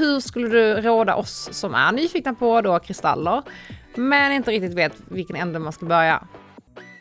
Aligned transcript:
hur 0.00 0.20
skulle 0.20 0.48
du 0.48 0.80
råda 0.80 1.14
oss 1.14 1.48
som 1.52 1.74
är 1.74 1.92
nyfikna 1.92 2.34
på 2.34 2.60
då 2.60 2.78
kristaller, 2.78 3.42
men 3.94 4.32
inte 4.32 4.50
riktigt 4.50 4.74
vet 4.74 4.92
vilken 5.08 5.36
ände 5.36 5.58
man 5.58 5.72
ska 5.72 5.86
börja? 5.86 6.22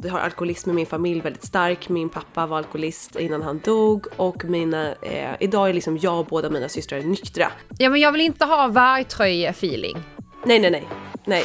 Vi 0.02 0.10
har 0.10 0.20
alkoholism 0.20 0.70
i 0.70 0.74
min 0.74 0.86
familj 0.86 1.22
väldigt 1.22 1.44
stark. 1.46 1.90
Min 1.90 2.10
pappa 2.10 2.46
var 2.46 2.58
alkoholist 2.58 3.16
innan 3.16 3.42
han 3.42 3.60
dog 3.60 4.08
och 4.18 4.46
mina, 4.46 4.94
eh, 5.02 5.36
idag 5.40 5.70
är 5.70 5.74
liksom 5.74 5.98
jag 5.98 6.20
och 6.20 6.26
båda 6.26 6.50
mina 6.50 6.70
systrar 6.70 7.02
nyktra. 7.02 7.52
Ja 7.78 7.90
men 7.90 8.02
jag 8.02 8.12
vill 8.12 8.22
inte 8.22 8.46
ha 8.46 8.68
vargtröje-feeling. 8.68 9.98
Nej, 10.46 10.60
nej, 10.60 10.72
nej. 10.72 10.88
Nej. 11.26 11.44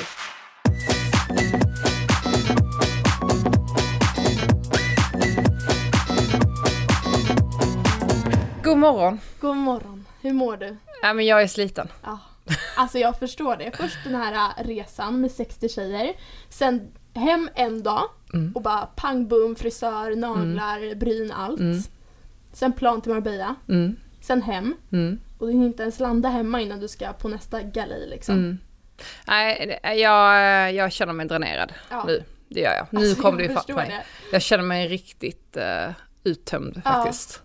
God 8.64 8.78
morgon. 8.78 9.20
God 9.40 9.56
morgon. 9.56 10.04
Hur 10.22 10.32
mår 10.32 10.56
du? 10.56 10.76
Ja 11.04 11.12
men 11.14 11.26
jag 11.26 11.42
är 11.42 11.46
sliten. 11.46 11.88
Ja. 12.02 12.18
Alltså 12.76 12.98
jag 12.98 13.18
förstår 13.18 13.56
det. 13.56 13.70
Först 13.76 13.96
den 14.04 14.14
här 14.14 14.32
äh, 14.58 14.64
resan 14.66 15.20
med 15.20 15.30
60 15.30 15.68
tjejer. 15.68 16.12
Sen 16.48 16.92
hem 17.14 17.48
en 17.54 17.82
dag 17.82 18.02
och 18.54 18.62
bara 18.62 18.86
pang 18.86 19.28
boom, 19.28 19.56
frisör, 19.56 20.16
naglar, 20.16 20.94
bryn, 20.94 21.32
allt. 21.32 21.60
Sen 22.52 22.72
plan 22.72 23.00
till 23.02 23.12
Marbella. 23.12 23.54
Mm. 23.68 23.96
Sen 24.20 24.42
hem. 24.42 24.74
Mm. 24.92 25.20
Och 25.38 25.46
du 25.46 25.52
hinner 25.52 25.66
inte 25.66 25.82
ens 25.82 26.00
landa 26.00 26.28
hemma 26.28 26.60
innan 26.60 26.80
du 26.80 26.88
ska 26.88 27.12
på 27.12 27.28
nästa 27.28 27.62
galej 27.62 28.06
liksom. 28.08 28.34
Mm. 28.34 28.58
Nej, 29.26 29.78
det- 29.82 29.94
jag, 29.94 30.72
jag 30.72 30.92
känner 30.92 31.12
mig 31.12 31.26
dränerad 31.26 31.72
Ja. 31.90 32.04
nu. 32.06 32.22
Det 32.48 32.60
gör 32.60 32.72
jag. 32.72 32.86
Nu 32.90 33.00
Alltså, 33.08 33.22
kom 33.22 33.36
det 33.36 33.42
jag 33.42 33.50
ju 33.50 33.56
fatt 33.56 33.68
mig. 33.68 33.88
det. 33.88 34.02
Jag 34.32 34.42
känner 34.42 34.64
mig 34.64 34.88
riktigt 34.88 35.56
uh, 35.56 35.92
uttömd 36.24 36.82
Ja. 36.84 36.90
faktiskt. 36.90 37.42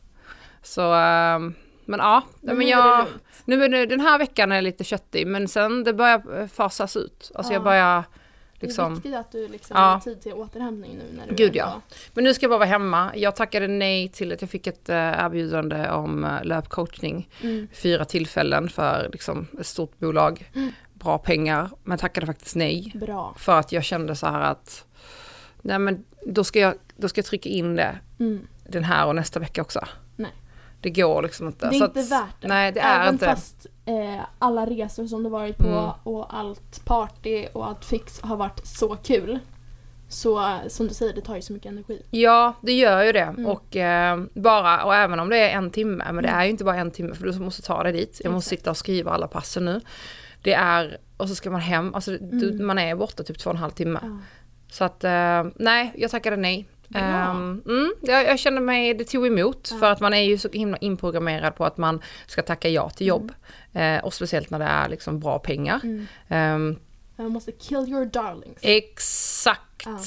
Så, 0.63 0.93
ehm, 0.93 1.53
men 1.89 1.99
ja. 1.99 2.21
Men 2.41 2.57
men 2.57 2.67
jag, 2.67 3.05
nu 3.45 3.63
är 3.63 3.69
det, 3.69 3.85
den 3.85 3.99
här 3.99 4.17
veckan 4.17 4.51
är 4.51 4.61
lite 4.61 4.83
köttig, 4.83 5.27
men 5.27 5.47
sen 5.47 5.83
det 5.83 5.93
börjar 5.93 6.39
eh, 6.41 6.47
fasas 6.47 6.95
ut. 6.97 7.31
Alltså 7.35 7.53
jag 7.53 7.59
Ja. 7.59 7.63
börjar 7.63 8.03
Det 8.59 8.65
är 8.65 8.67
liksom... 8.67 8.93
viktigt 8.93 9.15
att 9.15 9.31
du 9.31 9.47
liksom 9.47 9.77
Ja. 9.77 9.83
har 9.83 9.99
tid 9.99 10.21
till 10.21 10.33
återhämtning 10.33 10.97
nu 10.97 11.17
när 11.17 11.27
du 11.27 11.35
Gud 11.35 11.55
ja. 11.55 11.81
Men 12.13 12.23
nu 12.23 12.33
ska 12.33 12.43
jag 12.43 12.49
bara 12.51 12.57
vara 12.57 12.69
hemma. 12.69 13.11
Jag 13.15 13.35
tackade 13.35 13.67
nej 13.67 14.09
till 14.09 14.33
att 14.33 14.41
jag 14.41 14.49
fick 14.49 14.67
ett 14.67 14.89
eh, 14.89 14.95
erbjudande 14.95 15.89
om 15.89 16.23
uh, 16.23 16.43
löpcoachning. 16.43 17.29
Mm. 17.41 17.67
Fyra 17.73 18.05
tillfällen 18.05 18.69
för 18.69 19.09
liksom, 19.11 19.47
ett 19.59 19.67
stort 19.67 19.99
bolag. 19.99 20.51
Bra 20.93 21.17
pengar, 21.17 21.69
men 21.83 21.97
tackade 21.97 22.25
faktiskt 22.25 22.55
nej. 22.55 22.91
Bra. 22.95 23.35
För 23.37 23.59
att 23.59 23.71
jag 23.71 23.83
kände 23.83 24.15
så 24.15 24.27
här 24.27 24.41
att, 24.41 24.85
nej 25.61 25.79
men 25.79 26.05
då 26.25 26.43
ska 26.43 26.59
jag, 26.59 26.73
då 26.97 27.07
ska 27.09 27.19
jag 27.19 27.25
trycka 27.25 27.49
in 27.49 27.75
det 27.75 27.99
Mm. 28.19 28.47
den 28.69 28.83
här 28.83 29.05
och 29.07 29.15
nästa 29.15 29.39
vecka 29.39 29.61
också. 29.61 29.79
Det 30.81 30.89
går 30.89 31.21
liksom 31.21 31.47
inte. 31.47 31.69
Det 31.69 31.75
är 31.75 31.85
inte 31.85 31.99
att, 31.99 32.11
värt 32.11 32.41
det. 32.41 32.47
Nej 32.47 32.71
det 32.71 32.79
är 32.79 33.01
Även 33.01 33.13
inte 33.13 33.25
fast 33.25 33.65
eh, 33.85 34.19
alla 34.39 34.65
resor 34.65 35.07
som 35.07 35.23
du 35.23 35.29
varit 35.29 35.57
på 35.57 35.67
Mm. 35.67 35.89
och 36.03 36.35
allt 36.37 36.85
party 36.85 37.47
och 37.53 37.67
allt 37.67 37.85
fix 37.85 38.21
har 38.21 38.35
varit 38.37 38.67
så 38.67 38.95
kul. 38.95 39.39
Så 40.09 40.57
som 40.67 40.87
du 40.87 40.93
säger, 40.93 41.13
det 41.13 41.21
tar 41.21 41.35
ju 41.35 41.41
så 41.41 41.53
mycket 41.53 41.71
energi. 41.71 42.01
Ja, 42.09 42.53
det 42.61 42.73
gör 42.73 43.03
ju 43.03 43.11
det. 43.11 43.19
Mm. 43.19 43.45
Och 43.45 43.75
eh, 43.75 44.19
bara, 44.33 44.83
och 44.85 44.95
även 44.95 45.19
om 45.19 45.29
det 45.29 45.37
är 45.37 45.49
en 45.57 45.71
timme, 45.71 46.05
men 46.11 46.23
det 46.23 46.29
är 46.29 46.43
ju 46.43 46.49
inte 46.49 46.63
bara 46.63 46.75
en 46.75 46.91
timme 46.91 47.15
för 47.15 47.25
du 47.25 47.39
måste 47.39 47.61
ta 47.61 47.83
dig 47.83 47.91
dit. 47.93 48.21
Jag 48.23 48.33
måste 48.33 48.47
Exakt. 48.55 48.59
sitta 48.61 48.69
och 48.69 48.77
skriva 48.77 49.11
alla 49.11 49.27
passen 49.27 49.65
nu. 49.65 49.81
Det 50.41 50.53
är, 50.53 50.97
och 51.17 51.29
så 51.29 51.35
ska 51.35 51.51
man 51.51 51.61
hem, 51.61 51.95
alltså 51.95 52.11
du, 52.11 52.49
Mm. 52.49 52.67
man 52.67 52.79
är 52.79 52.95
borta 52.95 53.23
typ 53.23 53.39
två 53.39 53.49
och 53.49 53.55
en 53.55 53.61
halv 53.61 53.71
timme. 53.71 53.99
Ja. 54.01 54.17
Så 54.71 54.83
att, 54.83 55.03
eh, 55.03 55.43
nej, 55.55 55.93
jag 55.97 56.11
tackade 56.11 56.35
nej. 56.35 56.67
Bra. 56.89 57.01
Ehm, 57.01 57.61
mm, 57.65 57.93
jag, 58.01 58.25
jag 58.25 58.39
kände 58.39 58.61
mig, 58.61 58.93
det 58.93 59.03
tog 59.03 59.27
emot, 59.27 59.69
Ja. 59.71 59.77
för 59.79 59.91
att 59.91 59.99
man 59.99 60.13
är 60.13 60.21
ju 60.21 60.37
så 60.37 60.49
himla 60.49 60.77
inprogrammerad 60.77 61.55
på 61.55 61.65
att 61.65 61.77
man 61.77 62.01
ska 62.27 62.41
tacka 62.41 62.69
ja 62.69 62.89
till 62.89 63.07
jobb. 63.07 63.31
Eh, 63.73 63.97
och 64.03 64.13
speciellt 64.13 64.49
när 64.49 64.59
det 64.59 64.65
är 64.65 64.89
liksom 64.89 65.19
bra 65.19 65.39
pengar. 65.39 65.79
Mm. 65.83 66.07
Ehm, 66.27 66.79
Man 67.15 67.31
måste 67.31 67.51
kill 67.51 67.77
your 67.89 68.05
darlings. 68.05 68.57
Exakt. 68.61 69.85
Ja. 69.85 69.99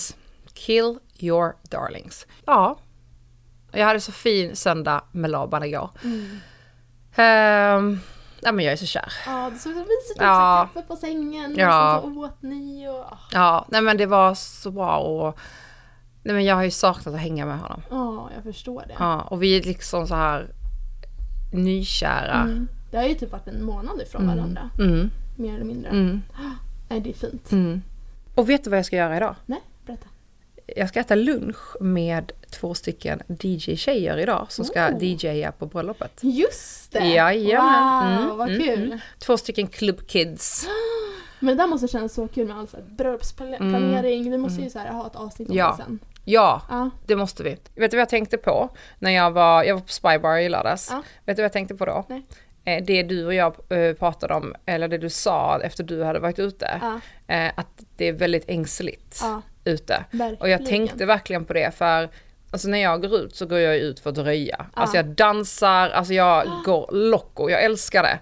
Kill 0.55 0.98
your 1.18 1.57
darlings. 1.70 2.27
Ja. 2.46 2.79
Jag 3.73 3.86
hade 3.86 4.01
så 4.01 4.12
fin 4.12 4.57
söndag 4.57 5.05
med 5.12 5.30
Laban 5.30 5.64
igår. 5.64 5.90
Mm. 6.05 6.40
Ehm, 7.17 8.01
ja 8.40 8.52
men 8.52 8.64
jag 8.64 8.73
är 8.73 8.77
så 8.77 8.86
kär. 8.86 9.12
Ja, 9.27 9.51
det 9.52 9.58
såg 9.58 9.73
så 9.73 9.78
mysigt 9.78 10.11
ut. 10.11 10.17
Ja. 10.20 10.58
Ja. 10.58 10.68
Kaffe 10.74 10.86
på 10.89 10.96
sängen 10.96 11.55
Ja. 11.57 11.98
och 11.98 12.12
så 12.12 12.24
åt 12.24 12.42
ni 12.42 12.89
och... 12.89 13.05
Ja, 13.33 13.67
nej 13.68 13.80
men 13.83 13.96
det 13.96 14.07
var 14.07 14.34
så 14.34 14.70
bra 14.70 14.96
och 14.98 15.39
Nej 16.22 16.34
men 16.34 16.44
jag 16.44 16.55
har 16.55 16.62
ju 16.64 16.70
saknat 16.70 17.14
att 17.14 17.20
hänga 17.20 17.46
med 17.46 17.58
honom. 17.58 17.83
Ja, 17.90 18.30
jag 18.34 18.42
förstår 18.55 18.84
det. 18.88 18.94
Ja, 18.98 19.20
och 19.20 19.42
vi 19.42 19.56
är 19.58 19.62
liksom 19.62 20.06
så 20.06 20.14
här 20.14 20.48
nykära. 21.52 22.34
Mm. 22.42 22.68
Det 22.90 22.96
har 22.96 23.05
ju 23.05 23.14
typ 23.14 23.33
varit 23.33 23.48
en 23.48 23.64
månad 23.64 24.00
ifrån 24.02 24.22
Mm. 24.22 24.36
varandra. 24.36 24.70
Mm, 24.78 25.10
Mer 25.36 25.55
eller 25.55 25.64
mindre. 25.64 25.90
mm, 25.90 26.22
Nej, 26.88 27.00
det 27.00 27.10
är 27.10 27.14
fint. 27.14 27.52
mm. 27.52 27.83
Och 28.34 28.50
vet 28.50 28.64
du 28.64 28.70
vad 28.70 28.78
jag 28.78 28.86
ska 28.86 28.96
göra 28.96 29.16
idag? 29.16 29.34
Nej, 29.46 29.60
berätta. 29.86 30.06
Jag 30.77 30.88
ska 30.88 31.00
äta 31.00 31.14
lunch 31.14 31.80
med 31.80 32.33
två 32.50 32.74
stycken 32.74 33.22
DJ-tjejer 33.28 34.18
idag 34.18 34.46
som 34.52 34.64
ska 34.64 34.89
Oh. 34.89 35.04
DJa 35.04 35.52
på 35.52 35.66
bröllopet. 35.66 36.20
Just 36.22 36.92
det! 36.92 37.06
Jajamän. 37.06 38.16
Wow, 38.16 38.24
Mm, 38.24 38.36
vad 38.39 38.48
mm, 38.50 38.62
kul! 38.62 38.84
mm. 38.84 38.98
Två 39.18 39.36
stycken 39.36 39.66
klubbkids. 39.66 40.66
Men 41.40 41.56
det 41.56 41.62
där 41.62 41.68
måste 41.68 41.89
kännas 41.89 42.14
så 42.14 42.28
kul 42.28 42.48
med 42.48 42.56
all 42.58 42.68
så 42.68 42.77
här 42.77 42.84
bröllopsplanering. 42.84 44.30
Vi 44.30 44.39
måste 44.39 44.62
ju 44.62 44.70
så 44.70 44.78
här 44.78 44.90
ha 44.92 45.06
ett 45.06 45.16
avsnitt 45.16 45.48
om 45.48 45.54
Mm. 45.54 45.58
Ja. 45.66 45.77
det 45.78 45.84
sen. 45.84 45.98
Ja, 46.24 46.62
Ja. 46.68 46.90
det 47.06 47.16
måste 47.16 47.42
vi. 47.42 47.50
Vet 47.74 47.90
du 47.90 47.96
vad 47.96 48.00
jag 48.00 48.08
tänkte 48.08 48.36
på 48.38 48.68
när 48.98 49.10
jag 49.10 49.30
var, 49.30 49.62
jag 49.64 49.74
var 49.74 49.80
på 49.83 49.88
Spybar 49.92 50.36
i 50.36 50.48
lördags? 50.48 50.88
Ja. 50.90 51.02
Vet 51.24 51.36
du 51.36 51.42
vad 51.42 51.44
jag 51.44 51.52
tänkte 51.52 51.74
på 51.74 51.84
då? 51.86 52.05
Nej. 52.08 52.22
Eh, 52.64 52.84
Det 52.84 53.02
du 53.02 53.27
och 53.27 53.34
jag 53.34 53.55
eh, 53.68 53.94
pratade 53.94 54.34
om, 54.34 54.55
eller 54.66 54.88
det 54.88 54.98
du 54.98 55.10
sa 55.10 55.60
efter 55.62 55.84
du 55.84 56.05
hade 56.05 56.18
varit 56.18 56.38
ute, 56.38 56.80
Ja, 56.80 57.00
eh, 57.34 57.50
att 57.56 57.84
det 57.96 58.08
är 58.08 58.12
väldigt 58.12 58.44
ängsligt 58.48 59.18
ja, 59.22 59.42
ute. 59.64 60.05
verkligen. 60.10 60.40
Och 60.40 60.48
jag 60.48 60.66
tänkte 60.66 61.06
verkligen 61.06 61.44
på 61.44 61.52
det 61.52 61.74
för 61.74 62.08
Alltså 62.50 62.68
när 62.68 62.78
jag 62.78 63.00
går 63.02 63.14
ut 63.14 63.36
så 63.36 63.46
går 63.46 63.58
jag 63.58 63.77
ut 63.77 64.00
för 64.00 64.10
att 64.10 64.18
röja. 64.18 64.66
Alltså 64.74 64.96
jag 64.96 65.06
dansar, 65.06 65.90
alltså 65.90 66.14
jag 66.14 66.46
går 66.64 66.89
loco, 66.92 67.50
jag 67.50 67.62
älskar 67.64 68.02
det. 68.02 68.18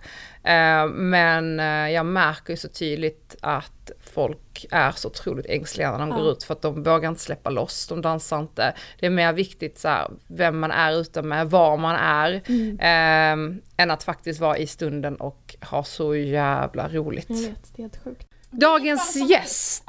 Men 0.92 1.58
jag 1.92 2.06
märker 2.06 2.52
ju 2.52 2.56
så 2.56 2.68
tydligt 2.68 3.36
att 3.40 3.90
folk 4.10 4.66
är 4.70 4.90
så 4.92 5.08
otroligt 5.08 5.46
ängsliga 5.46 5.90
när 5.92 5.98
de 5.98 6.08
Ja. 6.08 6.16
går 6.16 6.32
ut 6.32 6.44
för 6.44 6.54
att 6.54 6.62
de 6.62 6.82
vågar 6.82 7.08
inte 7.08 7.20
släppa 7.20 7.50
loss, 7.50 7.86
de 7.88 8.02
dansar 8.02 8.38
inte. 8.40 8.74
Det 9.00 9.06
är 9.06 9.10
mer 9.10 9.32
viktigt 9.32 9.78
så 9.78 9.88
här, 9.88 10.10
vem 10.26 10.58
man 10.60 10.70
är 10.70 10.92
ute 11.00 11.22
med, 11.22 11.50
var 11.50 11.76
man 11.76 11.96
är, 11.96 12.40
Mm. 12.48 12.78
eh, 12.80 13.56
än 13.76 13.90
att 13.90 14.02
faktiskt 14.02 14.40
vara 14.40 14.58
i 14.58 14.66
stunden 14.66 15.16
och 15.16 15.56
ha 15.70 15.84
så 15.84 16.14
jävla 16.16 16.88
roligt. 16.88 17.26
Jag 17.30 17.36
vet, 17.36 17.72
det 17.76 17.80
är 17.80 17.82
helt 17.82 18.04
sjukt. 18.04 18.26
Dagens 18.50 19.16
gäst. 19.30 19.84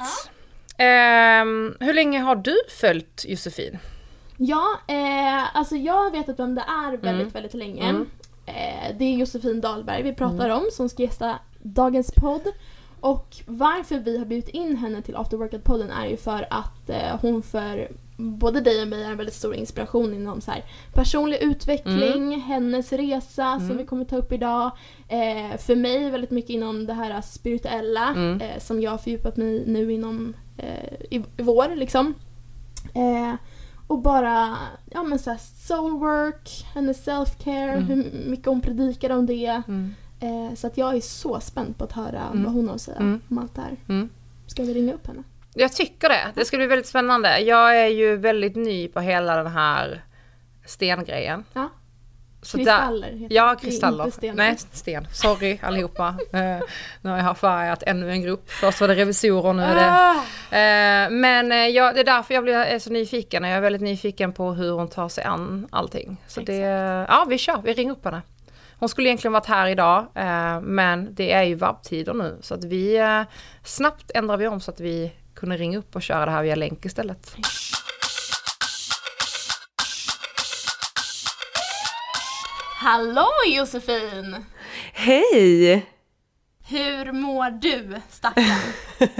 Ehm, 0.76 1.76
hur 1.80 1.94
länge 1.94 2.20
har 2.20 2.36
du 2.36 2.56
följt 2.80 3.24
Josefin? 3.28 3.78
Ja, 4.36 4.64
eh, 4.88 5.56
alltså 5.56 5.76
jag 5.76 5.92
har 6.02 6.10
vetat 6.10 6.38
vem 6.38 6.54
det 6.54 6.64
är 6.68 6.90
väldigt, 6.90 7.04
Mm. 7.22 7.28
väldigt 7.30 7.54
länge. 7.54 7.88
Mm. 7.88 8.06
Eh, 8.46 8.96
det 8.98 9.04
är 9.04 9.16
Josefin 9.16 9.60
Dahlberg 9.60 10.02
vi 10.02 10.12
pratar 10.14 10.48
om 10.48 10.68
som 10.72 10.88
ska 10.88 11.02
gästa 11.02 11.38
dagens 11.62 12.12
podd. 12.16 12.42
Och 13.02 13.36
varför 13.46 13.98
vi 13.98 14.18
har 14.18 14.24
bjudit 14.24 14.48
in 14.48 14.76
henne 14.76 15.02
till 15.02 15.16
After 15.16 15.36
Workout-podden 15.36 15.90
är 16.02 16.06
ju 16.06 16.16
för 16.16 16.46
att 16.50 16.90
eh, 16.90 17.18
hon 17.20 17.42
för 17.42 17.88
både 18.16 18.60
dig 18.60 18.82
och 18.82 18.88
mig 18.88 19.02
är 19.04 19.10
en 19.10 19.16
väldigt 19.16 19.34
stor 19.34 19.54
inspiration 19.54 20.14
inom 20.14 20.40
så 20.40 20.50
här, 20.50 20.64
personlig 20.94 21.38
utveckling, 21.42 22.40
hennes 22.40 22.92
resa 22.92 23.58
som 23.68 23.76
vi 23.76 23.84
kommer 23.86 24.04
ta 24.04 24.16
upp 24.16 24.32
idag. 24.32 24.70
Eh, 25.08 25.56
för 25.58 25.76
mig 25.76 26.10
väldigt 26.10 26.30
mycket 26.30 26.50
inom 26.50 26.86
det 26.86 26.92
här 26.92 27.20
spirituella 27.20 28.08
Mm. 28.08 28.40
eh, 28.40 28.58
som 28.58 28.80
jag 28.80 28.90
har 28.90 28.98
fördjupat 28.98 29.36
mig 29.36 29.64
nu 29.66 29.92
inom 29.92 30.34
eh, 30.56 30.92
i, 31.10 31.16
i 31.36 31.42
vår 31.42 31.76
liksom. 31.76 32.14
Eh, 32.94 33.34
och 33.86 33.98
bara, 33.98 34.56
ja 34.90 35.02
men 35.02 35.18
såhär 35.18 35.38
soulwork, 35.66 36.64
hennes 36.74 37.06
self-care, 37.08 37.72
Mm. 37.72 37.84
hur 37.84 38.12
mycket 38.30 38.46
hon 38.46 38.60
predikar 38.60 39.10
om 39.10 39.26
det. 39.26 39.62
Mm. 39.68 39.94
Eh, 40.22 40.54
så 40.54 40.66
att 40.66 40.76
jag 40.78 40.96
är 40.96 41.00
så 41.00 41.40
spänd 41.40 41.78
på 41.78 41.84
att 41.84 41.92
höra 41.92 42.20
Mm. 42.32 42.44
vad 42.44 42.52
hon 42.52 42.68
har 42.68 42.74
att 42.74 42.80
säga 42.80 42.96
Mm. 42.96 43.20
om 43.30 43.38
allt 43.38 43.54
det 43.54 43.60
här. 43.60 43.76
Mm. 43.88 44.08
Ska 44.46 44.62
vi 44.62 44.74
ringa 44.74 44.94
upp 44.94 45.06
henne? 45.06 45.22
Jag 45.54 45.72
tycker 45.72 46.08
det. 46.08 46.32
Det 46.34 46.44
ska 46.44 46.56
bli 46.56 46.66
väldigt 46.66 46.86
spännande. 46.86 47.38
Jag 47.40 47.78
är 47.80 47.86
ju 47.86 48.16
väldigt 48.16 48.56
ny 48.56 48.88
på 48.88 49.00
hela 49.00 49.36
den 49.36 49.46
här 49.52 50.02
stengrejen. 50.66 51.44
Ja. 51.52 51.68
Så 52.42 52.58
Kristaller 52.58 53.10
där, 53.10 53.16
heter 53.18 53.34
ja, 53.36 53.54
kristaller. 53.60 54.04
inte. 54.04 54.32
Nej, 54.32 54.56
sten. 54.72 55.06
Sorry 55.12 55.58
allihopa. 55.62 56.14
Eh, 56.32 56.60
nu 57.02 57.10
har 57.10 57.18
jag 57.18 57.38
färgat 57.38 57.82
ännu 57.86 58.10
en 58.10 58.22
grupp. 58.22 58.50
Först 58.50 58.80
var 58.80 58.88
det 58.88 58.94
revisorer, 58.94 59.52
nu 59.52 59.62
är 59.62 59.74
det... 59.74 59.90
Ah! 59.90 60.14
Eh, 60.56 61.10
men 61.10 61.52
eh, 61.52 61.58
ja, 61.58 61.92
det 61.92 62.00
är 62.00 62.04
därför 62.04 62.34
jag 62.34 62.44
blir 62.44 62.78
så 62.78 62.90
nyfiken. 62.90 63.44
Jag 63.44 63.52
är 63.56 63.60
väldigt 63.60 63.82
nyfiken 63.82 64.32
på 64.32 64.52
hur 64.52 64.72
hon 64.72 64.88
tar 64.88 65.08
sig 65.08 65.24
an 65.24 65.68
allting. 65.70 66.16
Så 66.26 66.40
det... 66.40 66.56
Ja, 67.08 67.26
vi 67.28 67.38
kör. 67.38 67.60
Vi 67.64 67.72
ringer 67.74 67.92
upp 67.92 68.04
henne. 68.04 68.22
Hon 68.82 68.88
skulle 68.88 69.08
egentligen 69.08 69.32
varit 69.32 69.46
här 69.46 69.66
idag, 69.66 70.06
eh, 70.14 70.60
men 70.60 71.14
det 71.14 71.32
är 71.32 71.42
ju 71.42 71.54
vabbtider 71.54 72.14
nu. 72.14 72.38
Så 72.40 72.54
att 72.54 72.64
vi... 72.64 72.96
Eh, 72.96 73.22
snabbt 73.64 74.10
ändrar 74.14 74.36
vi 74.36 74.46
om 74.48 74.60
så 74.60 74.70
att 74.70 74.80
vi 74.80 75.12
kunde 75.34 75.56
ringa 75.56 75.78
upp 75.78 75.96
och 75.96 76.02
köra 76.02 76.24
det 76.24 76.30
här 76.30 76.42
via 76.42 76.54
länk 76.54 76.84
istället. 76.84 77.36
Hallå 82.80 83.28
Josefin! 83.46 84.44
Hej! 84.92 85.86
Hur 86.68 87.12
mår 87.12 87.50
du, 87.50 88.00
stackarn? 88.10 88.72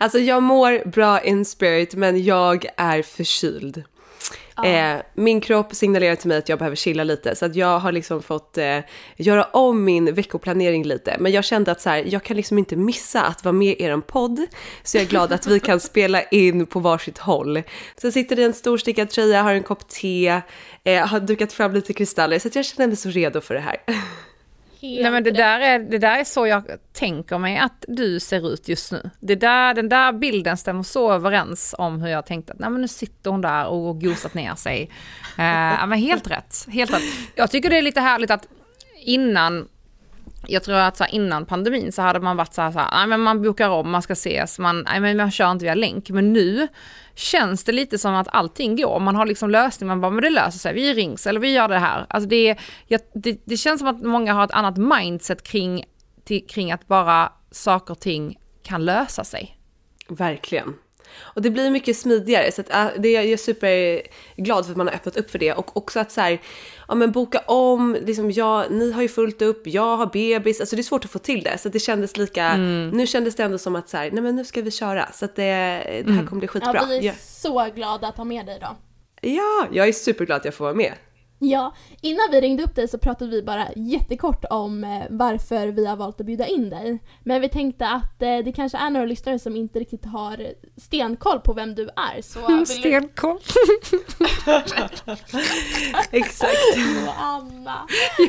Alltså 0.00 0.18
jag 0.18 0.42
mår 0.42 0.88
bra 0.88 1.20
in 1.20 1.44
spirit 1.44 1.94
men 1.94 2.24
jag 2.24 2.66
är 2.76 3.02
förkyld. 3.02 3.84
Ja. 4.56 4.66
Eh, 4.66 5.02
min 5.14 5.40
kropp 5.40 5.74
signalerar 5.74 6.14
till 6.14 6.28
mig 6.28 6.38
att 6.38 6.48
jag 6.48 6.58
behöver 6.58 6.76
chilla 6.76 7.04
lite 7.04 7.36
så 7.36 7.46
att 7.46 7.56
jag 7.56 7.78
har 7.78 7.92
liksom 7.92 8.22
fått 8.22 8.58
eh, 8.58 8.78
göra 9.16 9.44
om 9.44 9.84
min 9.84 10.14
veckoplanering 10.14 10.84
lite. 10.84 11.16
Men 11.20 11.32
jag 11.32 11.44
kände 11.44 11.72
att 11.72 11.80
så 11.80 11.90
här, 11.90 12.04
jag 12.06 12.22
kan 12.22 12.36
liksom 12.36 12.58
inte 12.58 12.76
missa 12.76 13.22
att 13.22 13.44
vara 13.44 13.52
med 13.52 13.68
i 13.78 13.82
er 13.82 13.96
podd. 14.00 14.46
Så 14.82 14.96
jag 14.96 15.04
är 15.04 15.08
glad 15.08 15.32
att 15.32 15.46
vi 15.46 15.60
kan 15.60 15.80
spela 15.90 16.22
in 16.22 16.66
på 16.66 16.80
varsitt 16.80 17.18
håll. 17.18 17.62
Så 18.00 18.06
jag 18.06 18.12
sitter 18.12 18.38
i 18.38 18.44
en 18.44 18.52
stor 18.52 18.78
stickad 18.78 19.10
tröja, 19.10 19.42
har 19.42 19.54
en 19.54 19.62
kopp 19.62 19.88
te, 19.88 20.40
eh, 20.84 21.06
har 21.06 21.20
dukat 21.20 21.52
fram 21.52 21.74
lite 21.74 21.92
kristaller 21.92 22.38
så 22.38 22.48
att 22.48 22.56
jag 22.56 22.64
känner 22.64 22.86
mig 22.86 22.96
så 22.96 23.08
redo 23.08 23.40
för 23.40 23.54
det 23.54 23.60
här. 23.60 23.76
Helt 24.84 25.02
Nej 25.02 25.10
men 25.10 25.24
det 25.24 25.30
rätt. 25.30 25.36
där, 25.36 25.60
är, 25.60 25.78
det 25.78 25.98
där 25.98 26.18
är 26.18 26.24
så 26.24 26.46
jag 26.46 26.64
tänker 26.92 27.38
mig 27.38 27.58
att 27.58 27.84
du 27.88 28.20
ser 28.20 28.52
ut 28.52 28.68
just 28.68 28.92
nu. 28.92 29.10
Det 29.20 29.34
där, 29.34 29.74
den 29.74 29.88
där 29.88 30.12
bilden 30.12 30.56
stämmer 30.56 30.82
så 30.82 31.12
överens 31.12 31.74
om 31.78 32.02
hur 32.02 32.08
jag 32.08 32.26
tänkte 32.26 32.52
att 32.52 32.58
nej 32.58 32.70
men 32.70 32.80
nu 32.80 32.88
sitter 32.88 33.30
hon 33.30 33.40
där 33.40 33.66
och 33.66 34.00
gosat 34.00 34.34
ner 34.34 34.54
sig. 34.54 34.90
Eh, 35.38 35.44
ja, 35.44 35.86
men 35.86 35.98
helt 35.98 36.30
rätt, 36.30 36.66
helt 36.68 36.92
rätt. 36.92 37.02
Jag 37.34 37.50
tycker 37.50 37.70
det 37.70 37.78
är 37.78 37.82
lite 37.82 38.00
härligt 38.00 38.30
att 38.30 38.48
innan 39.00 39.68
jag 40.46 40.62
tror 40.62 40.76
att 40.76 40.96
så 40.96 41.04
innan 41.04 41.46
pandemin 41.46 41.92
så 41.92 42.02
hade 42.02 42.20
man 42.20 42.36
varit 42.36 42.54
så 42.54 42.62
här, 42.62 42.72
så 42.72 42.78
här 42.78 42.88
nej 42.92 43.06
men 43.06 43.20
man 43.20 43.42
bokar 43.42 43.68
om, 43.68 43.90
man 43.90 44.02
ska 44.02 44.12
ses, 44.12 44.58
man, 44.58 44.86
nej 44.88 45.00
men 45.00 45.16
man 45.16 45.30
kör 45.30 45.50
inte 45.50 45.64
via 45.64 45.74
länk. 45.74 46.10
Men 46.10 46.32
nu 46.32 46.68
känns 47.14 47.64
det 47.64 47.72
lite 47.72 47.98
som 47.98 48.14
att 48.14 48.28
allting 48.30 48.76
går. 48.76 49.00
Man 49.00 49.16
har 49.16 49.26
liksom 49.26 49.50
lösning, 49.50 49.88
man 49.88 50.00
bara, 50.00 50.10
men 50.10 50.22
det 50.22 50.30
löser 50.30 50.58
sig, 50.58 50.74
vi 50.74 50.94
rings 50.94 51.26
eller 51.26 51.40
vi 51.40 51.52
gör 51.52 51.68
det 51.68 51.78
här. 51.78 52.06
Alltså 52.08 52.28
det, 52.28 52.56
jag, 52.86 53.00
det, 53.14 53.40
det 53.44 53.56
känns 53.56 53.78
som 53.78 53.88
att 53.88 54.02
många 54.02 54.34
har 54.34 54.44
ett 54.44 54.50
annat 54.50 54.76
mindset 54.76 55.42
kring, 55.42 55.84
till, 56.24 56.46
kring 56.46 56.72
att 56.72 56.86
bara 56.86 57.32
saker 57.50 57.92
och 57.92 58.00
ting 58.00 58.38
kan 58.62 58.84
lösa 58.84 59.24
sig. 59.24 59.58
Verkligen. 60.08 60.74
Och 61.20 61.42
det 61.42 61.50
blir 61.50 61.70
mycket 61.70 61.96
smidigare 61.96 62.52
så 62.52 62.60
att, 62.60 62.70
äh, 62.74 62.86
det 62.98 63.08
är 63.08 63.22
jag 63.22 63.24
är 63.32 63.36
superglad 63.36 64.64
för 64.64 64.70
att 64.72 64.76
man 64.76 64.86
har 64.86 64.94
öppnat 64.94 65.16
upp 65.16 65.30
för 65.30 65.38
det 65.38 65.52
och 65.52 65.76
också 65.76 66.00
att 66.00 66.12
så 66.12 66.20
här, 66.20 66.38
ja 66.88 66.94
men 66.94 67.12
boka 67.12 67.38
om, 67.46 67.96
liksom 68.06 68.30
jag, 68.30 68.70
ni 68.70 68.92
har 68.92 69.02
ju 69.02 69.08
fullt 69.08 69.42
upp, 69.42 69.62
jag 69.66 69.96
har 69.96 70.06
bebis, 70.06 70.60
alltså 70.60 70.76
det 70.76 70.80
är 70.80 70.84
svårt 70.84 71.04
att 71.04 71.10
få 71.10 71.18
till 71.18 71.42
det 71.42 71.58
så 71.58 71.68
att 71.68 71.72
det 71.72 71.78
kändes 71.80 72.16
lika, 72.16 72.56
nu 72.56 73.06
kändes 73.06 73.34
det 73.34 73.42
ändå 73.42 73.58
som 73.58 73.76
att 73.76 73.88
så 73.88 73.96
här, 73.96 74.10
nej 74.10 74.22
men 74.22 74.36
nu 74.36 74.44
ska 74.44 74.62
vi 74.62 74.70
köra 74.70 75.08
så 75.12 75.24
att 75.24 75.36
det, 75.36 75.42
det 76.06 76.12
här 76.12 76.26
kommer 76.26 76.38
bli 76.40 76.48
skitbra. 76.48 76.72
Ja, 76.74 76.84
vi 76.88 76.98
är 76.98 77.02
Ja. 77.02 77.12
så 77.18 77.68
glada 77.74 78.08
att 78.08 78.16
ha 78.16 78.24
med 78.24 78.46
dig 78.46 78.58
då. 78.60 78.76
ja, 79.28 79.66
jag 79.72 79.88
är 79.88 79.92
superglad 79.92 80.36
att 80.38 80.44
jag 80.44 80.54
får 80.54 80.64
vara 80.64 80.74
med. 80.74 80.92
Ja, 81.50 81.74
innan 82.00 82.28
vi 82.30 82.40
ringde 82.40 82.62
upp 82.62 82.74
dig 82.74 82.88
så 82.88 82.98
pratade 82.98 83.30
vi 83.30 83.42
bara 83.42 83.68
jättekort 83.76 84.44
om 84.50 84.84
eh, 84.84 85.02
varför 85.10 85.66
vi 85.66 85.86
har 85.86 85.96
valt 85.96 86.20
att 86.20 86.26
bjuda 86.26 86.46
in 86.46 86.70
dig. 86.70 86.98
Men 87.22 87.40
vi 87.40 87.48
tänkte 87.48 87.88
att 87.88 88.22
eh, 88.22 88.38
det 88.44 88.52
kanske 88.56 88.78
är 88.78 88.90
några 88.90 89.06
lyssnare 89.06 89.38
som 89.38 89.56
inte 89.56 89.78
riktigt 89.78 90.04
har 90.04 90.46
stenkoll 90.80 91.40
på 91.40 91.52
vem 91.52 91.74
du 91.74 91.82
är. 91.88 92.22
Så. 92.22 92.64
Stenkoll. 92.74 93.38
Exakt. 96.10 96.52
Anna! 97.18 97.86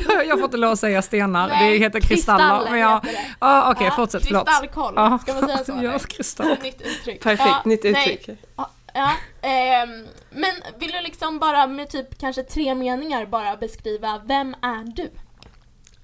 jag, 0.08 0.26
jag 0.26 0.38
får 0.38 0.44
inte 0.44 0.56
lov 0.56 0.72
att 0.72 0.78
säga 0.78 1.02
stenar, 1.02 1.48
Nej, 1.48 1.72
det 1.72 1.78
heter 1.78 2.00
kristaller. 2.00 2.70
Men 2.70 2.78
jag, 2.80 2.94
heter 2.94 3.06
det. 3.16 3.22
ja, 3.40 3.72
okej, 3.72 3.86
Ja, 3.86 3.92
fortsätt, 3.96 4.26
förlåt. 4.26 4.46
Kristallkoll, 4.48 4.92
Ja. 4.96 5.18
ska 5.22 5.34
man 5.34 5.42
säga 5.46 5.64
så? 5.64 5.72
Ja, 5.82 5.98
kristall. 5.98 6.56
Nytt 6.62 6.80
uttryck. 6.80 7.22
Perfekt, 7.22 7.48
Ja, 7.48 7.62
nytt 7.64 7.82
nej. 7.84 8.18
uttryck. 8.20 8.38
Ja, 8.56 8.70
ja, 8.98 9.16
ehm, 9.42 10.06
men 10.30 10.54
vill 10.78 10.90
du 10.90 11.00
liksom 11.00 11.38
bara 11.38 11.66
med 11.66 11.90
typ 11.90 12.18
kanske 12.18 12.42
tre 12.42 12.74
meningar 12.74 13.26
bara 13.26 13.56
beskriva 13.56 14.22
vem 14.24 14.54
är 14.62 14.84
du? 14.84 15.10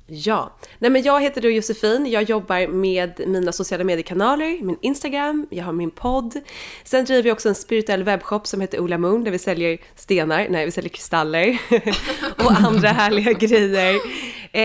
Ja, 0.06 0.56
nej 0.78 0.90
men 0.90 1.02
jag 1.02 1.20
heter 1.20 1.40
då 1.40 1.50
Josefin, 1.50 2.06
jag 2.06 2.22
jobbar 2.22 2.66
med 2.66 3.20
mina 3.26 3.52
sociala 3.52 3.84
mediekanaler, 3.84 4.62
min 4.62 4.78
Instagram, 4.80 5.46
jag 5.50 5.64
har 5.64 5.72
min 5.72 5.90
podd. 5.90 6.40
Sen 6.84 7.04
driver 7.04 7.28
jag 7.28 7.34
också 7.34 7.48
en 7.48 7.54
spirituell 7.54 8.02
webbshop 8.02 8.46
som 8.46 8.60
heter 8.60 8.80
Ola 8.80 8.98
Moon 8.98 9.24
där 9.24 9.30
vi 9.30 9.38
säljer 9.38 9.78
stenar, 9.94 10.46
nej 10.50 10.64
vi 10.64 10.70
säljer 10.70 10.88
kristaller 10.88 11.58
och 12.44 12.52
andra 12.52 12.88
härliga 12.88 13.32
grejer. 13.32 14.00
Eh, 14.52 14.62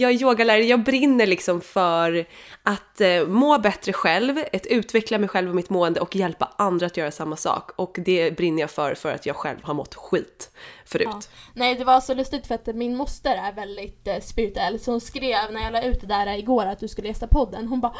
jag 0.00 0.10
är 0.10 0.22
yogalärare, 0.22 0.64
jag 0.64 0.84
brinner 0.84 1.26
liksom 1.26 1.60
för 1.60 2.26
att 2.62 3.00
eh, 3.00 3.26
må 3.26 3.58
bättre 3.58 3.92
själv, 3.92 4.38
att 4.52 4.66
utveckla 4.66 5.18
mig 5.18 5.28
själv 5.28 5.48
och 5.48 5.56
mitt 5.56 5.70
mående 5.70 6.00
och 6.00 6.16
hjälpa 6.16 6.52
andra 6.58 6.86
att 6.86 6.96
göra 6.96 7.10
samma 7.10 7.36
sak. 7.36 7.70
Och 7.76 7.96
det 8.04 8.36
brinner 8.36 8.60
jag 8.60 8.70
för 8.70 8.94
för 8.94 9.12
att 9.12 9.26
jag 9.26 9.36
själv 9.36 9.58
har 9.62 9.74
mått 9.74 9.94
skit 9.94 10.50
förut. 10.86 11.08
Ja. 11.10 11.20
Nej, 11.54 11.74
det 11.74 11.84
var 11.84 12.00
så 12.00 12.14
lustigt 12.14 12.46
för 12.46 12.54
att 12.54 12.66
min 12.66 12.96
moster 12.96 13.36
är 13.36 13.52
väldigt 13.52 14.08
eh, 14.08 14.20
spirituell 14.20 14.80
så 14.80 14.90
hon 14.90 15.00
skrev 15.00 15.52
när 15.52 15.60
jag 15.60 15.72
la 15.72 15.82
ut 15.82 16.00
det 16.00 16.06
där 16.06 16.38
igår 16.38 16.66
att 16.66 16.78
du 16.78 16.88
skulle 16.88 17.08
gästa 17.08 17.26
podden. 17.26 17.68
Hon 17.68 17.80
bara 17.80 17.94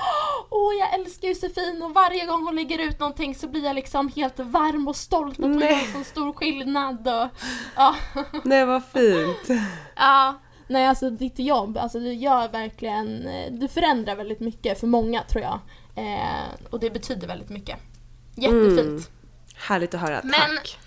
Åh, 0.50 0.74
jag 0.80 0.94
älskar 0.94 1.28
Josefin 1.28 1.82
och 1.82 1.94
varje 1.94 2.26
gång 2.26 2.44
hon 2.44 2.56
lägger 2.56 2.78
ut 2.78 3.00
någonting 3.00 3.34
så 3.34 3.48
blir 3.48 3.64
jag 3.64 3.74
liksom 3.74 4.08
helt 4.08 4.38
varm 4.38 4.88
och 4.88 4.96
stolt 4.96 5.38
att 5.38 5.44
hon 5.44 5.60
gör 5.60 5.68
en 5.68 5.92
så 5.92 6.04
stor 6.04 6.32
skillnad 6.32 7.08
och 7.08 7.28
ja. 7.76 7.94
Nej 8.44 8.64
vad 8.64 8.84
fint! 8.84 9.60
ja. 9.96 10.34
Nej, 10.68 10.86
alltså 10.86 11.10
ditt 11.10 11.38
jobb, 11.38 11.78
alltså 11.78 12.00
du 12.00 12.12
gör 12.12 12.48
verkligen, 12.48 13.26
eh, 13.28 13.52
du 13.52 13.68
förändrar 13.68 14.16
väldigt 14.16 14.40
mycket 14.40 14.80
för 14.80 14.86
många 14.86 15.22
tror 15.22 15.44
jag. 15.44 15.58
Eh, 15.96 16.70
och 16.70 16.80
det 16.80 16.90
betyder 16.90 17.26
väldigt 17.28 17.48
mycket. 17.48 17.78
Jättefint. 18.34 18.80
Mm. 18.80 19.02
Härligt 19.56 19.94
att 19.94 20.00
höra, 20.00 20.20
Men- 20.22 20.32
tack! 20.32 20.78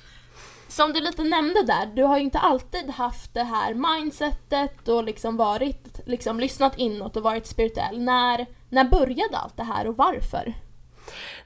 Som 0.70 0.94
du 0.94 1.02
lite 1.02 1.24
nämnde 1.24 1.64
där, 1.64 1.86
du 1.86 2.04
har 2.04 2.18
ju 2.18 2.24
inte 2.24 2.40
alltid 2.40 2.90
haft 2.90 3.34
det 3.34 3.44
här 3.44 3.74
mindsetet 3.74 4.88
och 4.88 5.04
liksom 5.04 5.38
varit, 5.38 6.00
liksom 6.06 6.40
lyssnat 6.40 6.78
inåt 6.78 7.18
och 7.18 7.24
varit 7.24 7.48
spirituell. 7.48 8.02
När, 8.02 8.46
när 8.70 8.84
började 8.84 9.38
allt 9.38 9.58
det 9.58 9.64
här 9.64 9.88
och 9.88 9.98
varför? 9.98 10.54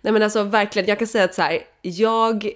Nej 0.01 0.13
men 0.13 0.23
alltså 0.23 0.43
verkligen, 0.43 0.87
jag 0.87 0.99
kan 0.99 1.07
säga 1.07 1.23
att 1.23 1.33
så 1.33 1.41
här, 1.41 1.59
jag, 1.81 2.49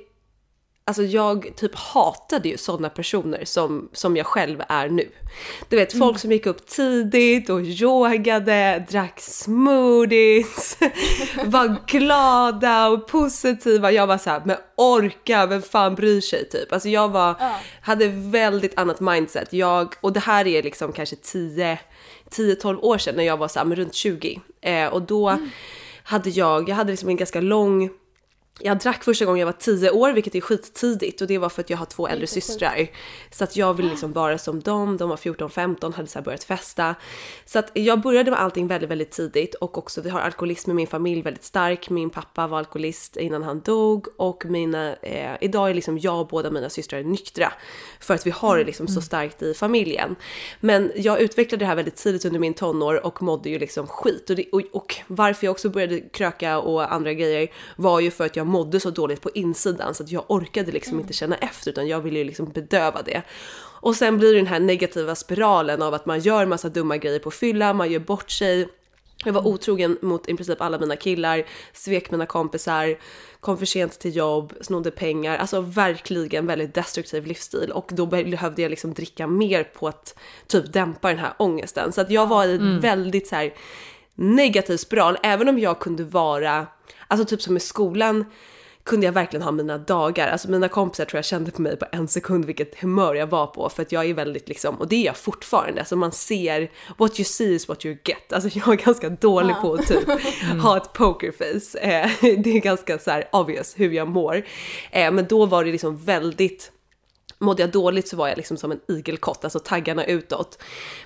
alltså 0.88 1.04
jag 1.04 1.52
typ 1.56 1.76
hatade 1.76 2.50
ju 2.50 2.58
sådana 2.58 2.90
personer 2.90 3.46
som, 3.46 3.90
som 3.94 4.18
jag 4.18 4.26
själv 4.26 4.64
är 4.70 4.90
nu. 4.90 5.10
Du 5.70 5.76
vet 5.76 5.98
folk 6.00 6.20
som 6.20 6.32
gick 6.32 6.46
upp 6.46 6.68
tidigt 6.68 7.50
och 7.50 7.62
yogade, 7.62 8.86
drack 8.90 9.20
smoothies, 9.20 10.78
var 11.46 11.76
glada 11.88 12.88
och 12.88 13.08
positiva. 13.08 13.92
Jag 13.92 14.08
var 14.08 14.18
så 14.18 14.30
här, 14.30 14.42
men 14.46 14.58
orka, 14.76 15.46
vem 15.46 15.62
fan 15.62 15.96
bryr 15.96 16.22
sig 16.22 16.50
typ? 16.50 16.74
Alltså 16.74 16.90
jag 16.90 17.10
var, 17.10 17.36
Ja. 17.40 17.56
hade 17.82 18.08
väldigt 18.08 18.80
annat 18.80 19.00
mindset. 19.00 19.54
Jag, 19.54 19.94
och 20.02 20.14
det 20.14 20.20
här 20.20 20.48
är 20.48 20.64
liksom 20.64 20.94
kanske 20.94 21.16
10 21.16 21.80
10-12 22.30 22.80
år 22.80 22.98
sedan 22.98 23.16
när 23.16 23.24
jag 23.24 23.38
var 23.38 23.48
så 23.48 23.60
här, 23.60 23.66
men 23.66 23.76
runt 23.78 23.94
20. 23.94 24.42
Eh, 24.62 24.88
och 24.88 25.02
då 25.02 25.38
hade 26.04 26.30
jag, 26.30 26.70
jag 26.70 26.76
hade 26.76 26.92
liksom 26.92 27.10
en 27.10 27.16
ganska 27.16 27.42
lång 27.42 27.90
jag 28.60 28.80
drack 28.80 29.04
första 29.04 29.26
gången 29.26 29.40
jag 29.40 29.46
var 29.46 29.54
10 29.54 29.92
år, 29.92 30.12
vilket 30.12 30.36
är 30.36 30.42
skittidigt 30.42 31.22
och 31.22 31.28
det 31.28 31.38
var 31.38 31.50
för 31.50 31.62
att 31.62 31.70
jag 31.70 31.78
har 31.78 31.86
två 31.86 32.08
äldre 32.08 32.28
systrar. 32.28 32.88
Så 33.32 33.44
att 33.44 33.56
jag 33.56 33.74
ville 33.74 33.90
liksom 33.90 34.14
vara 34.14 34.38
som 34.38 34.60
dem, 34.60 34.98
de 34.98 35.10
var 35.10 35.18
14-15, 35.18 35.94
hade 35.94 36.08
så 36.08 36.22
börjat 36.22 36.44
festa. 36.44 36.96
Så 37.46 37.60
att 37.60 37.72
jag 37.74 38.02
började 38.02 38.32
med 38.32 38.40
allting 38.40 38.68
väldigt, 38.68 38.90
väldigt 38.90 39.12
tidigt 39.12 39.56
och 39.56 39.78
också 39.78 40.02
vi 40.02 40.10
har 40.10 40.20
alkoholism 40.20 40.72
i 40.72 40.74
min 40.74 40.88
familj 40.88 41.22
väldigt 41.22 41.44
stark. 41.44 41.90
Min 41.90 42.10
pappa 42.10 42.48
var 42.48 42.58
alkoholist 42.58 43.18
innan 43.18 43.44
han 43.44 43.60
dog 43.60 44.08
och 44.18 44.46
mina, 44.46 44.96
eh, 44.96 45.38
idag 45.42 45.70
är 45.70 45.74
liksom 45.74 45.98
jag 45.98 46.22
och 46.22 46.28
båda 46.28 46.52
mina 46.52 46.70
systrar 46.70 47.04
nyktra. 47.04 47.54
För 48.00 48.14
att 48.14 48.28
vi 48.28 48.32
har 48.32 48.58
det 48.58 48.64
liksom 48.64 48.88
så 48.88 49.02
starkt 49.02 49.42
i 49.42 49.54
familjen. 49.54 50.16
Men 50.60 50.92
jag 50.96 51.22
utvecklade 51.22 51.64
det 51.64 51.68
här 51.68 51.76
väldigt 51.76 51.96
tidigt 51.96 52.26
under 52.26 52.40
min 52.40 52.54
tonår 52.54 53.06
och 53.06 53.22
mådde 53.22 53.50
ju 53.50 53.60
liksom 53.60 53.88
skit. 53.88 54.30
Och, 54.30 54.36
det, 54.36 54.50
och, 54.52 54.62
och 54.72 54.96
varför 55.08 55.48
jag 55.48 55.52
också 55.52 55.70
började 55.70 56.00
kröka 56.00 56.60
och 56.60 56.94
andra 56.94 57.14
grejer 57.14 57.48
var 57.76 58.00
ju 58.00 58.12
för 58.12 58.26
att 58.26 58.36
jag 58.36 58.47
mådde 58.48 58.80
så 58.80 58.90
dåligt 58.90 59.22
på 59.22 59.30
insidan 59.34 59.96
så 59.96 60.04
att 60.04 60.12
jag 60.12 60.24
orkade 60.28 60.72
liksom 60.72 61.00
inte 61.00 61.14
känna 61.14 61.36
efter 61.36 61.72
utan 61.72 61.88
jag 61.88 62.02
ville 62.02 62.20
ju 62.20 62.26
liksom 62.26 62.52
bedöva 62.52 63.02
det. 63.02 63.22
Och 63.82 63.96
sen 63.96 64.18
blir 64.18 64.34
det 64.34 64.40
den 64.40 64.48
här 64.48 64.60
negativa 64.60 65.16
spiralen 65.16 65.82
av 65.82 65.94
att 65.94 66.06
man 66.06 66.20
gör 66.20 66.46
massa 66.46 66.70
dumma 66.70 66.98
grejer 66.98 67.20
på 67.20 67.32
fylla, 67.32 67.74
man 67.74 67.92
gör 67.92 68.00
bort 68.00 68.32
sig. 68.32 68.68
Jag 69.26 69.34
var 69.34 69.48
otrogen 69.48 69.98
mot 70.02 70.30
i 70.30 70.36
princip 70.36 70.62
alla 70.62 70.80
mina 70.80 70.96
killar, 70.96 71.46
svek 71.74 72.12
mina 72.12 72.26
kompisar, 72.26 72.98
kom 73.40 73.58
för 73.58 73.66
sent 73.66 74.00
till 74.00 74.16
jobb, 74.16 74.54
snodde 74.62 74.92
pengar. 74.92 75.38
Alltså 75.38 75.62
verkligen 75.62 76.48
väldigt 76.48 76.74
destruktiv 76.74 77.26
livsstil 77.26 77.72
och 77.72 77.90
då 77.94 78.06
behövde 78.06 78.62
jag 78.62 78.70
liksom 78.70 78.94
dricka 78.94 79.28
mer 79.28 79.64
på 79.64 79.88
att 79.88 80.20
typ 80.48 80.74
dämpa 80.74 81.10
den 81.10 81.20
här 81.20 81.34
ångesten. 81.38 81.92
Så 81.92 82.02
att 82.02 82.10
jag 82.10 82.28
var 82.28 82.46
i 82.46 82.56
en 82.56 82.80
väldigt 82.80 83.28
så 83.28 83.36
här 83.36 83.54
negativ 84.16 84.78
spiral, 84.78 85.18
även 85.24 85.50
om 85.50 85.60
jag 85.60 85.80
kunde 85.80 86.04
vara, 86.04 86.68
alltså 87.08 87.26
typ 87.26 87.42
som 87.42 87.58
i 87.58 87.60
skolan 87.60 88.26
kunde 88.84 89.06
jag 89.06 89.14
verkligen 89.14 89.44
ha 89.44 89.52
mina 89.52 89.78
dagar. 89.78 90.28
Alltså 90.28 90.50
mina 90.52 90.68
kompisar 90.68 91.06
tror 91.06 91.18
jag 91.18 91.26
kände 91.26 91.52
på 91.52 91.62
mig 91.62 91.78
på 91.78 91.86
en 91.92 92.08
sekund 92.08 92.46
vilket 92.46 92.80
humör 92.82 93.16
jag 93.16 93.28
var 93.28 93.48
på 93.48 93.70
för 93.70 93.82
att 93.82 93.92
jag 93.92 94.06
är 94.06 94.14
väldigt 94.14 94.48
liksom, 94.48 94.76
och 94.76 94.88
det 94.88 94.96
är 94.96 95.06
jag 95.06 95.18
fortfarande, 95.18 95.80
alltså 95.82 95.96
man 95.96 96.12
ser 96.12 96.72
what 96.98 97.20
you 97.20 97.26
see 97.26 97.54
is 97.56 97.68
what 97.70 97.86
you 97.86 97.98
get. 98.06 98.34
Alltså 98.34 98.50
jag 98.60 98.68
är 98.68 98.86
ganska 98.86 99.10
dålig 99.10 99.54
Ja. 99.58 99.62
på 99.62 99.74
att 99.74 99.88
typ 99.88 100.08
ha 100.62 100.78
ett 100.78 100.94
pokerface. 100.94 101.80
Eh, 101.80 102.10
det 102.22 102.50
är 102.58 102.60
ganska 102.62 103.00
så 103.00 103.12
här 103.12 103.30
obvious 103.32 103.74
hur 103.78 103.92
jag 103.92 104.08
mår. 104.08 104.44
Eh, 104.92 105.12
men 105.12 105.26
då 105.30 105.46
var 105.46 105.64
det 105.64 105.72
liksom 105.72 105.98
väldigt 105.98 106.72
Mådde 107.40 107.64
jag 107.64 107.72
dåligt 107.72 108.08
så 108.08 108.18
var 108.18 108.28
jag 108.28 108.38
liksom 108.38 108.58
som 108.58 108.72
en 108.72 108.80
igelkott, 108.88 109.44
alltså 109.44 109.60
taggarna 109.60 110.06
utåt. 110.06 110.60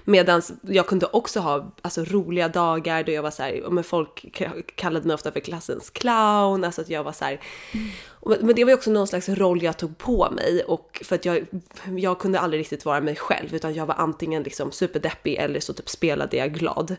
Medan 0.03 0.41
jag 0.61 0.88
kunde 0.88 1.05
också 1.05 1.39
ha 1.39 1.71
alltså, 1.81 2.03
roliga 2.03 2.47
dagar 2.47 3.03
då 3.03 3.11
jag 3.11 3.23
var 3.23 3.31
så 3.31 3.43
här, 3.43 3.69
men 3.69 3.83
folk 3.83 4.43
kallade 4.75 5.07
mig 5.07 5.13
ofta 5.13 5.31
för 5.31 5.39
klassens 5.39 5.89
clown, 5.89 6.63
alltså 6.63 6.81
att 6.81 6.89
jag 6.89 7.03
var 7.03 7.11
så 7.11 7.25
här, 7.25 7.41
mm. 7.71 7.88
Men 8.25 8.55
det 8.55 8.63
var 8.63 8.71
ju 8.71 8.75
också 8.75 8.91
någon 8.91 9.07
slags 9.07 9.29
roll 9.29 9.63
jag 9.63 9.77
tog 9.77 9.97
på 9.97 10.29
mig 10.31 10.63
och 10.63 11.01
för 11.05 11.15
att 11.15 11.25
jag, 11.25 11.45
jag 11.97 12.19
kunde 12.19 12.39
aldrig 12.39 12.59
riktigt 12.59 12.85
vara 12.85 13.01
mig 13.01 13.15
själv 13.15 13.55
utan 13.55 13.73
jag 13.73 13.85
var 13.85 13.95
antingen 13.95 14.43
liksom 14.43 14.71
superdeppig 14.71 15.35
eller 15.35 15.59
så 15.59 15.73
typ 15.73 15.89
spelade 15.89 16.37
jag 16.37 16.53
glad. 16.53 16.95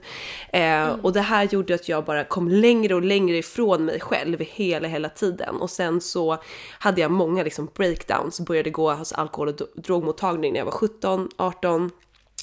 Eh, 0.52 0.60
mm. 0.62 1.00
Och 1.00 1.12
det 1.12 1.20
här 1.20 1.44
gjorde 1.44 1.74
att 1.74 1.88
jag 1.88 2.04
bara 2.04 2.24
kom 2.24 2.48
längre 2.48 2.94
och 2.94 3.02
längre 3.02 3.36
ifrån 3.36 3.84
mig 3.84 4.00
själv 4.00 4.40
hela, 4.40 4.88
hela 4.88 5.08
tiden. 5.08 5.56
Och 5.56 5.70
sen 5.70 6.00
så 6.00 6.42
hade 6.78 7.00
jag 7.00 7.10
många 7.10 7.42
liksom 7.42 7.68
breakdowns, 7.74 8.40
började 8.40 8.70
gå 8.70 8.92
hos 8.92 9.12
alkohol 9.12 9.48
och 9.48 9.54
drogmottagning 9.74 10.52
när 10.52 10.60
jag 10.60 10.64
var 10.64 10.72
17, 10.72 11.28
18. 11.36 11.90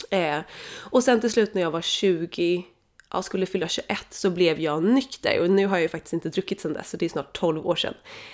Eh, 0.10 0.40
och 0.80 1.04
sen 1.04 1.22
till 1.22 1.32
slut 1.32 1.54
när 1.54 1.62
jag 1.62 1.72
var 1.72 1.82
20, 1.82 2.66
ja, 3.14 3.22
skulle 3.22 3.46
fylla 3.46 3.68
21 3.68 4.06
så 4.10 4.30
blev 4.30 4.60
jag 4.60 4.84
nykter 4.84 5.42
och 5.42 5.50
nu 5.50 5.68
har 5.68 5.76
jag 5.76 5.82
ju 5.82 5.90
faktiskt 5.90 6.14
inte 6.14 6.30
druckit 6.30 6.62
sedan 6.62 6.74
dess 6.74 6.90
så 6.90 6.98
det 6.98 7.06
är 7.06 7.10
snart 7.10 7.34
12 7.34 7.68
år 7.68 7.76
sedan. 7.76 7.94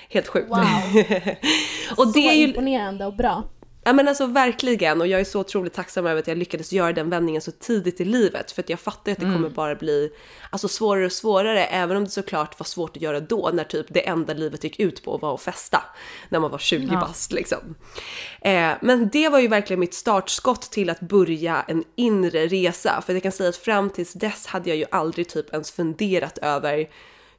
Helt 0.10 0.28
sjukt. 0.28 0.50
Wow! 0.50 0.58
och 1.98 2.04
så 2.04 2.12
det 2.14 2.28
är 2.28 2.34
ju... 2.34 2.48
imponerande 2.48 3.06
och 3.06 3.16
bra. 3.16 3.44
Ja 3.88 3.94
men 3.94 4.08
alltså 4.08 4.26
verkligen 4.26 5.02
och 5.02 5.08
jag 5.08 5.20
är 5.20 5.24
så 5.24 5.40
otroligt 5.40 5.74
tacksam 5.74 6.06
över 6.06 6.20
att 6.20 6.28
jag 6.28 6.38
lyckades 6.38 6.74
göra 6.74 6.94
den 6.94 7.10
vändningen 7.10 7.42
så 7.42 7.52
tidigt 7.52 8.02
i 8.02 8.06
livet 8.06 8.52
för 8.52 8.62
att 8.62 8.70
jag 8.70 8.80
fattar 8.80 9.12
att 9.12 9.18
det 9.18 9.26
mm. 9.26 9.36
kommer 9.36 9.50
bara 9.50 9.76
bli 9.76 10.12
alltså 10.50 10.68
svårare 10.68 11.06
och 11.06 11.12
svårare 11.12 11.66
även 11.66 11.98
om 11.98 12.04
det 12.04 12.10
såklart 12.10 12.60
var 12.60 12.66
svårt 12.66 12.98
att 12.98 13.02
göra 13.02 13.20
då 13.20 13.50
när 13.54 13.64
typ 13.64 13.86
det 13.90 14.08
enda 14.08 14.34
livet 14.34 14.64
gick 14.64 14.80
ut 14.80 15.04
på 15.04 15.18
var 15.18 15.34
att 15.34 15.42
festa 15.42 15.84
när 16.30 16.40
man 16.40 16.52
var 16.52 16.58
20 16.58 16.88
ja. 16.92 17.00
bast 17.00 17.32
liksom. 17.32 17.76
Eh, 18.42 18.72
men 18.82 19.10
det 19.10 19.30
var 19.30 19.40
ju 19.40 19.48
verkligen 19.48 19.80
mitt 19.80 19.94
startskott 19.94 20.62
till 20.62 20.90
att 20.90 21.00
börja 21.00 21.66
en 21.68 21.84
inre 21.96 22.48
resa 22.48 23.04
för 23.06 23.14
jag 23.14 23.24
kan 23.24 23.32
säga 23.32 23.50
att 23.50 23.56
fram 23.56 23.90
tills 23.90 24.14
dess 24.14 24.48
hade 24.48 24.70
jag 24.70 24.78
ju 24.78 24.86
aldrig 24.92 25.30
typ 25.30 25.54
ens 25.54 25.72
funderat 25.72 26.38
över 26.38 26.88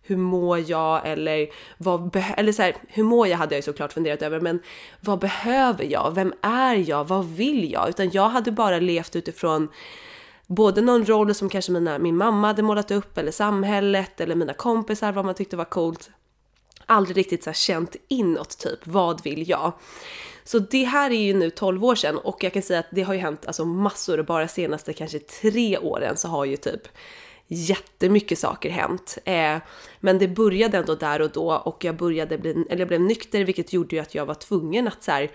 hur 0.06 0.16
mår 0.16 0.70
jag 0.70 1.08
eller 1.08 1.48
vad 1.78 2.16
eller 2.36 2.52
så 2.52 2.62
här, 2.62 2.76
hur 2.88 3.04
mår 3.04 3.28
jag 3.28 3.38
hade 3.38 3.54
jag 3.54 3.58
ju 3.58 3.62
såklart 3.62 3.92
funderat 3.92 4.22
över, 4.22 4.40
men 4.40 4.60
vad 5.00 5.18
behöver 5.18 5.84
jag? 5.84 6.14
Vem 6.14 6.32
är 6.42 6.88
jag? 6.88 7.04
Vad 7.08 7.24
vill 7.24 7.72
jag? 7.72 7.88
Utan 7.88 8.10
jag 8.10 8.28
hade 8.28 8.52
bara 8.52 8.78
levt 8.78 9.16
utifrån 9.16 9.68
både 10.46 10.80
någon 10.80 11.04
roll 11.06 11.34
som 11.34 11.48
kanske 11.48 11.72
mina, 11.72 11.98
min 11.98 12.16
mamma 12.16 12.46
hade 12.46 12.62
målat 12.62 12.90
upp 12.90 13.18
eller 13.18 13.32
samhället 13.32 14.20
eller 14.20 14.34
mina 14.34 14.52
kompisar, 14.52 15.12
vad 15.12 15.24
man 15.24 15.34
tyckte 15.34 15.56
var 15.56 15.64
coolt. 15.64 16.10
Aldrig 16.86 17.16
riktigt 17.16 17.44
så 17.44 17.52
känt 17.52 17.96
inåt 18.08 18.58
typ, 18.58 18.78
vad 18.86 19.24
vill 19.24 19.48
jag? 19.48 19.72
Så 20.44 20.58
det 20.58 20.84
här 20.84 21.10
är 21.10 21.22
ju 21.22 21.34
nu 21.34 21.50
12 21.50 21.84
år 21.84 21.94
sedan 21.94 22.18
och 22.18 22.44
jag 22.44 22.52
kan 22.52 22.62
säga 22.62 22.80
att 22.80 22.86
det 22.90 23.02
har 23.02 23.14
ju 23.14 23.20
hänt 23.20 23.46
alltså 23.46 23.64
massor 23.64 24.18
och 24.18 24.26
bara 24.26 24.48
senaste 24.48 24.92
kanske 24.92 25.18
tre 25.18 25.78
åren 25.78 26.16
så 26.16 26.28
har 26.28 26.44
ju 26.44 26.56
typ 26.56 26.88
jättemycket 27.48 28.38
saker 28.38 28.70
hänt. 28.70 29.18
Eh, 29.24 29.56
men 30.00 30.18
det 30.18 30.28
började 30.28 30.78
ändå 30.78 30.94
där 30.94 31.22
och 31.22 31.30
då 31.30 31.52
och 31.52 31.84
jag 31.84 31.96
började 31.96 32.38
bli, 32.38 32.50
eller 32.70 32.78
jag 32.78 32.88
blev 32.88 33.00
nykter 33.00 33.44
vilket 33.44 33.72
gjorde 33.72 33.96
ju 33.96 34.02
att 34.02 34.14
jag 34.14 34.26
var 34.26 34.34
tvungen 34.34 34.88
att 34.88 35.02
så 35.02 35.12
här, 35.12 35.30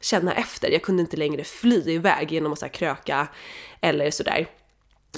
känna 0.00 0.34
efter. 0.34 0.70
Jag 0.70 0.82
kunde 0.82 1.00
inte 1.00 1.16
längre 1.16 1.44
fly 1.44 1.82
iväg 1.86 2.32
genom 2.32 2.52
att 2.52 2.58
så 2.58 2.64
här, 2.64 2.72
kröka 2.72 3.28
eller 3.80 4.10
sådär. 4.10 4.46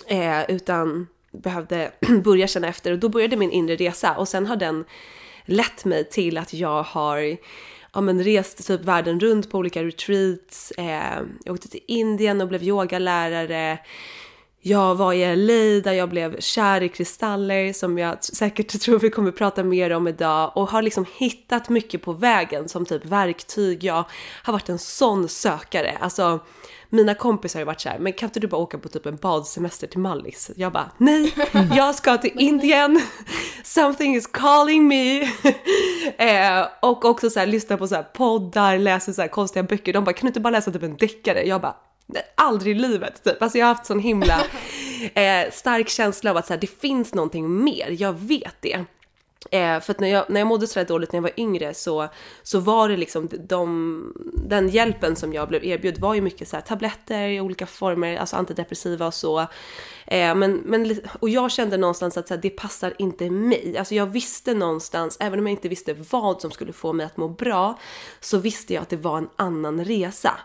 Eh, 0.07 0.51
utan 0.51 1.07
behövde 1.33 1.93
börja 2.25 2.47
känna 2.47 2.69
efter 2.69 2.93
och 2.93 2.99
då 2.99 3.09
började 3.09 3.37
min 3.37 3.51
inre 3.51 3.77
resa 3.77 4.17
och 4.17 4.29
sen 4.29 4.47
har 4.47 4.57
den 4.57 4.85
lett 5.45 5.85
mig 5.85 6.09
till 6.09 6.39
att 6.39 6.53
jag 6.53 6.83
har 6.83 7.37
ja, 7.93 8.01
men 8.01 8.25
rest 8.25 8.67
typ 8.67 8.81
världen 8.81 9.21
runt 9.21 9.51
på 9.51 9.59
olika 9.59 9.85
retreats. 9.85 10.71
Eh, 10.71 11.21
jag 11.45 11.55
åkte 11.55 11.69
till 11.69 11.85
Indien 11.87 12.41
och 12.41 12.49
blev 12.49 12.63
yogalärare. 12.63 13.79
Jag 14.69 14.95
var 14.95 15.13
i 15.13 15.37
LA 15.37 15.81
där 15.91 15.93
jag 15.93 16.09
blev 16.09 16.41
kär 16.41 16.83
i 16.83 16.89
kristaller 16.89 17.73
som 17.73 17.99
jag 17.99 18.25
säkert 18.25 18.81
tror 18.81 18.99
vi 18.99 19.11
kommer 19.11 19.31
prata 19.31 19.65
mer 19.65 19.91
om 19.91 20.09
idag 20.09 20.53
och 20.55 20.71
har 20.71 20.83
liksom 20.83 21.07
hittat 21.17 21.69
mycket 21.69 22.03
på 22.03 22.13
vägen 22.13 22.69
som 22.69 22.87
typ 22.87 23.05
verktyg. 23.05 23.85
Jag 23.85 24.05
har 24.43 24.53
varit 24.53 24.69
en 24.69 24.79
sån 24.79 25.29
sökare. 25.29 25.99
Alltså 26.01 26.41
mina 26.89 27.15
kompisar 27.15 27.61
har 27.61 27.67
varit 27.67 27.81
så 27.81 27.89
här, 27.89 27.99
men 27.99 28.13
kan 28.13 28.27
inte 28.27 28.41
du 28.41 28.47
bara 28.47 28.61
åka 28.61 28.79
på 28.79 28.89
typ 28.89 29.07
en 29.07 29.17
badsemester 29.17 29.87
till 29.87 30.01
Mallis? 30.01 30.51
Jag 30.57 30.73
bara, 30.73 30.91
nej, 30.99 31.35
jag 31.77 31.95
ska 31.95 32.19
till 32.19 32.33
Indien. 32.35 33.01
Something 33.65 34.17
is 34.17 34.27
calling 34.27 34.89
me. 34.89 35.23
eh, 36.19 36.67
och 36.83 37.05
också 37.05 37.31
så 37.31 37.39
här, 37.39 37.47
lyssna 37.47 37.77
på 37.77 37.89
så 37.89 37.95
här 37.95 38.03
poddar, 38.03 38.79
läsa 38.79 39.13
så 39.13 39.21
här 39.21 39.29
konstiga 39.29 39.63
böcker. 39.63 39.93
De 39.93 40.05
bara, 40.05 40.13
kan 40.13 40.27
du 40.27 40.29
inte 40.29 40.41
bara 40.41 40.51
läsa 40.51 40.71
typ 40.71 40.83
en 40.83 40.97
deckare? 40.97 41.43
Jag 41.43 41.61
bara, 41.61 41.77
aldrig 42.35 42.77
i 42.77 42.81
livet 42.81 43.25
typ. 43.25 43.43
Alltså 43.43 43.59
jag 43.59 43.67
har 43.67 43.75
haft 43.75 43.87
sån 43.87 44.01
himla 44.01 44.41
eh, 45.15 45.51
stark 45.53 45.89
känsla 45.89 46.31
av 46.31 46.37
att 46.37 46.47
så 46.47 46.53
här, 46.53 46.61
det 46.61 46.81
finns 46.81 47.15
någonting 47.15 47.65
mer, 47.65 47.97
jag 47.99 48.13
vet 48.13 48.57
det. 48.61 48.85
Eh, 49.51 49.81
för 49.81 49.91
att 49.91 50.01
när 50.01 50.09
jag, 50.09 50.25
när 50.29 50.41
jag 50.41 50.47
mådde 50.47 50.67
sådär 50.67 50.87
dåligt 50.87 51.13
när 51.13 51.17
jag 51.17 51.23
var 51.23 51.41
yngre 51.41 51.75
så, 51.75 52.09
så 52.43 52.61
var 52.61 52.89
det 52.89 52.97
liksom 52.97 53.29
de, 53.49 54.13
den 54.49 54.69
hjälpen 54.69 55.17
som 55.17 55.33
jag 55.33 55.49
blev 55.49 55.65
erbjuden 55.65 56.01
var 56.01 56.15
ju 56.15 56.21
mycket 56.21 56.49
så 56.49 56.61
tabletter 56.61 57.29
i 57.29 57.41
olika 57.41 57.67
former, 57.67 58.17
alltså 58.17 58.37
antidepressiva 58.37 59.07
och 59.07 59.15
så. 59.15 59.41
Eh, 60.07 60.35
men, 60.35 60.55
men, 60.65 61.01
och 61.21 61.29
jag 61.29 61.51
kände 61.51 61.77
någonstans 61.77 62.17
att 62.17 62.29
så 62.29 62.35
här, 62.35 62.43
det 62.43 62.51
passar 62.51 62.95
inte 62.99 63.31
mig. 63.31 63.79
Alltså 63.79 63.95
jag 63.95 64.07
visste 64.07 64.55
någonstans, 64.55 65.17
även 65.21 65.39
om 65.39 65.47
jag 65.47 65.53
inte 65.53 65.69
visste 65.69 65.97
vad 66.11 66.41
som 66.41 66.51
skulle 66.51 66.73
få 66.73 66.93
mig 66.93 67.07
att 67.07 67.17
må 67.17 67.29
bra, 67.29 67.79
så 68.21 68.39
visste 68.39 68.75
jag 68.75 68.83
att 68.83 68.91
det 68.91 68.97
var 68.97 69.19
en 69.19 69.29
annan 69.37 69.85
resa. 69.85 70.39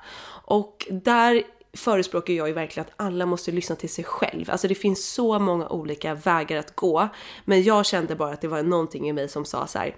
Och 0.52 0.88
där 0.90 1.44
förespråkar 1.74 2.34
jag 2.34 2.48
ju 2.48 2.54
verkligen 2.54 2.88
att 2.88 3.06
alla 3.06 3.26
måste 3.26 3.52
lyssna 3.52 3.76
till 3.76 3.90
sig 3.90 4.04
själv. 4.04 4.52
Alltså 4.52 4.68
det 4.68 4.76
finns 4.76 5.14
så 5.14 5.40
många 5.40 5.70
olika 5.70 6.14
vägar 6.14 6.58
att 6.58 6.76
gå. 6.76 7.08
Men 7.46 7.64
jag 7.64 7.86
kände 7.86 8.16
bara 8.16 8.34
att 8.34 8.42
det 8.42 8.48
var 8.48 8.64
någonting 8.64 9.10
i 9.10 9.14
mig 9.14 9.30
som 9.30 9.46
sa 9.46 9.68
så 9.68 9.80
här, 9.80 9.96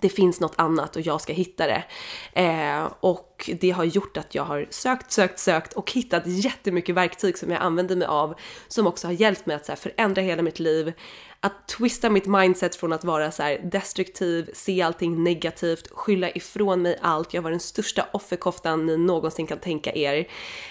det 0.00 0.08
finns 0.08 0.40
något 0.40 0.54
annat 0.56 0.96
och 0.96 1.02
jag 1.02 1.20
ska 1.20 1.32
hitta 1.32 1.66
det. 1.66 1.84
Eh, 2.32 2.92
och 3.00 3.50
det 3.60 3.70
har 3.70 3.84
gjort 3.84 4.16
att 4.16 4.34
jag 4.34 4.44
har 4.44 4.66
sökt, 4.70 5.12
sökt, 5.12 5.38
sökt 5.38 5.72
och 5.72 5.92
hittat 5.92 6.22
jättemycket 6.26 6.94
verktyg 6.94 7.38
som 7.38 7.50
jag 7.50 7.62
använder 7.62 7.96
mig 7.96 8.08
av 8.08 8.34
som 8.68 8.86
också 8.86 9.06
har 9.06 9.12
hjälpt 9.12 9.46
mig 9.46 9.56
att 9.56 9.66
så 9.66 9.72
här, 9.72 9.76
förändra 9.76 10.22
hela 10.22 10.42
mitt 10.42 10.58
liv, 10.58 10.92
att 11.40 11.68
twista 11.68 12.10
mitt 12.10 12.26
mindset 12.26 12.76
från 12.76 12.92
att 12.92 13.04
vara 13.04 13.30
så 13.30 13.42
här 13.42 13.58
destruktiv, 13.72 14.50
se 14.54 14.82
allting 14.82 15.24
negativt, 15.24 15.88
skylla 15.90 16.30
ifrån 16.30 16.82
mig 16.82 16.98
allt, 17.02 17.34
jag 17.34 17.42
var 17.42 17.50
den 17.50 17.60
största 17.60 18.06
offerkoftan 18.12 18.86
ni 18.86 18.96
någonsin 18.96 19.46
kan 19.46 19.58
tänka 19.58 19.92
er, 19.94 20.28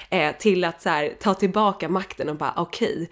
eh, 0.10 0.36
till 0.38 0.64
att 0.64 0.82
så 0.82 0.90
här, 0.90 1.16
ta 1.20 1.34
tillbaka 1.34 1.90
makten 1.90 2.30
och 2.30 2.36
bara 2.36 2.54
okej, 2.58 2.94
okay, 2.94 3.08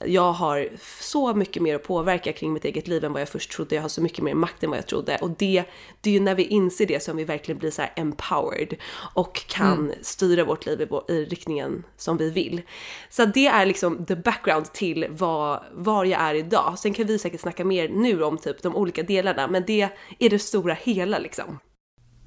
jag 0.00 0.32
har 0.32 0.68
så 1.00 1.34
mycket 1.34 1.62
mer 1.62 1.74
att 1.74 1.82
påverka 1.82 2.32
kring 2.32 2.52
mitt 2.52 2.64
eget 2.64 2.88
liv 2.88 3.04
än 3.04 3.12
vad 3.12 3.22
jag 3.22 3.28
först 3.28 3.50
trodde. 3.50 3.74
Jag 3.74 3.82
har 3.82 3.88
så 3.88 4.02
mycket 4.02 4.24
mer 4.24 4.34
makt 4.34 4.64
än 4.64 4.70
vad 4.70 4.78
jag 4.78 4.86
trodde. 4.86 5.16
Och 5.16 5.30
det, 5.30 5.64
det 6.00 6.10
är 6.10 6.14
ju 6.14 6.20
när 6.20 6.34
vi 6.34 6.42
inser 6.42 6.86
det 6.86 7.02
som 7.02 7.16
vi 7.16 7.24
verkligen 7.24 7.58
blir 7.58 7.70
så 7.70 7.82
här 7.82 7.92
empowered 7.96 8.74
och 9.14 9.46
kan 9.46 9.72
mm. 9.72 9.94
styra 10.02 10.44
vårt 10.44 10.66
liv 10.66 10.80
i, 10.80 11.12
i, 11.12 11.24
riktningen 11.24 11.84
som 11.96 12.16
vi 12.16 12.30
vill. 12.30 12.62
Så 13.10 13.24
det 13.24 13.46
är 13.46 13.66
liksom 13.66 14.06
the 14.06 14.16
background 14.16 14.72
till 14.72 15.06
vad, 15.10 15.62
var 15.72 16.04
jag 16.04 16.20
är 16.20 16.34
idag. 16.34 16.78
Sen 16.78 16.94
kan 16.94 17.06
vi 17.06 17.18
säkert 17.18 17.40
snacka 17.40 17.64
mer 17.64 17.88
nu 17.88 18.22
om 18.22 18.38
typ 18.38 18.62
de 18.62 18.76
olika 18.76 19.02
delarna, 19.02 19.48
men 19.48 19.64
det 19.66 19.88
är 20.18 20.30
det 20.30 20.38
stora 20.38 20.74
hela 20.74 21.18
liksom. 21.18 21.58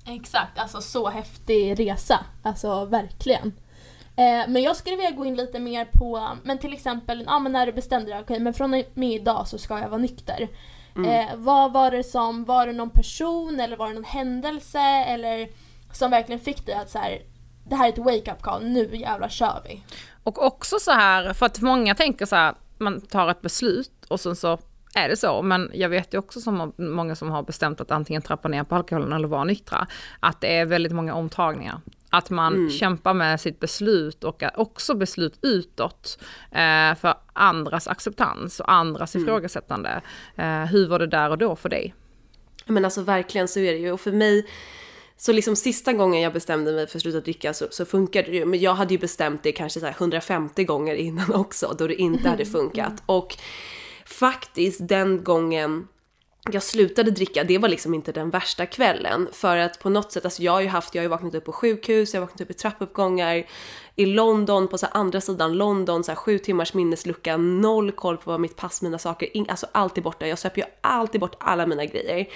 Exakt, 0.05 0.59
alltså 0.59 0.81
så 0.81 1.09
häftig 1.09 1.79
resa. 1.79 2.25
Alltså 2.43 2.85
verkligen. 2.85 3.53
Eh, 4.17 4.47
men 4.47 4.61
jag 4.61 4.75
skulle 4.75 4.95
vilja 4.95 5.11
gå 5.11 5.25
in 5.25 5.35
lite 5.35 5.59
mer 5.59 5.85
på, 5.85 6.37
men 6.43 6.57
till 6.57 6.73
exempel, 6.73 7.23
ja 7.27 7.39
men 7.39 7.51
när 7.51 7.65
du 7.65 7.71
bestämde 7.71 8.05
dig, 8.11 8.19
okej 8.19 8.23
okay, 8.23 8.43
men 8.43 8.53
från 8.53 8.73
och 8.73 8.83
med 8.93 9.11
idag 9.11 9.47
så 9.47 9.57
ska 9.57 9.79
jag 9.79 9.89
vara 9.89 10.01
nykter. 10.01 10.47
Mm. 10.95 11.09
Eh, 11.09 11.35
vad 11.35 11.73
var 11.73 11.91
det 11.91 12.03
som, 12.03 12.45
var 12.45 12.67
det 12.67 12.73
någon 12.73 12.89
person 12.89 13.59
eller 13.59 13.77
var 13.77 13.87
det 13.87 13.93
någon 13.93 14.03
händelse 14.03 14.79
eller 15.07 15.49
som 15.91 16.11
verkligen 16.11 16.41
fick 16.41 16.65
dig 16.65 16.75
att 16.75 16.89
så 16.89 16.99
här, 16.99 17.21
det 17.69 17.75
här 17.75 17.87
är 17.87 17.93
ett 17.93 17.97
wake-up 17.97 18.41
call, 18.41 18.65
nu 18.65 18.95
jävlar 18.95 19.29
kör 19.29 19.61
vi. 19.65 19.83
Och 20.23 20.45
också 20.45 20.79
så 20.79 20.91
här, 20.91 21.33
för 21.33 21.45
att 21.45 21.61
många 21.61 21.95
tänker 21.95 22.25
så 22.25 22.35
här, 22.35 22.55
man 22.77 23.01
tar 23.01 23.29
ett 23.29 23.41
beslut 23.41 24.05
och 24.07 24.19
sen 24.19 24.35
så 24.35 24.59
är 24.95 25.09
det 25.09 25.17
så, 25.17 25.41
men 25.41 25.71
jag 25.73 25.89
vet 25.89 26.13
ju 26.13 26.17
också 26.17 26.41
som 26.41 26.73
många 26.77 27.15
som 27.15 27.31
har 27.31 27.43
bestämt 27.43 27.81
att 27.81 27.91
antingen 27.91 28.21
trappa 28.21 28.47
ner 28.47 28.63
på 28.63 28.75
alkoholen 28.75 29.13
eller 29.13 29.27
vara 29.27 29.43
nyktra, 29.43 29.87
att 30.19 30.41
det 30.41 30.57
är 30.57 30.65
väldigt 30.65 30.91
många 30.91 31.13
omtagningar. 31.13 31.81
Att 32.09 32.29
man 32.29 32.55
mm. 32.55 32.69
kämpar 32.69 33.13
med 33.13 33.41
sitt 33.41 33.59
beslut 33.59 34.23
och 34.23 34.43
också 34.55 34.95
beslut 34.95 35.39
utåt 35.41 36.19
eh, 36.51 36.95
för 36.95 37.13
andras 37.33 37.87
acceptans 37.87 38.59
och 38.59 38.71
andras 38.71 39.15
mm. 39.15 39.27
ifrågasättande. 39.27 40.01
Eh, 40.35 40.65
hur 40.65 40.87
var 40.87 40.99
det 40.99 41.07
där 41.07 41.29
och 41.29 41.37
då 41.37 41.55
för 41.55 41.69
dig? 41.69 41.93
Men 42.65 42.85
alltså 42.85 43.01
verkligen 43.01 43.47
så 43.47 43.59
är 43.59 43.73
det 43.73 43.79
ju 43.79 43.91
och 43.91 44.01
för 44.01 44.11
mig 44.11 44.47
så 45.17 45.31
liksom 45.31 45.55
sista 45.55 45.93
gången 45.93 46.21
jag 46.21 46.33
bestämde 46.33 46.71
mig 46.71 46.87
för 46.87 46.97
att 46.97 47.01
sluta 47.01 47.19
dricka 47.19 47.53
så, 47.53 47.67
så 47.71 47.85
funkade 47.85 48.31
det 48.31 48.37
ju. 48.37 48.45
Men 48.45 48.59
jag 48.59 48.73
hade 48.73 48.93
ju 48.93 48.99
bestämt 48.99 49.43
det 49.43 49.51
kanske 49.51 49.79
så 49.79 49.87
150 49.87 50.63
gånger 50.63 50.95
innan 50.95 51.33
också 51.33 51.75
då 51.77 51.87
det 51.87 51.95
inte 51.95 52.29
hade 52.29 52.45
funkat. 52.55 53.03
Och 53.05 53.37
faktiskt 54.05 54.87
den 54.87 55.23
gången 55.23 55.87
jag 56.51 56.63
slutade 56.63 57.11
dricka, 57.11 57.43
det 57.43 57.57
var 57.57 57.69
liksom 57.69 57.93
inte 57.93 58.11
den 58.11 58.29
värsta 58.29 58.65
kvällen. 58.65 59.27
För 59.31 59.57
att 59.57 59.79
på 59.79 59.89
något 59.89 60.11
sätt, 60.11 60.25
alltså 60.25 60.43
jag 60.43 60.51
har 60.51 60.61
ju 60.61 60.67
haft, 60.67 60.95
jag 60.95 61.01
har 61.01 61.03
ju 61.03 61.09
vaknat 61.09 61.35
upp 61.35 61.45
på 61.45 61.51
sjukhus, 61.51 62.13
jag 62.13 62.21
har 62.21 62.25
vaknat 62.27 62.41
upp 62.41 62.49
i 62.51 62.53
trappuppgångar, 62.53 63.45
i 63.95 64.05
London, 64.05 64.67
på 64.67 64.77
så 64.77 64.87
andra 64.91 65.21
sidan 65.21 65.53
London, 65.53 66.03
så 66.03 66.11
här 66.11 66.15
sju 66.15 66.39
timmars 66.39 66.73
minneslucka, 66.73 67.37
noll 67.37 67.91
koll 67.91 68.17
på 68.17 68.31
vad 68.31 68.39
mitt 68.39 68.55
pass, 68.55 68.81
mina 68.81 68.99
saker, 68.99 69.37
in, 69.37 69.45
alltså 69.49 69.67
allt 69.71 69.97
är 69.97 70.01
borta. 70.01 70.27
Jag 70.27 70.39
söp 70.39 70.57
ju 70.57 70.63
alltid 70.81 71.21
bort 71.21 71.35
alla 71.39 71.65
mina 71.67 71.85
grejer. 71.85 72.27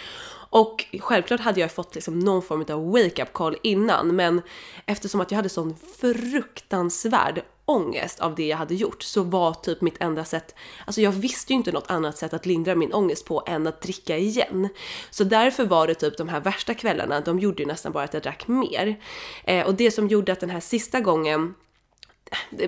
Och 0.52 0.86
självklart 1.00 1.40
hade 1.40 1.60
jag 1.60 1.72
fått 1.72 1.96
liksom 1.96 2.20
någon 2.20 2.42
form 2.42 2.66
av 2.70 2.92
wake-up 2.92 3.34
call 3.34 3.58
innan, 3.64 4.16
men 4.16 4.42
eftersom 4.86 5.22
att 5.22 5.32
jag 5.32 5.36
hade 5.36 5.50
sån 5.50 5.76
fruktansvärd 6.00 7.42
ångest 7.66 8.20
av 8.20 8.36
det 8.36 8.48
jag 8.48 8.58
hade 8.58 8.76
gjort 8.76 9.04
så 9.04 9.24
var 9.24 9.54
typ 9.54 9.82
mitt 9.82 10.02
enda 10.02 10.26
sätt, 10.26 10.56
alltså 10.86 11.02
jag 11.02 11.12
visste 11.12 11.54
ju 11.54 11.58
inte 11.58 11.72
något 11.72 11.92
annat 11.92 12.18
sätt 12.18 12.34
att 12.34 12.46
lindra 12.46 12.76
min 12.76 12.94
ångest 12.94 13.26
på 13.26 13.44
än 13.48 13.68
att 13.68 13.82
dricka 13.82 14.18
igen. 14.18 14.70
Så 15.10 15.24
därför 15.24 15.66
var 15.66 15.88
det 15.88 15.96
typ 15.96 16.18
de 16.18 16.30
här 16.30 16.40
värsta 16.40 16.74
kvällarna, 16.74 17.22
de 17.22 17.40
gjorde 17.40 17.64
ju 17.64 17.68
nästan 17.68 17.92
bara 17.92 18.04
att 18.04 18.14
jag 18.14 18.24
drack 18.24 18.48
mer. 18.48 19.00
Eh, 19.44 19.66
och 19.66 19.76
det 19.76 19.92
som 19.92 20.08
gjorde 20.08 20.32
att 20.32 20.40
den 20.40 20.50
här 20.50 20.60
sista 20.60 21.00
gången 21.00 21.54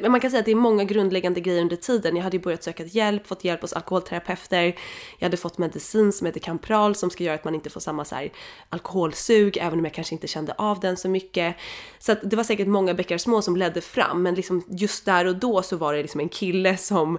man 0.10 0.20
kan 0.20 0.32
säga 0.32 0.40
att 0.40 0.46
det 0.46 0.52
är 0.52 0.56
många 0.56 0.84
grundläggande 0.84 1.42
grejer 1.42 1.62
under 1.62 1.76
tiden. 1.76 2.16
Jag 2.16 2.24
hade 2.24 2.38
ju 2.38 2.44
börjat 2.44 2.64
söka 2.64 2.84
hjälp, 2.84 3.28
fått 3.28 3.44
hjälp 3.44 3.62
hos 3.62 3.74
alkoholterapeuter. 3.74 4.76
Jag 5.20 5.26
hade 5.26 5.38
fått 5.38 5.58
medicin 5.58 6.12
som 6.12 6.28
heter 6.28 6.40
Campral 6.40 6.96
som 6.96 7.10
ska 7.10 7.24
göra 7.24 7.36
att 7.36 7.44
man 7.44 7.56
inte 7.56 7.70
får 7.70 7.80
samma 7.80 8.06
så 8.06 8.16
här 8.16 8.32
alkoholsug, 8.70 9.58
även 9.58 9.80
om 9.80 9.86
jag 9.86 9.94
kanske 9.94 10.16
inte 10.16 10.28
kände 10.28 10.54
av 10.58 10.80
den 10.80 10.98
så 10.98 11.10
mycket. 11.10 11.56
Så 12.00 12.12
att 12.12 12.20
det 12.24 12.36
var 12.36 12.44
säkert 12.44 12.68
många 12.68 12.94
bäckar 12.94 13.18
små 13.18 13.42
som 13.42 13.58
ledde 13.58 13.82
fram, 13.82 14.24
men 14.24 14.36
liksom 14.36 14.64
just 14.68 15.06
där 15.06 15.26
och 15.26 15.36
då 15.36 15.62
så 15.62 15.78
var 15.78 15.94
det 15.94 16.02
liksom 16.02 16.20
en 16.20 16.30
kille 16.30 16.78
som 16.78 17.18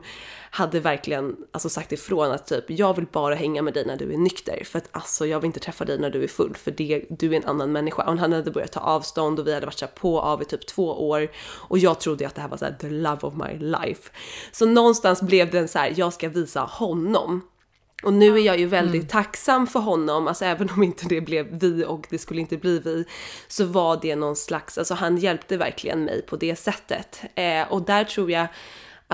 hade 0.54 0.80
verkligen 0.80 1.36
alltså 1.52 1.68
sagt 1.68 1.92
ifrån 1.92 2.32
att 2.32 2.46
typ 2.46 2.64
jag 2.66 2.96
vill 2.96 3.06
bara 3.12 3.34
hänga 3.34 3.62
med 3.62 3.74
dig 3.74 3.86
när 3.86 3.96
du 3.96 4.12
är 4.12 4.18
nykter 4.18 4.64
för 4.64 4.78
att 4.78 4.88
alltså 4.92 5.26
jag 5.26 5.40
vill 5.40 5.46
inte 5.46 5.60
träffa 5.60 5.84
dig 5.84 5.98
när 5.98 6.10
du 6.10 6.24
är 6.24 6.28
full 6.28 6.56
för 6.56 6.70
det, 6.70 7.04
du 7.10 7.32
är 7.32 7.36
en 7.36 7.44
annan 7.44 7.72
människa. 7.72 8.02
Och 8.02 8.18
han 8.18 8.32
hade 8.32 8.50
börjat 8.50 8.72
ta 8.72 8.80
avstånd 8.80 9.38
och 9.38 9.46
vi 9.46 9.54
hade 9.54 9.66
varit 9.66 9.78
så 9.78 9.86
på 9.86 10.20
av 10.20 10.42
i 10.42 10.44
typ 10.44 10.66
två 10.66 11.08
år 11.08 11.28
och 11.44 11.78
jag 11.78 12.00
trodde 12.00 12.26
att 12.26 12.34
det 12.34 12.40
här 12.40 12.48
var 12.48 12.56
så 12.56 12.64
här, 12.64 12.72
the 12.80 12.90
love 12.90 13.20
of 13.20 13.34
my 13.34 13.58
life. 13.58 14.10
Så 14.52 14.66
någonstans 14.66 15.22
blev 15.22 15.50
det 15.50 15.58
en 15.58 15.68
så 15.68 15.78
här, 15.78 15.92
jag 15.96 16.12
ska 16.12 16.28
visa 16.28 16.60
honom. 16.60 17.40
Och 18.02 18.12
nu 18.12 18.38
är 18.38 18.42
jag 18.42 18.58
ju 18.58 18.66
väldigt 18.66 19.12
mm. 19.12 19.24
tacksam 19.24 19.66
för 19.66 19.80
honom, 19.80 20.28
alltså 20.28 20.44
även 20.44 20.70
om 20.70 20.82
inte 20.82 21.06
det 21.08 21.20
blev 21.20 21.58
vi 21.60 21.84
och 21.84 22.06
det 22.10 22.18
skulle 22.18 22.40
inte 22.40 22.56
bli 22.56 22.78
vi, 22.78 23.04
så 23.48 23.64
var 23.64 23.98
det 24.02 24.16
någon 24.16 24.36
slags, 24.36 24.78
alltså 24.78 24.94
han 24.94 25.16
hjälpte 25.16 25.56
verkligen 25.56 26.04
mig 26.04 26.22
på 26.22 26.36
det 26.36 26.56
sättet. 26.56 27.22
Eh, 27.34 27.72
och 27.72 27.82
där 27.82 28.04
tror 28.04 28.30
jag 28.30 28.46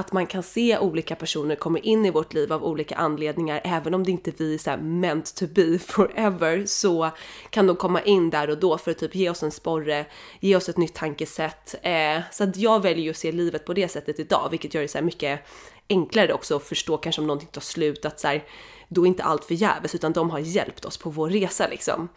att 0.00 0.12
man 0.12 0.26
kan 0.26 0.42
se 0.42 0.78
olika 0.78 1.16
personer 1.16 1.54
komma 1.54 1.78
in 1.78 2.07
i 2.07 2.11
vårt 2.11 2.35
liv 2.35 2.52
av 2.52 2.64
olika 2.64 2.95
anledningar, 2.95 3.61
även 3.64 3.95
om 3.95 4.04
det 4.04 4.11
inte 4.11 4.33
vi 4.37 4.54
är 4.54 4.59
så 4.59 4.76
meant 4.76 5.35
to 5.35 5.47
be 5.47 5.78
forever, 5.87 6.66
så 6.66 7.11
kan 7.50 7.66
de 7.66 7.76
komma 7.76 8.02
in 8.02 8.30
där 8.30 8.50
och 8.50 8.59
då 8.59 8.78
för 8.78 8.90
att 8.90 8.99
typ 8.99 9.14
ge 9.14 9.30
oss 9.30 9.42
en 9.42 9.50
sporre, 9.50 10.07
ge 10.40 10.57
oss 10.57 10.69
ett 10.69 10.76
nytt 10.76 10.95
tankesätt. 10.95 11.75
Eh, 11.83 12.21
så 12.33 12.45
att 12.45 12.57
jag 12.57 12.83
väljer 12.83 13.04
ju 13.04 13.11
att 13.11 13.16
se 13.16 13.33
livet 13.33 13.64
på 13.64 13.75
det 13.75 13.88
sättet 13.88 14.21
idag, 14.21 14.49
vilket 14.50 14.75
gör 14.75 14.83
det 14.83 14.88
så 14.88 15.02
mycket 15.02 15.40
enklare 15.88 16.33
också 16.33 16.57
att 16.57 16.62
förstå 16.62 16.97
kanske 16.97 17.21
om 17.21 17.26
någonting 17.26 17.49
tar 17.52 17.61
slut, 17.61 18.04
att 18.04 18.21
så 18.21 18.28
här, 18.28 18.45
då 18.92 19.02
är 19.02 19.06
inte 19.06 19.23
allt 19.23 19.44
förgäves 19.44 19.94
utan 19.94 20.12
de 20.12 20.30
har 20.30 20.38
hjälpt 20.38 20.85
oss 20.85 20.97
på 20.97 21.11
vår 21.11 21.30
resa 21.30 21.66
liksom. 21.68 22.09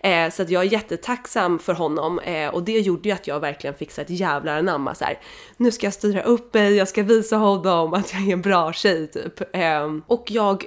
Eh, 0.00 0.30
så 0.30 0.42
att 0.42 0.50
jag 0.50 0.62
är 0.62 0.72
jättetacksam 0.72 1.58
för 1.58 1.74
honom 1.74 2.18
eh, 2.18 2.48
och 2.48 2.62
det 2.62 2.80
gjorde 2.80 3.08
ju 3.08 3.14
att 3.14 3.26
jag 3.26 3.40
verkligen 3.40 3.74
fick 3.74 3.98
ett 3.98 4.10
jävlar 4.10 4.58
anamma 4.58 4.94
så 4.94 5.04
här, 5.04 5.18
nu 5.56 5.70
ska 5.70 5.86
jag 5.86 5.94
styra 5.94 6.22
upp 6.22 6.54
mig, 6.54 6.74
jag 6.74 6.88
ska 6.88 7.02
visa 7.02 7.36
honom 7.36 7.94
att 7.94 8.12
jag 8.12 8.28
är 8.28 8.32
en 8.32 8.42
bra 8.42 8.72
tjej 8.72 9.10
typ. 9.10 9.56
Eh, 9.56 9.96
och 10.06 10.30
jag 10.30 10.64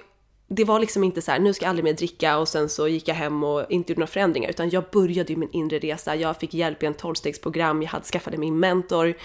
det 0.48 0.63
var 0.63 0.79
liksom 0.79 1.03
inte 1.03 1.22
så 1.22 1.31
här, 1.31 1.39
nu 1.39 1.53
ska 1.53 1.65
jag 1.65 1.69
aldrig 1.69 1.84
mer 1.84 1.93
dricka 1.93 2.38
och 2.38 2.48
sen 2.48 2.69
så 2.69 2.88
gick 2.88 3.07
jag 3.07 3.15
hem 3.15 3.43
och 3.43 3.65
inte 3.69 3.91
gjorde 3.91 4.00
några 4.00 4.12
förändringar 4.12 4.50
utan 4.50 4.69
jag 4.69 4.84
började 4.91 5.34
ju 5.34 5.39
min 5.39 5.51
inre 5.51 5.79
resa. 5.79 6.15
Jag 6.15 6.38
fick 6.38 6.53
hjälp 6.53 6.84
i 6.84 6.86
en 6.86 6.93
tolvstegsprogram, 6.93 7.81
jag 7.81 7.89
hade 7.89 8.05
skaffade 8.05 8.38
min 8.38 8.60
mentor. 8.60 9.15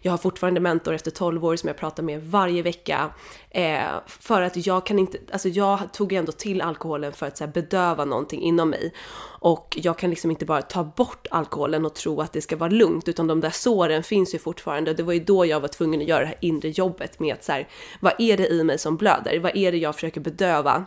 Jag 0.00 0.12
har 0.12 0.18
fortfarande 0.18 0.60
mentor 0.60 0.94
efter 0.94 1.10
12 1.10 1.44
år 1.44 1.56
som 1.56 1.66
jag 1.66 1.76
pratar 1.76 2.02
med 2.02 2.22
varje 2.22 2.62
vecka. 2.62 3.10
Eh, 3.50 3.82
för 4.06 4.42
att 4.42 4.66
jag 4.66 4.86
kan 4.86 4.98
inte, 4.98 5.18
alltså 5.32 5.48
jag 5.48 5.92
tog 5.92 6.12
ändå 6.12 6.32
till 6.32 6.60
alkoholen 6.60 7.12
för 7.12 7.26
att 7.26 7.36
så 7.38 7.44
här, 7.44 7.52
bedöva 7.52 8.04
någonting 8.04 8.42
inom 8.42 8.70
mig. 8.70 8.92
Och 9.40 9.78
jag 9.82 9.98
kan 9.98 10.10
liksom 10.10 10.30
inte 10.30 10.44
bara 10.44 10.62
ta 10.62 10.84
bort 10.84 11.26
alkoholen 11.30 11.86
och 11.86 11.94
tro 11.94 12.20
att 12.20 12.32
det 12.32 12.40
ska 12.40 12.56
vara 12.56 12.70
lugnt, 12.70 13.08
utan 13.08 13.26
de 13.26 13.40
där 13.40 13.50
såren 13.50 14.02
finns 14.02 14.34
ju 14.34 14.38
fortfarande. 14.38 14.94
Det 14.94 15.02
var 15.02 15.12
ju 15.12 15.20
då 15.20 15.46
jag 15.46 15.60
var 15.60 15.68
tvungen 15.68 16.00
att 16.00 16.08
göra 16.08 16.20
det 16.20 16.26
här 16.26 16.38
inre 16.40 16.68
jobbet 16.68 17.20
med 17.20 17.34
att 17.34 17.44
så 17.44 17.52
här, 17.52 17.68
vad 18.00 18.12
är 18.18 18.36
det 18.36 18.48
i 18.48 18.64
mig 18.64 18.78
som 18.78 18.96
blöder? 18.96 19.38
Vad 19.38 19.56
är 19.56 19.72
det 19.72 19.78
jag 19.78 19.94
försöker 19.94 20.20
bedöva? 20.20 20.84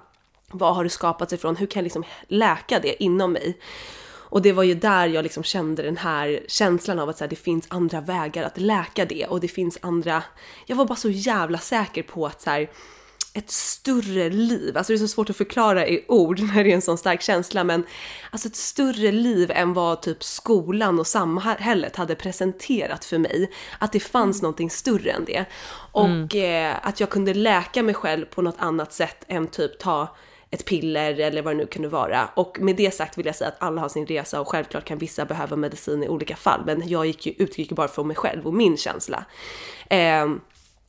Vad 0.52 0.76
har 0.76 0.84
det 0.84 0.90
skapats 0.90 1.34
ifrån? 1.34 1.56
Hur 1.56 1.68
kan 1.68 1.80
jag 1.80 1.84
liksom 1.84 2.04
läka 2.28 2.80
det 2.80 3.04
inom 3.04 3.34
mig? 3.34 3.58
Och 4.32 4.42
det 4.42 4.52
var 4.52 4.64
ju 4.64 4.76
där 4.76 5.08
jag 5.08 5.24
liksom 5.24 5.44
kände 5.44 5.84
den 5.84 5.98
här 5.98 6.40
känslan 6.48 7.00
av 7.00 7.10
att 7.10 7.18
så 7.18 7.24
här, 7.24 7.30
det 7.30 7.36
finns 7.36 7.66
andra 7.68 8.02
vägar 8.02 8.44
att 8.44 8.58
läka 8.58 9.06
det 9.06 9.26
och 9.26 9.40
det 9.40 9.48
finns 9.48 9.78
andra... 9.82 10.24
Jag 10.66 10.76
var 10.76 10.86
bara 10.86 10.96
så 10.96 11.10
jävla 11.10 11.58
säker 11.58 12.04
på 12.04 12.26
att 12.26 12.42
så 12.42 12.50
här, 12.50 12.70
ett 13.34 13.52
större 13.52 14.30
liv, 14.30 14.78
alltså 14.78 14.94
det 14.94 14.98
är 14.98 15.00
så 15.00 15.08
svårt 15.08 15.30
att 15.30 15.38
förklara 15.38 15.88
i 15.88 16.06
ord 16.08 16.40
när 16.56 16.64
det 16.64 16.72
är 16.72 16.76
en 16.76 16.82
sån 16.82 16.98
stark 16.98 17.22
känsla 17.22 17.64
men 17.64 17.84
alltså 18.32 18.48
ett 18.48 18.56
större 18.56 19.12
liv 19.12 19.52
än 19.52 19.74
vad 19.74 20.02
typ 20.02 20.24
skolan 20.24 21.00
och 21.00 21.08
samhället 21.08 21.96
hade 21.96 22.16
presenterat 22.16 23.06
för 23.06 23.18
mig. 23.18 23.52
Att 23.80 23.92
det 23.92 24.00
fanns 24.00 24.36
mm. 24.36 24.44
någonting 24.44 24.70
större 24.70 25.12
än 25.12 25.26
det. 25.26 25.46
Och 25.92 26.06
mm. 26.06 26.72
eh, 26.72 26.88
att 26.88 27.00
jag 27.00 27.10
kunde 27.10 27.34
läka 27.34 27.84
mig 27.84 27.96
själv 27.96 28.26
på 28.26 28.42
något 28.42 28.58
annat 28.60 28.94
sätt 28.94 29.26
än 29.28 29.48
typ 29.48 29.80
ta 29.80 30.16
ett 30.52 30.66
piller 30.66 31.20
eller 31.20 31.42
vad 31.42 31.54
det 31.54 31.58
nu 31.58 31.66
kunde 31.66 31.88
vara. 31.88 32.30
Och 32.36 32.58
med 32.60 32.76
det 32.76 32.94
sagt 32.94 33.18
vill 33.18 33.26
jag 33.26 33.36
säga 33.36 33.48
att 33.48 33.64
alla 33.64 33.82
har 33.82 33.90
sin 33.90 34.06
resa 34.06 34.42
och 34.42 34.48
självklart 34.48 34.86
kan 34.86 34.98
vissa 34.98 35.26
behöva 35.26 35.56
medicin 35.56 36.04
i 36.04 36.10
olika 36.10 36.36
fall. 36.36 36.62
Men 36.66 36.88
jag 36.88 37.06
gick 37.06 37.26
ju, 37.26 37.34
utgick 37.38 37.72
ju 37.72 37.76
bara 37.76 37.88
från 37.88 38.08
mig 38.08 38.16
själv 38.16 38.48
och 38.48 38.54
min 38.54 38.78
känsla. 38.78 39.26
Eh, 39.90 40.28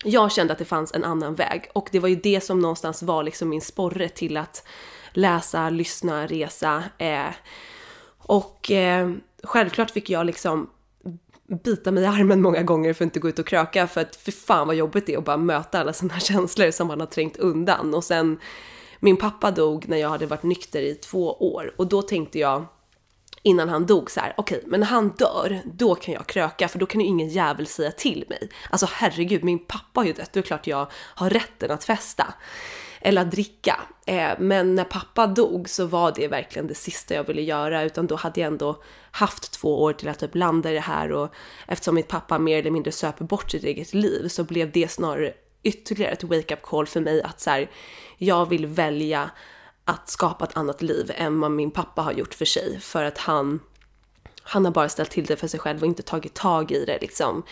jag 0.04 0.32
kände 0.32 0.52
att 0.52 0.58
det 0.58 0.64
fanns 0.64 0.94
en 0.94 1.04
annan 1.04 1.34
väg 1.34 1.70
och 1.72 1.88
det 1.92 1.98
var 1.98 2.08
ju 2.08 2.16
det 2.16 2.40
som 2.40 2.58
någonstans 2.58 3.02
var 3.02 3.22
liksom 3.22 3.48
min 3.48 3.60
sporre 3.60 4.08
till 4.08 4.36
att 4.36 4.66
läsa, 5.12 5.70
lyssna, 5.70 6.26
resa. 6.26 6.84
Eh, 6.98 7.30
och 8.18 8.70
eh, 8.70 9.12
självklart 9.42 9.90
fick 9.90 10.10
jag 10.10 10.26
liksom 10.26 10.70
bita 11.64 11.90
mig 11.90 12.02
i 12.02 12.06
armen 12.06 12.42
många 12.42 12.62
gånger 12.62 12.92
för 12.92 13.04
att 13.04 13.06
inte 13.06 13.20
gå 13.20 13.28
ut 13.28 13.38
och 13.38 13.46
kröka 13.46 13.86
för 13.86 14.00
att 14.00 14.16
för 14.16 14.32
fan 14.32 14.66
vad 14.66 14.76
jobbigt 14.76 15.06
det 15.06 15.14
är 15.14 15.18
att 15.18 15.24
bara 15.24 15.36
möta 15.36 15.80
alla 15.80 15.92
sina 15.92 16.20
känslor 16.20 16.70
som 16.70 16.88
man 16.88 17.00
har 17.00 17.06
trängt 17.06 17.36
undan 17.36 17.94
och 17.94 18.04
sen 18.04 18.38
min 19.02 19.16
pappa 19.16 19.50
dog 19.50 19.88
när 19.88 19.96
jag 19.96 20.08
hade 20.08 20.26
varit 20.26 20.42
nykter 20.42 20.82
i 20.82 20.94
två 20.94 21.32
år 21.32 21.74
och 21.76 21.86
då 21.86 22.02
tänkte 22.02 22.38
jag 22.38 22.66
innan 23.42 23.68
han 23.68 23.86
dog 23.86 24.10
så 24.10 24.20
här: 24.20 24.34
okej, 24.36 24.58
okay, 24.58 24.70
men 24.70 24.80
när 24.80 24.86
han 24.86 25.08
dör, 25.08 25.60
då 25.64 25.94
kan 25.94 26.14
jag 26.14 26.26
kröka 26.26 26.68
för 26.68 26.78
då 26.78 26.86
kan 26.86 27.00
ju 27.00 27.06
ingen 27.06 27.28
jävel 27.28 27.66
säga 27.66 27.90
till 27.90 28.24
mig. 28.28 28.48
Alltså 28.70 28.86
herregud, 28.90 29.44
min 29.44 29.58
pappa 29.58 30.00
har 30.00 30.04
ju 30.04 30.12
dött, 30.12 30.32
då 30.32 30.38
är 30.38 30.42
det 30.42 30.46
klart 30.46 30.66
jag 30.66 30.86
har 30.92 31.30
rätten 31.30 31.70
att 31.70 31.84
festa 31.84 32.34
eller 33.00 33.22
att 33.22 33.30
dricka. 33.30 33.80
Eh, 34.06 34.30
men 34.38 34.74
när 34.74 34.84
pappa 34.84 35.26
dog 35.26 35.68
så 35.68 35.86
var 35.86 36.12
det 36.16 36.28
verkligen 36.28 36.66
det 36.66 36.74
sista 36.74 37.14
jag 37.14 37.24
ville 37.24 37.42
göra 37.42 37.82
utan 37.82 38.06
då 38.06 38.16
hade 38.16 38.40
jag 38.40 38.46
ändå 38.46 38.82
haft 39.10 39.52
två 39.52 39.82
år 39.82 39.92
till 39.92 40.08
att 40.08 40.18
typ 40.18 40.34
landa 40.34 40.70
i 40.70 40.74
det 40.74 40.80
här 40.80 41.12
och 41.12 41.34
eftersom 41.66 41.94
mitt 41.94 42.08
pappa 42.08 42.38
mer 42.38 42.58
eller 42.58 42.70
mindre 42.70 42.92
söper 42.92 43.24
bort 43.24 43.50
sitt 43.50 43.64
eget 43.64 43.94
liv 43.94 44.28
så 44.28 44.44
blev 44.44 44.72
det 44.72 44.90
snarare 44.90 45.32
ytterligare 45.62 46.12
ett 46.12 46.24
wake-up 46.24 46.62
call 46.62 46.86
för 46.86 47.00
mig 47.00 47.22
att 47.22 47.40
så 47.40 47.50
här, 47.50 47.70
jag 48.18 48.48
vill 48.48 48.66
välja 48.66 49.30
att 49.84 50.08
skapa 50.08 50.44
ett 50.44 50.56
annat 50.56 50.82
liv 50.82 51.12
än 51.14 51.40
vad 51.40 51.50
min 51.50 51.70
pappa 51.70 52.02
har 52.02 52.12
gjort 52.12 52.34
för 52.34 52.44
sig 52.44 52.80
för 52.80 53.04
att 53.04 53.18
han 53.18 53.60
han 54.44 54.64
har 54.64 54.72
bara 54.72 54.88
ställt 54.88 55.10
till 55.10 55.24
det 55.24 55.36
för 55.36 55.48
sig 55.48 55.60
själv 55.60 55.80
och 55.80 55.86
inte 55.86 56.02
tagit 56.02 56.34
tag 56.34 56.72
i 56.72 56.84
det 56.84 56.98
liksom. 57.00 57.42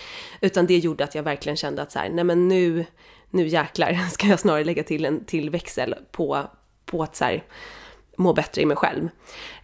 Utan 0.40 0.66
det 0.66 0.79
gjorde 0.79 1.05
att 1.05 1.14
jag 1.14 1.23
verkligen 1.23 1.57
kände 1.57 1.83
att 1.83 1.92
så 1.92 1.99
här, 1.99 2.11
nej 2.11 2.25
men 2.25 2.49
nu, 2.49 2.85
nu 3.31 3.46
jäklar 3.46 4.09
ska 4.11 4.27
jag 4.27 4.40
snarare 4.40 4.64
lägga 4.64 4.83
till 4.83 5.05
en 5.05 5.25
till 5.25 5.51
växel 5.51 5.94
på, 6.12 6.51
på 6.87 7.03
att 7.03 7.16
så 7.16 7.25
här, 7.25 7.44
må 8.16 8.33
bättre 8.33 8.62
i 8.62 8.66
mig 8.66 8.77
själv. 8.77 9.09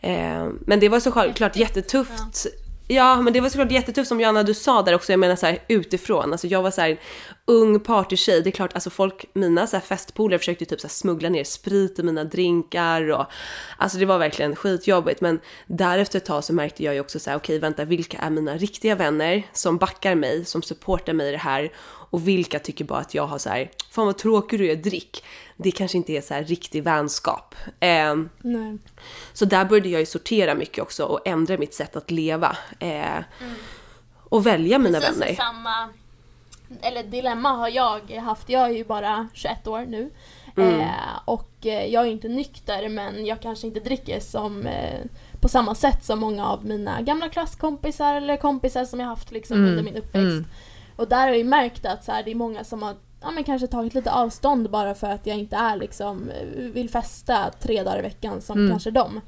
Eh, 0.01 0.49
men 0.61 0.81
det 0.81 0.89
var 0.89 1.01
så 1.01 1.11
självklart 1.11 1.57
jättetufft 1.57 2.47
Ja, 2.89 3.23
men 3.23 3.33
det 3.33 3.41
var 3.41 3.49
såklart 3.49 3.71
jättetufft 3.71 4.09
som 4.09 4.21
Johanna 4.21 4.43
du 4.43 4.55
sa 4.55 4.83
där 4.83 4.95
också, 4.95 5.13
jag 5.13 5.19
menar 5.19 5.37
så 5.37 5.47
här 5.47 5.59
utifrån. 5.69 6.33
Alltså 6.33 6.47
jag 6.47 6.63
var 6.63 6.71
så 6.71 6.81
här 6.81 7.01
ung 7.49 7.81
partytjej, 7.81 8.43
det 8.43 8.51
är 8.51 8.53
klart 8.53 8.75
alltså 8.75 8.91
folk, 8.91 9.25
mina 9.33 9.67
så 9.67 9.77
här 9.77 9.83
festpolare 9.83 10.39
försökte 10.39 10.65
typ 10.65 10.81
så 10.81 10.87
här 10.87 10.93
smuggla 10.93 11.29
ner 11.29 11.45
sprit 11.45 11.99
i 11.99 12.03
mina 12.03 12.25
drinkar 12.25 13.11
och 13.11 13.27
alltså 13.77 13.99
det 13.99 14.07
var 14.07 14.19
verkligen 14.19 14.57
skitjobbigt. 14.57 15.21
Men 15.21 15.41
därefter 15.67 16.19
ett 16.19 16.25
tag 16.25 16.45
så 16.45 16.53
märkte 16.53 16.85
jag 16.85 16.95
ju 16.95 17.01
också 17.01 17.19
så 17.19 17.31
här, 17.31 17.37
okej 17.37 17.57
okay, 17.57 17.59
vänta, 17.61 17.85
vilka 17.85 18.19
är 18.19 18.31
mina 18.31 18.57
riktiga 18.57 18.95
vänner 18.95 19.43
som 19.53 19.77
backar 19.77 20.15
mig, 20.15 20.45
som 20.45 20.63
supportar 20.63 21.13
mig 21.13 21.29
i 21.29 21.33
det 21.33 21.39
här 21.39 21.73
och 22.11 22.29
vilka 22.29 22.59
tycker 22.59 22.85
bara 22.85 23.01
att 23.01 23.15
jag 23.15 23.27
har 23.27 23.39
så 23.39 23.49
här, 23.49 23.71
fan 23.91 24.07
vad 24.07 24.19
tråkig 24.19 24.61
du 24.61 24.71
är, 24.71 24.77
drick. 24.77 25.25
Det 25.57 25.71
kanske 25.71 25.97
inte 25.99 26.13
är 26.13 26.21
så 26.21 26.35
här 26.35 26.45
riktig 26.45 26.83
vänskap. 26.83 27.55
Eh, 27.81 28.15
så 29.33 29.45
där 29.45 29.65
började 29.65 29.89
jag 29.89 30.01
ju 30.01 30.07
sortera 30.07 30.55
mycket 30.55 30.83
också 30.83 31.05
och 31.05 31.29
ändra 31.29 31.59
mitt 31.59 31.75
sätt 31.75 31.97
att 31.97 32.11
leva. 32.11 32.57
Eh, 32.79 33.17
mm. 33.17 33.55
Och 34.29 34.47
välja 34.47 34.79
mina 34.79 35.01
Precis 35.01 35.21
vänner. 35.21 35.35
Samma, 35.35 35.89
eller 36.83 37.03
dilemma 37.03 37.49
har 37.53 37.69
jag 37.69 38.11
haft. 38.11 38.49
Jag 38.49 38.65
är 38.65 38.71
ju 38.75 38.85
bara 38.85 39.29
21 39.35 39.67
år 39.67 39.85
nu. 39.89 40.11
Eh, 40.59 41.19
och 41.25 41.51
eh, 41.67 41.87
jag 41.87 42.07
är 42.07 42.11
inte 42.11 42.29
nykter 42.29 42.89
men 42.89 43.27
jag 43.27 43.41
kanske 43.41 43.67
inte 43.67 43.81
dricker 43.81 44.21
som 44.21 44.67
eh, 44.67 45.01
på 45.41 45.49
samma 45.49 45.75
sätt 45.75 46.05
som 46.05 46.19
många 46.19 46.47
av 46.47 46.65
mina 46.65 47.03
gamla 47.03 47.29
klasskompisar 47.29 48.15
eller 48.15 48.37
kompisar 48.37 48.85
som 48.85 49.01
jag 49.01 49.07
haft 49.07 49.31
liksom 49.33 49.57
Mm. 49.57 49.71
under 49.71 49.83
min 49.83 49.97
uppväxt. 49.97 50.15
Mm. 50.17 50.45
Och 50.97 51.09
där 51.09 51.29
har 51.29 51.35
jag 51.35 51.47
märkt 51.47 51.87
att 51.87 52.05
så 52.05 52.13
här, 52.13 52.23
det 52.23 52.31
är 52.31 52.35
många 52.35 52.65
som 52.65 52.83
har 52.83 52.95
ja, 53.23 53.31
men 53.31 53.45
kanske 53.45 53.67
tagit 53.67 53.95
lite 53.95 54.13
avstånd 54.13 54.71
bara 54.71 54.95
för 54.95 55.11
att 55.11 55.27
jag 55.27 55.37
inte 55.39 55.57
är 55.57 55.77
liksom, 55.77 56.31
eh, 56.31 56.47
vill 56.73 56.91
festa 56.91 57.51
tre 57.61 57.83
dagar 57.83 57.99
i 57.99 58.03
veckan 58.03 58.41
som 58.41 58.59
Mm. 58.59 58.71
kanske 58.71 58.91
de. 58.91 59.21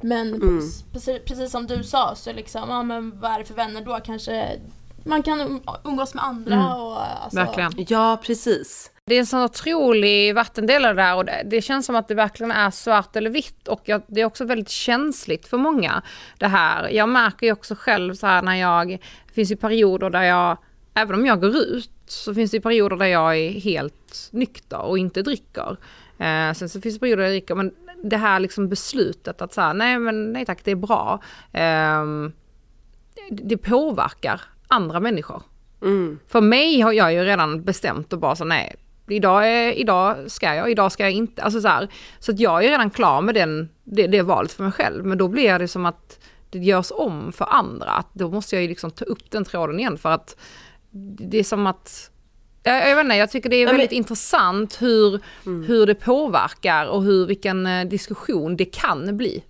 Men 0.00 0.34
Mm. 0.34 0.60
precis, 0.92 1.22
precis 1.24 1.50
som 1.50 1.66
du 1.66 1.82
sa 1.84 2.14
så 2.14 2.32
liksom, 2.32 2.70
ja 2.70 2.82
men 2.82 3.20
vad 3.20 3.30
är 3.32 3.38
det 3.38 3.44
för 3.44 3.54
vänner 3.54 3.80
då? 3.80 3.98
Kanske 4.04 4.58
man 5.04 5.22
kan 5.22 5.40
um- 5.40 5.78
umgås 5.84 6.14
med 6.14 6.24
andra 6.24 6.54
Mm. 6.54 6.66
och 6.66 7.22
alltså, 7.22 7.38
Verkligen. 7.38 7.72
Ja, 7.88 8.20
precis. 8.24 8.90
Det 9.06 9.14
är 9.14 9.18
en 9.18 9.26
sån 9.26 9.42
otrolig 9.42 10.34
vattendelare 10.34 10.94
där 10.94 11.16
och 11.16 11.24
det, 11.24 11.42
det 11.44 11.62
känns 11.62 11.86
som 11.86 11.96
att 11.96 12.08
det 12.08 12.14
verkligen 12.14 12.50
är 12.52 12.70
svart 12.70 13.16
eller 13.16 13.30
vitt 13.30 13.68
och 13.68 13.80
jag, 13.84 14.02
det 14.06 14.20
är 14.20 14.24
också 14.24 14.44
väldigt 14.44 14.68
känsligt 14.68 15.46
för 15.46 15.56
många 15.58 16.02
det 16.38 16.46
här. 16.46 16.88
Jag 16.88 17.08
märker 17.08 17.46
ju 17.46 17.52
också 17.52 17.74
själv 17.78 18.14
så 18.14 18.26
här 18.26 18.42
när 18.42 18.54
jag, 18.54 18.88
det 19.26 19.32
finns 19.34 19.52
ju 19.52 19.56
perioder 19.56 20.10
där 20.10 20.22
jag, 20.22 20.56
även 20.94 21.14
om 21.14 21.26
jag 21.26 21.40
går 21.40 21.56
ut, 21.56 21.90
så 22.06 22.34
finns 22.34 22.50
det 22.50 22.56
ju 22.56 22.60
perioder 22.60 22.96
där 22.96 23.06
jag 23.06 23.36
är 23.36 23.50
helt 23.60 24.28
nykter 24.30 24.80
och 24.80 24.98
inte 24.98 25.22
dricker. 25.22 25.76
Eh, 26.18 26.52
sen 26.52 26.68
så 26.68 26.80
finns 26.80 26.94
det 26.94 27.00
perioder 27.00 27.16
där 27.22 27.24
jag 27.24 27.32
dricker, 27.32 27.54
men 27.54 27.74
det 28.04 28.16
här 28.16 28.40
liksom 28.40 28.68
beslutet 28.68 29.42
att 29.42 29.52
säga 29.52 29.72
nej 29.72 29.98
men 29.98 30.32
nej 30.32 30.46
tack 30.46 30.64
det 30.64 30.70
är 30.70 30.74
bra. 30.76 31.20
Det, 31.52 33.42
det 33.42 33.56
påverkar 33.56 34.40
andra 34.74 35.00
människor. 35.00 35.42
Mm. 35.82 36.18
För 36.28 36.40
mig 36.40 36.80
har 36.80 36.92
jag 36.92 37.12
ju 37.12 37.24
redan 37.24 37.62
bestämt 37.64 38.12
och 38.12 38.18
bara 38.18 38.36
så 38.36 38.44
nej, 38.44 38.74
idag, 39.08 39.48
är, 39.48 39.72
idag 39.72 40.30
ska 40.30 40.54
jag, 40.54 40.70
idag 40.70 40.92
ska 40.92 41.02
jag 41.02 41.12
inte. 41.12 41.42
Alltså 41.42 41.60
så 41.60 41.68
här, 41.68 41.88
så 42.18 42.32
att 42.32 42.40
jag 42.40 42.64
är 42.64 42.68
redan 42.68 42.90
klar 42.90 43.22
med 43.22 43.34
den, 43.34 43.68
det, 43.84 44.06
det 44.06 44.22
valet 44.22 44.52
för 44.52 44.62
mig 44.62 44.72
själv. 44.72 45.04
Men 45.04 45.18
då 45.18 45.28
blir 45.28 45.58
det 45.58 45.68
som 45.68 45.86
att 45.86 46.18
det 46.50 46.58
görs 46.58 46.92
om 46.94 47.32
för 47.32 47.46
andra. 47.50 47.90
Att 47.90 48.08
då 48.12 48.30
måste 48.30 48.56
jag 48.56 48.62
ju 48.62 48.68
liksom 48.68 48.90
ta 48.90 49.04
upp 49.04 49.30
den 49.30 49.44
tråden 49.44 49.78
igen 49.80 49.98
för 49.98 50.10
att 50.10 50.36
det 51.30 51.38
är 51.38 51.44
som 51.44 51.66
att 51.66 52.10
jag, 52.62 52.90
jag 52.90 52.96
vet 52.96 53.04
inte, 53.04 53.16
jag 53.16 53.30
tycker 53.30 53.48
det 53.50 53.56
är 53.56 53.60
Ja, 53.60 53.66
men- 53.66 53.76
väldigt 53.76 53.92
intressant 53.92 54.82
hur, 54.82 55.20
hur 55.66 55.86
det 55.86 55.94
påverkar 55.94 56.86
och 56.86 57.02
hur, 57.02 57.26
vilken 57.26 57.66
eh, 57.66 57.84
diskussion 57.84 58.56
det 58.56 58.64
kan 58.64 59.16
bli. 59.16 59.44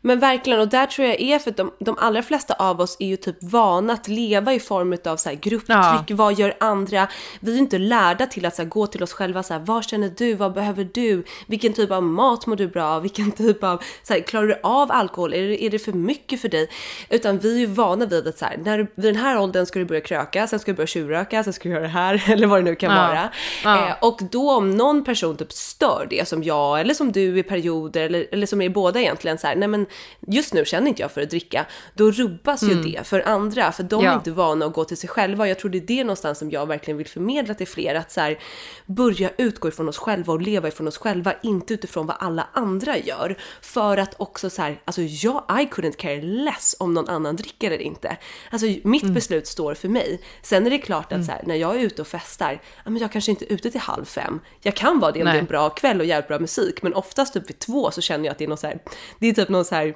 Men 0.00 0.20
verkligen, 0.20 0.60
och 0.60 0.68
där 0.68 0.86
tror 0.86 1.08
jag 1.08 1.20
är 1.20 1.38
för 1.38 1.50
att 1.50 1.56
de, 1.56 1.72
de 1.78 1.96
allra 1.98 2.22
flesta 2.22 2.54
av 2.54 2.80
oss 2.80 2.96
är 3.00 3.06
ju 3.06 3.16
typ 3.16 3.36
vana 3.42 3.92
att 3.92 4.08
leva 4.08 4.54
i 4.54 4.60
form 4.60 4.96
av 5.04 5.16
så 5.16 5.28
här 5.28 5.36
grupptryck, 5.36 5.76
Ja. 6.10 6.16
vad 6.16 6.38
gör 6.38 6.54
andra? 6.60 7.08
Vi 7.40 7.50
är 7.50 7.54
ju 7.54 7.60
inte 7.60 7.78
lärda 7.78 8.26
till 8.26 8.46
att 8.46 8.54
så 8.56 8.62
här, 8.62 8.68
gå 8.68 8.86
till 8.86 9.02
oss 9.02 9.12
själva 9.12 9.42
så 9.42 9.54
här, 9.54 9.60
vad 9.60 9.84
känner 9.84 10.12
du, 10.16 10.34
vad 10.34 10.52
behöver 10.52 10.88
du, 10.94 11.24
vilken 11.46 11.72
typ 11.72 11.90
av 11.90 12.02
mat 12.02 12.46
mår 12.46 12.56
du 12.56 12.68
bra 12.68 12.84
av, 12.84 13.02
vilken 13.02 13.32
typ 13.32 13.64
av, 13.64 13.82
så 14.02 14.12
här, 14.12 14.20
klarar 14.20 14.46
du 14.46 14.58
av 14.62 14.92
alkohol, 14.92 15.34
är 15.34 15.48
det, 15.48 15.64
är 15.64 15.70
det 15.70 15.78
för 15.78 15.92
mycket 15.92 16.40
för 16.40 16.48
dig? 16.48 16.70
Utan 17.10 17.38
vi 17.38 17.54
är 17.54 17.58
ju 17.58 17.66
vana 17.66 18.06
vid 18.06 18.26
att 18.28 18.38
så 18.38 18.44
här, 18.44 18.56
när 18.64 18.78
vid 18.78 19.14
den 19.14 19.16
här 19.16 19.38
åldern 19.38 19.66
ska 19.66 19.78
du 19.78 19.84
börja 19.84 20.00
kröka, 20.00 20.46
sen 20.46 20.58
ska 20.58 20.72
du 20.72 20.76
börja 20.76 20.86
tjurröka, 20.86 21.44
sen 21.44 21.52
ska 21.52 21.68
du 21.68 21.72
göra 21.74 21.82
det 21.82 21.88
här, 21.88 22.24
eller 22.32 22.46
vad 22.46 22.58
det 22.58 22.64
nu 22.64 22.74
kan 22.74 22.92
Ja. 22.96 22.96
vara. 23.08 23.28
Ja. 23.64 23.88
Eh, 23.88 23.94
och 24.00 24.20
då 24.30 24.50
om 24.52 24.70
någon 24.76 25.04
person 25.04 25.36
typ 25.36 25.52
stör 25.52 26.06
det 26.10 26.28
som 26.28 26.42
jag 26.42 26.80
eller 26.80 26.94
som 26.94 27.12
du 27.12 27.38
i 27.38 27.42
perioder 27.42 28.00
eller, 28.04 28.26
eller 28.32 28.46
som 28.46 28.62
er 28.62 28.68
båda 28.68 29.00
egentligen 29.00 29.37
så 29.38 29.46
här, 29.46 29.56
nej 29.56 29.68
men 29.68 29.86
just 30.26 30.54
nu 30.54 30.64
känner 30.64 30.88
inte 30.88 31.02
jag 31.02 31.12
för 31.12 31.20
att 31.22 31.30
dricka, 31.30 31.66
då 31.94 32.10
rubbas 32.10 32.62
ju 32.62 32.74
det 32.82 33.06
för 33.06 33.28
andra 33.28 33.72
för 33.72 33.82
de 33.82 33.94
är 33.94 33.98
Mm. 33.98 34.12
Ja. 34.12 34.18
inte 34.18 34.30
vana 34.30 34.66
att 34.66 34.72
gå 34.72 34.84
till 34.84 34.96
sig 34.96 35.08
själva. 35.08 35.48
Jag 35.48 35.58
tror 35.58 35.70
det 35.70 35.78
är 35.78 35.86
det 35.86 36.04
någonstans 36.04 36.38
som 36.38 36.50
jag 36.50 36.66
verkligen 36.66 36.98
vill 36.98 37.06
förmedla 37.06 37.54
till 37.54 37.68
fler 37.68 37.94
att 37.94 38.12
så 38.12 38.20
här, 38.20 38.38
börja 38.86 39.30
utgå 39.38 39.68
ifrån 39.68 39.88
oss 39.88 39.98
själva 39.98 40.32
och 40.32 40.42
leva 40.42 40.68
ifrån 40.68 40.88
oss 40.88 40.98
själva, 40.98 41.34
inte 41.42 41.74
utifrån 41.74 42.06
vad 42.06 42.16
alla 42.20 42.48
andra 42.52 42.98
gör. 42.98 43.36
För 43.62 43.96
att 43.96 44.14
också 44.18 44.50
så 44.50 44.62
här, 44.62 44.80
alltså 44.84 45.02
jag, 45.02 45.44
I 45.48 45.52
couldn't 45.66 45.96
care 45.96 46.22
less 46.22 46.76
om 46.78 46.94
någon 46.94 47.08
annan 47.08 47.36
dricker 47.36 47.66
eller 47.70 47.84
inte. 47.84 48.16
Alltså 48.50 48.66
mitt 48.84 49.02
Mm. 49.02 49.14
beslut 49.14 49.46
står 49.46 49.74
för 49.74 49.88
mig. 49.88 50.20
Sen 50.42 50.66
är 50.66 50.70
det 50.70 50.78
klart 50.78 51.12
att 51.12 51.24
så 51.24 51.32
här, 51.32 51.42
när 51.46 51.54
jag 51.54 51.76
är 51.76 51.80
ute 51.80 52.02
och 52.02 52.08
festar, 52.08 52.60
ja, 52.84 52.90
men 52.90 52.96
jag 53.02 53.12
kanske 53.12 53.30
inte 53.30 53.44
är 53.44 53.52
ute 53.52 53.70
till 53.70 53.80
halv 53.80 54.04
fem. 54.04 54.40
Jag 54.62 54.74
kan 54.76 55.00
vara 55.00 55.12
det 55.12 55.18
om 55.20 55.24
det 55.26 55.32
är 55.32 55.38
en 55.38 55.44
bra 55.44 55.70
kväll 55.70 56.00
och 56.00 56.06
jävligt 56.06 56.28
bra 56.28 56.38
musik, 56.38 56.82
men 56.82 56.94
oftast 56.94 57.34
typ 57.34 57.50
vid 57.50 57.58
två 57.58 57.90
så 57.90 58.00
känner 58.00 58.24
jag 58.24 58.32
att 58.32 58.38
det 58.38 58.44
är 58.44 58.48
något 58.48 58.60
så 58.60 58.66
här, 58.66 58.78
det 59.18 59.27
är 59.28 59.32
typ 59.32 59.48
någon 59.48 59.64
så 59.64 59.74
här 59.74 59.94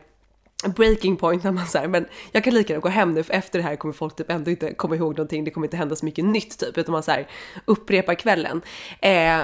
breaking 0.68 1.16
point 1.16 1.44
när 1.44 1.52
man 1.52 1.66
säger 1.66 1.88
men 1.88 2.06
jag 2.32 2.44
kan 2.44 2.54
lika 2.54 2.72
gärna 2.72 2.82
gå 2.82 2.88
hem 2.88 3.12
nu 3.12 3.22
för 3.22 3.34
efter 3.34 3.58
det 3.58 3.64
här 3.64 3.76
kommer 3.76 3.94
folk 3.94 4.16
typ 4.16 4.30
ändå 4.30 4.50
inte 4.50 4.74
komma 4.74 4.96
ihåg 4.96 5.16
någonting, 5.16 5.44
det 5.44 5.50
kommer 5.50 5.66
inte 5.66 5.76
hända 5.76 5.96
så 5.96 6.04
mycket 6.04 6.24
nytt 6.24 6.58
typ 6.58 6.78
utan 6.78 6.92
man 6.92 7.02
så 7.02 7.10
här 7.10 7.26
upprepar 7.64 8.14
kvällen. 8.14 8.62
Eh, 9.00 9.40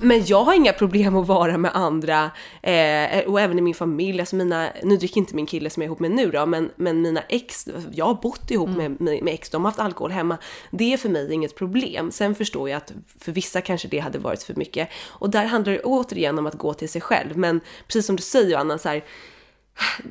men 0.00 0.24
jag 0.26 0.44
har 0.44 0.54
inga 0.54 0.72
problem 0.72 1.16
att 1.16 1.26
vara 1.26 1.58
med 1.58 1.70
andra 1.74 2.30
eh, 2.62 3.20
och 3.26 3.40
även 3.40 3.58
i 3.58 3.62
min 3.62 3.74
familj, 3.74 4.20
alltså 4.20 4.36
mina, 4.36 4.68
nu 4.82 4.96
dricker 4.96 5.18
inte 5.18 5.36
min 5.36 5.46
kille 5.46 5.70
som 5.70 5.82
jag 5.82 5.86
är 5.86 5.88
ihop 5.88 6.00
med 6.00 6.10
nu 6.10 6.30
då, 6.30 6.46
men, 6.46 6.70
men 6.76 7.02
mina 7.02 7.20
ex, 7.28 7.68
jag 7.92 8.04
har 8.04 8.14
bott 8.14 8.50
ihop 8.50 8.70
med, 8.70 9.00
med, 9.00 9.22
med 9.22 9.34
ex, 9.34 9.50
de 9.50 9.64
har 9.64 9.70
haft 9.70 9.80
alkohol 9.80 10.10
hemma. 10.10 10.38
Det 10.70 10.92
är 10.92 10.96
för 10.96 11.08
mig 11.08 11.32
inget 11.32 11.54
problem. 11.54 12.10
Sen 12.10 12.34
förstår 12.34 12.70
jag 12.70 12.76
att 12.76 12.92
för 13.18 13.32
vissa 13.32 13.60
kanske 13.60 13.88
det 13.88 13.98
hade 13.98 14.18
varit 14.18 14.42
för 14.42 14.54
mycket. 14.54 14.88
Och 15.06 15.30
där 15.30 15.46
handlar 15.46 15.72
det 15.72 15.80
återigen 15.80 16.38
om 16.38 16.46
att 16.46 16.54
gå 16.54 16.74
till 16.74 16.88
sig 16.88 17.00
själv. 17.00 17.36
Men 17.36 17.60
precis 17.86 18.06
som 18.06 18.16
du 18.16 18.22
säger 18.22 18.56
Anna, 18.56 18.78
så 18.78 18.88
här, 18.88 19.04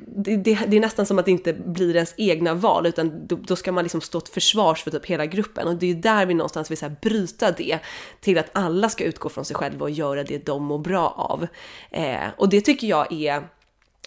det, 0.07 0.37
det, 0.37 0.59
det 0.67 0.77
är 0.77 0.81
nästan 0.81 1.05
som 1.05 1.19
att 1.19 1.25
det 1.25 1.31
inte 1.31 1.53
blir 1.53 1.95
ens 1.95 2.13
egna 2.17 2.53
val 2.53 2.85
utan 2.85 3.27
då, 3.27 3.35
då 3.35 3.55
ska 3.55 3.71
man 3.71 3.83
liksom 3.83 4.01
stå 4.01 4.21
till 4.21 4.33
försvars 4.33 4.83
för 4.83 4.91
typ 4.91 5.05
hela 5.05 5.25
gruppen 5.25 5.67
och 5.67 5.75
det 5.75 5.85
är 5.85 5.87
ju 5.87 6.01
där 6.01 6.25
vi 6.25 6.33
någonstans 6.33 6.71
vill 6.71 6.77
så 6.77 6.85
här 6.85 6.95
bryta 7.01 7.51
det 7.51 7.79
till 8.19 8.37
att 8.37 8.49
alla 8.51 8.89
ska 8.89 9.03
utgå 9.03 9.29
från 9.29 9.45
sig 9.45 9.55
själva 9.55 9.83
och 9.83 9.89
göra 9.89 10.23
det 10.23 10.45
de 10.45 10.63
mår 10.63 10.79
bra 10.79 11.09
av. 11.09 11.47
Eh, 11.89 12.27
och 12.37 12.49
det 12.49 12.61
tycker 12.61 12.87
jag 12.87 13.13
är, 13.13 13.47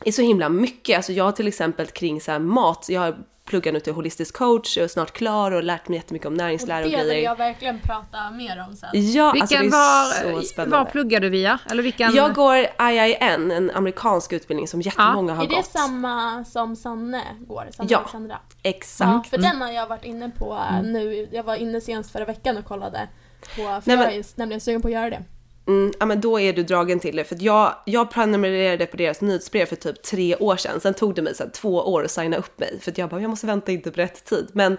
är 0.05 0.13
så 0.13 0.23
himla 0.23 0.49
mycket. 0.49 0.97
Alltså 0.97 1.13
jag 1.13 1.25
har 1.25 1.33
till 1.33 1.49
exempel 1.49 1.87
kring 1.87 2.21
så 2.21 2.33
här 2.33 2.39
mat, 2.39 2.87
jag 2.89 3.01
har 3.01 3.19
pluggat 3.51 3.75
nu 3.75 3.81
till 3.81 3.93
holistisk 3.93 4.37
coach 4.37 4.77
och 4.77 4.83
är 4.83 4.89
snart 4.89 5.13
klar 5.13 5.51
och 5.51 5.63
lärt 5.63 5.89
mig 5.89 5.97
jättemycket 5.99 6.27
om 6.29 6.35
näringslära 6.35 6.85
och, 6.85 6.91
det 6.91 6.97
vill 6.97 7.07
grejer. 7.07 7.25
jag 7.25 7.37
verkligen 7.37 7.79
prata 7.81 8.31
mer 8.31 8.65
om 8.69 8.77
sen. 8.77 8.89
Ja, 8.93 9.33
Vilken 9.33 9.43
alltså 9.43 9.57
det 9.59 9.67
är 9.67 10.33
var, 10.33 10.41
så 10.41 10.47
spännande. 10.47 10.77
var 10.77 10.85
pluggar 10.85 11.21
du 11.21 11.29
via? 11.29 11.59
Eller 11.71 11.83
vilken? 11.83 12.15
Jag 12.15 12.35
går 12.35 12.57
IIN, 12.81 13.51
en 13.51 13.71
amerikansk 13.71 14.33
utbildning 14.33 14.69
som 14.69 14.81
jättemånga 14.81 15.35
har 15.35 15.45
är 15.45 15.49
det 15.49 15.55
gått. 15.55 15.67
samma 15.67 16.45
som 16.45 16.77
Sanne 16.77 17.23
går? 17.41 17.69
Sanne 17.73 17.89
Ja. 17.93 17.99
Alexandra? 17.99 18.37
Exakt. 18.63 19.11
Ja, 19.11 19.23
för 19.31 19.39
den 19.39 19.63
har 19.63 19.71
jag 19.71 19.87
varit 19.87 20.05
inne 20.05 20.31
på 20.31 20.59
eh, 20.71 20.83
nu. 20.83 21.29
Jag 21.33 21.43
var 21.43 21.55
inne 21.57 21.81
senast 21.81 22.11
förra 22.13 22.25
veckan 22.25 22.57
och 22.57 22.65
kollade 22.65 23.09
på, 23.41 23.47
för 23.57 23.63
Nej, 23.65 23.83
jag 23.85 23.99
men- 23.99 24.09
är 24.09 24.25
nämligen 24.35 24.61
sugen 24.61 24.83
på 24.83 24.89
att 24.89 24.95
göra 24.95 25.11
det. 25.11 25.23
Mm, 25.67 25.93
ja 25.99 26.07
men 26.07 26.21
då 26.21 26.41
är 26.41 26.53
du 26.53 26.63
dragen 26.63 27.01
till 27.01 27.17
det. 27.17 27.25
För 27.25 27.35
att 27.35 27.43
jag, 27.43 27.75
jag 27.85 28.11
prenumererade 28.11 28.87
på 28.87 28.97
deras 28.97 29.21
nyhetsbrev 29.21 29.67
för 29.67 29.77
typ 29.77 30.03
tre 30.03 30.37
år 30.37 30.57
sedan. 30.57 30.81
Sen 30.81 30.95
tog 30.95 31.15
det 31.15 31.23
mig 31.23 31.35
så 31.35 31.43
här, 31.43 31.51
två 31.51 31.75
år 31.75 32.05
att 32.05 32.11
signa 32.11 32.37
upp 32.37 32.59
mig. 32.59 32.81
För 32.81 32.91
att 32.91 32.99
jag 32.99 33.09
bara, 33.09 33.21
jag 33.21 33.31
måste 33.31 33.47
vänta 33.47 33.73
inte 33.73 33.91
på 33.91 34.01
rätt 34.01 34.25
tid. 34.25 34.49
Men 34.53 34.77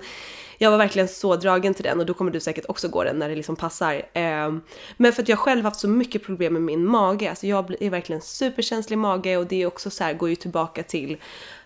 jag 0.58 0.72
var 0.72 0.78
verkligen 0.78 1.08
så 1.08 1.36
dragen 1.36 1.74
till 1.74 1.84
den 1.84 2.00
och 2.00 2.06
då 2.06 2.14
kommer 2.14 2.32
du 2.32 2.40
säkert 2.40 2.66
också 2.68 2.88
gå 2.88 3.04
den 3.04 3.20
när 3.20 3.30
det 3.30 3.36
liksom 3.36 3.56
passar. 3.56 4.02
Ehm, 4.14 4.62
men 4.98 5.14
för 5.14 5.22
att 5.22 5.30
jag 5.30 5.40
själv 5.40 5.64
haft 5.64 5.80
så 5.80 5.88
mycket 5.88 6.24
problem 6.24 6.54
med 6.54 6.62
min 6.62 6.86
mage. 6.86 7.30
Alltså 7.30 7.48
jag 7.48 7.84
är 7.84 7.90
verkligen 7.90 8.22
superkänslig 8.22 8.98
mage 8.98 9.38
och 9.38 9.48
det 9.48 9.62
är 9.62 9.66
också 9.66 9.90
så 9.90 10.04
här, 10.04 10.14
går 10.14 10.30
ju 10.30 10.36
tillbaka 10.36 10.84
till 10.84 11.18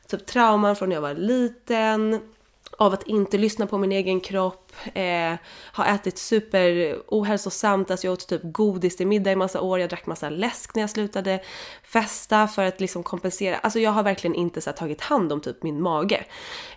typ 0.08 0.26
trauman 0.26 0.76
från 0.76 0.90
när 0.90 0.96
jag 0.96 1.02
var 1.02 1.14
liten 1.14 2.20
av 2.78 2.94
att 2.94 3.04
inte 3.04 3.38
lyssna 3.38 3.68
på 3.68 3.78
min 3.78 3.92
egen 3.92 4.20
kropp, 4.20 4.72
eh, 4.94 5.34
har 5.72 5.86
ätit 5.86 6.18
super 6.18 6.96
ohälsosamt, 7.08 7.92
alltså 7.92 8.08
jag 8.08 8.14
åt 8.14 8.28
typ 8.28 8.42
godis 8.44 8.96
till 8.96 9.08
middag 9.08 9.32
i 9.32 9.36
massa 9.36 9.62
år, 9.62 9.80
jag 9.80 9.90
drack 9.90 10.06
massa 10.06 10.30
läsk 10.30 10.76
när 10.76 10.84
jag 10.84 10.90
slutade 10.90 11.40
festa 11.84 12.48
för 12.48 12.64
att 12.66 12.80
liksom 12.80 13.04
kompensera. 13.04 13.58
Alltså 13.58 13.80
jag 13.80 13.92
har 13.92 14.04
verkligen 14.04 14.36
inte 14.36 14.62
så 14.62 14.70
här, 14.70 14.78
tagit 14.78 15.02
hand 15.02 15.32
om 15.32 15.42
typ 15.42 15.64
min 15.64 15.82
mage. 15.82 16.26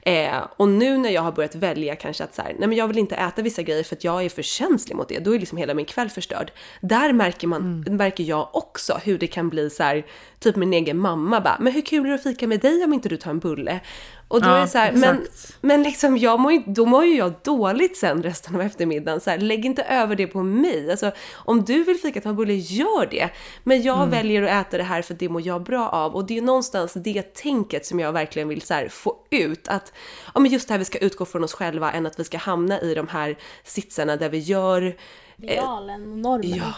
Eh, 0.02 0.37
och 0.56 0.68
nu 0.68 0.98
när 0.98 1.11
jag 1.11 1.22
har 1.22 1.32
börjat 1.32 1.54
välja 1.54 1.96
kanske 1.96 2.24
att 2.24 2.34
så 2.34 2.42
här, 2.42 2.56
nej 2.58 2.68
men 2.68 2.78
jag 2.78 2.88
vill 2.88 2.98
inte 2.98 3.16
äta 3.16 3.42
vissa 3.42 3.62
grejer 3.62 3.84
för 3.84 3.96
att 3.96 4.04
jag 4.04 4.24
är 4.24 4.28
för 4.28 4.42
känslig 4.42 4.96
mot 4.96 5.08
det, 5.08 5.18
då 5.18 5.34
är 5.34 5.38
liksom 5.38 5.58
hela 5.58 5.74
min 5.74 5.87
kväll 5.87 6.11
förstörd. 6.11 6.52
Där 6.80 7.12
märker, 7.12 7.46
man, 7.46 7.80
märker 7.80 8.24
jag 8.24 8.48
också 8.52 9.00
hur 9.04 9.18
det 9.18 9.26
kan 9.26 9.48
bli 9.48 9.70
så 9.70 9.82
här, 9.82 10.06
typ 10.40 10.56
min 10.56 10.72
egen 10.72 10.98
mamma 10.98 11.40
bara, 11.40 11.56
men 11.61 11.72
hur 11.72 11.82
kul 11.82 12.06
är 12.06 12.08
det 12.08 12.14
att 12.14 12.22
fika 12.22 12.46
med 12.46 12.61
dig 12.61 12.84
om 12.84 12.92
inte 12.92 13.08
du 13.08 13.16
tar 13.16 13.30
en 13.30 13.38
bulle? 13.38 13.80
Och 14.28 14.42
då 14.42 14.48
Ja, 14.48 14.56
är 14.56 14.60
det 14.60 14.68
så 14.68 14.78
här, 14.78 14.92
men, 14.92 15.26
men 15.60 15.82
liksom 15.82 16.16
jag 16.16 16.40
mår 16.40 16.52
ju, 16.52 16.62
då 16.66 16.86
mår 16.86 17.04
ju 17.04 17.16
jag 17.16 17.32
dåligt 17.44 17.96
sen 17.96 18.22
resten 18.22 18.54
av 18.54 18.60
eftermiddagen. 18.62 19.20
Så 19.20 19.30
här, 19.30 19.38
lägg 19.38 19.64
inte 19.64 19.82
över 19.82 20.16
det 20.16 20.26
på 20.26 20.42
mig. 20.42 20.90
Alltså, 20.90 21.10
om 21.34 21.64
du 21.64 21.84
vill 21.84 21.96
fika 21.98 22.20
ta 22.20 22.28
en 22.28 22.36
bulle, 22.36 22.54
gör 22.54 23.06
det. 23.10 23.28
Men 23.64 23.82
jag 23.82 23.96
Mm. 23.96 24.10
väljer 24.10 24.42
att 24.42 24.66
äta 24.66 24.76
det 24.78 24.82
här 24.84 25.02
för 25.02 25.14
det 25.14 25.28
mår 25.28 25.46
jag 25.46 25.62
bra 25.62 25.88
av. 25.88 26.14
Och 26.16 26.24
det 26.26 26.32
är 26.34 26.36
ju 26.36 26.40
någonstans 26.44 26.92
det 26.94 27.34
tänket 27.34 27.86
som 27.86 28.00
jag 28.00 28.12
verkligen 28.12 28.48
vill 28.48 28.62
så 28.62 28.74
här, 28.74 28.88
få 28.88 29.16
ut. 29.30 29.68
Att 29.68 29.92
ja, 30.34 30.40
men 30.40 30.50
just 30.52 30.68
det 30.68 30.74
här 30.74 30.78
vi 30.78 30.84
ska 30.84 30.98
utgå 30.98 31.24
från 31.24 31.44
oss 31.44 31.52
själva 31.54 31.92
än 31.92 32.06
att 32.06 32.20
vi 32.20 32.24
ska 32.24 32.38
hamna 32.38 32.80
i 32.80 32.94
de 32.94 33.08
här 33.08 33.38
sitsarna 33.64 34.16
där 34.16 34.28
vi 34.28 34.38
gör, 34.38 34.96
Idealen 35.42 36.02
och 36.12 36.18
normen. 36.18 36.54
ja, 36.56 36.74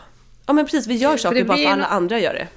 ja 0.47 0.53
men 0.53 0.65
precis, 0.65 0.87
vi 0.87 0.95
gör 0.95 1.17
saker 1.17 1.45
bara 1.45 1.57
för 1.57 1.63
blir 1.63 1.73
alla 1.73 1.85
andra 1.87 2.19
gör 2.19 2.33
det. 2.35 2.49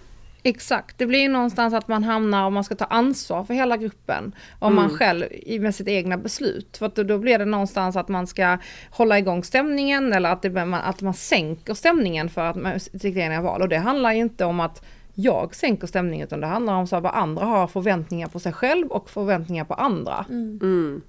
Exakt, 0.45 0.97
det 0.97 1.05
blir 1.05 1.19
ju 1.19 1.29
någonstans 1.29 1.73
att 1.73 1.87
man 1.87 2.03
hamnar 2.03 2.45
och 2.45 2.51
man 2.51 2.63
ska 2.63 2.75
ta 2.75 2.85
ansvar 2.85 3.43
för 3.43 3.53
hela 3.53 3.77
gruppen. 3.77 4.35
Om 4.59 4.75
man 4.75 4.89
själv 4.89 5.25
med 5.59 5.75
sitt 5.75 5.87
egna 5.87 6.17
beslut. 6.17 6.77
För 6.77 6.85
att 6.85 6.95
då 6.95 7.17
blir 7.17 7.39
det 7.39 7.45
någonstans 7.45 7.95
att 7.95 8.07
man 8.07 8.27
ska 8.27 8.57
hålla 8.89 9.19
igång 9.19 9.43
stämningen 9.43 10.13
eller 10.13 10.29
att, 10.29 10.41
det, 10.41 10.79
att 10.83 11.01
man 11.01 11.13
sänker 11.13 11.73
stämningen 11.73 12.29
för 12.29 12.41
att 12.41 12.55
man, 12.55 12.79
sitt 12.79 13.17
egna 13.17 13.41
val. 13.41 13.61
Och 13.61 13.69
det 13.69 13.77
handlar 13.77 14.13
ju 14.13 14.21
inte 14.21 14.45
om 14.45 14.59
att 14.59 14.85
jag 15.13 15.55
sänker 15.55 15.87
stämningen 15.87 16.27
utan 16.27 16.39
det 16.39 16.47
handlar 16.47 16.73
om 16.73 16.87
så 16.87 16.99
vad 16.99 17.15
andra 17.15 17.45
har 17.45 17.67
förväntningar 17.67 18.27
på 18.27 18.39
sig 18.39 18.53
själv 18.53 18.87
och 18.87 19.09
förväntningar 19.09 19.65
på 19.65 19.73
andra. 19.73 20.25
Mm. 20.29 21.01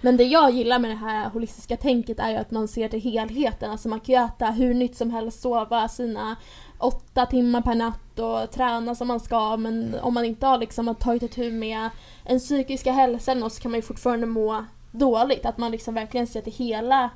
Men 0.00 0.16
det 0.16 0.24
jag 0.24 0.50
gillar 0.50 0.78
med 0.78 0.90
det 0.90 0.96
här 0.96 1.30
holistiska 1.30 1.76
tänket 1.76 2.18
är 2.18 2.30
ju 2.30 2.36
att 2.36 2.50
man 2.50 2.68
ser 2.68 2.88
till 2.88 3.00
helheten. 3.00 3.70
Alltså 3.70 3.88
man 3.88 4.00
kan 4.00 4.14
ju 4.14 4.24
äta 4.24 4.46
hur 4.46 4.74
nytt 4.74 4.96
som 4.96 5.10
helst, 5.10 5.40
sova 5.40 5.88
sina 5.88 6.36
åtta 6.82 7.26
timmar 7.26 7.60
per 7.60 7.74
natt 7.74 8.18
och 8.18 8.50
träna 8.50 8.94
som 8.94 9.08
man 9.08 9.20
ska 9.20 9.56
men 9.56 9.96
om 10.02 10.14
man 10.14 10.24
inte 10.24 10.46
har 10.46 10.58
liksom 10.58 10.94
tagit 10.94 11.22
ett 11.22 11.32
tur 11.32 11.52
med 11.52 11.90
en 12.24 12.38
psykiska 12.38 12.92
hälsan 12.92 13.50
så 13.50 13.62
kan 13.62 13.70
man 13.70 13.78
ju 13.78 13.82
fortfarande 13.82 14.26
må 14.26 14.64
dåligt. 14.90 15.46
Att 15.46 15.58
man 15.58 15.70
liksom 15.70 15.94
verkligen 15.94 16.26
ser 16.26 16.40
till 16.40 16.52
hela 16.52 17.10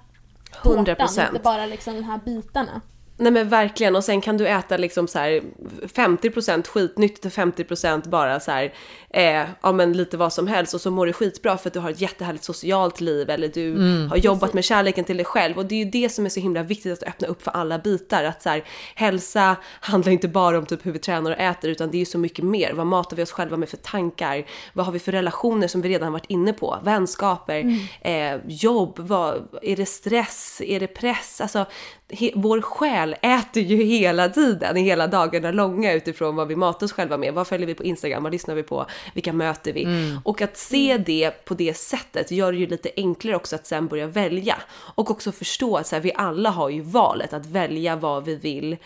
tårtan, 0.63 0.87
100%. 0.87 1.29
inte 1.29 1.43
bara 1.43 1.67
liksom 1.67 1.95
de 1.95 2.03
här 2.03 2.21
bitarna. 2.25 2.81
Nej 3.19 3.33
men 3.33 3.49
verkligen 3.49 3.97
och 3.97 4.05
sen 4.05 4.21
kan 4.21 4.37
du 4.37 4.49
äta 4.49 4.77
liksom 4.77 5.09
så 5.09 5.19
här 5.19 5.43
50% 5.83 6.67
skitnyttigt 6.67 7.25
och 7.25 7.33
50% 7.33 8.09
bara 8.09 8.41
så 8.41 8.51
här, 8.51 8.73
eh, 9.17 9.49
ja 9.63 9.73
men 9.73 9.93
lite 9.93 10.17
vad 10.17 10.33
som 10.33 10.47
helst 10.47 10.75
och 10.75 10.81
så 10.81 10.91
mår 10.91 11.07
du 11.07 11.13
skitbra 11.13 11.59
för 11.59 11.69
att 11.69 11.75
du 11.75 11.81
har 11.81 11.91
ett 11.91 12.01
jättehärligt 12.01 12.45
socialt 12.45 13.01
liv 13.01 13.31
eller 13.31 13.49
du 13.49 13.77
har 14.11 14.17
jobbat 14.17 14.55
med 14.55 14.65
kärleken 14.65 15.05
till 15.05 15.17
dig 15.17 15.27
själv 15.27 15.59
och 15.59 15.67
det 15.67 15.75
är 15.75 15.85
ju 15.85 15.91
det 15.91 16.09
som 16.09 16.27
är 16.27 16.31
så 16.31 16.41
himla 16.41 16.63
viktigt 16.63 16.93
att 16.93 17.09
öppna 17.09 17.29
upp 17.29 17.43
för 17.43 17.51
alla 17.51 17.79
bitar 17.79 18.25
att 18.25 18.43
så 18.43 18.49
här, 18.49 18.65
hälsa 18.95 19.57
handlar 19.81 20.13
inte 20.13 20.29
bara 20.29 20.59
om 20.59 20.67
typ 20.67 20.87
hur 20.87 20.93
vi 20.93 20.99
tränar 20.99 21.31
och 21.31 21.41
äter 21.41 21.71
utan 21.71 21.91
det 21.91 21.97
är 21.97 21.99
ju 21.99 22.05
så 22.05 22.19
mycket 22.19 22.45
mer. 22.45 22.73
Vad 22.73 22.87
matar 22.87 23.17
vi 23.17 23.23
oss 23.23 23.33
själva 23.33 23.57
med 23.57 23.69
för 23.69 23.77
tankar? 23.77 24.45
Vad 24.73 24.87
har 24.87 24.93
vi 24.93 24.99
för 24.99 25.13
relationer 25.13 25.69
som 25.69 25.83
vi 25.83 25.89
redan 25.89 26.13
varit 26.13 26.27
inne 26.29 26.53
på? 26.53 26.79
Vänskaper, 26.83 27.79
eh, 28.01 28.37
jobb, 28.47 28.99
vad, 28.99 29.49
är 29.63 29.77
det 29.77 29.87
stress, 29.87 30.63
är 30.65 30.81
det 30.81 30.87
press? 30.87 31.41
Alltså 31.41 31.67
he, 32.09 32.31
vår 32.35 32.61
själ 32.61 33.17
äter 33.23 33.63
ju 33.63 33.83
hela 33.83 34.29
tiden, 34.29 34.77
hela 34.77 35.07
dagarna 35.07 35.51
långa 35.51 35.93
utifrån 35.93 36.37
vad 36.37 36.49
vi 36.49 36.57
matar 36.57 36.87
oss 36.87 36.93
själva 36.93 37.17
med. 37.17 37.35
Vad 37.35 37.47
följer 37.47 37.67
vi 37.67 37.75
på 37.75 37.85
Instagram? 37.85 38.23
Vad 38.23 38.33
lyssnar 38.33 38.55
vi 38.55 38.63
på? 38.63 38.87
Vilka 39.15 39.33
möter 39.33 39.73
vi? 39.73 39.87
Och 40.25 40.43
att 40.43 40.57
se 40.57 40.99
det 40.99 41.45
på 41.45 41.55
det 41.55 41.77
sättet 41.77 42.31
gör 42.31 42.53
det 42.53 42.59
ju 42.59 42.67
lite 42.67 42.91
enklare 42.97 43.37
också 43.37 43.57
att 43.57 43.67
sen 43.67 43.87
börja 43.87 44.07
välja. 44.07 44.57
Och 44.71 45.11
också 45.11 45.33
förstå 45.33 45.77
att 45.77 45.87
så 45.87 45.97
här, 45.97 46.03
vi 46.03 46.13
alla 46.15 46.51
har 46.51 46.69
ju 46.69 46.81
valet 46.81 47.33
att 47.33 47.47
välja 47.47 47.97
vad 47.97 48.25
vi 48.25 48.37
vill 48.37 48.77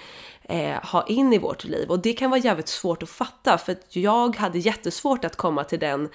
eh, 0.42 0.84
ha 0.84 1.06
in 1.06 1.32
i 1.32 1.38
vårt 1.38 1.64
liv. 1.64 1.90
Och 1.90 1.98
det 1.98 2.12
kan 2.12 2.30
vara 2.30 2.40
jävligt 2.40 2.68
svårt 2.68 3.02
att 3.02 3.10
fatta 3.10 3.58
för 3.58 3.72
att 3.72 3.96
jag 3.96 4.36
hade 4.36 4.58
jättesvårt 4.58 5.24
att 5.24 5.36
komma 5.36 5.64
till 5.64 5.78
den 5.78 6.08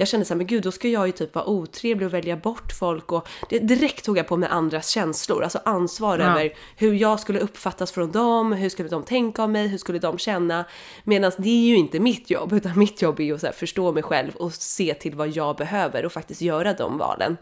jag 0.00 0.08
kände 0.08 0.26
såhär, 0.26 0.36
men 0.36 0.46
gud 0.46 0.62
då 0.62 0.72
ska 0.72 0.88
jag 0.88 1.06
ju 1.06 1.12
typ 1.12 1.34
vara 1.34 1.46
otrevlig 1.46 2.06
och 2.06 2.14
välja 2.14 2.36
bort 2.36 2.72
folk 2.78 3.12
och 3.12 3.28
det, 3.48 3.58
direkt 3.58 4.04
tog 4.04 4.18
jag 4.18 4.26
på 4.26 4.36
mig 4.36 4.48
andras 4.48 4.88
känslor, 4.88 5.42
alltså 5.42 5.58
ansvar 5.64 6.18
Ja. 6.18 6.24
över 6.24 6.52
hur 6.76 6.94
jag 6.94 7.20
skulle 7.20 7.40
uppfattas 7.40 7.92
från 7.92 8.12
dem, 8.12 8.52
hur 8.52 8.68
skulle 8.68 8.88
de 8.88 9.02
tänka 9.02 9.42
om 9.44 9.52
mig, 9.52 9.66
hur 9.68 9.78
skulle 9.78 9.98
de 9.98 10.18
känna? 10.18 10.64
Medan 11.04 11.32
det 11.38 11.48
är 11.48 11.68
ju 11.68 11.76
inte 11.76 12.00
mitt 12.00 12.30
jobb, 12.30 12.52
utan 12.52 12.78
mitt 12.78 13.02
jobb 13.02 13.20
är 13.20 13.24
ju 13.24 13.34
att 13.34 13.40
så 13.40 13.46
här, 13.46 13.54
förstå 13.54 13.92
mig 13.92 14.02
själv 14.02 14.36
och 14.36 14.52
se 14.52 14.94
till 14.94 15.14
vad 15.14 15.28
jag 15.28 15.56
behöver 15.56 16.04
och 16.04 16.12
faktiskt 16.12 16.40
göra 16.40 16.72
de 16.72 16.98
valen. 16.98 17.36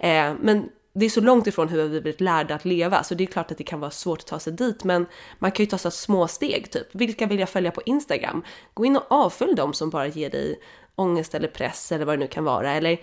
Eh, 0.00 0.32
men 0.40 0.68
det 0.96 1.04
är 1.04 1.10
så 1.10 1.20
långt 1.20 1.46
ifrån 1.46 1.68
hur 1.68 1.88
vi 1.88 2.00
blivit 2.00 2.20
lärda 2.20 2.54
att 2.54 2.64
leva 2.64 3.02
så 3.04 3.14
det 3.14 3.24
är 3.24 3.26
klart 3.26 3.50
att 3.50 3.58
det 3.58 3.64
kan 3.64 3.80
vara 3.80 3.90
svårt 3.90 4.18
att 4.18 4.26
ta 4.26 4.38
sig 4.38 4.52
dit 4.52 4.84
men 4.84 5.06
man 5.38 5.52
kan 5.52 5.64
ju 5.64 5.70
ta 5.70 5.78
så 5.78 5.90
små 5.90 6.28
steg 6.28 6.70
typ. 6.70 6.86
Vilka 6.92 7.26
vill 7.26 7.38
jag 7.38 7.48
följa 7.48 7.70
på 7.70 7.82
Instagram? 7.86 8.44
Gå 8.74 8.84
in 8.84 8.96
och 8.96 9.04
avfölj 9.08 9.54
dem 9.54 9.72
som 9.72 9.90
bara 9.90 10.06
ger 10.06 10.30
dig 10.30 10.60
ångest 10.94 11.34
eller 11.34 11.48
press 11.48 11.92
eller 11.92 12.04
vad 12.04 12.18
det 12.18 12.20
nu 12.20 12.26
kan 12.26 12.44
vara 12.44 12.72
eller 12.72 12.98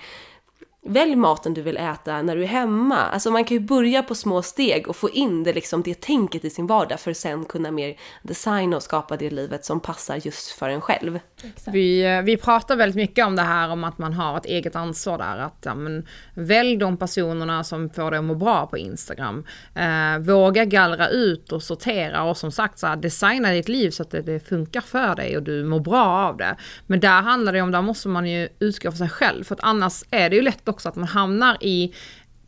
Välj 0.85 1.15
maten 1.15 1.53
du 1.53 1.61
vill 1.61 1.77
äta 1.77 2.21
när 2.21 2.35
du 2.35 2.43
är 2.43 2.47
hemma. 2.47 2.97
Alltså 2.97 3.31
man 3.31 3.43
kan 3.43 3.57
ju 3.57 3.63
börja 3.63 4.03
på 4.03 4.15
små 4.15 4.41
steg 4.41 4.87
och 4.87 4.95
få 4.95 5.09
in 5.09 5.43
det, 5.43 5.53
liksom, 5.53 5.81
det 5.83 6.01
tänket 6.01 6.45
i 6.45 6.49
sin 6.49 6.67
vardag 6.67 6.99
för 6.99 7.11
att 7.11 7.17
sen 7.17 7.45
kunna 7.45 7.71
mer 7.71 7.95
designa 8.23 8.75
och 8.75 8.83
skapa 8.83 9.17
det 9.17 9.29
livet 9.29 9.65
som 9.65 9.79
passar 9.79 10.19
just 10.23 10.51
för 10.51 10.69
en 10.69 10.81
själv. 10.81 11.19
Exakt. 11.43 11.75
Vi, 11.75 12.05
eh, 12.05 12.21
vi 12.21 12.37
pratar 12.37 12.75
väldigt 12.75 12.95
mycket 12.95 13.25
om 13.25 13.35
det 13.35 13.41
här 13.41 13.69
om 13.69 13.83
att 13.83 13.97
man 13.97 14.13
har 14.13 14.37
ett 14.37 14.45
eget 14.45 14.75
ansvar 14.75 15.17
där. 15.17 15.37
Att 15.37 15.57
ja, 15.61 15.75
men, 15.75 16.07
välj 16.33 16.77
de 16.77 16.97
personerna 16.97 17.63
som 17.63 17.89
får 17.89 18.11
dig 18.11 18.17
att 18.17 18.23
må 18.23 18.35
bra 18.35 18.67
på 18.67 18.77
Instagram. 18.77 19.45
Eh, 19.75 20.19
våga 20.19 20.65
gallra 20.65 21.09
ut 21.09 21.51
och 21.51 21.63
sortera 21.63 22.23
och 22.23 22.37
som 22.37 22.51
sagt 22.51 22.79
så 22.79 22.87
här, 22.87 22.95
designa 22.95 23.51
ditt 23.51 23.69
liv 23.69 23.89
så 23.89 24.03
att 24.03 24.11
det, 24.11 24.21
det 24.21 24.39
funkar 24.39 24.81
för 24.81 25.15
dig 25.15 25.37
och 25.37 25.43
du 25.43 25.63
mår 25.63 25.79
bra 25.79 26.05
av 26.05 26.37
det. 26.37 26.55
Men 26.87 26.99
där 26.99 27.21
handlar 27.21 27.53
det 27.53 27.61
om, 27.61 27.71
där 27.71 27.81
måste 27.81 28.07
man 28.07 28.25
ju 28.25 28.49
utgå 28.59 28.91
från 28.91 28.97
sig 28.97 29.09
själv 29.09 29.43
för 29.43 29.55
att 29.55 29.63
annars 29.63 30.03
är 30.11 30.29
det 30.29 30.35
ju 30.35 30.41
lätt 30.41 30.67
också 30.71 30.89
att 30.89 30.95
man 30.95 31.07
hamnar 31.07 31.57
i 31.61 31.93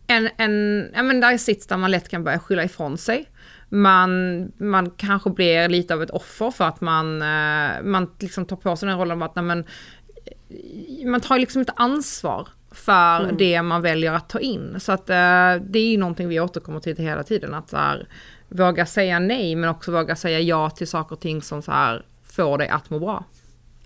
en, 0.07 0.29
en 0.38 0.89
ja 0.93 1.03
men 1.03 1.19
där 1.19 1.38
sits 1.38 1.67
där 1.67 1.77
man 1.77 1.91
lätt 1.91 2.09
kan 2.09 2.23
börja 2.23 2.39
skylla 2.39 2.63
ifrån 2.63 2.97
sig. 2.97 3.29
Man, 3.69 4.51
man 4.57 4.89
kanske 4.89 5.29
blir 5.29 5.69
lite 5.69 5.93
av 5.93 6.03
ett 6.03 6.09
offer 6.09 6.51
för 6.51 6.65
att 6.65 6.81
man, 6.81 7.21
eh, 7.21 7.83
man 7.83 8.12
liksom 8.19 8.45
tar 8.45 8.55
på 8.55 8.75
sig 8.75 8.89
den 8.89 8.99
rollen 8.99 9.21
av 9.21 9.23
att 9.23 9.36
nej, 9.36 9.45
men, 9.45 9.59
eh, 9.59 11.07
man 11.07 11.21
tar 11.21 11.39
liksom 11.39 11.59
inte 11.59 11.73
ansvar 11.75 12.47
för 12.71 13.31
det 13.31 13.62
man 13.62 13.81
väljer 13.81 14.13
att 14.13 14.29
ta 14.29 14.39
in. 14.39 14.79
Så 14.79 14.91
att 14.91 15.09
eh, 15.09 15.55
det 15.69 15.79
är 15.79 15.91
ju 15.91 15.97
någonting 15.97 16.27
vi 16.27 16.39
återkommer 16.39 16.79
till 16.79 16.97
hela 16.97 17.23
tiden. 17.23 17.53
Att 17.53 17.69
så 17.69 17.77
här, 17.77 18.07
våga 18.49 18.86
säga 18.86 19.19
nej 19.19 19.55
men 19.55 19.69
också 19.69 19.91
våga 19.91 20.15
säga 20.15 20.39
ja 20.39 20.69
till 20.69 20.88
saker 20.88 21.15
och 21.15 21.21
ting 21.21 21.41
som 21.41 21.62
så 21.62 21.71
här, 21.71 22.05
får 22.23 22.57
dig 22.57 22.67
att 22.67 22.89
må 22.89 22.99
bra. 22.99 23.23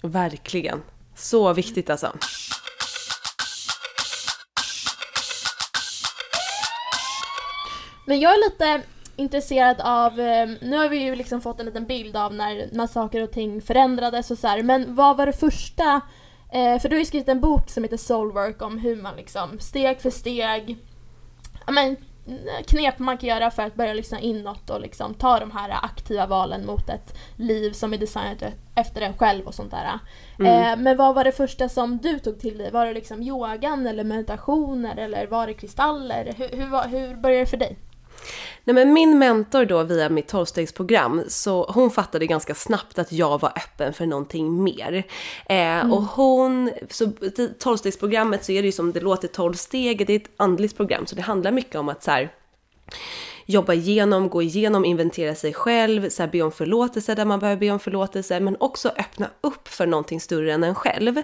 Verkligen. 0.02 0.82
Så 1.16 1.54
viktigt 1.54 1.90
alltså. 1.90 2.12
Men 8.08 8.20
jag 8.20 8.34
är 8.34 8.50
lite 8.50 8.82
intresserad 9.16 9.82
av, 9.82 10.20
eh, 10.20 10.50
nu 10.62 10.78
har 10.78 10.90
vi 10.90 10.98
ju 10.98 11.16
liksom 11.16 11.42
fått 11.42 11.60
en 11.60 11.66
liten 11.66 11.86
bild 11.86 12.16
av 12.16 12.34
när, 12.34 12.70
när 12.72 12.88
saker 12.88 13.24
och 13.24 13.32
ting 13.32 13.62
förändrades 13.62 14.32
och 14.32 14.38
så 14.38 14.48
här, 14.48 14.64
men 14.64 14.96
vad 14.96 15.18
var 15.18 15.26
det 15.26 15.34
första, 15.34 16.02
eh, 16.52 16.80
för 16.80 16.90
du 16.90 16.96
har 16.96 17.00
ju 17.00 17.06
skrivit 17.06 17.30
en 17.30 17.40
bok 17.40 17.70
som 17.70 17.84
heter 17.84 17.98
Soulwork 17.98 18.62
om 18.62 18.78
hur 18.78 18.96
man 19.02 19.16
liksom 19.16 19.60
steg 19.60 20.02
för 20.02 20.10
steg, 20.10 20.78
ja 21.66 21.72
men 21.72 21.96
knep 22.68 23.00
man 23.00 23.18
kan 23.18 23.30
göra 23.30 23.52
för 23.52 23.64
att 23.64 23.76
börja 23.76 23.94
lyssna 23.94 24.20
inåt 24.20 24.70
och 24.70 24.82
liksom 24.82 25.14
ta 25.14 25.40
de 25.40 25.52
här 25.52 25.70
aktiva 25.84 26.26
valen 26.26 26.66
mot 26.66 26.90
ett 26.90 27.18
liv 27.36 27.72
som 27.72 27.94
är 27.94 27.98
designat 27.98 28.44
efter 28.76 29.02
en 29.02 29.18
själv 29.18 29.46
och 29.46 29.54
sånt 29.54 29.72
där. 29.72 30.00
Eh, 30.40 30.78
men 30.78 30.98
vad 30.98 31.16
var 31.16 31.24
det 31.24 31.32
första 31.32 31.70
som 31.70 31.98
du 31.98 32.20
tog 32.20 32.40
till 32.40 32.58
dig? 32.58 32.72
Var 32.72 32.86
det 32.86 32.94
liksom 32.94 33.24
yogan 33.24 33.88
eller 33.88 34.04
meditationer 34.04 34.98
eller 34.98 35.28
var 35.28 35.48
det 35.48 35.54
kristaller? 35.54 36.34
Hur, 36.38 36.50
hur, 36.50 36.88
hur 36.88 37.16
började 37.16 37.44
det 37.44 37.50
för 37.50 37.58
dig? 37.58 37.78
Nej, 38.68 38.74
men 38.74 38.94
min 38.94 39.20
mentor 39.20 39.66
då 39.66 39.84
via 39.84 40.10
mitt 40.10 40.28
tolvstegsprogram, 40.28 41.24
så 41.28 41.72
hon 41.72 41.92
fattade 41.92 42.26
ganska 42.26 42.56
snabbt 42.56 43.00
att 43.00 43.12
jag 43.12 43.42
var 43.42 43.50
öppen 43.50 43.94
för 43.94 44.06
någonting 44.06 44.64
mer. 44.64 45.04
Eh, 45.50 45.92
Och 45.94 46.04
hon, 46.04 46.72
så 46.90 47.12
tolvstegsprogrammet 47.60 48.46
så 48.46 48.52
är 48.52 48.62
det 48.62 48.66
ju 48.66 48.72
som 48.72 48.92
det 48.92 49.00
låter 49.00 49.28
12 49.28 49.54
steg, 49.54 50.08
det 50.08 50.14
är 50.14 50.18
ett 50.20 50.32
andligt 50.38 50.78
program 50.78 51.06
så 51.06 51.16
det 51.16 51.22
handlar 51.22 51.52
mycket 51.52 51.76
om 51.76 51.90
att 51.90 52.04
så 52.04 52.12
här, 52.12 52.30
jobba 53.50 53.74
igenom, 53.74 54.30
gå 54.30 54.42
igenom, 54.42 54.86
inventera 54.86 55.36
sig 55.36 55.54
själv, 55.54 56.10
så 56.10 56.24
här, 56.24 56.30
be 56.30 56.42
om 56.42 56.52
förlåtelse 56.52 57.16
där 57.16 57.26
man 57.26 57.40
behöver 57.40 57.60
be 57.60 57.72
om 57.72 57.80
förlåtelse, 57.80 58.40
men 58.40 58.58
också 58.60 58.90
öppna 58.90 59.30
upp 59.42 59.68
för 59.68 59.86
någonting 59.86 60.22
större 60.22 60.54
än 60.54 60.64
en 60.64 60.76
själv. 60.76 61.22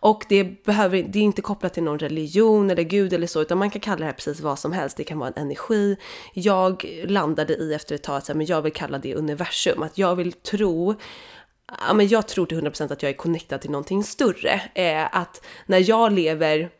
Och 0.00 0.24
det, 0.28 0.64
behöver, 0.64 1.02
det 1.02 1.18
är 1.18 1.22
inte 1.22 1.42
kopplat 1.42 1.74
till 1.74 1.82
någon 1.82 1.98
religion 1.98 2.70
eller 2.70 2.82
gud 2.82 3.12
eller 3.12 3.26
så, 3.26 3.42
utan 3.42 3.58
man 3.58 3.70
kan 3.70 3.80
kalla 3.80 3.98
det 3.98 4.04
här 4.04 4.12
precis 4.12 4.40
vad 4.40 4.58
som 4.58 4.72
helst. 4.72 4.96
Det 4.96 5.04
kan 5.04 5.18
vara 5.18 5.28
en 5.28 5.42
energi. 5.42 5.96
Jag 6.34 7.02
landade 7.06 7.54
i 7.54 7.74
efter 7.74 7.94
ett 7.94 8.02
tag 8.02 8.16
att 8.16 8.28
men 8.28 8.46
jag 8.46 8.62
vill 8.62 8.72
kalla 8.72 8.98
det 8.98 9.14
universum, 9.14 9.82
att 9.82 9.98
jag 9.98 10.16
vill 10.16 10.32
tro 10.32 10.94
Ja, 11.88 11.94
men 11.94 12.08
jag 12.08 12.28
tror 12.28 12.46
till 12.46 12.60
100% 12.60 12.92
att 12.92 13.02
jag 13.02 13.10
är 13.10 13.16
connectad 13.16 13.60
till 13.60 13.70
någonting 13.70 14.04
större. 14.04 14.60
Eh, 14.74 15.16
att 15.16 15.44
när 15.66 15.90
jag 15.90 16.12
lever 16.12 16.70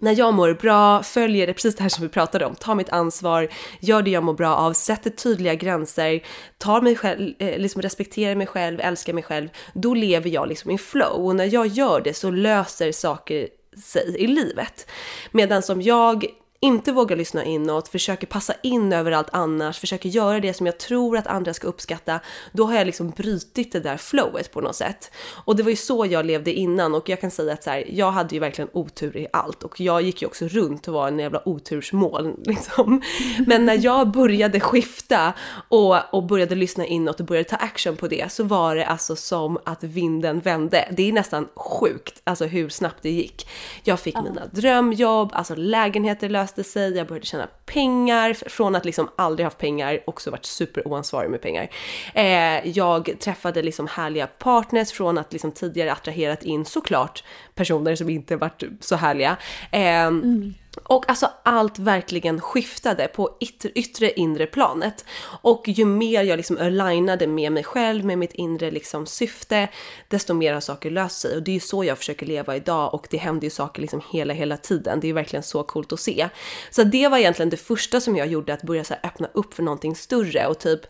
när 0.00 0.18
jag 0.18 0.34
mår 0.34 0.54
bra, 0.54 1.02
följer 1.02 1.46
det 1.46 1.52
precis 1.52 1.76
det 1.76 1.82
här 1.82 1.88
som 1.88 2.02
vi 2.02 2.08
pratade 2.08 2.44
om, 2.46 2.54
tar 2.54 2.74
mitt 2.74 2.88
ansvar, 2.88 3.48
gör 3.80 4.02
det 4.02 4.10
jag 4.10 4.24
mår 4.24 4.34
bra 4.34 4.56
av, 4.56 4.72
sätter 4.72 5.10
tydliga 5.10 5.54
gränser, 5.54 6.22
tar 6.58 6.80
mig 6.80 6.96
själv, 6.96 7.34
eh, 7.38 7.58
liksom 7.58 7.82
respekterar 7.82 8.34
mig 8.34 8.46
själv, 8.46 8.80
älskar 8.80 9.12
mig 9.12 9.22
själv, 9.22 9.48
då 9.74 9.94
lever 9.94 10.30
jag 10.30 10.48
liksom 10.48 10.70
i 10.70 10.78
flow. 10.78 11.26
Och 11.26 11.36
när 11.36 11.54
jag 11.54 11.66
gör 11.66 12.00
det 12.00 12.14
så 12.14 12.30
löser 12.30 12.92
saker 12.92 13.48
sig 13.84 14.16
i 14.18 14.26
livet. 14.26 14.90
Medan 15.30 15.62
som 15.62 15.82
jag 15.82 16.24
inte 16.62 16.92
vågar 16.92 17.16
lyssna 17.16 17.44
inåt, 17.44 17.88
försöker 17.88 18.26
passa 18.26 18.54
in 18.62 18.92
överallt 18.92 19.28
annars, 19.32 19.78
försöker 19.78 20.08
göra 20.08 20.40
det 20.40 20.54
som 20.54 20.66
jag 20.66 20.78
tror 20.78 21.16
att 21.16 21.26
andra 21.26 21.54
ska 21.54 21.66
uppskatta, 21.66 22.20
då 22.52 22.64
har 22.64 22.74
jag 22.74 22.86
liksom 22.86 23.10
brutit 23.10 23.72
det 23.72 23.80
där 23.80 23.96
flowet 23.96 24.52
på 24.52 24.60
något 24.60 24.76
sätt. 24.76 25.10
Och 25.44 25.56
det 25.56 25.62
var 25.62 25.70
ju 25.70 25.76
så 25.76 26.06
jag 26.06 26.26
levde 26.26 26.52
innan 26.52 26.94
och 26.94 27.08
jag 27.08 27.20
kan 27.20 27.30
säga 27.30 27.52
att 27.52 27.64
så 27.64 27.70
här, 27.70 27.84
jag 27.88 28.10
hade 28.10 28.34
ju 28.34 28.40
verkligen 28.40 28.70
otur 28.72 29.16
i 29.16 29.26
allt 29.32 29.62
och 29.62 29.80
jag 29.80 30.02
gick 30.02 30.22
ju 30.22 30.28
också 30.28 30.48
runt 30.48 30.88
och 30.88 30.94
var 30.94 31.08
en 31.08 31.18
jävla 31.18 31.48
otursmål 31.48 32.34
liksom. 32.44 33.02
Men 33.46 33.66
när 33.66 33.84
jag 33.84 34.10
började 34.10 34.60
skifta 34.60 35.32
och, 35.68 36.14
och 36.14 36.22
började 36.22 36.54
lyssna 36.54 36.86
inåt 36.86 37.20
och 37.20 37.26
började 37.26 37.48
ta 37.48 37.56
action 37.56 37.96
på 37.96 38.08
det 38.08 38.32
så 38.32 38.44
var 38.44 38.76
det 38.76 38.86
alltså 38.86 39.16
som 39.16 39.58
att 39.64 39.84
vinden 39.84 40.40
vände. 40.40 40.88
Det 40.96 41.08
är 41.08 41.12
nästan 41.12 41.48
sjukt, 41.54 42.20
alltså 42.24 42.44
hur 42.44 42.68
snabbt 42.68 43.02
det 43.02 43.10
gick. 43.10 43.48
Jag 43.84 44.00
fick 44.00 44.16
mina 44.22 44.46
drömjobb, 44.46 45.30
alltså 45.32 45.54
lägenheter 45.54 46.28
löste 46.58 46.72
sig, 46.72 46.96
jag 46.96 47.06
började 47.06 47.26
tjäna 47.26 47.48
pengar 47.66 48.34
från 48.48 48.76
att 48.76 48.84
liksom 48.84 49.10
aldrig 49.16 49.44
haft 49.44 49.58
pengar, 49.58 50.00
också 50.06 50.30
varit 50.30 50.44
super 50.44 50.88
oansvarig 50.88 51.30
med 51.30 51.42
pengar. 51.42 51.70
Eh, 52.14 52.68
jag 52.68 53.16
träffade 53.20 53.62
liksom 53.62 53.86
härliga 53.86 54.26
partners 54.26 54.92
från 54.92 55.18
att 55.18 55.32
liksom 55.32 55.52
tidigare 55.52 55.92
attraherat 55.92 56.42
in 56.42 56.64
såklart 56.64 57.24
personer 57.54 57.94
som 57.94 58.10
inte 58.10 58.36
varit 58.36 58.62
så 58.80 58.96
härliga. 58.96 59.36
Eh, 59.70 59.80
mm. 59.80 60.54
Och 60.84 61.10
alltså 61.10 61.30
allt 61.42 61.78
verkligen 61.78 62.40
skiftade 62.40 63.08
på 63.08 63.36
yttre, 63.40 63.70
yttre 63.74 64.10
inre 64.10 64.46
planet. 64.46 65.04
Och 65.42 65.64
ju 65.68 65.84
mer 65.84 66.22
jag 66.22 66.36
liksom 66.36 66.58
alignade 66.58 67.26
med 67.26 67.52
mig 67.52 67.64
själv, 67.64 68.04
med 68.04 68.18
mitt 68.18 68.32
inre 68.32 68.70
liksom 68.70 69.06
syfte, 69.06 69.68
desto 70.08 70.34
mer 70.34 70.54
har 70.54 70.60
saker 70.60 70.90
löst 70.90 71.20
sig. 71.20 71.36
Och 71.36 71.42
det 71.42 71.50
är 71.50 71.54
ju 71.54 71.60
så 71.60 71.84
jag 71.84 71.98
försöker 71.98 72.26
leva 72.26 72.56
idag 72.56 72.94
och 72.94 73.06
det 73.10 73.16
händer 73.16 73.44
ju 73.44 73.50
saker 73.50 73.80
liksom 73.80 74.02
hela, 74.10 74.34
hela 74.34 74.56
tiden. 74.56 75.00
Det 75.00 75.06
är 75.06 75.08
ju 75.08 75.14
verkligen 75.14 75.42
så 75.42 75.62
coolt 75.62 75.92
att 75.92 76.00
se. 76.00 76.28
Så 76.70 76.82
det 76.82 77.08
var 77.08 77.18
egentligen 77.18 77.50
det 77.50 77.56
första 77.56 78.00
som 78.00 78.16
jag 78.16 78.26
gjorde, 78.26 78.54
att 78.54 78.62
börja 78.62 78.84
så 78.84 78.94
öppna 79.02 79.28
upp 79.32 79.54
för 79.54 79.62
någonting 79.62 79.96
större 79.96 80.46
och 80.46 80.58
typ 80.58 80.80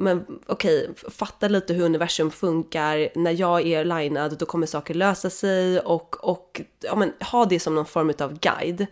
men 0.00 0.26
okej, 0.46 0.88
okay, 0.88 1.10
fatta 1.10 1.48
lite 1.48 1.74
hur 1.74 1.84
universum 1.84 2.30
funkar. 2.30 3.08
När 3.14 3.40
jag 3.40 3.66
är 3.66 3.84
linad 3.84 4.38
då 4.38 4.46
kommer 4.46 4.66
saker 4.66 4.94
lösa 4.94 5.30
sig 5.30 5.80
och, 5.80 6.24
och 6.24 6.60
ja, 6.82 6.96
men, 6.96 7.12
ha 7.20 7.44
det 7.44 7.60
som 7.60 7.74
någon 7.74 7.86
form 7.86 8.12
av 8.18 8.38
guide. 8.38 8.86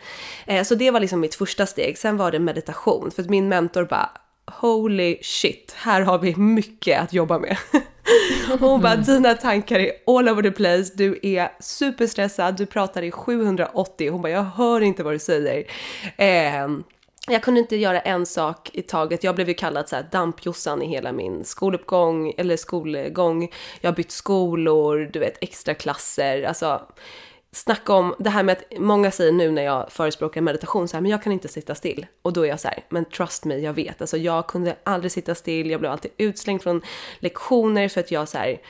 Eh, 0.47 0.65
så 0.65 0.75
det 0.75 0.91
var 0.91 1.01
liksom 1.01 1.21
mitt 1.21 1.35
första 1.35 1.67
steg. 1.67 1.99
Sen 1.99 2.17
var 2.17 2.33
det 2.33 2.39
meditation, 2.39 3.11
för 3.11 3.23
att 3.23 3.31
min 3.31 3.49
mentor 3.49 3.85
bara 3.85 4.11
holy 4.51 5.19
shit, 5.23 5.75
här 5.77 6.01
har 6.01 6.19
vi 6.19 6.37
mycket 6.37 7.01
att 7.01 7.13
jobba 7.13 7.39
med. 7.39 7.57
Hon 8.61 8.81
bara, 8.81 8.97
dina 8.97 9.35
tankar 9.35 9.79
är 9.79 9.93
all 10.07 10.29
over 10.29 10.43
the 10.43 10.51
place, 10.51 10.93
du 10.95 11.19
är 11.23 11.53
superstressad, 11.61 12.57
du 12.57 12.67
pratar 12.67 13.03
i 13.03 13.11
780. 13.11 14.11
Hon 14.11 14.23
bara, 14.23 14.33
jag 14.33 14.43
hör 14.43 14.81
inte 14.81 15.03
vad 15.03 15.15
du 15.15 15.19
säger. 15.19 15.65
Eh, 16.17 16.69
jag 17.31 17.43
kunde 17.43 17.61
inte 17.61 17.77
göra 17.77 18.01
en 18.01 18.27
sak 18.27 18.71
i 18.73 18.83
taget. 18.83 19.25
Jag 19.25 19.35
blev 19.35 19.49
ju 19.49 19.55
kallad 19.55 19.89
så 19.89 19.97
här 19.97 20.09
dampjossan 20.13 20.83
i 20.83 20.87
hela 20.87 21.13
min 21.13 21.45
skoluppgång 21.45 22.35
eller 22.37 22.57
skolgång. 22.57 23.51
Jag 23.81 23.91
har 23.91 23.97
bytt 23.97 24.11
skolor, 24.11 25.11
du 25.13 25.19
vet 25.19 25.39
extra 25.41 25.75
klasser. 25.75 26.43
Alltså 26.43 26.83
snacka 27.53 27.93
om 27.93 28.15
det 28.19 28.31
här 28.31 28.43
med 28.43 28.53
att 28.53 28.79
många 28.79 29.11
säger 29.11 29.33
nu 29.33 29.51
när 29.51 29.63
jag 29.63 29.93
förespråkar 29.93 30.41
meditation 30.41 30.89
så 30.89 30.97
här, 30.97 31.03
men 31.03 31.11
jag 31.11 31.23
kan 31.23 31.33
inte 31.33 31.49
sitta 31.49 31.75
still. 31.75 32.07
Och 32.23 32.33
då 32.33 32.43
är 32.43 32.49
jag 32.49 32.61
så 32.61 32.69
här, 32.69 32.85
men 32.89 33.05
trust 33.05 33.45
me, 33.45 33.57
jag 33.57 33.73
vet. 33.73 34.01
Alltså 34.01 34.17
jag 34.17 34.47
kunde 34.47 34.77
aldrig 34.85 35.13
sitta 35.13 35.35
still. 35.35 35.71
Jag 35.71 35.81
blev 35.81 35.93
alltid 35.93 36.11
utslängd 36.17 36.63
från 36.63 36.83
lektioner 37.19 37.89
för 37.89 38.01
att 38.01 38.11
jag 38.11 38.29
så 38.29 38.39
här 38.39 38.61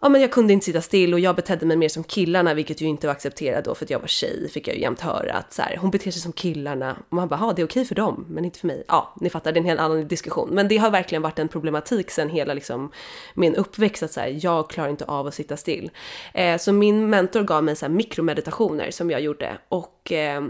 ja 0.00 0.08
men 0.08 0.20
jag 0.20 0.32
kunde 0.32 0.52
inte 0.52 0.66
sitta 0.66 0.80
still 0.80 1.14
och 1.14 1.20
jag 1.20 1.36
betedde 1.36 1.66
mig 1.66 1.76
mer 1.76 1.88
som 1.88 2.04
killarna, 2.04 2.54
vilket 2.54 2.80
ju 2.80 2.86
inte 2.86 3.06
var 3.06 3.12
accepterat 3.12 3.64
då 3.64 3.74
för 3.74 3.84
att 3.84 3.90
jag 3.90 4.00
var 4.00 4.06
tjej, 4.06 4.48
fick 4.50 4.68
jag 4.68 4.76
ju 4.76 4.82
jämt 4.82 5.00
höra 5.00 5.34
att 5.34 5.52
så 5.52 5.62
här, 5.62 5.76
hon 5.76 5.90
beter 5.90 6.10
sig 6.10 6.22
som 6.22 6.32
killarna. 6.32 6.96
Och 7.08 7.12
man 7.12 7.28
bara, 7.28 7.40
ja 7.40 7.52
det 7.56 7.62
är 7.62 7.66
okej 7.66 7.84
för 7.84 7.94
dem, 7.94 8.26
men 8.28 8.44
inte 8.44 8.58
för 8.58 8.66
mig. 8.66 8.84
Ja, 8.88 9.14
ni 9.20 9.30
fattar, 9.30 9.52
det 9.52 9.58
är 9.58 9.60
en 9.60 9.66
helt 9.68 9.80
annan 9.80 10.08
diskussion. 10.08 10.48
Men 10.52 10.68
det 10.68 10.76
har 10.76 10.90
verkligen 10.90 11.22
varit 11.22 11.38
en 11.38 11.48
problematik 11.48 12.10
sen 12.10 12.28
hela 12.28 12.54
liksom 12.54 12.92
min 13.34 13.54
uppväxt, 13.54 14.02
att 14.02 14.12
så 14.12 14.20
här, 14.20 14.38
jag 14.42 14.70
klarar 14.70 14.88
inte 14.88 15.04
av 15.04 15.26
att 15.26 15.34
sitta 15.34 15.56
still. 15.56 15.90
Eh, 16.34 16.58
så 16.58 16.72
min 16.72 17.10
mentor 17.10 17.42
gav 17.42 17.64
mig 17.64 17.76
så 17.76 17.86
här 17.86 17.92
mikromeditationer 17.92 18.90
som 18.90 19.10
jag 19.10 19.20
gjorde 19.20 19.58
och 19.68 20.12
eh, 20.12 20.42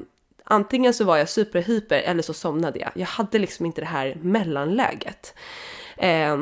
antingen 0.45 0.95
så 0.95 1.05
var 1.05 1.17
jag 1.17 1.29
superhyper 1.29 1.99
eller 1.99 2.23
så 2.23 2.35
somnade 2.35 2.79
jag. 2.79 2.91
Jag 2.95 3.07
hade 3.07 3.39
liksom 3.39 3.67
inte 3.67 3.81
det 3.81 3.87
här 3.87 4.17
mellanläget. 4.23 5.35
Eh, 5.97 6.37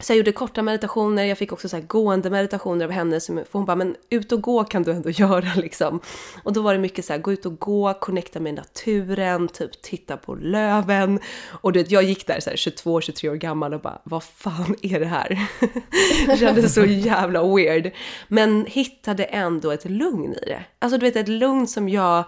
så 0.00 0.12
jag 0.12 0.16
gjorde 0.16 0.32
korta 0.32 0.62
meditationer, 0.62 1.24
jag 1.24 1.38
fick 1.38 1.52
också 1.52 1.68
så 1.68 1.76
här 1.76 1.82
gående 1.82 2.30
meditationer 2.30 2.84
av 2.84 2.90
henne, 2.90 3.20
för 3.20 3.52
hon 3.52 3.64
bara, 3.64 3.76
men 3.76 3.96
ut 4.10 4.32
och 4.32 4.42
gå 4.42 4.64
kan 4.64 4.82
du 4.82 4.92
ändå 4.92 5.10
göra 5.18 5.54
liksom. 5.56 6.00
Och 6.42 6.52
då 6.52 6.62
var 6.62 6.72
det 6.72 6.80
mycket 6.80 7.04
så 7.04 7.12
här, 7.12 7.20
gå 7.20 7.32
ut 7.32 7.46
och 7.46 7.58
gå, 7.58 7.94
connecta 7.94 8.40
med 8.40 8.54
naturen, 8.54 9.48
typ 9.48 9.82
titta 9.82 10.16
på 10.16 10.34
löven. 10.34 11.20
Och 11.48 11.72
du 11.72 11.78
vet, 11.82 11.90
jag 11.90 12.02
gick 12.02 12.26
där 12.26 12.40
så 12.40 12.50
här 12.50 12.56
22-23 12.56 13.30
år 13.30 13.34
gammal 13.34 13.74
och 13.74 13.80
bara, 13.80 14.00
vad 14.04 14.24
fan 14.24 14.76
är 14.82 15.00
det 15.00 15.06
här? 15.06 15.48
det 16.26 16.36
kändes 16.36 16.74
så 16.74 16.84
jävla 16.84 17.54
weird. 17.54 17.92
Men 18.28 18.66
hittade 18.66 19.24
ändå 19.24 19.70
ett 19.70 19.84
lugn 19.84 20.34
i 20.34 20.46
det. 20.46 20.64
Alltså 20.78 20.98
du 20.98 21.06
vet, 21.06 21.16
ett 21.16 21.28
lugn 21.28 21.66
som 21.66 21.88
jag 21.88 22.24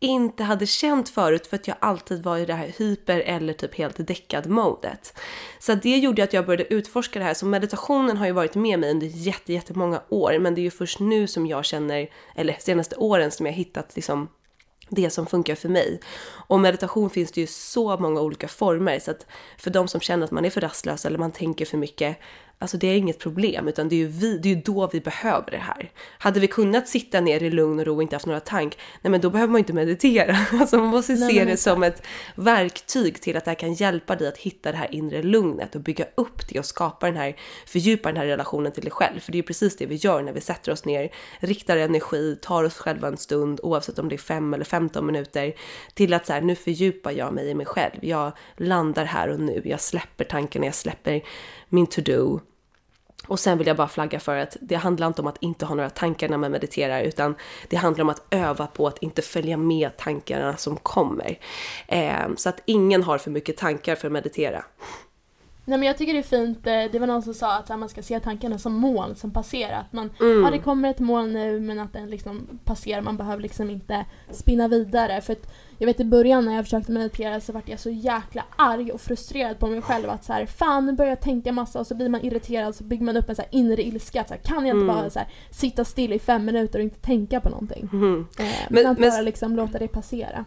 inte 0.00 0.44
hade 0.44 0.66
känt 0.66 1.08
förut 1.08 1.46
för 1.46 1.56
att 1.56 1.68
jag 1.68 1.76
alltid 1.80 2.22
var 2.22 2.38
i 2.38 2.46
det 2.46 2.54
här 2.54 2.72
hyper 2.78 3.20
eller 3.20 3.52
typ 3.52 3.74
helt 3.74 4.06
däckad 4.06 4.46
modet. 4.46 5.18
Så 5.58 5.74
det 5.74 5.96
gjorde 5.96 6.24
att 6.24 6.32
jag 6.32 6.46
började 6.46 6.74
utforska 6.74 7.18
det 7.18 7.24
här. 7.24 7.34
Så 7.34 7.46
meditationen 7.46 8.16
har 8.16 8.26
ju 8.26 8.32
varit 8.32 8.54
med 8.54 8.78
mig 8.78 8.90
under 8.90 9.06
jätte, 9.06 9.52
jättemånga 9.52 10.02
år, 10.08 10.38
men 10.38 10.54
det 10.54 10.60
är 10.60 10.62
ju 10.62 10.70
först 10.70 11.00
nu 11.00 11.26
som 11.26 11.46
jag 11.46 11.64
känner, 11.64 12.08
eller 12.34 12.56
senaste 12.60 12.96
åren 12.96 13.30
som 13.30 13.46
jag 13.46 13.52
hittat 13.52 13.96
liksom 13.96 14.28
det 14.88 15.10
som 15.10 15.26
funkar 15.26 15.54
för 15.54 15.68
mig. 15.68 16.00
Och 16.48 16.60
meditation 16.60 17.10
finns 17.10 17.32
det 17.32 17.40
ju 17.40 17.46
så 17.46 17.96
många 17.96 18.20
olika 18.20 18.48
former 18.48 18.98
så 18.98 19.10
att 19.10 19.26
för 19.58 19.70
de 19.70 19.88
som 19.88 20.00
känner 20.00 20.24
att 20.24 20.30
man 20.30 20.44
är 20.44 20.50
för 20.50 20.60
rastlös 20.60 21.06
eller 21.06 21.18
man 21.18 21.32
tänker 21.32 21.64
för 21.64 21.76
mycket, 21.78 22.18
Alltså 22.60 22.76
det 22.76 22.86
är 22.86 22.96
inget 22.96 23.18
problem, 23.18 23.68
utan 23.68 23.88
det 23.88 23.94
är 23.94 23.98
ju 23.98 24.06
vi, 24.06 24.38
det 24.38 24.48
är 24.48 24.54
ju 24.54 24.62
då 24.64 24.90
vi 24.92 25.00
behöver 25.00 25.50
det 25.50 25.58
här. 25.58 25.90
Hade 26.18 26.40
vi 26.40 26.46
kunnat 26.46 26.88
sitta 26.88 27.20
ner 27.20 27.42
i 27.42 27.50
lugn 27.50 27.78
och 27.78 27.86
ro 27.86 27.96
och 27.96 28.02
inte 28.02 28.16
haft 28.16 28.26
några 28.26 28.40
tank, 28.40 28.78
nej 29.02 29.10
men 29.10 29.20
då 29.20 29.30
behöver 29.30 29.52
man 29.52 29.58
inte 29.58 29.72
meditera. 29.72 30.36
Alltså 30.60 30.76
man 30.76 30.86
måste 30.86 31.12
nej, 31.12 31.34
se 31.34 31.44
det 31.44 31.56
som 31.56 31.82
ett 31.82 32.02
verktyg 32.34 33.20
till 33.20 33.36
att 33.36 33.44
det 33.44 33.50
här 33.50 33.58
kan 33.58 33.74
hjälpa 33.74 34.16
dig 34.16 34.28
att 34.28 34.36
hitta 34.36 34.72
det 34.72 34.78
här 34.78 34.94
inre 34.94 35.22
lugnet 35.22 35.74
och 35.74 35.80
bygga 35.80 36.04
upp 36.14 36.48
det 36.48 36.58
och 36.58 36.64
skapa 36.64 37.06
den 37.06 37.16
här, 37.16 37.36
fördjupa 37.66 38.08
den 38.08 38.16
här 38.16 38.26
relationen 38.26 38.72
till 38.72 38.82
dig 38.82 38.92
själv. 38.92 39.20
För 39.20 39.32
det 39.32 39.36
är 39.36 39.40
ju 39.40 39.46
precis 39.46 39.76
det 39.76 39.86
vi 39.86 39.94
gör 39.94 40.22
när 40.22 40.32
vi 40.32 40.40
sätter 40.40 40.72
oss 40.72 40.84
ner, 40.84 41.10
riktar 41.40 41.76
energi, 41.76 42.38
tar 42.42 42.64
oss 42.64 42.76
själva 42.76 43.08
en 43.08 43.16
stund, 43.16 43.60
oavsett 43.62 43.98
om 43.98 44.08
det 44.08 44.16
är 44.16 44.18
fem 44.18 44.54
eller 44.54 44.64
15 44.64 45.06
minuter, 45.06 45.52
till 45.94 46.14
att 46.14 46.26
så 46.26 46.32
här, 46.32 46.40
nu 46.40 46.54
fördjupar 46.54 47.10
jag 47.10 47.32
mig 47.32 47.48
i 47.50 47.54
mig 47.54 47.66
själv. 47.66 47.98
Jag 48.00 48.32
landar 48.56 49.04
här 49.04 49.28
och 49.28 49.40
nu, 49.40 49.62
jag 49.64 49.80
släpper 49.80 50.24
tankarna, 50.24 50.66
jag 50.66 50.74
släpper 50.74 51.22
min 51.68 51.86
to-do. 51.86 52.40
Och 53.26 53.40
sen 53.40 53.58
vill 53.58 53.66
jag 53.66 53.76
bara 53.76 53.88
flagga 53.88 54.20
för 54.20 54.36
att 54.36 54.56
det 54.60 54.74
handlar 54.74 55.06
inte 55.06 55.22
om 55.22 55.28
att 55.28 55.42
inte 55.42 55.66
ha 55.66 55.74
några 55.74 55.90
tankar 55.90 56.28
när 56.28 56.36
man 56.36 56.52
mediterar, 56.52 57.02
utan 57.02 57.34
det 57.68 57.76
handlar 57.76 58.02
om 58.02 58.08
att 58.08 58.26
öva 58.30 58.66
på 58.66 58.86
att 58.86 58.98
inte 58.98 59.22
följa 59.22 59.56
med 59.56 59.96
tankarna 59.96 60.56
som 60.56 60.76
kommer. 60.76 61.38
Eh, 61.86 62.34
så 62.36 62.48
att 62.48 62.62
ingen 62.64 63.02
har 63.02 63.18
för 63.18 63.30
mycket 63.30 63.56
tankar 63.56 63.94
för 63.94 64.08
att 64.08 64.12
meditera. 64.12 64.64
Nej 65.64 65.78
men 65.78 65.86
jag 65.86 65.98
tycker 65.98 66.12
det 66.12 66.18
är 66.18 66.22
fint, 66.22 66.66
eh, 66.66 66.84
det 66.92 66.98
var 66.98 67.06
någon 67.06 67.22
som 67.22 67.34
sa 67.34 67.56
att 67.56 67.68
man 67.68 67.88
ska 67.88 68.02
se 68.02 68.20
tankarna 68.20 68.58
som 68.58 68.74
moln 68.74 69.16
som 69.16 69.30
passerar. 69.30 69.80
Att 69.80 69.92
man, 69.92 70.10
mm. 70.20 70.44
ja 70.44 70.50
det 70.50 70.58
kommer 70.58 70.90
ett 70.90 70.98
moln 70.98 71.32
nu 71.32 71.60
men 71.60 71.78
att 71.78 71.92
den 71.92 72.10
liksom 72.10 72.60
passerar, 72.64 73.00
man 73.00 73.16
behöver 73.16 73.42
liksom 73.42 73.70
inte 73.70 74.04
spinna 74.30 74.68
vidare. 74.68 75.20
För 75.20 75.32
att 75.32 75.52
jag 75.78 75.86
vet 75.86 76.00
i 76.00 76.04
början 76.04 76.44
när 76.44 76.54
jag 76.54 76.64
försökte 76.64 76.92
meditera 76.92 77.40
så 77.40 77.52
vart 77.52 77.68
jag 77.68 77.80
så 77.80 77.90
jäkla 77.90 78.44
arg 78.56 78.92
och 78.92 79.00
frustrerad 79.00 79.58
på 79.58 79.66
mig 79.66 79.82
själv 79.82 80.10
att 80.10 80.24
så 80.24 80.32
här, 80.32 80.46
fan 80.46 80.86
nu 80.86 80.92
börjar 80.92 81.10
jag 81.10 81.20
tänka 81.20 81.52
massa 81.52 81.80
och 81.80 81.86
så 81.86 81.94
blir 81.94 82.08
man 82.08 82.24
irriterad 82.24 82.74
så 82.74 82.84
bygger 82.84 83.04
man 83.04 83.16
upp 83.16 83.28
en 83.28 83.36
så 83.36 83.42
här 83.42 83.48
inre 83.52 83.82
ilska. 83.82 84.24
Så 84.24 84.34
här, 84.34 84.40
kan 84.40 84.66
jag 84.66 84.76
inte 84.76 84.84
mm. 84.84 84.96
bara 84.96 85.10
så 85.10 85.18
här, 85.18 85.28
sitta 85.50 85.84
still 85.84 86.12
i 86.12 86.18
fem 86.18 86.44
minuter 86.44 86.78
och 86.78 86.82
inte 86.82 87.00
tänka 87.00 87.40
på 87.40 87.48
någonting? 87.48 87.88
Mm. 87.92 88.26
Eh, 88.38 88.46
men, 88.70 88.82
men, 88.82 88.94
bara 88.94 89.20
liksom 89.20 89.56
låta 89.56 89.78
det 89.78 89.88
passera. 89.88 90.44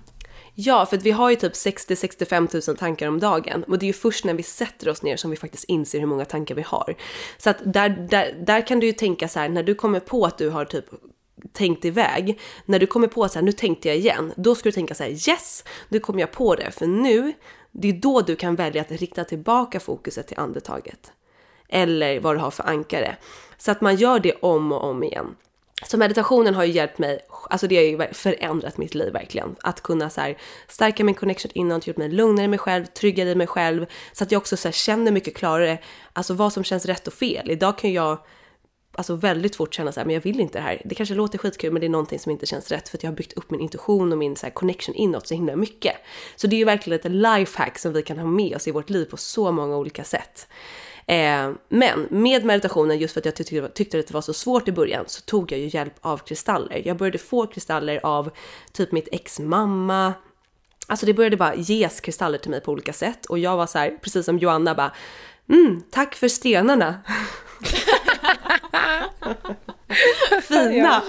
Ja, 0.56 0.86
för 0.86 0.98
att 0.98 1.04
vi 1.04 1.12
har 1.12 1.30
ju 1.30 1.36
typ 1.36 1.54
60-65 1.54 2.70
000 2.70 2.78
tankar 2.78 3.08
om 3.08 3.20
dagen 3.20 3.63
och 3.63 3.80
det 3.80 3.86
är 3.86 3.88
ju 3.88 3.94
först 3.94 4.26
när 4.26 4.34
vi 4.34 4.44
sätter 4.44 4.89
oss 4.89 5.04
ner 5.04 5.17
som 5.17 5.32
vi 5.32 5.38
faktiskt 5.38 5.63
inser 5.63 6.00
hur 6.00 6.08
många 6.08 6.26
tankar 6.26 6.56
vi 6.56 6.62
har. 6.62 6.96
Så 7.38 7.50
att 7.50 7.58
där, 7.65 7.89
där, 7.89 8.44
där 8.46 8.67
kan 8.67 8.80
du 8.80 8.88
ju 8.88 8.94
tänka 8.94 9.28
så 9.28 9.39
här, 9.39 9.50
när 9.50 9.63
du 9.63 9.76
kommer 9.76 10.00
på 10.00 10.26
att 10.26 10.38
du 10.38 10.50
har 10.50 10.65
typ 10.65 10.86
tänkt 11.54 11.86
iväg, 11.86 12.40
när 12.66 12.80
du 12.80 12.88
kommer 12.88 13.08
på 13.08 13.30
så 13.30 13.36
här, 13.36 13.42
nu 13.42 13.52
tänkte 13.52 13.88
jag 13.88 13.98
igen, 13.98 14.34
då 14.36 14.56
ska 14.56 14.70
du 14.70 14.72
tänka 14.72 14.96
så 14.96 15.04
här, 15.04 15.12
yes, 15.12 15.64
nu 15.90 16.00
kom 16.00 16.20
jag 16.20 16.32
på 16.32 16.56
det, 16.56 16.72
för 16.72 16.88
nu, 16.88 17.34
det 17.72 17.90
är 17.90 17.94
då 17.94 18.22
du 18.22 18.36
kan 18.36 18.56
välja 18.56 18.82
att 18.82 18.92
rikta 18.92 19.24
tillbaka 19.24 19.80
fokuset 19.80 20.28
till 20.28 20.40
andetaget. 20.40 21.12
Eller 21.70 22.20
vad 22.20 22.36
du 22.36 22.40
har 22.40 22.52
för 22.52 22.70
ankare. 22.70 23.18
Så 23.58 23.72
att 23.72 23.82
man 23.82 23.96
gör 23.96 24.20
det 24.20 24.34
om 24.34 24.72
och 24.72 24.84
om 24.84 25.04
igen. 25.04 25.36
Så 25.88 25.98
meditationen 25.98 26.56
har 26.56 26.64
ju 26.64 26.72
hjälpt 26.72 26.98
mig, 26.98 27.20
alltså 27.50 27.68
det 27.68 27.76
har 27.76 27.84
ju 27.84 28.14
förändrat 28.14 28.78
mitt 28.78 28.96
liv 28.96 29.14
verkligen. 29.14 29.56
Att 29.62 29.82
kunna 29.82 30.10
så 30.10 30.22
här, 30.22 30.38
stärka 30.68 31.04
min 31.04 31.16
connection 31.16 31.52
inåt, 31.56 31.88
gjort 31.88 31.98
mig 31.98 32.10
lugnare 32.10 32.46
i 32.46 32.48
mig 32.48 32.60
själv, 32.60 32.86
tryggare 32.86 33.30
i 33.30 33.36
mig 33.36 33.48
själv. 33.48 33.86
Så 34.14 34.24
att 34.24 34.32
jag 34.32 34.40
också 34.40 34.58
så 34.58 34.68
här, 34.68 34.74
känner 34.74 35.12
mycket 35.12 35.36
klarare, 35.36 35.78
alltså 36.14 36.34
vad 36.34 36.54
som 36.54 36.64
känns 36.64 36.86
rätt 36.86 37.08
och 37.08 37.14
fel. 37.14 37.52
Idag 37.52 37.78
kan 37.78 37.94
jag 37.94 38.18
alltså 38.92 39.16
väldigt 39.16 39.56
fort 39.56 39.74
känna 39.74 39.92
så 39.92 40.00
här, 40.00 40.06
men 40.06 40.14
jag 40.14 40.22
vill 40.22 40.40
inte 40.40 40.58
det 40.58 40.64
här. 40.64 40.82
Det 40.86 40.96
kanske 40.96 41.16
låter 41.16 41.38
skitkul 41.38 41.72
men 41.72 41.80
det 41.80 41.88
är 41.88 41.90
någonting 41.90 42.20
som 42.20 42.32
inte 42.32 42.46
känns 42.46 42.72
rätt 42.72 42.90
för 42.90 42.98
att 42.98 43.04
jag 43.04 43.12
har 43.12 43.16
byggt 43.16 43.34
upp 43.34 43.52
min 43.52 43.60
intuition 43.62 44.12
och 44.12 44.18
min 44.18 44.36
så 44.36 44.46
här, 44.46 44.54
connection 44.54 44.96
inåt 44.96 45.28
så 45.28 45.34
himla 45.34 45.56
mycket. 45.56 45.96
Så 46.36 46.48
det 46.48 46.56
är 46.56 46.58
ju 46.58 46.66
verkligen 46.66 47.00
ett 47.00 47.12
lifehack 47.12 47.80
som 47.80 47.94
vi 47.94 48.02
kan 48.02 48.18
ha 48.18 48.26
med 48.26 48.56
oss 48.56 48.68
i 48.68 48.72
vårt 48.72 48.89
liv 48.89 49.06
på 49.06 49.18
så 49.18 49.52
många 49.52 49.78
olika 49.78 50.04
sätt. 50.04 50.48
Eh, 51.06 51.52
men 51.70 52.08
med 52.10 52.46
meditationen, 52.46 53.00
just 53.00 53.14
för 53.14 53.22
att 53.22 53.26
jag 53.26 53.36
tyckte, 53.36 53.70
tyckte 53.70 54.00
att 54.00 54.08
det 54.08 54.14
var 54.14 54.22
så 54.22 54.34
svårt 54.34 54.68
i 54.68 54.72
början, 54.72 55.04
så 55.08 55.22
tog 55.22 55.52
jag 55.52 55.60
ju 55.60 55.70
hjälp 55.74 55.94
av 56.02 56.18
kristaller. 56.18 56.82
Jag 56.86 56.98
började 56.98 57.18
få 57.18 57.48
kristaller 57.48 58.00
av 58.06 58.32
typ 58.72 58.92
mitt 58.92 59.08
ex 59.12 59.39
mamma. 59.39 60.14
Alltså 60.88 61.06
det 61.06 61.14
började 61.14 61.38
bara 61.38 61.56
ges 61.56 62.02
kristaller 62.02 62.38
till 62.38 62.52
mig 62.52 62.62
på 62.62 62.72
olika 62.72 62.94
sätt 62.94 63.26
och 63.26 63.39
jag 63.39 63.58
var 63.58 63.68
så 63.68 63.78
här, 63.78 63.98
precis 64.02 64.26
som 64.26 64.38
Joanna 64.38 64.76
bara, 64.76 64.92
mm, 65.50 65.84
tack 65.92 66.16
för 66.16 66.28
stenarna. 66.28 66.96
Fina! 70.41 71.01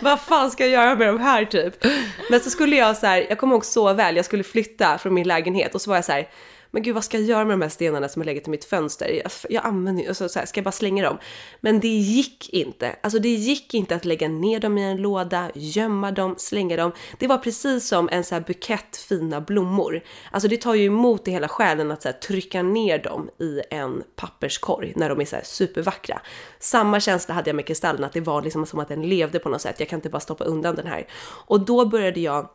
Vad 0.00 0.20
fan 0.20 0.50
ska 0.50 0.66
jag 0.66 0.72
göra 0.72 0.96
med 0.96 1.08
de 1.08 1.20
här 1.20 1.44
typ? 1.44 1.84
Men 2.30 2.40
så 2.40 2.50
skulle 2.50 2.76
jag 2.76 2.96
så 2.96 3.06
här, 3.06 3.26
jag 3.28 3.38
kommer 3.38 3.54
ihåg 3.54 3.64
så 3.64 3.92
väl, 3.92 4.16
jag 4.16 4.24
skulle 4.24 4.44
flytta 4.44 4.98
från 4.98 5.14
min 5.14 5.28
lägenhet 5.28 5.74
och 5.74 5.80
så 5.80 5.90
var 5.90 5.96
jag 5.96 6.04
så 6.04 6.12
här, 6.12 6.28
men 6.70 6.82
gud 6.82 6.94
vad 6.94 7.04
ska 7.04 7.18
jag 7.18 7.26
göra 7.26 7.44
med 7.44 7.58
de 7.58 7.62
här 7.62 7.68
stenarna 7.68 8.08
som 8.08 8.22
har 8.22 8.26
legat 8.26 8.46
i 8.46 8.50
mitt 8.50 8.64
fönster? 8.64 9.08
Jag, 9.08 9.32
jag 9.48 9.66
använder 9.66 10.02
ju, 10.02 10.08
alltså, 10.08 10.28
så 10.28 10.38
här, 10.38 10.46
ska 10.46 10.58
jag 10.58 10.64
bara 10.64 10.72
slänga 10.72 11.04
dem? 11.04 11.18
Men 11.60 11.80
det 11.80 11.88
gick 11.88 12.50
inte. 12.50 12.96
Alltså 13.00 13.18
det 13.18 13.28
gick 13.28 13.74
inte 13.74 13.94
att 13.94 14.04
lägga 14.04 14.28
ner 14.28 14.60
dem 14.60 14.78
i 14.78 14.82
en 14.82 14.96
låda, 14.96 15.50
gömma 15.54 16.12
dem, 16.12 16.34
slänga 16.38 16.76
dem. 16.76 16.92
Det 17.18 17.26
var 17.26 17.38
precis 17.38 17.88
som 17.88 18.08
en 18.12 18.24
så 18.24 18.34
här 18.34 18.42
bukett 18.42 18.96
fina 18.96 19.40
blommor. 19.40 20.00
Alltså 20.30 20.48
det 20.48 20.56
tar 20.56 20.74
ju 20.74 20.84
emot 20.84 21.28
i 21.28 21.30
hela 21.30 21.48
själen 21.48 21.90
att 21.90 22.02
så 22.02 22.08
här, 22.08 22.16
trycka 22.16 22.62
ner 22.62 22.98
dem 22.98 23.30
i 23.38 23.60
en 23.70 24.02
papperskorg 24.16 24.92
när 24.96 25.08
de 25.08 25.20
är 25.20 25.24
så 25.24 25.36
här 25.36 25.44
supervackra. 25.44 26.20
Samma 26.58 27.00
känsla 27.00 27.34
hade 27.34 27.48
jag 27.48 27.56
med 27.56 27.66
kristallen, 27.66 28.04
att 28.04 28.12
det 28.12 28.20
var 28.20 28.42
liksom 28.42 28.66
som 28.66 28.78
att 28.78 28.88
den 28.88 29.02
levde 29.02 29.38
på 29.38 29.48
något 29.48 29.62
sätt. 29.62 29.80
Jag 29.80 29.88
kan 29.88 29.98
inte 29.98 30.10
bara 30.10 30.20
stoppa 30.20 30.44
undan 30.44 30.74
den 30.74 30.86
här. 30.86 31.06
Och 31.46 31.60
då 31.60 31.86
började 31.86 32.20
jag 32.20 32.48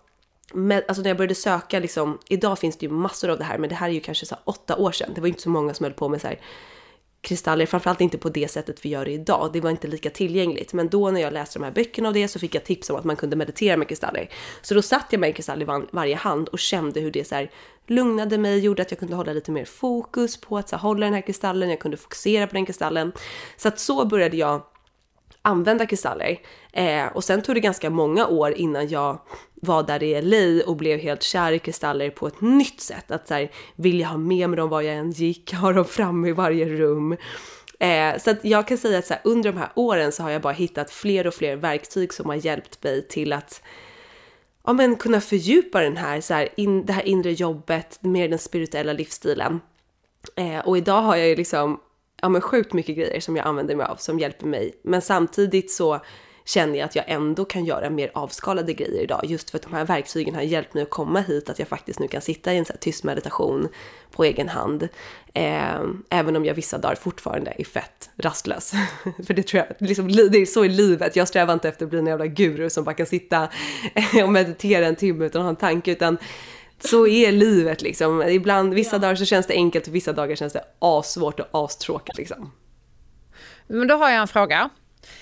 men 0.54 0.84
alltså 0.88 1.02
när 1.04 1.10
jag 1.10 1.18
började 1.18 1.36
söka 1.36 1.80
liksom, 1.80 2.20
idag 2.28 2.60
finns 2.60 2.78
det 2.78 2.86
ju 2.86 2.92
massor 2.92 3.30
av 3.30 3.38
det 3.38 3.44
här, 3.44 3.58
men 3.58 3.70
det 3.70 3.76
här 3.76 3.90
är 3.90 3.94
ju 3.94 4.00
kanske 4.00 4.26
så 4.26 4.36
åtta 4.44 4.76
år 4.76 4.92
sedan. 4.92 5.12
Det 5.16 5.22
var 5.22 5.28
ju 5.28 5.32
inte 5.32 5.42
så 5.42 5.50
många 5.50 5.74
som 5.74 5.84
höll 5.84 5.94
på 5.94 6.10
med 6.10 6.22
så 6.22 6.28
här 6.28 6.40
kristaller, 7.22 7.66
framförallt 7.66 8.02
inte 8.02 8.18
på 8.18 8.30
det 8.30 8.52
sättet 8.52 8.86
vi 8.86 8.90
gör 8.90 9.06
det 9.06 9.12
idag. 9.12 9.50
Det 9.54 9.62
var 9.62 9.70
inte 9.70 9.88
lika 9.88 10.10
tillgängligt. 10.10 10.74
Men 10.74 10.90
då 10.90 11.12
när 11.12 11.22
jag 11.22 11.34
läste 11.34 11.60
de 11.60 11.66
här 11.66 11.72
böckerna 11.72 12.08
och 12.08 12.14
det 12.14 12.28
så 12.28 12.40
fick 12.40 12.56
jag 12.56 12.64
tips 12.64 12.90
om 12.90 12.96
att 12.96 13.04
man 13.04 13.16
kunde 13.16 13.36
meditera 13.36 13.78
med 13.78 13.88
kristaller. 13.88 14.30
Så 14.62 14.74
då 14.74 14.82
satt 14.82 15.08
jag 15.10 15.20
med 15.20 15.28
en 15.28 15.34
kristall 15.34 15.62
i 15.62 15.66
varje 15.92 16.16
hand 16.16 16.48
och 16.48 16.60
kände 16.60 17.00
hur 17.00 17.12
det 17.12 17.28
så 17.28 17.36
här 17.36 17.52
lugnade 17.88 18.38
mig, 18.38 18.60
gjorde 18.60 18.82
att 18.82 18.92
jag 18.92 19.00
kunde 19.00 19.16
hålla 19.16 19.34
lite 19.34 19.52
mer 19.52 19.66
fokus 19.66 20.42
på 20.42 20.58
att 20.58 20.70
så 20.70 20.76
här, 20.76 20.82
hålla 20.82 21.06
den 21.06 21.14
här 21.14 21.22
kristallen, 21.22 21.70
jag 21.70 21.80
kunde 21.80 21.98
fokusera 21.98 22.48
på 22.48 22.54
den 22.54 22.66
kristallen. 22.66 23.12
Så 23.58 23.68
att 23.68 23.80
så 23.80 24.06
började 24.06 24.38
jag 24.38 24.62
använda 25.42 25.86
kristaller. 25.86 26.40
Eh, 26.74 27.08
och 27.08 27.24
sen 27.24 27.42
tog 27.42 27.56
det 27.56 27.60
ganska 27.60 27.90
många 27.90 28.28
år 28.28 28.54
innan 28.54 28.90
jag 28.90 29.20
var 29.64 29.84
där 29.84 30.04
i 30.04 30.22
LA 30.22 30.66
och 30.66 30.76
blev 30.76 31.00
helt 31.00 31.24
kär 31.24 31.52
i 31.52 31.60
kristaller 31.60 32.10
på 32.10 32.28
ett 32.28 32.42
nytt 32.42 32.82
sätt. 32.82 33.12
Att 33.12 33.28
så 33.28 33.34
här, 33.34 33.52
jag 33.76 34.08
ha 34.08 34.18
med 34.18 34.50
mig 34.50 34.58
dem 34.58 34.70
var 34.70 34.82
jag 34.82 34.96
än 34.96 35.12
gick, 35.12 35.54
ha 35.62 35.74
dem 35.74 35.86
framme 35.86 36.30
i 36.30 36.32
varje 36.32 36.66
rum. 36.66 37.18
Eh, 37.80 38.18
så 38.20 38.30
att 38.30 38.46
jag 38.46 38.68
kan 38.68 38.78
säga 38.78 39.00
att 39.00 39.06
så 39.06 39.14
här, 39.14 39.22
under 39.26 39.52
de 39.52 39.58
här 39.58 39.70
åren 39.76 40.12
så 40.12 40.24
har 40.24 40.30
jag 40.30 40.42
bara 40.42 40.54
hittat 40.54 40.92
fler 40.92 41.28
och 41.28 41.34
fler 41.34 41.56
verktyg 41.56 42.14
som 42.14 42.30
har 42.30 42.36
hjälpt 42.36 42.84
mig 42.84 43.08
till 43.08 43.34
att 43.34 43.64
ja, 44.66 44.74
men 44.74 44.96
kunna 44.96 45.22
fördjupa 45.22 45.82
den 45.82 45.98
här, 45.98 46.22
så 46.22 46.34
här 46.34 46.50
in, 46.58 46.86
det 46.86 46.94
här 46.94 47.08
inre 47.08 47.32
jobbet, 47.32 48.00
mer 48.02 48.30
den 48.30 48.40
spirituella 48.40 48.94
livsstilen. 48.94 49.60
Eh, 50.36 50.60
och 50.60 50.78
idag 50.78 51.02
har 51.02 51.16
jag 51.16 51.28
ju 51.28 51.36
liksom 51.36 51.80
ja, 52.22 52.30
men 52.30 52.42
sjukt 52.42 52.74
mycket 52.74 52.96
grejer 52.96 53.20
som 53.20 53.36
jag 53.36 53.48
använder 53.48 53.76
mig 53.76 53.86
av 53.86 53.96
som 53.96 54.20
hjälper 54.20 54.46
mig. 54.46 54.80
Men 54.82 55.02
samtidigt 55.02 55.72
så 55.72 56.00
känner 56.46 56.80
jag 56.80 56.86
att 56.86 56.96
jag 56.96 57.06
ändå 57.08 57.46
kan 57.46 57.66
göra 57.66 57.90
mer 57.90 58.12
avskalade 58.14 58.74
grejer 58.74 59.02
idag 59.02 59.22
just 59.24 59.50
för 59.50 59.58
att 59.58 59.64
de 59.64 59.74
här 59.74 59.86
verktygen 59.86 60.36
har 60.36 60.42
hjälpt 60.42 60.74
mig 60.74 60.84
att 60.84 60.90
komma 60.90 61.22
hit, 61.22 61.50
att 61.50 61.60
jag 61.60 61.68
faktiskt 61.68 62.00
nu 62.00 62.08
kan 62.08 62.22
sitta 62.22 62.54
i 62.54 62.58
en 62.58 62.66
så 62.66 62.74
tyst 62.80 63.04
meditation 63.04 63.68
på 64.12 64.24
egen 64.24 64.50
hand. 64.50 64.88
Eh, 65.34 65.82
även 66.10 66.36
om 66.36 66.46
jag 66.46 66.54
vissa 66.54 66.78
dagar 66.78 66.96
fortfarande 66.96 67.54
är 67.58 67.64
fett 67.64 68.10
rastlös. 68.18 68.72
för 69.28 69.34
det 69.34 69.44
tror 69.44 69.64
jag, 69.68 69.88
liksom, 69.88 70.08
det 70.08 70.38
är 70.38 70.46
så 70.46 70.66
i 70.66 70.70
livet. 70.70 71.16
Jag 71.16 71.28
strävar 71.28 71.54
inte 71.54 71.70
efter 71.70 71.86
att 71.86 71.90
bli 71.90 72.00
en 72.00 72.08
jävla 72.08 72.28
guru 72.28 72.70
som 72.70 72.84
bara 72.84 72.96
kan 72.96 73.06
sitta 73.06 73.50
och 74.24 74.30
meditera 74.30 74.86
en 74.86 74.96
timme 74.96 75.26
utan 75.26 75.42
att 75.42 75.46
ha 75.46 75.50
en 75.50 75.56
tanke, 75.56 75.92
utan 75.92 76.18
så 76.80 77.08
är 77.08 77.32
livet 77.32 77.82
liksom. 77.82 78.22
Ibland, 78.22 78.74
vissa 78.74 78.96
ja. 78.96 79.00
dagar 79.00 79.16
så 79.16 79.26
känns 79.26 79.48
det 79.48 79.54
enkelt 79.54 79.88
och 79.88 79.96
vissa 79.96 80.14
dagar 80.14 80.36
känns 80.36 80.54
det 80.54 80.64
assvårt 80.80 81.40
och 81.40 81.48
astråkigt 81.52 82.18
liksom. 82.18 82.52
Men 83.68 83.88
då 83.88 83.96
har 83.96 84.10
jag 84.10 84.22
en 84.22 84.28
fråga. 84.28 84.70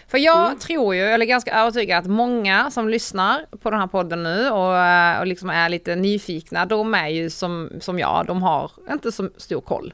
För 0.08 0.18
jag 0.18 0.46
mm. 0.46 0.60
tror 0.60 0.96
ju, 0.96 1.02
eller 1.02 1.26
ganska 1.26 1.54
övertygad 1.54 2.00
att 2.00 2.12
många 2.12 2.72
som 2.72 2.90
lyssnar 2.90 3.46
på 3.62 3.70
den 3.70 3.80
här 3.80 3.88
podden 3.88 4.24
nu 4.24 4.50
och, 4.50 5.20
och 5.20 5.28
liksom 5.28 5.50
är 5.50 5.70
lite 5.70 5.96
nyfikna, 5.96 6.66
de 6.66 6.94
är 6.94 7.08
ju 7.08 7.30
som, 7.30 7.70
som 7.80 8.00
jag, 8.00 8.26
de 8.26 8.44
har 8.44 8.72
inte 8.92 9.12
så 9.12 9.30
stor 9.38 9.62
koll. 9.62 9.94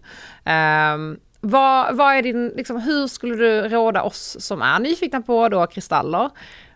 Um, 0.95 1.19
vad, 1.41 1.95
vad 1.95 2.15
är 2.15 2.21
din, 2.21 2.47
liksom, 2.47 2.81
hur 2.81 3.07
skulle 3.07 3.35
du 3.35 3.61
råda 3.61 4.03
oss 4.03 4.37
som 4.39 4.61
är 4.61 4.79
nyfikna 4.79 5.21
på 5.21 5.49
då 5.49 5.67
kristaller, 5.67 6.29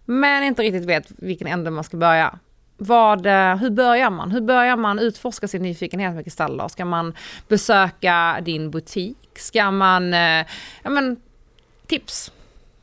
men 0.05 0.43
inte 0.43 0.62
riktigt 0.62 0.86
vet 0.86 1.12
vilken 1.18 1.47
ände 1.47 1.72
man 1.72 1.84
ska 1.84 1.97
börja? 1.97 2.39
Vad, 2.78 3.26
eh, 3.26 3.55
hur 3.55 3.70
börjar 3.70 4.10
man? 4.10 4.32
Hur 4.32 4.41
börjar 4.41 4.78
man 4.78 4.99
utforska 4.99 5.47
sin 5.47 5.62
nyfikenhet 5.62 6.16
med 6.16 6.24
kristaller? 6.24 6.68
Ska 6.68 6.86
man 6.86 7.14
besöka 7.47 8.39
din 8.41 8.72
butik? 8.72 9.18
Ska 9.36 9.72
man, 9.72 10.14
eh, 10.14 10.45
ja 10.84 10.89
men, 10.89 11.18
tips? 11.88 12.32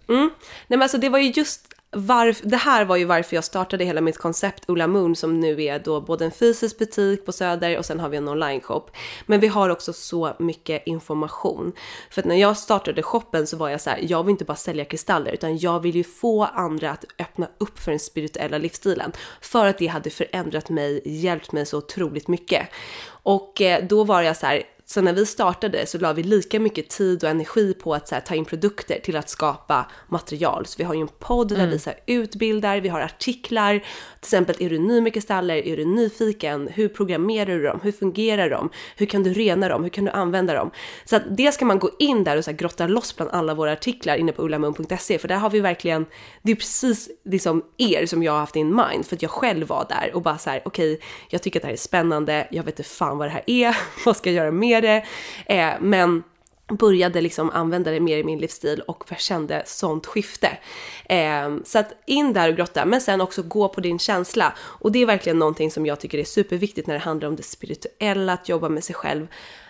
Mm. 0.08 0.30
Nej 0.66 0.78
men 0.78 0.82
alltså 0.82 0.98
det 0.98 1.08
var 1.08 1.18
ju 1.18 1.30
just 1.30 1.76
varför, 1.90 2.48
det 2.48 2.56
här 2.56 2.84
var 2.84 2.96
ju 2.96 3.04
varför 3.04 3.36
jag 3.36 3.44
startade 3.44 3.84
hela 3.84 4.00
mitt 4.00 4.18
koncept 4.18 4.70
Ola 4.70 4.86
Moon 4.86 5.16
som 5.16 5.40
nu 5.40 5.62
är 5.62 5.78
då 5.78 6.00
både 6.00 6.24
en 6.24 6.30
fysisk 6.30 6.78
butik 6.78 7.26
på 7.26 7.32
Söder 7.32 7.78
och 7.78 7.84
sen 7.84 8.00
har 8.00 8.08
vi 8.08 8.16
en 8.16 8.28
online-shop. 8.28 8.90
Men 9.26 9.40
vi 9.40 9.46
har 9.46 9.70
också 9.70 9.92
så 9.92 10.32
mycket 10.38 10.86
information. 10.86 11.72
För 12.10 12.20
att 12.20 12.26
när 12.26 12.36
jag 12.36 12.56
startade 12.56 13.02
shoppen 13.02 13.46
så 13.46 13.56
var 13.56 13.68
jag 13.68 13.80
så 13.80 13.90
här, 13.90 14.00
jag 14.02 14.24
vill 14.24 14.30
inte 14.30 14.44
bara 14.44 14.56
sälja 14.56 14.84
kristaller 14.84 15.32
utan 15.32 15.58
jag 15.58 15.80
vill 15.80 15.96
ju 15.96 16.04
få 16.04 16.44
andra 16.44 16.90
att 16.90 17.04
öppna 17.18 17.48
upp 17.58 17.78
för 17.78 17.90
den 17.90 18.00
spirituella 18.00 18.58
livsstilen. 18.58 19.12
För 19.40 19.66
att 19.66 19.78
det 19.78 19.86
hade 19.86 20.10
förändrat 20.10 20.68
mig, 20.68 21.02
hjälpt 21.04 21.52
mig 21.52 21.66
så 21.66 21.78
otroligt 21.78 22.28
mycket. 22.28 22.68
Och 23.08 23.60
eh, 23.60 23.84
då 23.84 24.04
var 24.04 24.22
jag 24.22 24.36
så 24.36 24.46
här, 24.46 24.62
så 24.88 25.00
när 25.00 25.12
vi 25.12 25.26
startade 25.26 25.86
så 25.86 25.98
la 25.98 26.12
vi 26.12 26.22
lika 26.22 26.60
mycket 26.60 26.88
tid 26.88 27.24
och 27.24 27.30
energi 27.30 27.74
på 27.74 27.94
att 27.94 28.10
här, 28.10 28.20
ta 28.20 28.34
in 28.34 28.44
produkter 28.44 29.00
till 29.02 29.16
att 29.16 29.28
skapa 29.28 29.86
material. 30.08 30.66
Så 30.66 30.74
vi 30.78 30.84
har 30.84 30.94
ju 30.94 31.00
en 31.00 31.08
podd 31.08 31.48
där 31.48 31.56
mm. 31.56 31.70
vi 31.70 31.78
så 31.78 31.90
här, 31.90 31.98
utbildar, 32.06 32.80
vi 32.80 32.88
har 32.88 33.00
artiklar. 33.00 33.78
Till 33.78 33.86
exempel, 34.20 34.56
är 34.58 34.70
du 34.70 34.78
ny 34.78 35.00
med 35.00 35.14
kristaller? 35.14 35.66
Är 35.66 35.76
du 35.76 35.84
nyfiken? 35.84 36.68
Hur 36.68 36.88
programmerar 36.88 37.46
du 37.46 37.62
dem? 37.62 37.80
Hur 37.82 37.92
fungerar 37.92 38.50
de? 38.50 38.70
Hur 38.96 39.06
kan 39.06 39.22
du 39.22 39.32
rena 39.32 39.68
dem? 39.68 39.82
Hur 39.82 39.90
kan 39.90 40.04
du 40.04 40.10
använda 40.10 40.54
dem? 40.54 40.70
Så 41.04 41.16
att 41.16 41.22
det 41.36 41.52
ska 41.52 41.64
man 41.64 41.78
gå 41.78 41.90
in 41.98 42.24
där 42.24 42.36
och 42.36 42.44
så 42.44 42.50
här, 42.50 42.58
grotta 42.58 42.86
loss 42.86 43.16
bland 43.16 43.30
alla 43.30 43.54
våra 43.54 43.72
artiklar 43.72 44.16
inne 44.16 44.32
på 44.32 44.42
ullamun.se 44.42 45.18
för 45.18 45.28
där 45.28 45.36
har 45.36 45.50
vi 45.50 45.60
verkligen, 45.60 46.06
det 46.42 46.52
är 46.52 46.56
precis 46.56 47.10
liksom 47.24 47.64
er 47.76 48.06
som 48.06 48.22
jag 48.22 48.32
har 48.32 48.40
haft 48.40 48.56
in 48.56 48.76
mind 48.76 49.06
för 49.06 49.16
att 49.16 49.22
jag 49.22 49.30
själv 49.30 49.66
var 49.66 49.86
där 49.88 50.14
och 50.14 50.22
bara 50.22 50.38
så 50.38 50.50
här, 50.50 50.62
okej, 50.64 50.94
okay, 50.94 51.06
jag 51.28 51.42
tycker 51.42 51.58
att 51.58 51.62
det 51.62 51.66
här 51.66 51.72
är 51.72 51.78
spännande, 51.78 52.48
jag 52.50 52.62
vet 52.62 52.78
inte 52.78 52.90
fan 52.90 53.18
vad 53.18 53.28
det 53.28 53.32
här 53.32 53.44
är, 53.46 53.76
vad 54.04 54.16
ska 54.16 54.30
jag 54.30 54.36
göra 54.36 54.50
mer? 54.80 55.02
det. 55.46 55.54
Eh, 55.54 55.74
men 55.80 56.22
började 56.68 57.20
liksom 57.20 57.50
använda 57.50 57.90
det 57.90 58.00
mer 58.00 58.18
i 58.18 58.24
min 58.24 58.38
livsstil 58.38 58.80
och 58.80 59.04
kände 59.18 59.62
sånt 59.66 60.06
skifte. 60.06 60.58
Eh, 61.04 61.56
så 61.64 61.78
att 61.78 61.92
in 62.06 62.32
där 62.32 62.48
och 62.48 62.56
grotta, 62.56 62.84
men 62.84 63.00
sen 63.00 63.20
också 63.20 63.42
gå 63.42 63.68
på 63.68 63.80
din 63.80 63.98
känsla. 63.98 64.52
Och 64.58 64.92
det 64.92 65.02
är 65.02 65.06
verkligen 65.06 65.38
någonting 65.38 65.70
som 65.70 65.86
jag 65.86 66.00
tycker 66.00 66.18
är 66.18 66.24
superviktigt 66.24 66.86
när 66.86 66.94
det 66.94 67.00
handlar 67.00 67.28
om 67.28 67.36
det 67.36 67.42
spirituella, 67.42 68.32
att 68.32 68.48
jobba 68.48 68.68
med 68.68 68.84
sig 68.84 68.94
själv. 68.94 69.26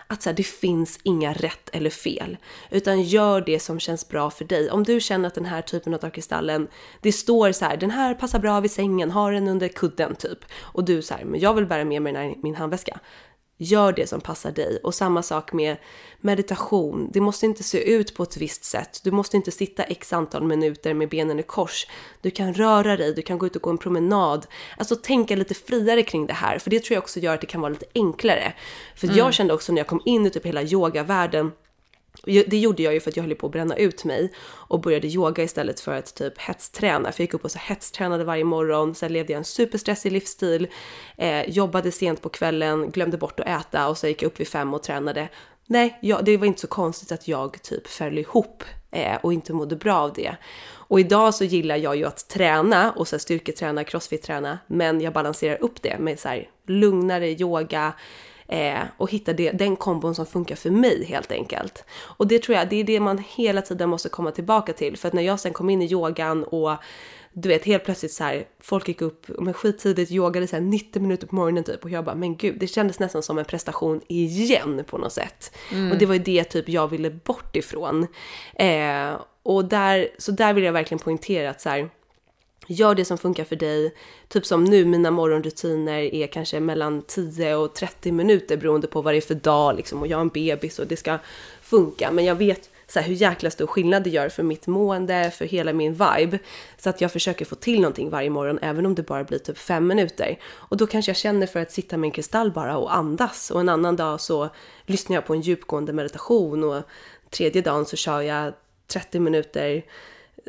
Att 0.09 0.21
så 0.21 0.29
här, 0.29 0.37
det 0.37 0.43
finns 0.43 0.99
inga 1.03 1.33
rätt 1.33 1.69
eller 1.73 1.89
fel, 1.89 2.37
utan 2.71 3.01
gör 3.01 3.41
det 3.41 3.59
som 3.59 3.79
känns 3.79 4.07
bra 4.07 4.29
för 4.29 4.45
dig. 4.45 4.71
Om 4.71 4.83
du 4.83 4.99
känner 4.99 5.27
att 5.27 5.35
den 5.35 5.45
här 5.45 5.61
typen 5.61 5.93
av 5.93 6.09
kristallen, 6.09 6.67
det 7.01 7.11
står 7.11 7.51
så 7.51 7.65
här, 7.65 7.77
den 7.77 7.91
här 7.91 8.13
passar 8.13 8.39
bra 8.39 8.59
vid 8.59 8.71
sängen, 8.71 9.11
har 9.11 9.31
den 9.31 9.47
under 9.47 9.67
kudden 9.67 10.15
typ. 10.15 10.39
Och 10.61 10.85
du 10.85 11.01
så 11.01 11.13
här, 11.13 11.25
men 11.25 11.39
jag 11.39 11.53
vill 11.53 11.65
bära 11.65 11.85
med 11.85 12.01
mig 12.01 12.13
den 12.13 12.21
här 12.21 12.29
i 12.29 12.39
min 12.43 12.55
handväska. 12.55 12.99
Gör 13.59 13.93
det 13.93 14.07
som 14.07 14.21
passar 14.21 14.51
dig. 14.51 14.79
Och 14.83 14.95
samma 14.95 15.23
sak 15.23 15.53
med 15.53 15.77
meditation. 16.21 17.09
Det 17.13 17.21
måste 17.21 17.45
inte 17.45 17.63
se 17.63 17.93
ut 17.93 18.15
på 18.15 18.23
ett 18.23 18.37
visst 18.37 18.63
sätt. 18.63 18.99
Du 19.03 19.11
måste 19.11 19.37
inte 19.37 19.51
sitta 19.51 19.83
x 19.83 20.13
antal 20.13 20.43
minuter 20.43 20.93
med 20.93 21.09
benen 21.09 21.39
i 21.39 21.43
kors. 21.43 21.87
Du 22.21 22.31
kan 22.31 22.53
röra 22.53 22.97
dig, 22.97 23.13
du 23.13 23.21
kan 23.21 23.37
gå 23.37 23.45
ut 23.45 23.55
och 23.55 23.61
gå 23.61 23.69
en 23.69 23.77
promenad. 23.77 24.47
Alltså 24.77 24.95
tänka 24.95 25.35
lite 25.35 25.53
friare 25.53 26.03
kring 26.03 26.27
det 26.27 26.33
här. 26.33 26.59
För 26.59 26.69
det 26.69 26.79
tror 26.79 26.95
jag 26.95 27.03
också 27.03 27.19
gör 27.19 27.33
att 27.33 27.41
det 27.41 27.47
kan 27.47 27.61
vara 27.61 27.69
lite 27.69 27.85
enklare. 27.95 28.53
För 28.95 29.07
mm. 29.07 29.17
jag 29.17 29.33
kände 29.33 29.53
också 29.53 29.73
när 29.73 29.79
jag 29.79 29.87
kom 29.87 30.01
in 30.05 30.25
i 30.25 30.29
typ 30.29 30.45
hela 30.45 30.63
yogavärlden 30.63 31.51
det 32.27 32.57
gjorde 32.57 32.83
jag 32.83 32.93
ju 32.93 32.99
för 32.99 33.09
att 33.09 33.17
jag 33.17 33.23
höll 33.23 33.35
på 33.35 33.45
att 33.45 33.51
bränna 33.51 33.75
ut 33.75 34.05
mig 34.05 34.33
och 34.47 34.81
började 34.81 35.07
yoga 35.07 35.43
istället 35.43 35.79
för 35.79 35.93
att 35.93 36.15
typ 36.15 36.37
hetsträna. 36.37 37.11
För 37.11 37.21
jag 37.21 37.25
gick 37.25 37.33
upp 37.33 37.45
och 37.45 37.51
så 37.51 37.59
hetstränade 37.59 38.23
varje 38.23 38.43
morgon, 38.43 38.95
sen 38.95 39.13
levde 39.13 39.33
jag 39.33 39.37
en 39.37 39.45
superstressig 39.45 40.11
livsstil, 40.11 40.67
eh, 41.17 41.49
jobbade 41.49 41.91
sent 41.91 42.21
på 42.21 42.29
kvällen, 42.29 42.91
glömde 42.91 43.17
bort 43.17 43.39
att 43.39 43.47
äta 43.47 43.87
och 43.87 43.97
så 43.97 44.07
gick 44.07 44.21
jag 44.21 44.27
upp 44.27 44.39
vid 44.39 44.47
fem 44.47 44.73
och 44.73 44.83
tränade. 44.83 45.29
Nej, 45.69 45.99
jag, 46.01 46.25
det 46.25 46.37
var 46.37 46.45
inte 46.45 46.61
så 46.61 46.67
konstigt 46.67 47.11
att 47.11 47.27
jag 47.27 47.61
typ 47.61 47.87
föll 47.87 48.17
ihop 48.17 48.63
eh, 48.91 49.15
och 49.15 49.33
inte 49.33 49.53
mådde 49.53 49.75
bra 49.75 49.95
av 49.95 50.13
det. 50.13 50.35
Och 50.69 50.99
idag 50.99 51.35
så 51.35 51.43
gillar 51.43 51.75
jag 51.75 51.95
ju 51.95 52.05
att 52.05 52.29
träna 52.29 52.91
och 52.91 53.07
så 53.07 53.15
här 53.15 53.19
styrketräna, 53.19 53.83
crossfit-träna, 53.83 54.57
men 54.67 55.01
jag 55.01 55.13
balanserar 55.13 55.63
upp 55.63 55.81
det 55.81 55.99
med 55.99 56.19
så 56.19 56.27
här 56.27 56.49
lugnare 56.67 57.29
yoga, 57.29 57.93
eh, 58.47 58.79
och 58.97 59.11
hitta 59.11 59.33
det, 59.33 59.51
den 59.51 59.75
kombon 59.75 60.15
som 60.15 60.25
funkar 60.25 60.55
för 60.55 60.69
mig 60.69 61.05
helt 61.05 61.31
enkelt. 61.31 61.85
Och 61.89 62.27
det 62.27 62.43
tror 62.43 62.57
jag, 62.57 62.69
det 62.69 62.75
är 62.75 62.83
det 62.83 62.99
man 62.99 63.23
hela 63.29 63.61
tiden 63.61 63.89
måste 63.89 64.09
komma 64.09 64.31
tillbaka 64.31 64.73
till. 64.73 64.97
För 64.97 65.07
att 65.07 65.13
när 65.13 65.23
jag 65.23 65.39
sen 65.39 65.53
kom 65.53 65.69
in 65.69 65.81
i 65.81 65.91
yogan 65.91 66.43
och 66.43 66.71
du 67.39 67.49
vet 67.49 67.65
helt 67.65 67.85
plötsligt 67.85 68.11
så 68.11 68.23
här, 68.23 68.45
folk 68.59 68.87
gick 68.87 69.01
upp 69.01 69.25
men 69.39 69.53
skittidigt, 69.53 70.11
yogade 70.11 70.47
så 70.47 70.55
här 70.55 70.63
90 70.63 71.01
minuter 71.01 71.27
på 71.27 71.35
morgonen 71.35 71.63
typ 71.63 71.83
och 71.83 71.89
jag 71.89 72.05
bara 72.05 72.15
men 72.15 72.37
gud 72.37 72.59
det 72.59 72.67
kändes 72.67 72.99
nästan 72.99 73.23
som 73.23 73.37
en 73.37 73.45
prestation 73.45 74.01
igen 74.07 74.83
på 74.87 74.97
något 74.97 75.13
sätt. 75.13 75.55
Mm. 75.71 75.91
Och 75.91 75.97
det 75.97 76.05
var 76.05 76.13
ju 76.13 76.19
det 76.19 76.43
typ 76.43 76.69
jag 76.69 76.87
ville 76.87 77.09
bort 77.09 77.55
ifrån. 77.55 78.07
Eh, 78.55 79.11
och 79.43 79.65
där, 79.65 80.07
så 80.17 80.31
där 80.31 80.53
vill 80.53 80.63
jag 80.63 80.73
verkligen 80.73 80.99
poängtera 80.99 81.49
att 81.49 81.61
så 81.61 81.69
här, 81.69 81.89
Gör 82.69 82.95
det 82.95 83.05
som 83.05 83.17
funkar 83.17 83.43
för 83.43 83.55
dig. 83.55 83.93
Typ 84.27 84.45
som 84.45 84.63
nu, 84.63 84.85
mina 84.85 85.11
morgonrutiner 85.11 85.99
är 85.99 86.27
kanske 86.27 86.59
mellan 86.59 87.01
10 87.01 87.55
och 87.55 87.75
30 87.75 88.11
minuter 88.11 88.57
beroende 88.57 88.87
på 88.87 89.01
vad 89.01 89.13
det 89.13 89.17
är 89.17 89.21
för 89.21 89.35
dag 89.35 89.75
liksom. 89.75 90.01
Och 90.01 90.07
jag 90.07 90.17
har 90.17 90.21
en 90.21 90.29
bebis 90.29 90.79
och 90.79 90.87
det 90.87 90.97
ska 90.97 91.17
funka. 91.61 92.11
Men 92.11 92.25
jag 92.25 92.35
vet 92.35 92.69
så 92.87 92.99
här, 92.99 93.07
hur 93.07 93.15
jäkla 93.15 93.49
stor 93.49 93.67
skillnad 93.67 94.03
det 94.03 94.09
gör 94.09 94.29
för 94.29 94.43
mitt 94.43 94.67
mående, 94.67 95.31
för 95.31 95.45
hela 95.45 95.73
min 95.73 95.91
vibe. 95.93 96.39
Så 96.77 96.89
att 96.89 97.01
jag 97.01 97.11
försöker 97.11 97.45
få 97.45 97.55
till 97.55 97.81
någonting 97.81 98.09
varje 98.09 98.29
morgon, 98.29 98.59
även 98.61 98.85
om 98.85 98.95
det 98.95 99.03
bara 99.03 99.23
blir 99.23 99.39
typ 99.39 99.57
fem 99.57 99.87
minuter. 99.87 100.39
Och 100.45 100.77
då 100.77 100.87
kanske 100.87 101.09
jag 101.09 101.17
känner 101.17 101.47
för 101.47 101.59
att 101.59 101.71
sitta 101.71 101.97
med 101.97 102.07
en 102.07 102.11
kristall 102.11 102.51
bara 102.51 102.77
och 102.77 102.95
andas. 102.95 103.51
Och 103.51 103.59
en 103.59 103.69
annan 103.69 103.95
dag 103.95 104.21
så 104.21 104.49
lyssnar 104.85 105.15
jag 105.15 105.25
på 105.25 105.33
en 105.33 105.41
djupgående 105.41 105.93
meditation 105.93 106.63
och 106.63 106.83
tredje 107.29 107.61
dagen 107.61 107.85
så 107.85 107.95
kör 107.95 108.21
jag 108.21 108.53
30 108.87 109.19
minuter 109.19 109.83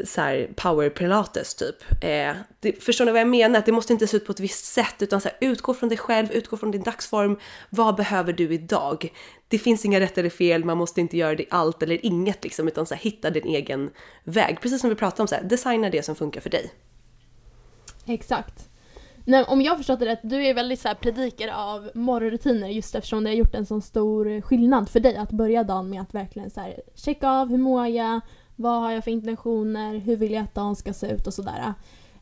så 0.05 0.20
här 0.20 0.51
power 0.57 0.90
pilates 0.90 1.55
typ. 1.55 1.76
Eh, 2.03 2.36
det, 2.61 2.84
förstår 2.84 3.05
ni 3.05 3.12
vad 3.12 3.20
jag 3.20 3.28
menar? 3.28 3.59
Att 3.59 3.66
det 3.66 3.72
måste 3.72 3.92
inte 3.92 4.07
se 4.07 4.16
ut 4.16 4.26
på 4.26 4.32
ett 4.32 4.40
visst 4.40 4.64
sätt 4.64 4.94
utan 4.99 5.20
så 5.20 5.28
här, 5.28 5.38
utgå 5.40 5.74
från 5.74 5.88
dig 5.88 5.99
själv, 5.99 6.32
utgå 6.32 6.57
från 6.57 6.70
din 6.70 6.82
dagsform. 6.82 7.38
Vad 7.70 7.96
behöver 7.96 8.32
du 8.32 8.55
idag? 8.55 9.12
Det 9.49 9.59
finns 9.59 9.84
inga 9.84 10.01
rätt 10.01 10.18
eller 10.18 10.30
fel, 10.30 10.64
man 10.64 10.78
måste 10.78 11.01
inte 11.01 11.16
göra 11.16 11.34
det 11.34 11.46
allt 11.51 11.82
eller 11.82 12.07
inget 12.07 12.44
liksom 12.44 12.68
utan 12.68 12.86
så 12.86 12.94
här, 12.94 13.03
hitta 13.03 13.30
din 13.30 13.46
egen 13.46 13.90
väg. 14.24 14.61
Precis 14.61 14.80
som 14.80 14.90
vi 14.90 14.96
pratade 14.96 15.22
om, 15.22 15.28
så 15.28 15.34
här, 15.34 15.42
designa 15.42 15.90
det 15.90 16.05
som 16.05 16.14
funkar 16.14 16.40
för 16.40 16.51
dig. 16.51 16.70
Exakt. 18.07 18.68
Nej, 19.28 19.44
om 19.49 19.62
jag 19.62 19.76
förstått 19.76 20.01
det 20.01 20.07
rätt, 20.07 20.20
du 20.22 20.46
är 20.46 20.55
väldigt 20.55 20.80
så 20.80 20.88
här 20.88 20.94
predikare 20.94 21.55
av 21.55 21.90
morgonrutiner 21.94 22.68
just 22.68 22.94
eftersom 22.94 23.24
det 23.24 23.30
har 23.30 23.34
gjort 23.34 23.55
en 23.55 23.66
sån 23.66 23.82
stor 23.82 24.40
skillnad 24.40 24.88
för 24.88 25.01
dig 25.01 25.16
att 25.16 25.30
börja 25.30 25.64
dagen 25.64 25.90
med 25.90 26.03
att 26.03 26.14
verkligen 26.14 26.51
så 26.51 26.61
här, 26.61 26.80
checka 26.94 27.30
av 27.30 27.49
hur 27.49 27.59
mår 27.59 27.86
jag, 27.86 28.20
vad 28.59 28.81
har 28.81 28.93
jag 28.93 29.05
för 29.05 29.11
intentioner? 29.11 29.99
Hur 29.99 30.17
vill 30.17 30.33
jag 30.33 30.45
att 30.45 30.55
dagen 30.55 30.77
ska 30.77 30.93
se 30.93 31.11
ut 31.11 31.27
och 31.27 31.35
sådär. 31.35 31.75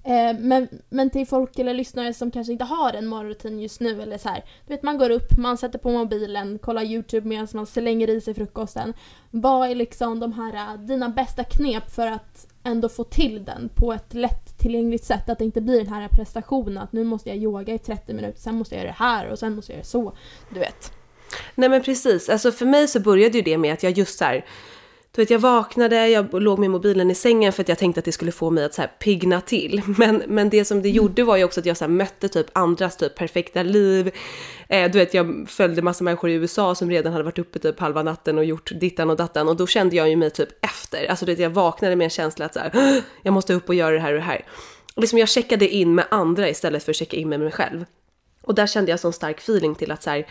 Eh, 0.05 0.39
men, 0.39 0.68
men 0.89 1.11
till 1.11 1.26
folk 1.26 1.59
eller 1.59 1.74
lyssnare 1.74 2.14
som 2.14 2.30
kanske 2.30 2.53
inte 2.53 2.64
har 2.64 2.93
en 2.93 3.07
morgonrutin 3.07 3.61
just 3.61 3.80
nu 3.80 4.03
eller 4.03 4.18
så 4.18 4.28
här, 4.28 4.45
Du 4.66 4.74
vet 4.74 4.82
man 4.82 4.99
går 4.99 5.11
upp, 5.11 5.39
man 5.39 5.57
sätter 5.57 5.78
på 5.78 5.91
mobilen, 5.91 6.59
kollar 6.59 6.82
YouTube 6.82 7.28
medan 7.28 7.49
man 7.55 7.66
slänger 7.66 8.11
i 8.11 8.20
sig 8.20 8.34
frukosten. 8.34 8.93
Vad 9.30 9.70
är 9.70 9.74
liksom 9.74 10.20
de 10.20 10.32
här 10.32 10.55
eh, 10.55 10.80
dina 10.80 11.09
bästa 11.09 11.45
knep 11.45 11.91
för 11.91 12.07
att 12.07 12.47
ändå 12.62 12.89
få 12.89 13.05
till 13.05 13.45
den 13.45 13.70
på 13.74 13.93
ett 13.93 14.14
lättillgängligt 14.14 15.05
sätt? 15.05 15.28
Att 15.28 15.39
det 15.39 15.45
inte 15.45 15.61
blir 15.61 15.84
den 15.84 15.93
här 15.93 16.09
prestationen 16.09 16.78
att 16.78 16.93
nu 16.93 17.05
måste 17.05 17.28
jag 17.28 17.39
yoga 17.39 17.74
i 17.74 17.78
30 17.78 18.14
minuter, 18.14 18.41
sen 18.41 18.55
måste 18.55 18.74
jag 18.74 18.82
göra 18.82 18.93
det 18.93 19.05
här 19.05 19.30
och 19.30 19.39
sen 19.39 19.55
måste 19.55 19.72
jag 19.72 19.76
göra 19.76 19.84
så. 19.84 20.12
Du 20.55 20.61
vet. 20.61 20.93
Nej 21.55 21.68
men 21.68 21.82
precis, 21.82 22.28
alltså 22.28 22.53
för 22.53 22.66
mig 22.66 22.89
så 22.89 23.01
började 23.01 23.39
ju 23.39 23.43
det 23.43 23.59
med 23.59 23.72
att 23.72 23.82
jag 23.82 23.93
just 23.93 24.18
så 24.18 24.24
här, 24.24 24.45
du 25.16 25.22
vet, 25.22 25.30
jag 25.30 25.38
vaknade, 25.38 26.08
jag 26.08 26.42
låg 26.42 26.58
med 26.58 26.70
mobilen 26.70 27.10
i 27.10 27.14
sängen 27.14 27.52
för 27.52 27.62
att 27.62 27.68
jag 27.68 27.78
tänkte 27.78 27.98
att 27.98 28.04
det 28.04 28.12
skulle 28.12 28.32
få 28.32 28.50
mig 28.50 28.64
att 28.64 28.74
så 28.74 28.80
här 28.80 28.90
pigna 28.98 29.40
till. 29.40 29.82
Men, 29.98 30.22
men 30.26 30.50
det 30.50 30.64
som 30.64 30.82
det 30.82 30.88
mm. 30.88 30.96
gjorde 30.96 31.24
var 31.24 31.36
ju 31.36 31.44
också 31.44 31.60
att 31.60 31.66
jag 31.66 31.76
så 31.76 31.88
mötte 31.88 32.28
typ 32.28 32.46
andras 32.52 32.96
typ 32.96 33.14
perfekta 33.14 33.62
liv. 33.62 34.10
Eh, 34.68 34.90
du 34.90 34.98
vet, 34.98 35.14
jag 35.14 35.46
följde 35.48 35.82
massa 35.82 36.04
människor 36.04 36.30
i 36.30 36.32
USA 36.32 36.74
som 36.74 36.90
redan 36.90 37.12
hade 37.12 37.24
varit 37.24 37.38
uppe 37.38 37.58
typ 37.58 37.80
halva 37.80 38.02
natten 38.02 38.38
och 38.38 38.44
gjort 38.44 38.70
dittan 38.80 39.10
och 39.10 39.16
dattan 39.16 39.48
och 39.48 39.56
då 39.56 39.66
kände 39.66 39.96
jag 39.96 40.08
ju 40.08 40.16
mig 40.16 40.30
typ 40.30 40.64
efter. 40.64 41.06
Alltså 41.06 41.26
du 41.26 41.32
vet, 41.32 41.38
jag 41.38 41.50
vaknade 41.50 41.96
med 41.96 42.04
en 42.04 42.10
känsla 42.10 42.44
att 42.44 42.54
så 42.54 42.60
här, 42.60 43.02
jag 43.22 43.34
måste 43.34 43.54
upp 43.54 43.68
och 43.68 43.74
göra 43.74 43.94
det 43.94 44.00
här 44.00 44.12
och 44.12 44.18
det 44.18 44.24
här. 44.24 44.44
Och 44.94 45.00
liksom 45.00 45.18
jag 45.18 45.28
checkade 45.28 45.68
in 45.68 45.94
med 45.94 46.04
andra 46.10 46.48
istället 46.48 46.84
för 46.84 46.92
att 46.92 46.96
checka 46.96 47.16
in 47.16 47.28
med 47.28 47.40
mig 47.40 47.52
själv. 47.52 47.84
Och 48.42 48.54
där 48.54 48.66
kände 48.66 48.90
jag 48.90 49.00
sån 49.00 49.12
stark 49.12 49.38
feeling 49.38 49.74
till 49.74 49.90
att 49.90 50.02
så 50.02 50.10
här, 50.10 50.26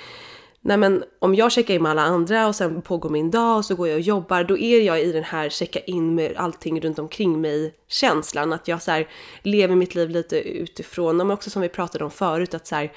nej 0.66 0.78
men 0.78 1.04
om 1.20 1.36
jag 1.36 1.52
checkar 1.52 1.74
in 1.74 1.84
med 1.84 1.92
alla 1.92 2.02
andra 2.02 2.48
och 2.48 2.56
sen 2.56 2.82
pågår 2.82 3.10
min 3.10 3.32
dag 3.32 3.58
och 3.58 3.66
så 3.66 3.76
går 3.76 3.88
jag 3.88 3.96
och 3.96 4.02
jobbar, 4.02 4.44
då 4.44 4.58
är 4.58 4.82
jag 4.82 5.02
i 5.02 5.12
den 5.12 5.24
här 5.24 5.50
checka 5.50 5.80
in 5.80 6.16
med 6.16 6.34
allting 6.38 6.82
runt 6.82 7.00
omkring 7.00 7.42
mig 7.42 7.74
känslan. 7.88 8.54
Att 8.54 8.68
jag 8.68 8.82
så 8.82 8.92
här, 8.92 9.08
lever 9.42 9.76
mitt 9.76 9.96
liv 9.96 10.10
lite 10.10 10.40
utifrån, 10.40 11.18
men 11.18 11.32
också 11.32 11.50
som 11.50 11.62
vi 11.62 11.70
pratade 11.70 12.04
om 12.04 12.12
förut, 12.12 12.54
att 12.54 12.68
så 12.68 12.76
här, 12.76 12.92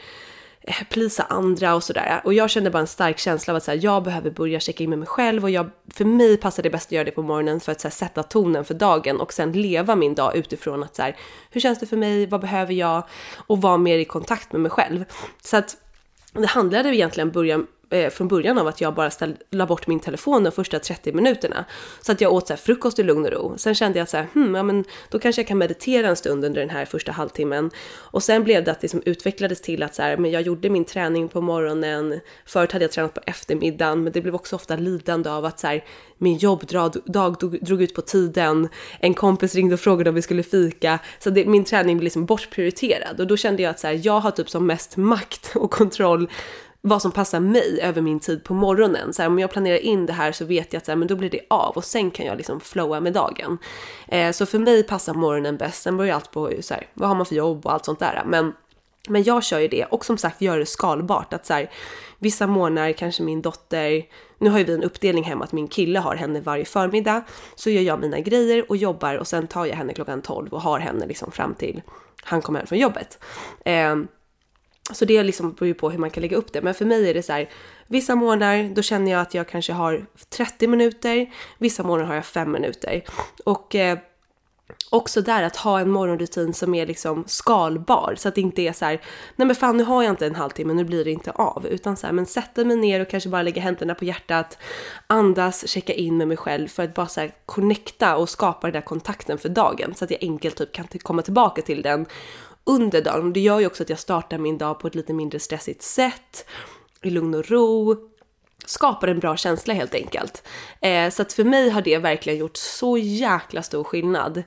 eh, 0.61 0.75
plisa 0.91 1.23
andra 1.23 1.75
och 1.75 1.85
sådär. 1.85 2.21
Och 2.25 2.35
jag 2.35 2.51
kände 2.51 2.71
bara 2.71 2.79
en 2.79 2.87
stark 2.87 3.19
känsla 3.19 3.53
av 3.53 3.57
att 3.57 3.65
så 3.65 3.71
här, 3.71 3.81
jag 3.83 4.03
behöver 4.03 4.31
börja 4.31 4.61
checka 4.61 4.85
in 4.85 4.91
med 4.91 4.99
mig 4.99 5.09
själv 5.09 5.45
och 5.45 5.51
jag, 5.51 5.71
för 5.95 6.05
mig 6.05 6.37
passar 6.37 6.63
det 6.63 6.71
bäst 6.71 6.89
att 6.89 6.93
göra 6.93 7.05
det 7.05 7.11
på 7.11 7.23
morgonen 7.23 7.61
för 7.61 7.73
att 7.73 7.81
så 7.81 7.89
här, 7.89 7.93
sätta 7.93 8.23
tonen 8.23 8.65
för 8.65 8.75
dagen 8.75 9.21
och 9.21 9.33
sen 9.33 9.53
leva 9.53 9.97
min 9.97 10.15
dag 10.15 10.37
utifrån 10.37 10.83
att 10.83 10.97
så 10.97 11.03
här, 11.03 11.17
hur 11.51 11.61
känns 11.61 11.79
det 11.81 11.87
för 11.87 11.97
mig, 11.97 12.27
vad 12.27 12.41
behöver 12.41 12.73
jag 12.73 13.03
och 13.37 13.63
vara 13.63 13.77
mer 13.77 13.99
i 13.99 14.05
kontakt 14.05 14.53
med 14.53 14.61
mig 14.61 14.71
själv. 14.71 15.05
Så 15.43 15.57
att 15.57 15.77
det 16.33 16.47
handlade 16.47 16.97
egentligen 16.97 17.31
början, 17.31 17.67
eh, 17.91 18.11
från 18.11 18.29
början 18.29 18.59
av 18.59 18.67
att 18.67 18.81
jag 18.81 18.95
bara 18.95 19.11
ställ, 19.11 19.37
la 19.51 19.67
bort 19.67 19.87
min 19.87 20.01
telefon 20.01 20.45
de 20.45 20.51
första 20.51 20.79
30 20.79 21.13
minuterna. 21.13 21.65
Så 22.01 22.13
att 22.13 22.21
jag 22.21 22.33
åt 22.33 22.47
så 22.47 22.53
här, 22.53 22.59
frukost 22.59 22.99
i 22.99 23.03
lugn 23.03 23.25
och 23.25 23.33
ro. 23.33 23.55
Sen 23.57 23.75
kände 23.75 23.99
jag 23.99 24.03
att 24.03 24.11
så 24.11 24.17
här, 24.17 24.27
hmm, 24.35 24.55
ja, 24.55 24.63
men 24.63 24.85
då 25.11 25.19
kanske 25.19 25.43
jag 25.43 25.49
kan 25.49 25.59
meditera 25.59 26.09
en 26.09 26.17
stund 26.17 26.45
under 26.45 26.61
den 26.61 26.71
här 26.71 26.85
första 26.85 27.13
halvtimmen. 27.13 27.71
Och 27.97 28.23
sen 28.23 28.45
blev 28.45 28.65
det 28.65 28.71
att 28.71 28.81
det 28.81 28.85
liksom 28.85 29.03
utvecklades 29.05 29.61
till 29.61 29.83
att 29.83 29.95
så 29.95 30.03
här, 30.03 30.17
men 30.17 30.31
jag 30.31 30.43
gjorde 30.43 30.71
min 30.71 30.85
träning 30.85 31.29
på 31.29 31.41
morgonen. 31.41 32.21
Förut 32.47 32.73
hade 32.73 32.85
jag 32.85 32.93
tränat 32.93 33.15
på 33.15 33.21
eftermiddagen, 33.27 34.05
men 34.05 34.13
det 34.13 34.21
blev 34.21 34.35
också 34.35 34.57
ofta 34.57 34.77
lidande 34.77 35.31
av 35.31 35.45
att 35.45 35.61
så 35.61 35.67
här, 35.67 35.85
min 36.19 36.37
jobbdag 36.37 36.93
drog, 37.05 37.59
drog 37.65 37.83
ut 37.83 37.95
på 37.95 38.03
tiden. 38.03 38.69
En 39.01 39.15
kompis 39.15 39.55
ringde 39.55 39.75
och 39.75 39.81
frågade 39.81 40.11
om 40.11 40.17
vi 40.17 40.23
skulle 40.23 40.43
fika. 40.43 40.99
Så 41.19 41.31
det, 41.31 41.45
min 41.47 41.65
träning 41.65 41.97
blev 41.97 42.05
liksom 42.05 42.27
bortprioriterad. 42.27 43.21
Och 43.21 43.27
då 43.27 43.37
kände 43.37 43.63
jag 43.63 43.71
att 43.71 43.81
så 43.81 43.87
här, 43.87 44.01
jag 44.03 44.21
har 44.21 44.31
typ 44.31 44.51
som 44.51 44.67
mest 44.67 44.97
makt 44.97 45.53
och 45.55 45.71
kontroll 45.71 46.29
vad 46.81 47.03
som 47.03 47.13
passar 47.13 47.41
mig 47.41 47.81
över 47.83 48.03
min 48.03 48.21
tid 48.21 48.45
på 48.45 48.55
morgonen. 48.55 49.13
Så 49.13 49.23
här, 49.23 49.29
om 49.29 49.39
jag 49.39 49.51
planerar 49.51 49.79
in 49.79 50.07
det 50.07 50.13
här 50.13 50.33
så 50.33 50.45
vet 50.45 50.73
jag 50.73 50.79
att 50.79 50.87
så 50.87 50.91
här, 50.91 50.97
men 50.97 51.09
då 51.09 51.17
blir 51.17 51.31
det 51.31 51.41
av 51.51 51.77
och 51.77 51.85
sen 51.85 52.11
kan 52.11 52.27
jag 52.27 52.37
liksom 52.37 52.61
flowa 52.61 53.01
med 53.01 53.13
dagen. 53.13 53.59
Eh, 54.09 54.33
så 54.33 54.47
för 54.47 54.59
mig 54.59 54.83
passar 54.83 55.15
morgonen 55.15 55.57
bäst. 55.57 55.83
Sen 55.83 55.97
beror 55.97 56.07
ju 56.07 56.13
allt 56.13 56.31
på 56.31 56.53
så 56.61 56.75
här, 56.75 56.87
vad 56.95 57.09
har 57.09 57.17
man 57.17 57.27
för 57.27 57.35
jobb 57.35 57.67
och 57.67 57.73
allt 57.73 57.85
sånt 57.85 57.99
där. 57.99 58.23
Men, 58.27 58.53
men 59.09 59.23
jag 59.23 59.45
kör 59.45 59.59
ju 59.59 59.69
det 59.69 59.85
och 59.85 60.05
som 60.05 60.19
sagt 60.19 60.41
gör 60.41 60.59
det 60.59 60.67
skalbart. 60.67 61.33
Att 61.33 61.47
så 61.47 61.55
här, 61.55 61.71
vissa 62.19 62.47
månader 62.47 62.93
kanske 62.93 63.23
min 63.23 63.43
dotter, 63.43 64.03
nu 64.39 64.51
har 64.51 64.59
ju 64.59 64.65
vi 64.65 64.75
en 64.75 64.83
uppdelning 64.83 65.25
hemma 65.25 65.45
att 65.45 65.53
min 65.53 65.69
kille 65.69 65.99
har 65.99 66.17
henne 66.17 66.41
varje 66.41 66.65
förmiddag. 66.65 67.23
Så 67.55 67.71
gör 67.71 67.83
jag 67.83 68.01
mina 68.01 68.21
grejer 68.21 68.65
och 68.69 68.77
jobbar 68.77 69.15
och 69.15 69.27
sen 69.27 69.47
tar 69.47 69.67
jag 69.67 69.77
henne 69.77 69.95
klockan 69.95 70.23
12 70.23 70.53
och 70.53 70.63
har 70.63 70.79
henne 70.79 71.07
liksom 71.07 71.33
fram 71.33 71.55
till 71.55 71.83
han 72.23 72.43
kommer 72.43 72.59
hem 72.59 72.67
från 72.67 72.79
jobbet. 72.79 73.19
Eh, 73.65 73.97
så 74.93 75.05
det 75.05 75.23
liksom 75.23 75.53
beror 75.53 75.67
ju 75.67 75.75
på 75.75 75.91
hur 75.91 75.99
man 75.99 76.11
kan 76.11 76.21
lägga 76.21 76.37
upp 76.37 76.53
det. 76.53 76.63
Men 76.63 76.75
för 76.75 76.85
mig 76.85 77.11
är 77.11 77.15
det 77.15 77.23
så 77.23 77.33
här, 77.33 77.51
vissa 77.87 78.15
månader 78.15 78.71
då 78.75 78.83
känner 78.83 79.13
jag 79.13 79.21
att 79.21 79.35
jag 79.35 79.49
kanske 79.49 79.73
har 79.73 80.07
30 80.29 80.67
minuter, 80.67 81.33
vissa 81.59 81.83
månader 81.83 82.09
har 82.09 82.15
jag 82.15 82.27
5 82.27 82.53
minuter. 82.53 83.05
Och 83.45 83.75
eh, 83.75 83.99
också 84.91 85.23
där 85.23 85.43
att 85.43 85.57
ha 85.57 85.81
en 85.81 85.91
morgonrutin 85.91 86.55
som 86.55 86.75
är 86.75 86.87
liksom 86.87 87.25
skalbar 87.27 88.15
så 88.19 88.29
att 88.29 88.35
det 88.35 88.41
inte 88.41 88.63
är 88.63 88.73
så 88.73 88.85
här, 88.85 89.01
nej 89.37 89.47
men 89.47 89.57
fan 89.57 89.77
nu 89.77 89.85
har 89.85 90.03
jag 90.03 90.13
inte 90.13 90.27
en 90.27 90.35
halvtimme, 90.35 90.75
nu 90.75 90.85
blir 90.85 91.05
det 91.05 91.11
inte 91.11 91.31
av. 91.31 91.67
Utan 91.67 91.97
så 91.97 92.07
här, 92.07 92.15
men 92.15 92.27
sätta 92.27 92.65
mig 92.65 92.77
ner 92.77 93.01
och 93.01 93.09
kanske 93.09 93.29
bara 93.29 93.43
lägga 93.43 93.63
händerna 93.63 93.95
på 93.95 94.05
hjärtat, 94.05 94.59
andas, 95.07 95.69
checka 95.69 95.93
in 95.93 96.17
med 96.17 96.29
mig 96.29 96.37
själv 96.37 96.69
för 96.69 96.83
att 96.85 96.95
bara 96.95 97.07
så 97.07 97.21
här 97.21 97.35
connecta 97.47 98.17
och 98.17 98.29
skapa 98.29 98.67
den 98.67 98.73
där 98.73 98.81
kontakten 98.81 99.39
för 99.39 99.49
dagen 99.49 99.95
så 99.95 100.05
att 100.05 100.11
jag 100.11 100.23
enkelt 100.23 100.57
typ 100.57 100.73
kan 100.73 100.87
komma 101.03 101.23
tillbaka 101.23 101.63
till 101.63 101.83
den 101.83 102.07
under 102.65 103.03
dagen. 103.03 103.33
Det 103.33 103.41
gör 103.41 103.61
ju 103.61 103.67
också 103.67 103.83
att 103.83 103.91
jag 103.91 103.99
startar 103.99 104.39
min 104.39 104.59
dag 104.59 104.79
på 104.79 104.87
ett 104.87 104.95
lite 104.95 105.13
mindre 105.13 105.39
stressigt 105.39 105.83
sätt, 105.83 106.47
i 107.03 107.11
lugn 107.11 107.35
och 107.35 107.51
ro, 107.51 107.97
skapar 108.69 109.09
en 109.09 109.19
bra 109.19 109.37
känsla 109.37 109.75
helt 109.75 109.95
enkelt. 109.95 110.43
Eh, 110.81 111.11
så 111.11 111.23
att 111.23 111.33
för 111.33 111.45
mig 111.45 111.71
har 111.71 111.83
det 111.83 111.99
verkligen 111.99 112.39
gjort 112.39 112.57
så 112.57 112.99
jäkla 112.99 113.63
stor 113.63 113.85
skillnad. 113.85 114.43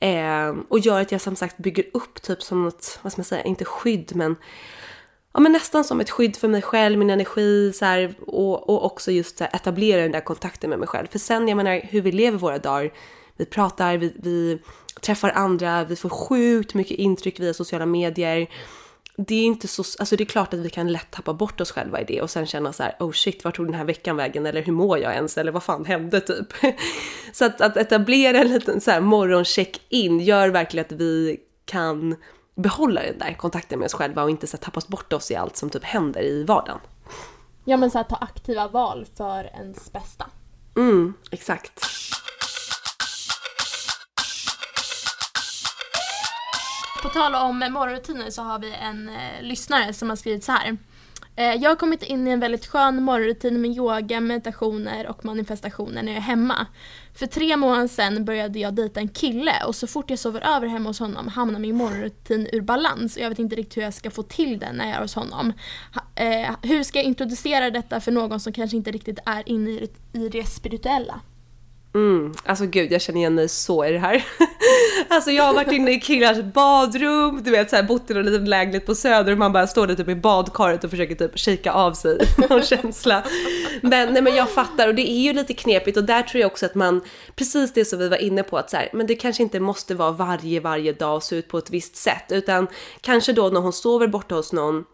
Eh, 0.00 0.54
och 0.68 0.78
gör 0.78 1.00
att 1.00 1.12
jag 1.12 1.20
som 1.20 1.36
sagt 1.36 1.58
bygger 1.58 1.84
upp 1.94 2.22
typ 2.22 2.42
som 2.42 2.64
något, 2.64 2.98
vad 3.02 3.12
ska 3.12 3.20
man 3.20 3.24
säga, 3.24 3.42
inte 3.42 3.64
skydd 3.64 4.16
men 4.16 4.36
ja, 5.34 5.40
men 5.40 5.52
nästan 5.52 5.84
som 5.84 6.00
ett 6.00 6.10
skydd 6.10 6.36
för 6.36 6.48
mig 6.48 6.62
själv, 6.62 6.98
min 6.98 7.10
energi 7.10 7.72
så 7.72 7.84
här, 7.84 8.14
och, 8.26 8.68
och 8.68 8.84
också 8.84 9.10
just 9.10 9.40
här, 9.40 9.50
etablera 9.52 10.02
den 10.02 10.12
där 10.12 10.20
kontakten 10.20 10.70
med 10.70 10.78
mig 10.78 10.88
själv. 10.88 11.06
För 11.06 11.18
sen, 11.18 11.48
jag 11.48 11.56
menar 11.56 11.80
hur 11.90 12.00
vi 12.00 12.12
lever 12.12 12.38
våra 12.38 12.58
dagar, 12.58 12.92
vi 13.36 13.44
pratar, 13.44 13.96
vi, 13.96 14.12
vi 14.16 14.58
träffar 15.00 15.30
andra, 15.30 15.84
vi 15.84 15.96
får 15.96 16.08
sjukt 16.08 16.74
mycket 16.74 16.98
intryck 16.98 17.40
via 17.40 17.54
sociala 17.54 17.86
medier 17.86 18.48
det 19.16 19.34
är 19.34 19.44
inte 19.44 19.68
så, 19.68 19.82
alltså 19.98 20.16
det 20.16 20.24
är 20.24 20.26
klart 20.26 20.54
att 20.54 20.60
vi 20.60 20.70
kan 20.70 20.92
lätt 20.92 21.10
tappa 21.10 21.34
bort 21.34 21.60
oss 21.60 21.72
själva 21.72 22.00
i 22.00 22.04
det 22.04 22.22
och 22.22 22.30
sen 22.30 22.46
känna 22.46 22.72
så 22.72 22.82
här, 22.82 22.96
oh 22.98 23.12
shit, 23.12 23.44
vart 23.44 23.56
tog 23.56 23.66
den 23.66 23.74
här 23.74 23.84
veckan 23.84 24.16
vägen? 24.16 24.46
Eller 24.46 24.62
hur 24.62 24.72
mår 24.72 24.98
jag 24.98 25.14
ens? 25.14 25.38
Eller 25.38 25.52
vad 25.52 25.62
fan 25.62 25.84
hände 25.84 26.20
typ? 26.20 26.46
så 27.32 27.44
att, 27.44 27.60
att 27.60 27.76
etablera 27.76 28.38
en 28.38 28.48
liten 28.48 28.80
så 28.80 28.90
här 28.90 29.00
morgoncheck-in 29.00 30.20
gör 30.20 30.48
verkligen 30.48 30.86
att 30.86 30.92
vi 30.92 31.40
kan 31.64 32.16
behålla 32.54 33.02
den 33.02 33.18
där 33.18 33.34
kontakten 33.34 33.78
med 33.78 33.86
oss 33.86 33.94
själva 33.94 34.22
och 34.22 34.30
inte 34.30 34.46
så 34.46 34.56
tappas 34.56 34.88
bort 34.88 35.12
oss 35.12 35.30
i 35.30 35.36
allt 35.36 35.56
som 35.56 35.70
typ 35.70 35.84
händer 35.84 36.22
i 36.22 36.44
vardagen. 36.44 36.80
Ja 37.64 37.76
men 37.76 37.90
så 37.90 37.98
här, 37.98 38.04
ta 38.04 38.16
aktiva 38.16 38.68
val 38.68 39.06
för 39.16 39.44
ens 39.44 39.92
bästa. 39.92 40.26
Mm, 40.76 41.14
exakt. 41.30 41.80
På 47.02 47.08
tal 47.08 47.34
om 47.34 47.58
morgonrutiner 47.58 48.30
så 48.30 48.42
har 48.42 48.58
vi 48.58 48.74
en 48.74 49.08
eh, 49.08 49.42
lyssnare 49.42 49.92
som 49.92 50.08
har 50.08 50.16
skrivit 50.16 50.44
så 50.44 50.52
här. 50.52 50.76
Eh, 51.36 51.54
jag 51.54 51.70
har 51.70 51.76
kommit 51.76 52.02
in 52.02 52.26
i 52.26 52.30
en 52.30 52.40
väldigt 52.40 52.66
skön 52.66 53.02
morgonrutin 53.02 53.60
med 53.60 53.70
yoga, 53.70 54.20
meditationer 54.20 55.06
och 55.06 55.24
manifestationer 55.24 56.02
när 56.02 56.12
jag 56.12 56.16
är 56.16 56.20
hemma. 56.20 56.66
För 57.14 57.26
tre 57.26 57.56
månader 57.56 57.88
sedan 57.88 58.24
började 58.24 58.58
jag 58.58 58.74
dejta 58.74 59.00
en 59.00 59.08
kille 59.08 59.52
och 59.66 59.74
så 59.74 59.86
fort 59.86 60.10
jag 60.10 60.18
sover 60.18 60.56
över 60.56 60.66
hemma 60.66 60.88
hos 60.88 60.98
honom 60.98 61.28
hamnar 61.28 61.60
min 61.60 61.76
morgonrutin 61.76 62.48
ur 62.52 62.60
balans 62.60 63.16
och 63.16 63.22
jag 63.22 63.28
vet 63.28 63.38
inte 63.38 63.56
riktigt 63.56 63.76
hur 63.76 63.82
jag 63.82 63.94
ska 63.94 64.10
få 64.10 64.22
till 64.22 64.58
den 64.58 64.76
när 64.76 64.86
jag 64.86 64.96
är 64.96 65.02
hos 65.02 65.14
honom. 65.14 65.52
Ha, 65.94 66.24
eh, 66.24 66.54
hur 66.62 66.82
ska 66.82 66.98
jag 66.98 67.06
introducera 67.06 67.70
detta 67.70 68.00
för 68.00 68.12
någon 68.12 68.40
som 68.40 68.52
kanske 68.52 68.76
inte 68.76 68.90
riktigt 68.90 69.18
är 69.26 69.48
inne 69.48 69.70
i 69.70 69.88
i 70.12 70.28
det 70.28 70.44
spirituella? 70.44 71.20
Mm, 71.94 72.34
alltså 72.44 72.66
gud 72.66 72.92
jag 72.92 73.00
känner 73.00 73.18
igen 73.18 73.34
mig 73.34 73.48
så 73.48 73.84
i 73.84 73.92
det 73.92 73.98
här. 73.98 74.24
alltså 75.08 75.30
jag 75.30 75.44
har 75.44 75.54
varit 75.54 75.72
inne 75.72 75.90
i 75.90 76.00
killars 76.00 76.44
badrum, 76.54 77.42
du 77.42 77.50
vet 77.50 77.70
såhär 77.70 77.82
bott 77.82 78.10
i 78.10 78.14
någon 78.14 78.24
liten 78.24 78.44
lägenhet 78.44 78.86
på 78.86 78.94
söder 78.94 79.32
och 79.32 79.38
man 79.38 79.52
bara 79.52 79.66
står 79.66 79.86
där 79.86 79.94
typ 79.94 80.08
i 80.08 80.14
badkaret 80.14 80.84
och 80.84 80.90
försöker 80.90 81.14
typ 81.14 81.38
kika 81.38 81.72
av 81.72 81.92
sig 81.92 82.18
någon 82.48 82.62
känsla. 82.62 83.24
Men 83.80 84.12
nej 84.12 84.22
men 84.22 84.34
jag 84.34 84.50
fattar 84.50 84.88
och 84.88 84.94
det 84.94 85.10
är 85.10 85.20
ju 85.20 85.32
lite 85.32 85.54
knepigt 85.54 85.96
och 85.96 86.04
där 86.04 86.22
tror 86.22 86.40
jag 86.40 86.50
också 86.50 86.66
att 86.66 86.74
man, 86.74 87.00
precis 87.36 87.72
det 87.72 87.84
som 87.84 87.98
vi 87.98 88.08
var 88.08 88.22
inne 88.22 88.42
på 88.42 88.58
att 88.58 88.70
så 88.70 88.76
här, 88.76 88.88
men 88.92 89.06
det 89.06 89.14
kanske 89.14 89.42
inte 89.42 89.60
måste 89.60 89.94
vara 89.94 90.10
varje, 90.10 90.60
varje 90.60 90.92
dag 90.92 91.16
och 91.16 91.22
se 91.22 91.36
ut 91.36 91.48
på 91.48 91.58
ett 91.58 91.70
visst 91.70 91.96
sätt 91.96 92.24
utan 92.28 92.66
kanske 93.00 93.32
då 93.32 93.48
när 93.48 93.60
hon 93.60 93.72
sover 93.72 94.06
borta 94.06 94.34
hos 94.34 94.52
någon 94.52 94.84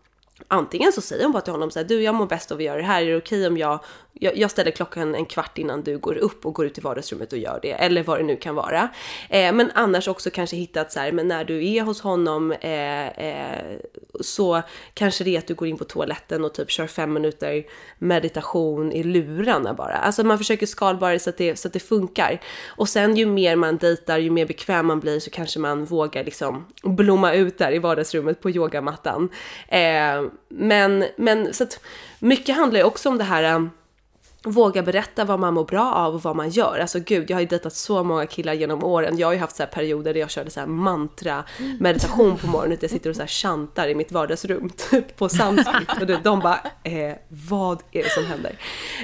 Antingen 0.49 0.93
så 0.93 1.01
säger 1.01 1.25
hon 1.25 1.33
bara 1.33 1.43
till 1.43 1.53
honom 1.53 1.71
så 1.71 1.79
här, 1.79 1.87
du 1.87 2.03
jag 2.03 2.15
mår 2.15 2.27
bäst 2.27 2.53
av 2.53 2.59
att 2.59 2.65
göra 2.65 2.77
det 2.77 2.83
här, 2.83 3.03
är 3.03 3.07
det 3.07 3.17
okej 3.17 3.47
om 3.47 3.57
jag 3.57 3.81
jag, 4.21 4.37
jag 4.37 4.51
ställer 4.51 4.71
klockan 4.71 5.15
en 5.15 5.25
kvart 5.25 5.59
innan 5.59 5.83
du 5.83 5.99
går 5.99 6.17
upp 6.17 6.47
och 6.47 6.55
går 6.55 6.67
ut 6.67 6.79
i 6.79 6.81
vardagsrummet 6.81 7.33
och 7.33 7.39
gör 7.39 7.59
det, 7.63 7.73
eller 7.73 8.03
vad 8.03 8.19
det 8.19 8.25
nu 8.25 8.37
kan 8.37 8.55
vara. 8.55 8.89
Eh, 9.29 9.53
men 9.53 9.71
annars 9.75 10.09
också 10.09 10.31
kanske 10.31 10.57
hittat 10.57 10.93
så 10.93 11.01
här, 11.01 11.13
men 11.13 11.29
när 11.29 11.45
du 11.45 11.69
är 11.69 11.83
hos 11.83 12.01
honom 12.01 12.53
eh, 12.53 13.09
eh, 13.09 13.79
så 14.21 14.63
kanske 14.95 15.25
det 15.25 15.35
är 15.35 15.39
att 15.39 15.47
du 15.47 15.55
går 15.55 15.69
in 15.69 15.79
på 15.79 15.85
toaletten 15.85 16.45
och 16.45 16.55
typ 16.55 16.71
kör 16.71 16.87
fem 16.87 17.13
minuter 17.13 17.65
meditation 17.99 18.93
i 18.93 19.03
lurarna 19.03 19.75
bara. 19.75 19.95
Alltså 19.95 20.25
man 20.25 20.39
försöker 20.39 20.67
skalbara 20.67 21.13
det 21.13 21.19
så 21.19 21.31
att 21.31 21.39
det, 21.39 21.57
så 21.57 21.69
att 21.69 21.73
det 21.73 21.81
funkar. 21.81 22.41
Och 22.67 22.89
sen 22.89 23.17
ju 23.17 23.27
mer 23.27 23.57
man 23.57 23.77
dejtar, 23.77 24.19
ju 24.19 24.31
mer 24.31 24.47
bekväm 24.47 24.87
man 24.87 25.01
blir 25.01 25.21
så 25.21 25.31
kanske 25.31 25.59
man 25.59 25.85
vågar 25.85 26.25
liksom 26.25 26.67
blomma 26.83 27.33
ut 27.33 27.59
där 27.59 27.73
i 27.73 27.79
vardagsrummet 27.79 28.41
på 28.41 28.51
yogamattan. 28.51 29.29
Eh, 29.69 30.23
men, 30.49 31.05
men 31.17 31.55
så 31.55 31.65
att 31.65 31.81
mycket 32.19 32.57
handlar 32.57 32.81
ju 32.81 32.85
också 32.85 33.09
om 33.09 33.19
det 33.19 33.25
här 33.25 33.55
um, 33.55 33.71
våga 34.43 34.83
berätta 34.83 35.25
vad 35.25 35.41
man 35.41 35.55
mår 35.55 35.65
bra 35.65 35.93
av 35.93 36.15
och 36.15 36.23
vad 36.23 36.37
man 36.37 36.51
gör. 36.51 36.79
Alltså 36.79 37.01
gud, 37.01 37.31
jag 37.31 37.37
har 37.37 37.41
ju 37.41 37.47
dejtat 37.47 37.75
så 37.75 38.05
många 38.05 38.27
killar 38.27 38.53
genom 38.53 38.85
åren. 38.85 39.19
Jag 39.19 39.27
har 39.29 39.33
ju 39.33 39.39
haft 39.39 39.57
så 39.57 39.67
perioder 39.67 40.15
där 40.15 40.21
jag 40.21 40.31
körde 40.31 40.51
så 40.51 40.67
mantra 40.67 41.45
meditation 41.81 42.37
på 42.37 42.47
morgonen. 42.47 42.79
Jag 42.81 42.91
sitter 42.91 43.11
och 43.11 43.17
så 43.17 43.23
här 43.23 43.29
chantar 43.29 43.89
i 43.89 43.95
mitt 43.95 44.13
vardagsrum 44.13 44.71
typ 44.91 45.17
på 45.17 45.29
sanskrit 45.29 46.01
och 46.01 46.23
de 46.23 46.41
bara 46.41 46.61
eh, 46.83 47.17
vad 47.29 47.83
är 47.93 48.03
det 48.03 48.11
som 48.11 48.27
händer? 48.27 48.59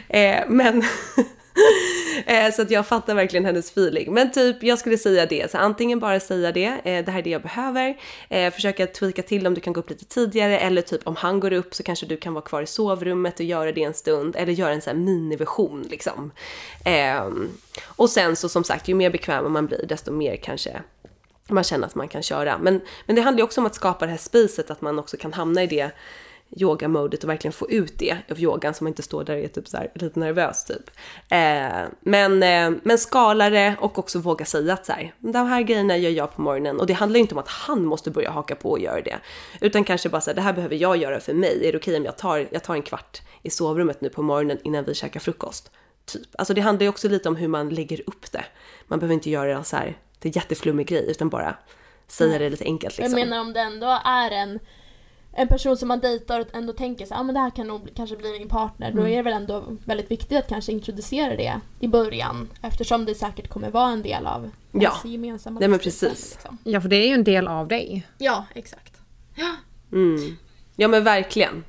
Eh, 0.09 0.49
men 0.49 0.83
Eh, 2.27 2.53
så 2.53 2.63
att 2.63 2.71
jag 2.71 2.87
fattar 2.87 3.15
verkligen 3.15 3.45
hennes 3.45 3.71
feeling. 3.71 4.15
Men 4.15 4.33
typ, 4.33 4.63
jag 4.63 4.79
skulle 4.79 4.99
säga 4.99 5.27
det. 5.27 5.51
Så 5.51 5.59
antingen 5.59 6.01
bara 6.01 6.21
säga 6.21 6.53
det, 6.53 6.65
eh, 6.65 7.05
det 7.05 7.11
här 7.11 7.19
är 7.19 7.23
det 7.23 7.31
jag 7.31 7.43
behöver. 7.43 7.97
Eh, 8.29 8.53
försöka 8.53 8.87
tweaka 8.87 9.23
till 9.23 9.47
om 9.47 9.55
du 9.55 9.61
kan 9.61 9.73
gå 9.73 9.81
upp 9.81 9.91
lite 9.91 10.05
tidigare 10.05 10.59
eller 10.59 10.83
typ 10.83 11.07
om 11.07 11.17
han 11.17 11.41
går 11.41 11.53
upp 11.53 11.75
så 11.75 11.83
kanske 11.83 12.07
du 12.07 12.17
kan 12.17 12.35
vara 12.35 12.45
kvar 12.45 12.63
i 12.63 12.67
sovrummet 12.67 13.41
och 13.41 13.47
göra 13.47 13.73
det 13.73 13.83
en 13.83 13.95
stund. 13.95 14.37
Eller 14.37 14.53
göra 14.53 14.73
en 14.73 14.81
sån 14.81 14.97
här 14.97 15.05
miniversion 15.05 15.87
liksom. 15.91 16.33
Ehm, 16.85 17.49
och 17.85 18.11
sen 18.11 18.37
så 18.37 18.49
som 18.49 18.65
sagt, 18.65 18.89
ju 18.89 18.95
mer 18.95 19.11
bekväm 19.11 19.53
man 19.53 19.67
blir 19.67 19.87
desto 19.87 20.13
mer 20.13 20.37
kanske 20.37 20.83
man 21.49 21.65
känner 21.65 21.87
att 21.87 21.95
man 21.95 22.09
kan 22.09 22.23
köra. 22.23 22.59
Men, 22.59 22.81
men 23.07 23.17
det 23.17 23.23
handlar 23.23 23.39
ju 23.39 23.45
också 23.45 23.61
om 23.61 23.67
att 23.67 23.75
skapa 23.75 24.05
det 24.05 24.11
här 24.11 24.19
spacet, 24.19 24.71
att 24.71 24.81
man 24.81 24.99
också 24.99 25.17
kan 25.17 25.33
hamna 25.33 25.63
i 25.63 25.67
det 25.67 25.91
yogamodet 26.57 27.25
och 27.25 27.31
verkligen 27.31 27.53
få 27.53 27.71
ut 27.71 27.99
det 27.99 28.17
av 28.31 28.41
yogan 28.41 28.75
så 28.75 28.85
man 28.85 28.91
inte 28.91 29.03
står 29.03 29.25
där 29.25 29.37
och 29.37 29.41
är 29.41 29.49
typ 29.49 29.69
så 29.69 29.77
här, 29.77 29.91
lite 29.95 30.21
nervös 30.21 30.65
typ. 30.65 30.91
Eh, 31.29 31.89
men, 32.01 32.43
eh, 32.43 32.81
men 32.83 32.99
skala 32.99 33.51
det 33.51 33.77
och 33.81 33.99
också 33.99 34.19
våga 34.19 34.45
säga 34.45 34.73
att 34.73 34.87
så 34.87 34.93
här, 34.93 35.15
de 35.19 35.47
här 35.47 35.63
grejerna 35.63 35.97
gör 35.97 36.11
jag 36.11 36.35
på 36.35 36.43
morgonen 36.43 36.81
och 36.81 36.87
det 36.87 36.93
handlar 36.93 37.21
inte 37.21 37.35
om 37.35 37.39
att 37.39 37.49
han 37.49 37.85
måste 37.85 38.11
börja 38.11 38.31
haka 38.31 38.55
på 38.55 38.71
och 38.71 38.81
göra 38.81 39.01
det. 39.01 39.19
Utan 39.61 39.85
kanske 39.85 40.09
bara 40.09 40.21
så 40.21 40.31
här, 40.31 40.35
det 40.35 40.43
här 40.43 40.53
behöver 40.53 40.77
jag 40.77 40.97
göra 40.97 41.21
för 41.21 41.35
mig. 41.35 41.69
Är 41.69 41.73
det 41.73 41.79
okej 41.79 41.97
om 41.97 42.05
jag 42.05 42.19
tar, 42.19 42.49
jag 42.51 42.65
tar 42.65 42.75
en 42.75 42.83
kvart 42.83 43.23
i 43.43 43.51
sovrummet 43.51 44.01
nu 44.01 44.09
på 44.09 44.23
morgonen 44.23 44.59
innan 44.65 44.85
vi 44.85 44.95
käkar 44.95 45.21
frukost? 45.21 45.71
Typ. 46.07 46.29
Alltså 46.39 46.55
det 46.55 46.61
handlar 46.61 46.83
ju 46.83 46.89
också 46.89 47.09
lite 47.09 47.29
om 47.29 47.37
hur 47.37 47.49
man 47.49 47.69
lägger 47.69 48.01
upp 48.07 48.33
det. 48.33 48.45
Man 48.87 48.99
behöver 48.99 49.15
inte 49.15 49.31
göra 49.31 49.59
det 49.59 49.65
så 49.65 49.77
här, 49.77 49.99
det 50.19 50.29
är 50.29 50.37
jätteflummig 50.37 50.87
grej 50.87 51.11
utan 51.11 51.29
bara 51.29 51.57
säga 52.07 52.39
det 52.39 52.51
lite 52.51 52.65
enkelt 52.65 52.99
liksom. 52.99 53.19
Jag 53.19 53.29
menar 53.29 53.41
om 53.41 53.53
det 53.53 53.61
ändå 53.61 54.01
är 54.05 54.31
en 54.31 54.59
en 55.37 55.49
person 55.49 55.77
som 55.77 55.89
man 55.89 56.01
dejtar 56.01 56.41
och 56.41 56.47
ändå 56.53 56.73
tänker 56.73 57.07
så 57.07 57.15
ah, 57.15 57.23
men 57.23 57.35
det 57.35 57.41
här 57.41 57.51
kan 57.51 57.67
nog 57.67 57.89
kanske 57.95 58.17
bli 58.17 58.39
min 58.39 58.49
partner. 58.49 58.91
Mm. 58.91 59.03
Då 59.03 59.09
är 59.09 59.17
det 59.17 59.23
väl 59.23 59.33
ändå 59.33 59.65
väldigt 59.85 60.11
viktigt 60.11 60.39
att 60.39 60.49
kanske 60.49 60.73
introducera 60.73 61.37
det 61.37 61.61
i 61.81 61.89
början. 61.89 62.51
Eftersom 62.63 63.05
det 63.05 63.15
säkert 63.15 63.49
kommer 63.49 63.71
vara 63.71 63.93
en 63.93 64.03
del 64.03 64.27
av 64.27 64.51
ja. 64.73 65.01
gemensamma 65.05 65.61
Ja 65.63 65.69
men 65.69 65.79
precis. 65.79 66.33
Liksom. 66.35 66.59
Ja 66.65 66.81
för 66.81 66.89
det 66.89 66.97
är 66.97 67.09
ju 67.09 67.15
en 67.15 67.25
del 67.25 67.49
av 67.49 67.69
dig. 67.69 68.07
Ja 68.19 68.45
exakt. 68.55 69.01
Ja. 69.35 69.57
Mm. 69.93 70.37
Ja 70.77 70.89
men 70.89 71.05
verkligen. 71.05 71.65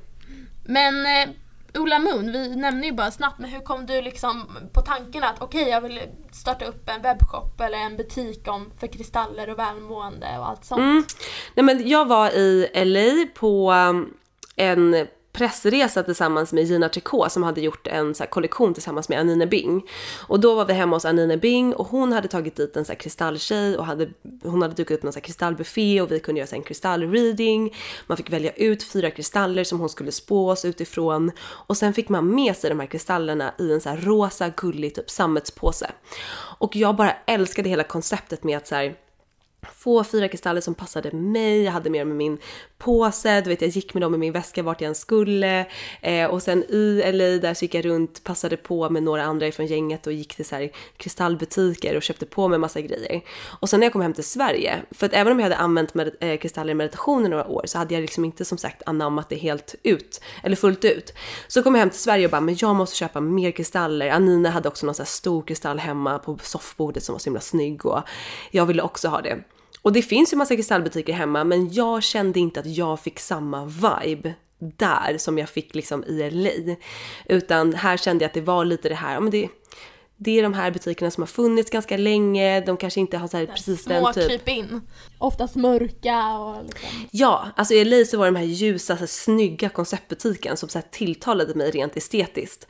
Men 0.64 1.06
eh, 1.06 1.34
Ola 1.78 1.98
Moon, 1.98 2.32
vi 2.32 2.56
nämner 2.56 2.84
ju 2.84 2.92
bara 2.92 3.10
snabbt, 3.10 3.38
men 3.38 3.50
hur 3.50 3.60
kom 3.60 3.86
du 3.86 4.02
liksom 4.02 4.46
på 4.72 4.80
tanken 4.80 5.24
att 5.24 5.42
okej, 5.42 5.62
okay, 5.62 5.72
jag 5.72 5.80
vill 5.80 6.00
starta 6.32 6.64
upp 6.64 6.88
en 6.88 7.02
webbshop 7.02 7.60
eller 7.60 7.78
en 7.78 7.96
butik 7.96 8.48
om, 8.48 8.70
för 8.80 8.86
kristaller 8.86 9.50
och 9.50 9.58
välmående 9.58 10.38
och 10.38 10.48
allt 10.48 10.64
sånt? 10.64 10.80
Mm. 10.80 11.04
Nej 11.54 11.64
men 11.64 11.88
jag 11.88 12.08
var 12.08 12.30
i 12.30 12.70
LA 12.74 13.26
på 13.34 13.72
um, 13.72 14.14
en 14.56 15.06
pressresa 15.36 16.02
tillsammans 16.02 16.52
med 16.52 16.64
Gina 16.64 16.88
Tricot 16.88 17.32
som 17.32 17.42
hade 17.42 17.60
gjort 17.60 17.86
en 17.86 18.14
så 18.14 18.26
kollektion 18.26 18.74
tillsammans 18.74 19.08
med 19.08 19.20
Anine 19.20 19.46
Bing. 19.46 19.82
Och 20.28 20.40
då 20.40 20.54
var 20.54 20.64
vi 20.64 20.72
hemma 20.72 20.96
hos 20.96 21.04
Anine 21.04 21.36
Bing 21.36 21.74
och 21.74 21.86
hon 21.86 22.12
hade 22.12 22.28
tagit 22.28 22.56
dit 22.56 22.76
en 22.76 22.84
så 22.84 22.94
kristalltjej 22.94 23.76
och 23.76 23.84
hade, 23.84 24.08
hon 24.42 24.62
hade 24.62 24.74
dukat 24.74 24.98
upp 24.98 25.04
en 25.04 25.12
så 25.12 25.20
kristallbuffé 25.20 26.00
och 26.00 26.12
vi 26.12 26.20
kunde 26.20 26.38
göra 26.38 26.48
så 26.48 26.56
en 26.56 26.62
kristallreading. 26.62 27.74
Man 28.06 28.16
fick 28.16 28.32
välja 28.32 28.52
ut 28.52 28.82
fyra 28.82 29.10
kristaller 29.10 29.64
som 29.64 29.80
hon 29.80 29.88
skulle 29.88 30.12
spå 30.12 30.50
oss 30.50 30.64
utifrån 30.64 31.30
och 31.40 31.76
sen 31.76 31.92
fick 31.92 32.08
man 32.08 32.34
med 32.34 32.56
sig 32.56 32.70
de 32.70 32.80
här 32.80 32.86
kristallerna 32.86 33.54
i 33.58 33.72
en 33.72 33.80
så 33.80 33.90
rosa 33.90 34.48
gullig 34.48 34.94
typ 34.94 35.10
sammetspåse. 35.10 35.90
Och 36.58 36.76
jag 36.76 36.96
bara 36.96 37.12
älskade 37.26 37.68
hela 37.68 37.84
konceptet 37.84 38.44
med 38.44 38.56
att 38.56 38.66
så 38.66 38.74
här, 38.74 38.96
få 39.74 40.04
fyra 40.04 40.28
kristaller 40.28 40.60
som 40.60 40.74
passade 40.74 41.12
mig, 41.12 41.62
jag 41.62 41.72
hade 41.72 41.90
med 41.90 42.00
dem 42.00 42.12
i 42.12 42.14
min 42.14 42.38
påse, 42.78 43.40
du 43.40 43.50
vet 43.50 43.60
jag 43.60 43.70
gick 43.70 43.94
med 43.94 44.00
dem 44.00 44.14
i 44.14 44.18
min 44.18 44.32
väska 44.32 44.62
vart 44.62 44.80
jag 44.80 44.88
än 44.88 44.94
skulle 44.94 45.66
eh, 46.00 46.26
och 46.26 46.42
sen 46.42 46.64
i 46.64 47.12
LA 47.12 47.24
där 47.24 47.54
så 47.54 47.64
gick 47.64 47.74
jag 47.74 47.84
runt, 47.84 48.24
passade 48.24 48.56
på 48.56 48.90
med 48.90 49.02
några 49.02 49.22
andra 49.22 49.46
ifrån 49.46 49.66
gänget 49.66 50.06
och 50.06 50.12
gick 50.12 50.34
till 50.34 50.44
så 50.44 50.56
här 50.56 50.70
kristallbutiker 50.96 51.96
och 51.96 52.02
köpte 52.02 52.26
på 52.26 52.48
mig 52.48 52.58
massa 52.58 52.80
grejer. 52.80 53.20
Och 53.60 53.68
sen 53.68 53.80
när 53.80 53.86
jag 53.86 53.92
kom 53.92 54.02
hem 54.02 54.12
till 54.12 54.24
Sverige, 54.24 54.82
för 54.90 55.06
att 55.06 55.12
även 55.12 55.32
om 55.32 55.38
jag 55.38 55.44
hade 55.44 55.56
använt 55.56 55.94
med, 55.94 56.10
eh, 56.20 56.38
kristaller 56.38 56.70
i 56.70 56.74
meditation 56.74 57.26
i 57.26 57.28
några 57.28 57.46
år 57.46 57.62
så 57.64 57.78
hade 57.78 57.94
jag 57.94 58.00
liksom 58.00 58.24
inte 58.24 58.44
som 58.44 58.58
sagt 58.58 58.82
anammat 58.86 59.28
det 59.28 59.36
helt 59.36 59.74
ut, 59.82 60.20
eller 60.42 60.56
fullt 60.56 60.84
ut. 60.84 61.14
Så 61.48 61.62
kom 61.62 61.74
jag 61.74 61.80
hem 61.80 61.90
till 61.90 62.00
Sverige 62.00 62.24
och 62.24 62.30
bara, 62.30 62.40
men 62.40 62.56
jag 62.58 62.76
måste 62.76 62.96
köpa 62.96 63.20
mer 63.20 63.50
kristaller. 63.50 64.10
Anina 64.10 64.50
hade 64.50 64.68
också 64.68 64.86
någon 64.86 64.94
så 64.94 65.02
här 65.02 65.06
stor 65.06 65.42
kristall 65.42 65.78
hemma 65.78 66.18
på 66.18 66.38
soffbordet 66.42 67.04
som 67.04 67.12
var 67.12 67.20
så 67.20 67.24
himla 67.24 67.40
snygg 67.40 67.86
och 67.86 68.02
jag 68.50 68.66
ville 68.66 68.82
också 68.82 69.08
ha 69.08 69.20
det. 69.20 69.38
Och 69.86 69.92
det 69.92 70.02
finns 70.02 70.32
ju 70.32 70.36
massa 70.36 70.56
kristallbutiker 70.56 71.12
hemma 71.12 71.44
men 71.44 71.72
jag 71.72 72.02
kände 72.02 72.40
inte 72.40 72.60
att 72.60 72.66
jag 72.66 73.00
fick 73.00 73.18
samma 73.18 73.64
vibe 73.64 74.34
där 74.58 75.18
som 75.18 75.38
jag 75.38 75.48
fick 75.48 75.74
liksom 75.74 76.04
i 76.04 76.30
LA. 76.30 76.76
Utan 77.28 77.74
här 77.74 77.96
kände 77.96 78.24
jag 78.24 78.28
att 78.28 78.34
det 78.34 78.40
var 78.40 78.64
lite 78.64 78.88
det 78.88 78.94
här, 78.94 79.14
ja 79.14 79.20
men 79.20 79.30
det, 79.30 79.48
det 80.18 80.38
är 80.38 80.42
de 80.42 80.54
här 80.54 80.70
butikerna 80.70 81.10
som 81.10 81.22
har 81.22 81.26
funnits 81.26 81.70
ganska 81.70 81.96
länge, 81.96 82.60
de 82.60 82.76
kanske 82.76 83.00
inte 83.00 83.18
har 83.18 83.28
så 83.28 83.36
här, 83.36 83.46
precis 83.46 83.82
Små 83.82 83.92
den 83.92 84.14
typ... 84.14 84.28
kryp 84.28 84.48
in. 84.48 84.80
Oftast 85.18 85.56
mörka 85.56 86.38
och 86.38 86.64
liksom. 86.64 86.88
Ja, 87.10 87.48
alltså 87.56 87.74
i 87.74 87.84
LA 87.84 88.04
så 88.04 88.18
var 88.18 88.24
det 88.24 88.30
de 88.30 88.36
här 88.36 88.46
ljusa, 88.46 88.94
så 88.94 89.00
här, 89.00 89.06
snygga 89.06 89.68
konceptbutiken 89.68 90.56
som 90.56 90.68
så 90.68 90.78
här, 90.78 90.86
tilltalade 90.90 91.54
mig 91.54 91.70
rent 91.70 91.96
estetiskt. 91.96 92.66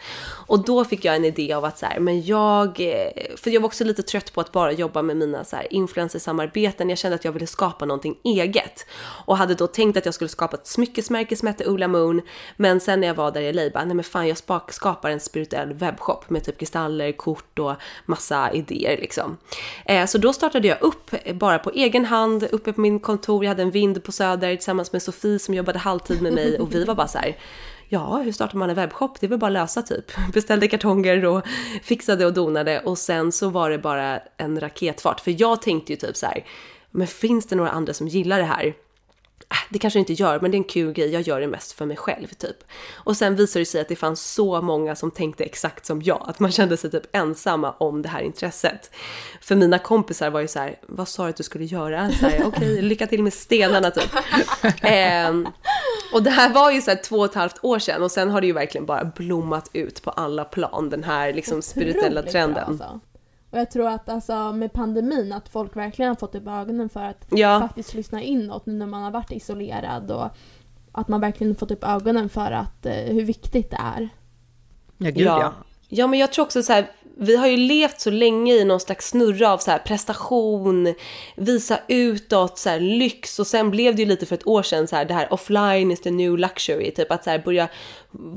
Och 0.46 0.64
då 0.64 0.84
fick 0.84 1.04
jag 1.04 1.16
en 1.16 1.24
idé 1.24 1.52
av 1.52 1.64
att 1.64 1.78
så 1.78 1.86
här, 1.86 2.00
men 2.00 2.22
jag, 2.22 2.80
eh, 2.80 3.36
för 3.36 3.50
jag 3.50 3.60
var 3.60 3.66
också 3.66 3.84
lite 3.84 4.02
trött 4.02 4.32
på 4.32 4.40
att 4.40 4.52
bara 4.52 4.72
jobba 4.72 5.02
med 5.02 5.16
mina 5.16 5.44
så 5.44 5.56
här 5.56 5.72
influencersamarbeten. 5.72 6.88
Jag 6.88 6.98
kände 6.98 7.14
att 7.14 7.24
jag 7.24 7.32
ville 7.32 7.46
skapa 7.46 7.84
någonting 7.84 8.16
eget 8.24 8.86
och 9.26 9.36
hade 9.36 9.54
då 9.54 9.66
tänkt 9.66 9.96
att 9.96 10.04
jag 10.04 10.14
skulle 10.14 10.28
skapa 10.28 10.56
ett 10.56 10.66
smyckesmärke 10.66 11.36
som 11.36 11.48
hette 11.48 11.66
Ola 11.66 11.88
Moon. 11.88 12.22
Men 12.56 12.80
sen 12.80 13.00
när 13.00 13.06
jag 13.06 13.14
var 13.14 13.30
där 13.30 13.40
i 13.40 13.52
LA, 13.52 13.70
bara, 13.74 13.84
nej 13.84 13.94
men 13.94 14.04
fan 14.04 14.28
jag 14.28 14.38
skapar 14.68 15.10
en 15.10 15.20
spirituell 15.20 15.74
webbshop 15.74 16.30
med 16.30 16.44
typ 16.44 16.58
kristaller, 16.58 17.12
kort 17.12 17.35
och 17.58 17.74
massa 18.06 18.52
idéer 18.52 18.96
liksom. 18.96 19.36
Eh, 19.84 20.06
så 20.06 20.18
då 20.18 20.32
startade 20.32 20.68
jag 20.68 20.82
upp 20.82 21.10
bara 21.34 21.58
på 21.58 21.70
egen 21.70 22.04
hand 22.04 22.48
uppe 22.52 22.72
på 22.72 22.80
min 22.80 23.00
kontor. 23.00 23.44
Jag 23.44 23.48
hade 23.48 23.62
en 23.62 23.70
vind 23.70 24.04
på 24.04 24.12
Söder 24.12 24.56
tillsammans 24.56 24.92
med 24.92 25.02
Sofie 25.02 25.38
som 25.38 25.54
jobbade 25.54 25.78
halvtid 25.78 26.22
med 26.22 26.32
mig 26.32 26.58
och 26.58 26.74
vi 26.74 26.84
var 26.84 26.94
bara 26.94 27.08
så 27.08 27.18
här. 27.18 27.36
Ja, 27.88 28.16
hur 28.16 28.32
startar 28.32 28.58
man 28.58 28.70
en 28.70 28.76
webbshop? 28.76 29.20
Det 29.20 29.26
är 29.26 29.28
väl 29.28 29.38
bara 29.38 29.46
att 29.46 29.52
lösa 29.52 29.82
typ. 29.82 30.04
Beställde 30.32 30.68
kartonger 30.68 31.24
och 31.24 31.46
fixade 31.82 32.26
och 32.26 32.32
donade 32.32 32.80
och 32.80 32.98
sen 32.98 33.32
så 33.32 33.48
var 33.48 33.70
det 33.70 33.78
bara 33.78 34.18
en 34.36 34.60
raketfart. 34.60 35.20
För 35.20 35.40
jag 35.40 35.62
tänkte 35.62 35.92
ju 35.92 35.96
typ 35.96 36.16
så 36.16 36.26
här, 36.26 36.44
men 36.90 37.06
finns 37.06 37.46
det 37.46 37.56
några 37.56 37.70
andra 37.70 37.94
som 37.94 38.08
gillar 38.08 38.38
det 38.38 38.44
här? 38.44 38.74
Äh, 39.50 39.56
det 39.70 39.78
kanske 39.78 39.98
jag 39.98 40.02
inte 40.02 40.12
gör, 40.12 40.40
men 40.40 40.50
det 40.50 40.54
är 40.54 40.58
en 40.58 40.64
kul 40.64 40.92
grej. 40.92 41.12
Jag 41.12 41.22
gör 41.22 41.40
det 41.40 41.46
mest 41.46 41.72
för 41.72 41.86
mig 41.86 41.96
själv 41.96 42.26
typ. 42.26 42.56
Och 42.94 43.16
sen 43.16 43.36
visade 43.36 43.60
det 43.60 43.66
sig 43.66 43.80
att 43.80 43.88
det 43.88 43.96
fanns 43.96 44.32
så 44.32 44.62
många 44.62 44.96
som 44.96 45.10
tänkte 45.10 45.44
exakt 45.44 45.86
som 45.86 46.02
jag, 46.02 46.24
att 46.28 46.40
man 46.40 46.52
kände 46.52 46.76
sig 46.76 46.90
typ 46.90 47.16
ensamma 47.16 47.72
om 47.72 48.02
det 48.02 48.08
här 48.08 48.20
intresset. 48.20 48.90
För 49.40 49.56
mina 49.56 49.78
kompisar 49.78 50.30
var 50.30 50.40
ju 50.40 50.48
så 50.48 50.58
här, 50.58 50.78
vad 50.82 51.08
sa 51.08 51.22
du 51.22 51.30
att 51.30 51.36
du 51.36 51.42
skulle 51.42 51.64
göra? 51.64 52.10
Okej, 52.44 52.82
lycka 52.82 53.06
till 53.06 53.22
med 53.22 53.32
stenarna 53.32 53.90
typ. 53.90 54.10
Ehm, 54.82 55.48
och 56.12 56.22
det 56.22 56.30
här 56.30 56.52
var 56.52 56.70
ju 56.70 56.80
så 56.80 56.90
här 56.90 57.02
två 57.02 57.16
och 57.16 57.24
ett 57.24 57.34
halvt 57.34 57.64
år 57.64 57.78
sedan 57.78 58.02
och 58.02 58.10
sen 58.10 58.30
har 58.30 58.40
det 58.40 58.46
ju 58.46 58.52
verkligen 58.52 58.86
bara 58.86 59.04
blommat 59.04 59.70
ut 59.72 60.02
på 60.02 60.10
alla 60.10 60.44
plan, 60.44 60.90
den 60.90 61.04
här 61.04 61.32
liksom 61.32 61.62
spirituella 61.62 62.22
trenden. 62.22 62.54
bra, 62.54 62.62
alltså. 62.62 63.00
Och 63.50 63.58
jag 63.58 63.70
tror 63.70 63.88
att 63.88 64.08
alltså, 64.08 64.52
med 64.52 64.72
pandemin 64.72 65.32
att 65.32 65.48
folk 65.48 65.76
verkligen 65.76 66.08
har 66.08 66.16
fått 66.16 66.34
upp 66.34 66.46
ögonen 66.48 66.88
för 66.88 67.04
att 67.04 67.26
Ja. 67.30 67.60
faktiskt 67.60 67.94
lyssna 67.94 68.22
inåt 68.22 68.66
nu 68.66 68.72
när 68.72 68.86
man 68.86 69.02
har 69.02 69.10
varit 69.10 69.32
isolerad 69.32 70.10
och 70.10 70.28
att 70.92 71.08
man 71.08 71.20
verkligen 71.20 71.54
fått 71.54 71.70
upp 71.70 71.84
ögonen 71.84 72.28
för 72.28 72.50
att, 72.52 72.86
eh, 72.86 72.92
hur 72.94 73.24
viktigt 73.24 73.70
det 73.70 73.76
är. 73.80 74.08
Ja, 74.98 75.10
gud 75.10 75.18
ja. 75.26 75.40
Ja, 75.40 75.52
Ja 75.88 76.06
men 76.06 76.18
jag 76.18 76.32
tror 76.32 76.44
också 76.44 76.62
så 76.62 76.72
här, 76.72 76.90
vi 77.18 77.36
har 77.36 77.46
ju 77.46 77.56
levt 77.56 78.00
så 78.00 78.10
länge 78.10 78.54
i 78.54 78.64
någon 78.64 78.80
slags 78.80 79.08
snurra 79.08 79.52
av 79.52 79.58
så 79.58 79.70
här 79.70 79.78
prestation, 79.78 80.94
visa 81.36 81.78
utåt, 81.88 82.58
så 82.58 82.68
här 82.68 82.80
lyx 82.80 83.38
och 83.38 83.46
sen 83.46 83.70
blev 83.70 83.94
det 83.94 84.02
ju 84.02 84.08
lite 84.08 84.26
för 84.26 84.34
ett 84.34 84.46
år 84.46 84.62
sedan 84.62 84.88
så 84.88 84.96
här 84.96 85.04
det 85.04 85.14
här 85.14 85.32
offline 85.32 85.90
is 85.90 86.00
the 86.00 86.10
new 86.10 86.38
luxury, 86.38 86.90
typ 86.90 87.12
att 87.12 87.24
så 87.24 87.30
här 87.30 87.38
börja, 87.38 87.68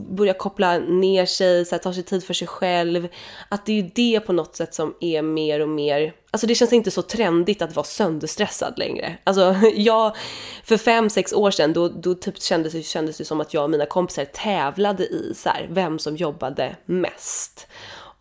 börja 0.10 0.34
koppla 0.34 0.78
ner 0.78 1.26
sig, 1.26 1.66
så 1.66 1.76
här, 1.76 1.80
ta 1.80 1.94
sig 1.94 2.04
tid 2.04 2.24
för 2.24 2.34
sig 2.34 2.48
själv. 2.48 3.08
Att 3.50 3.66
det 3.66 3.72
är 3.72 3.76
ju 3.76 3.90
det 3.96 4.20
på 4.20 4.34
något 4.34 4.56
sätt 4.56 4.74
som 4.74 4.96
är 5.00 5.22
mer 5.22 5.60
och 5.60 5.70
mer, 5.70 6.14
alltså 6.32 6.48
det 6.48 6.56
känns 6.56 6.74
inte 6.74 6.92
så 6.92 7.02
trendigt 7.02 7.62
att 7.62 7.76
vara 7.76 7.84
sönderstressad 7.84 8.74
längre. 8.78 9.18
Alltså 9.24 9.56
jag, 9.76 10.16
för 10.64 10.78
fem, 10.78 11.10
sex 11.10 11.34
år 11.34 11.52
sedan 11.52 11.74
då, 11.74 11.88
då 11.90 12.16
typ 12.16 12.42
kändes, 12.42 12.74
det, 12.74 12.84
kändes 12.84 13.18
det 13.18 13.26
som 13.26 13.42
att 13.42 13.54
jag 13.54 13.64
och 13.64 13.70
mina 13.70 13.86
kompisar 13.86 14.26
tävlade 14.26 15.04
i 15.04 15.34
så 15.36 15.50
här, 15.50 15.68
vem 15.70 16.00
som 16.00 16.16
jobbade 16.16 16.76
mest. 16.86 17.68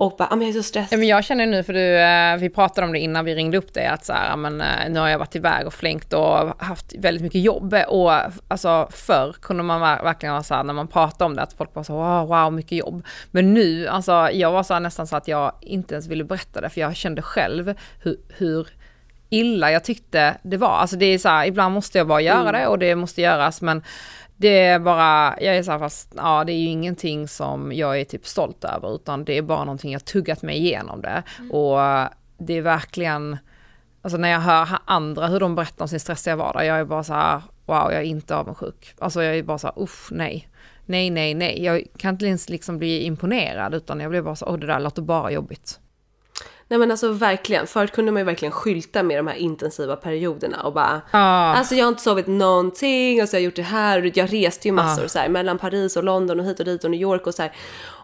Och 0.00 0.16
bara, 0.18 0.28
ah, 0.30 0.36
men 0.36 0.46
jag 0.46 0.56
är 0.56 0.60
så 0.60 0.62
stressad. 0.62 0.98
Men 0.98 1.08
jag 1.08 1.24
känner 1.24 1.46
nu, 1.46 1.62
för 1.62 1.72
du, 1.72 1.98
eh, 1.98 2.36
vi 2.36 2.50
pratade 2.50 2.86
om 2.86 2.92
det 2.92 2.98
innan 2.98 3.24
vi 3.24 3.34
ringde 3.34 3.58
upp 3.58 3.74
dig, 3.74 3.86
att 3.86 4.04
så 4.04 4.12
här, 4.12 4.30
ja, 4.30 4.36
men, 4.36 4.60
eh, 4.60 4.90
nu 4.90 5.00
har 5.00 5.08
jag 5.08 5.18
varit 5.18 5.36
iväg 5.36 5.66
och 5.66 5.74
flängt 5.74 6.12
och 6.12 6.64
haft 6.64 6.94
väldigt 6.98 7.22
mycket 7.22 7.40
jobb. 7.40 7.74
Och 7.88 8.12
alltså 8.48 8.88
förr 8.90 9.36
kunde 9.42 9.62
man 9.62 9.82
ver- 9.82 10.02
verkligen 10.02 10.32
vara 10.32 10.42
så 10.42 10.54
här, 10.54 10.64
när 10.64 10.74
man 10.74 10.88
pratade 10.88 11.24
om 11.24 11.36
det, 11.36 11.42
att 11.42 11.52
folk 11.52 11.74
bara 11.74 11.84
så 11.84 11.92
wow, 11.92 12.28
wow, 12.28 12.52
mycket 12.52 12.78
jobb. 12.78 13.06
Men 13.30 13.54
nu, 13.54 13.88
alltså 13.88 14.12
jag 14.32 14.52
var 14.52 14.62
så 14.62 14.74
här, 14.74 14.80
nästan 14.80 15.06
så 15.06 15.16
att 15.16 15.28
jag 15.28 15.52
inte 15.60 15.94
ens 15.94 16.06
ville 16.06 16.24
berätta 16.24 16.60
det, 16.60 16.68
för 16.68 16.80
jag 16.80 16.96
kände 16.96 17.22
själv 17.22 17.74
hur, 18.02 18.16
hur 18.28 18.68
illa 19.30 19.70
jag 19.70 19.84
tyckte 19.84 20.34
det 20.42 20.56
var. 20.56 20.76
Alltså 20.76 20.96
det 20.96 21.06
är 21.06 21.18
så 21.18 21.28
här, 21.28 21.46
ibland 21.46 21.74
måste 21.74 21.98
jag 21.98 22.06
bara 22.06 22.20
göra 22.20 22.52
det 22.52 22.66
och 22.66 22.78
det 22.78 22.94
måste 22.94 23.22
göras, 23.22 23.62
men 23.62 23.82
det 24.40 24.60
är 24.60 24.78
bara, 24.78 25.36
jag 25.40 25.56
är 25.56 25.62
så 25.62 25.70
här 25.70 25.78
fast, 25.78 26.12
ja 26.16 26.44
det 26.44 26.52
är 26.52 26.56
ju 26.56 26.66
ingenting 26.66 27.28
som 27.28 27.72
jag 27.72 28.00
är 28.00 28.04
typ 28.04 28.26
stolt 28.26 28.64
över, 28.64 28.94
utan 28.94 29.24
det 29.24 29.38
är 29.38 29.42
bara 29.42 29.64
någonting 29.64 29.92
jag 29.92 30.04
tuggat 30.04 30.42
mig 30.42 30.56
igenom 30.56 31.02
det. 31.02 31.22
Och 31.50 31.78
det 32.38 32.54
är 32.54 32.62
verkligen, 32.62 33.36
alltså 34.02 34.18
när 34.18 34.28
jag 34.28 34.40
hör 34.40 34.68
andra 34.84 35.26
hur 35.26 35.40
de 35.40 35.54
berättar 35.54 35.84
om 35.84 35.88
sin 35.88 36.00
stressiga 36.00 36.36
vardag, 36.36 36.66
jag 36.66 36.78
är 36.78 36.84
bara 36.84 37.04
så 37.04 37.12
här, 37.12 37.42
wow 37.66 37.92
jag 37.92 38.00
är 38.00 38.02
inte 38.02 38.36
avundsjuk. 38.36 38.94
Alltså 38.98 39.22
jag 39.22 39.36
är 39.36 39.42
bara 39.42 39.58
så 39.58 39.66
här, 39.66 39.82
uff 39.82 40.08
nej. 40.12 40.48
Nej, 40.86 41.10
nej, 41.10 41.34
nej. 41.34 41.64
Jag 41.64 41.84
kan 41.96 42.14
inte 42.14 42.26
ens 42.26 42.48
liksom 42.48 42.78
bli 42.78 43.02
imponerad, 43.02 43.74
utan 43.74 44.00
jag 44.00 44.10
blir 44.10 44.22
bara 44.22 44.36
så, 44.36 44.46
åh 44.46 44.56
det 44.58 44.66
där 44.66 44.80
låter 44.80 45.02
bara 45.02 45.30
jobbigt. 45.30 45.80
Nej 46.70 46.78
men 46.78 46.90
alltså 46.90 47.12
verkligen, 47.12 47.66
förut 47.66 47.92
kunde 47.92 48.12
man 48.12 48.20
ju 48.20 48.24
verkligen 48.24 48.52
skylta 48.52 49.02
med 49.02 49.18
de 49.18 49.26
här 49.26 49.34
intensiva 49.34 49.96
perioderna 49.96 50.62
och 50.62 50.72
bara 50.72 51.02
Ja. 51.10 51.18
Alltså 51.54 51.74
jag 51.74 51.84
har 51.84 51.88
inte 51.88 52.02
sovit 52.02 52.26
någonting 52.26 53.22
och 53.22 53.28
så 53.28 53.36
har 53.36 53.38
jag 53.38 53.44
gjort 53.44 53.56
det 53.56 53.62
här 53.62 54.06
och 54.06 54.16
jag 54.16 54.32
reste 54.32 54.68
ju 54.68 54.72
massor 54.72 55.06
så 55.06 55.18
här 55.18 55.28
mellan 55.28 55.58
Paris 55.58 55.96
och 55.96 56.04
London 56.04 56.40
och 56.40 56.46
hit 56.46 56.58
och 56.60 56.66
dit 56.66 56.84
och 56.84 56.90
New 56.90 57.00
York 57.00 57.26
och 57.26 57.34
så 57.34 57.42
här 57.42 57.52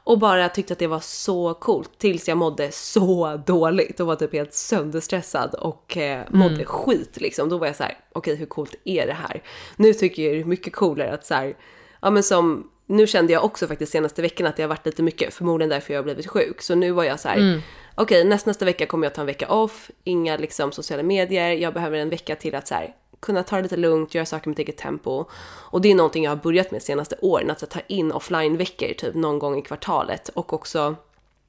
och 0.07 0.19
bara 0.19 0.49
tyckte 0.49 0.73
att 0.73 0.79
det 0.79 0.87
var 0.87 1.01
så 1.01 1.55
coolt 1.55 1.99
tills 1.99 2.29
jag 2.29 2.39
mådde 2.39 2.73
så 2.73 3.43
dåligt 3.47 4.01
och 4.01 4.07
var 4.07 4.17
typ 4.17 4.33
helt 4.33 4.55
sönderstressad 4.55 5.55
och 5.55 5.97
eh, 5.97 6.23
mådde 6.29 6.65
skit 6.65 7.21
liksom. 7.21 7.49
Då 7.49 7.59
var 7.59 7.67
jag 7.67 7.77
så 7.77 7.83
här, 7.83 7.99
okej 8.13 8.37
hur 8.37 8.47
coolt 8.47 8.75
är 8.85 9.07
det 9.07 9.13
här? 9.13 9.43
Nu 9.77 9.93
tycker 9.93 10.23
jag 10.23 10.35
det 10.35 10.41
är 10.41 10.45
mycket 10.45 10.73
coolare 10.73 11.13
att 11.13 11.27
så 11.27 11.35
här, 11.35 11.57
ja 12.01 12.11
men 12.11 12.23
som 12.23 12.71
nu 12.87 13.07
kände 13.07 13.33
jag 13.33 13.45
också 13.45 13.67
faktiskt 13.67 13.93
senaste 13.93 14.23
veckan 14.23 14.47
att 14.47 14.57
det 14.57 14.63
har 14.63 14.69
varit 14.69 14.87
lite 14.87 15.03
mycket, 15.03 15.35
förmodligen 15.35 15.71
därför 15.71 15.93
jag 15.93 15.99
har 15.99 16.05
blivit 16.05 16.27
sjuk. 16.27 16.63
Så 16.63 16.75
nu 16.75 16.91
var 16.91 17.05
jag 17.05 17.21
så 17.21 17.29
här, 17.29 17.63
okej 17.95 18.25
näst, 18.25 18.47
nästa 18.47 18.65
vecka 18.65 18.87
kommer 18.87 19.07
jag 19.07 19.15
ta 19.15 19.21
en 19.21 19.27
vecka 19.27 19.49
off, 19.49 19.91
inga 20.05 20.37
liksom 20.37 20.73
sociala 20.73 21.03
medier, 21.03 21.53
jag 21.53 21.75
behöver 21.75 21.99
en 21.99 22.11
vecka 22.11 22.37
till 22.37 22.55
att 22.55 22.69
så 22.69 22.75
här, 22.75 22.95
kunna 23.21 23.43
ta 23.43 23.57
det 23.57 23.63
lite 23.63 23.77
lugnt, 23.77 24.15
göra 24.15 24.27
saker 24.27 24.49
med 24.49 24.59
eget 24.59 24.77
tempo. 24.77 25.25
Och 25.45 25.81
det 25.81 25.91
är 25.91 25.95
någonting 25.95 26.25
jag 26.25 26.31
har 26.31 26.37
börjat 26.37 26.71
med 26.71 26.83
senaste 26.83 27.17
åren, 27.21 27.51
att 27.51 27.61
så, 27.61 27.67
ta 27.67 27.81
in 27.87 28.13
offline-veckor 28.13 28.95
typ 28.95 29.15
någon 29.15 29.39
gång 29.39 29.59
i 29.59 29.63
kvartalet 29.63 30.29
och 30.29 30.53
också 30.53 30.97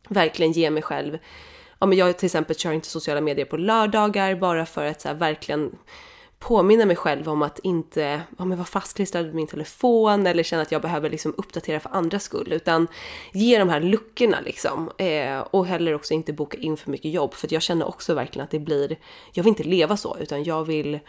verkligen 0.09 0.51
ge 0.51 0.69
mig 0.69 0.83
själv 0.83 1.17
Ja, 1.79 1.85
men 1.85 1.97
jag 1.97 2.17
till 2.17 2.25
exempel 2.25 2.55
kör 2.55 2.71
inte 2.71 2.87
sociala 2.87 3.21
medier 3.21 3.45
på 3.45 3.57
lördagar 3.57 4.35
bara 4.35 4.65
för 4.65 4.85
att 4.85 5.01
så 5.01 5.07
här, 5.07 5.15
verkligen 5.15 5.71
påminna 6.47 6.85
mig 6.85 6.95
själv 6.95 7.29
om 7.29 7.41
att 7.41 7.59
inte 7.59 8.21
ja, 8.37 8.45
men 8.45 8.57
vara 8.57 8.65
fastklistrad 8.65 9.25
vid 9.25 9.35
min 9.35 9.47
telefon 9.47 10.27
eller 10.27 10.43
känna 10.43 10.61
att 10.61 10.71
jag 10.71 10.81
behöver 10.81 11.09
liksom 11.09 11.33
uppdatera 11.37 11.79
för 11.79 11.89
andras 11.89 12.23
skull 12.23 12.53
utan 12.53 12.87
ge 13.33 13.59
de 13.59 13.69
här 13.69 13.79
luckorna 13.79 14.37
liksom 14.45 14.91
eh, 14.97 15.39
och 15.39 15.65
heller 15.65 15.93
också 15.95 16.13
inte 16.13 16.33
boka 16.33 16.57
in 16.57 16.77
för 16.77 16.91
mycket 16.91 17.11
jobb 17.11 17.33
för 17.33 17.53
jag 17.53 17.61
känner 17.61 17.87
också 17.87 18.13
verkligen 18.13 18.43
att 18.43 18.51
det 18.51 18.59
blir 18.59 18.95
jag 19.33 19.43
vill 19.43 19.49
inte 19.49 19.63
leva 19.63 19.97
så 19.97 20.17
utan 20.19 20.43
jag 20.43 20.63
vill 20.63 20.99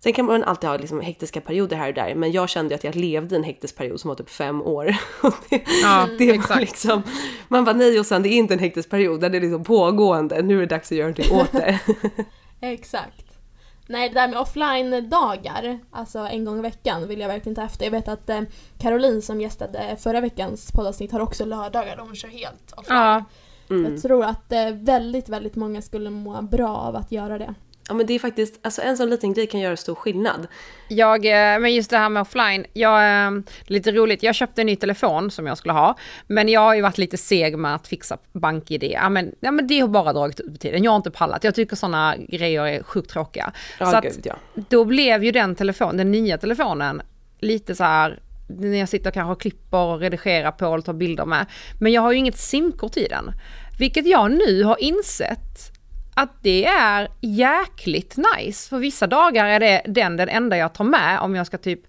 Sen 0.00 0.12
kan 0.12 0.26
man 0.26 0.44
alltid 0.44 0.70
ha 0.70 0.76
liksom 0.76 1.00
hektiska 1.00 1.40
perioder 1.40 1.76
här 1.76 1.88
och 1.88 1.94
där, 1.94 2.14
men 2.14 2.32
jag 2.32 2.48
kände 2.48 2.74
att 2.74 2.84
jag 2.84 2.94
levde 2.94 3.36
en 3.36 3.44
hektisk 3.44 3.76
period 3.76 4.00
som 4.00 4.08
var 4.08 4.14
typ 4.14 4.30
fem 4.30 4.62
år. 4.62 4.84
Det, 5.50 5.62
Ja, 5.82 6.08
det 6.18 6.30
exakt. 6.30 6.60
liksom, 6.60 7.02
man 7.48 7.64
bara 7.64 7.76
nej 7.76 7.98
och 7.98 8.06
sen 8.06 8.22
det 8.22 8.28
är 8.28 8.36
inte 8.36 8.54
en 8.54 8.60
hektisk 8.60 8.90
period, 8.90 9.20
den 9.20 9.34
är 9.34 9.40
liksom 9.40 9.64
pågående, 9.64 10.42
nu 10.42 10.56
är 10.56 10.60
det 10.60 10.66
dags 10.66 10.92
att 10.92 10.98
göra 10.98 11.08
någonting 11.08 11.36
åt 11.40 11.52
det. 11.52 11.80
Exakt. 12.60 13.23
Nej, 13.86 14.08
det 14.08 14.14
där 14.14 14.28
med 14.28 14.38
offline-dagar, 14.38 15.78
alltså 15.90 16.18
en 16.18 16.44
gång 16.44 16.58
i 16.58 16.62
veckan, 16.62 17.08
vill 17.08 17.20
jag 17.20 17.28
verkligen 17.28 17.56
ta 17.56 17.62
efter. 17.62 17.84
Jag 17.84 17.90
vet 17.90 18.08
att 18.08 18.28
eh, 18.28 18.40
Caroline 18.78 19.22
som 19.22 19.40
gästade 19.40 19.96
förra 19.98 20.20
veckans 20.20 20.72
poddavsnitt 20.72 21.12
har 21.12 21.20
också 21.20 21.44
lördagar 21.44 21.96
där 21.96 22.02
hon 22.02 22.16
kör 22.16 22.28
helt 22.28 22.72
offline. 22.72 22.98
Ja, 22.98 23.24
Mm. 23.70 23.92
Jag 23.92 24.02
tror 24.02 24.24
att 24.24 24.52
eh, 24.52 24.70
väldigt, 24.70 25.28
väldigt 25.28 25.56
många 25.56 25.82
skulle 25.82 26.10
må 26.10 26.42
bra 26.42 26.76
av 26.76 26.96
att 26.96 27.12
göra 27.12 27.38
det. 27.38 27.54
Ja 27.88 27.94
men 27.94 28.06
det 28.06 28.14
är 28.14 28.18
faktiskt, 28.18 28.58
alltså 28.62 28.82
en 28.82 28.96
sån 28.96 29.10
liten 29.10 29.32
grej 29.32 29.46
kan 29.46 29.60
göra 29.60 29.76
stor 29.76 29.94
skillnad. 29.94 30.46
Jag, 30.88 31.26
eh, 31.26 31.60
men 31.60 31.74
just 31.74 31.90
det 31.90 31.98
här 31.98 32.08
med 32.08 32.20
offline, 32.20 32.66
jag, 32.72 33.26
eh, 33.26 33.30
lite 33.66 33.92
roligt, 33.92 34.22
jag 34.22 34.34
köpte 34.34 34.62
en 34.62 34.66
ny 34.66 34.76
telefon 34.76 35.30
som 35.30 35.46
jag 35.46 35.58
skulle 35.58 35.72
ha, 35.72 35.98
men 36.26 36.48
jag 36.48 36.60
har 36.60 36.74
ju 36.74 36.82
varit 36.82 36.98
lite 36.98 37.16
seg 37.16 37.58
med 37.58 37.74
att 37.74 37.88
fixa 37.88 38.18
bank-id. 38.32 38.84
Ja 38.84 39.08
men, 39.08 39.34
ja, 39.40 39.50
men 39.50 39.66
det 39.66 39.80
har 39.80 39.88
bara 39.88 40.12
dragit 40.12 40.40
ut 40.40 40.52
på 40.52 40.58
tiden, 40.58 40.84
jag 40.84 40.90
har 40.90 40.96
inte 40.96 41.10
pallat. 41.10 41.44
Jag 41.44 41.54
tycker 41.54 41.76
sådana 41.76 42.14
grejer 42.28 42.66
är 42.66 42.82
sjukt 42.82 43.10
tråkiga. 43.10 43.52
Ja, 43.80 43.86
så 43.86 43.96
att, 43.96 44.04
gud, 44.04 44.20
ja. 44.24 44.36
då 44.54 44.84
blev 44.84 45.24
ju 45.24 45.30
den 45.30 45.54
telefon, 45.54 45.96
den 45.96 46.10
nya 46.10 46.38
telefonen, 46.38 47.02
lite 47.40 47.74
så 47.74 47.84
här 47.84 48.18
när 48.48 48.78
jag 48.78 48.88
sitter 48.88 49.10
kanske 49.10 49.32
och 49.32 49.40
klipper 49.40 49.78
och 49.78 50.00
redigerar 50.00 50.52
på 50.52 50.66
och 50.66 50.84
tar 50.84 50.92
bilder 50.92 51.24
med. 51.24 51.46
Men 51.80 51.92
jag 51.92 52.02
har 52.02 52.12
ju 52.12 52.18
inget 52.18 52.38
simkort 52.38 52.96
i 52.96 53.06
den. 53.08 53.32
Vilket 53.78 54.06
jag 54.06 54.30
nu 54.30 54.64
har 54.64 54.82
insett 54.82 55.73
att 56.14 56.42
det 56.42 56.64
är 56.64 57.08
jäkligt 57.20 58.16
nice. 58.16 58.68
För 58.68 58.78
vissa 58.78 59.06
dagar 59.06 59.46
är 59.46 59.60
det 59.60 59.82
den 59.86 60.16
den 60.16 60.28
enda 60.28 60.56
jag 60.56 60.72
tar 60.72 60.84
med 60.84 61.20
om 61.20 61.34
jag 61.34 61.46
ska 61.46 61.58
typ 61.58 61.86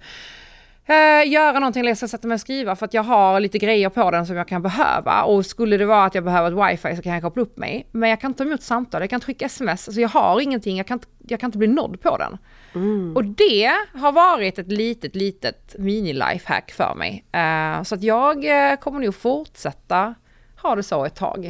eh, 0.85 1.31
göra 1.31 1.59
någonting 1.59 1.79
eller 1.79 1.89
jag 1.89 1.97
ska 1.97 2.07
sätta 2.07 2.27
mig 2.27 2.35
och 2.35 2.41
skriva 2.41 2.75
för 2.75 2.85
att 2.85 2.93
jag 2.93 3.03
har 3.03 3.39
lite 3.39 3.57
grejer 3.57 3.89
på 3.89 4.11
den 4.11 4.25
som 4.25 4.35
jag 4.35 4.47
kan 4.47 4.61
behöva. 4.61 5.23
Och 5.23 5.45
skulle 5.45 5.77
det 5.77 5.85
vara 5.85 6.05
att 6.05 6.15
jag 6.15 6.23
behöver 6.23 6.51
ett 6.51 6.71
wifi 6.71 6.95
så 6.95 7.01
kan 7.01 7.13
jag 7.13 7.21
koppla 7.21 7.41
upp 7.41 7.57
mig. 7.57 7.87
Men 7.91 8.09
jag 8.09 8.21
kan 8.21 8.31
inte 8.31 8.37
ta 8.37 8.49
emot 8.49 8.61
samtal, 8.61 9.01
jag 9.01 9.09
kan 9.09 9.17
inte 9.17 9.25
skicka 9.25 9.45
sms, 9.45 9.87
alltså 9.87 10.01
jag 10.01 10.09
har 10.09 10.41
ingenting, 10.41 10.77
jag 10.77 10.87
kan 10.87 10.95
inte, 10.95 11.07
jag 11.27 11.39
kan 11.39 11.47
inte 11.47 11.57
bli 11.57 11.67
nådd 11.67 12.01
på 12.01 12.17
den. 12.17 12.37
Mm. 12.75 13.15
Och 13.15 13.25
det 13.25 13.71
har 13.93 14.11
varit 14.11 14.59
ett 14.59 14.71
litet, 14.71 15.15
litet 15.15 15.75
mini-lifehack 15.79 16.71
för 16.71 16.95
mig. 16.95 17.25
Eh, 17.31 17.83
så 17.83 17.95
att 17.95 18.03
jag 18.03 18.45
eh, 18.71 18.75
kommer 18.75 18.99
nog 18.99 19.15
fortsätta 19.15 20.15
ha 20.61 20.75
det 20.75 20.83
så 20.83 21.05
ett 21.05 21.15
tag. 21.15 21.45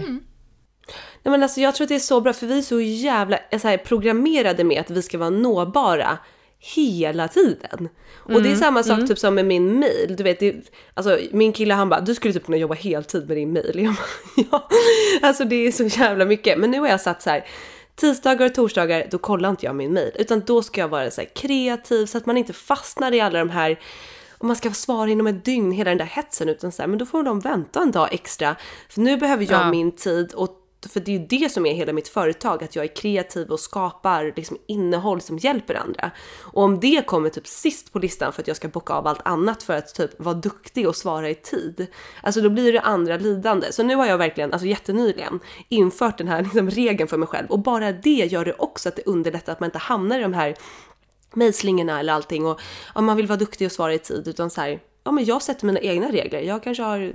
Nej 1.26 1.32
men 1.32 1.44
alltså 1.44 1.62
jag 1.62 1.76
tror 1.76 1.86
att 1.86 1.90
det 1.90 1.96
är 1.96 2.00
så 2.00 2.22
bra 2.22 2.34
för 2.34 2.48
vi 2.48 2.58
är 2.58 2.62
så 2.62 2.82
jävla 2.82 3.40
eh, 3.50 3.60
så 3.60 3.68
här, 3.68 3.78
programmerade 3.78 4.64
med 4.64 4.82
att 4.82 4.90
vi 4.90 5.02
ska 5.02 5.18
vara 5.18 5.30
nåbara 5.30 6.18
hela 6.60 7.28
tiden. 7.28 7.90
Och 8.16 8.44
det 8.44 8.52
är 8.52 8.56
samma 8.56 8.84
sak 8.84 9.08
typ 9.08 9.20
som 9.20 9.36
med 9.36 9.46
min 9.46 9.80
mail. 9.80 10.16
Du 10.18 10.24
vet, 10.24 10.40
det, 10.40 10.56
alltså 10.94 11.20
min 11.32 11.54
kille 11.54 11.74
han 11.74 11.90
bara, 11.90 12.02
du 12.02 12.16
skulle 12.16 12.34
typ 12.34 12.46
kunna 12.46 12.58
jobba 12.58 12.76
heltid 12.76 13.28
med 13.28 13.38
din 13.38 13.54
mail. 13.54 13.72
Jag 13.76 13.94
bara, 13.94 14.06
ja, 14.52 14.70
alltså 15.28 15.46
det 15.46 15.56
är 15.56 15.72
så 15.72 15.84
jävla 15.84 16.26
mycket. 16.26 16.60
Men 16.60 16.72
nu 16.72 16.80
har 16.80 16.88
jag 16.88 17.02
satt 17.02 17.22
så 17.22 17.30
här, 17.30 17.46
tisdagar 17.96 18.46
och 18.46 18.56
torsdagar 18.56 19.08
då 19.12 19.18
kollar 19.18 19.50
inte 19.50 19.66
jag 19.66 19.76
min 19.76 19.94
mail. 19.94 20.12
Utan 20.16 20.40
då 20.40 20.64
ska 20.64 20.82
jag 20.82 20.88
vara 20.88 21.12
så 21.12 21.22
här 21.22 21.30
kreativ 21.36 22.06
så 22.06 22.18
att 22.18 22.26
man 22.26 22.38
inte 22.38 22.54
fastnar 22.54 23.12
i 23.12 23.22
alla 23.22 23.40
de 23.40 23.50
här 23.50 23.80
om 24.38 24.48
man 24.48 24.56
ska 24.56 24.72
svara 24.72 25.10
inom 25.10 25.28
ett 25.28 25.46
dygn, 25.46 25.72
hela 25.72 25.90
den 25.90 25.98
där 25.98 26.06
hetsen, 26.06 26.50
utan 26.50 26.72
så 26.72 26.82
här, 26.82 26.88
men 26.88 27.00
då 27.00 27.06
får 27.06 27.24
de 27.24 27.40
vänta 27.40 27.82
en 27.82 27.92
dag 27.92 28.10
extra. 28.12 28.56
För 28.90 29.02
nu 29.02 29.18
behöver 29.18 29.44
jag 29.44 29.62
Ja. 29.62 29.72
min 29.72 29.92
tid 29.92 30.34
och 30.34 30.62
för 30.90 31.00
det 31.00 31.16
är 31.16 31.20
ju 31.20 31.26
det 31.26 31.52
som 31.52 31.66
är 31.66 31.74
hela 31.74 31.94
mitt 31.94 32.08
företag, 32.08 32.64
att 32.64 32.76
jag 32.76 32.86
är 32.86 32.96
kreativ 32.96 33.52
och 33.52 33.60
skapar 33.60 34.34
liksom 34.36 34.58
innehåll 34.68 35.22
som 35.22 35.38
hjälper 35.38 35.76
andra. 35.76 36.12
Och 36.42 36.64
om 36.64 36.80
det 36.80 37.08
kommer 37.08 37.30
typ 37.30 37.48
sist 37.48 37.94
på 37.94 38.00
listan 38.00 38.34
för 38.34 38.42
att 38.42 38.48
jag 38.48 38.58
ska 38.58 38.68
bocka 38.68 38.94
av 38.94 39.08
allt 39.08 39.22
annat 39.28 39.64
för 39.64 39.74
att 39.78 39.96
typ 39.96 40.20
vara 40.20 40.36
duktig 40.36 40.88
och 40.88 40.96
svara 40.96 41.30
i 41.30 41.36
tid, 41.36 41.88
alltså 42.24 42.42
då 42.42 42.50
blir 42.50 42.74
det 42.74 42.82
andra 42.82 43.18
lidande. 43.18 43.72
Så 43.72 43.84
nu 43.84 43.96
har 43.96 44.06
jag 44.06 44.18
verkligen, 44.18 44.54
alltså 44.54 44.68
jättenyligen, 44.68 45.40
infört 45.70 46.18
den 46.18 46.28
här 46.28 46.42
liksom 46.42 46.70
regeln 46.70 47.08
för 47.08 47.18
mig 47.18 47.28
själv 47.28 47.48
och 47.48 47.60
bara 47.60 47.92
det 47.92 48.10
gör 48.26 48.46
det 48.46 48.54
också 48.54 48.90
att 48.90 48.96
det 48.96 49.04
underlättar 49.06 49.54
att 49.54 49.60
man 49.60 49.68
inte 49.68 49.78
hamnar 49.78 50.20
i 50.20 50.22
de 50.22 50.34
här 50.34 50.56
mejslingarna 51.34 52.00
eller 52.00 52.14
allting 52.14 52.46
och 52.46 52.60
om 52.94 53.06
man 53.06 53.18
vill 53.18 53.28
vara 53.28 53.40
duktig 53.40 53.66
och 53.66 53.72
svara 53.72 53.94
i 53.94 54.00
tid 54.00 54.28
utan 54.28 54.50
så 54.50 54.62
här, 54.62 54.80
ja 55.06 55.12
men 55.12 55.26
jag 55.26 55.42
sätter 55.42 55.66
mina 55.66 55.80
egna 55.80 56.08
regler. 56.12 56.40
Jag 56.40 56.64
kanske 56.64 56.84
har 56.84 57.12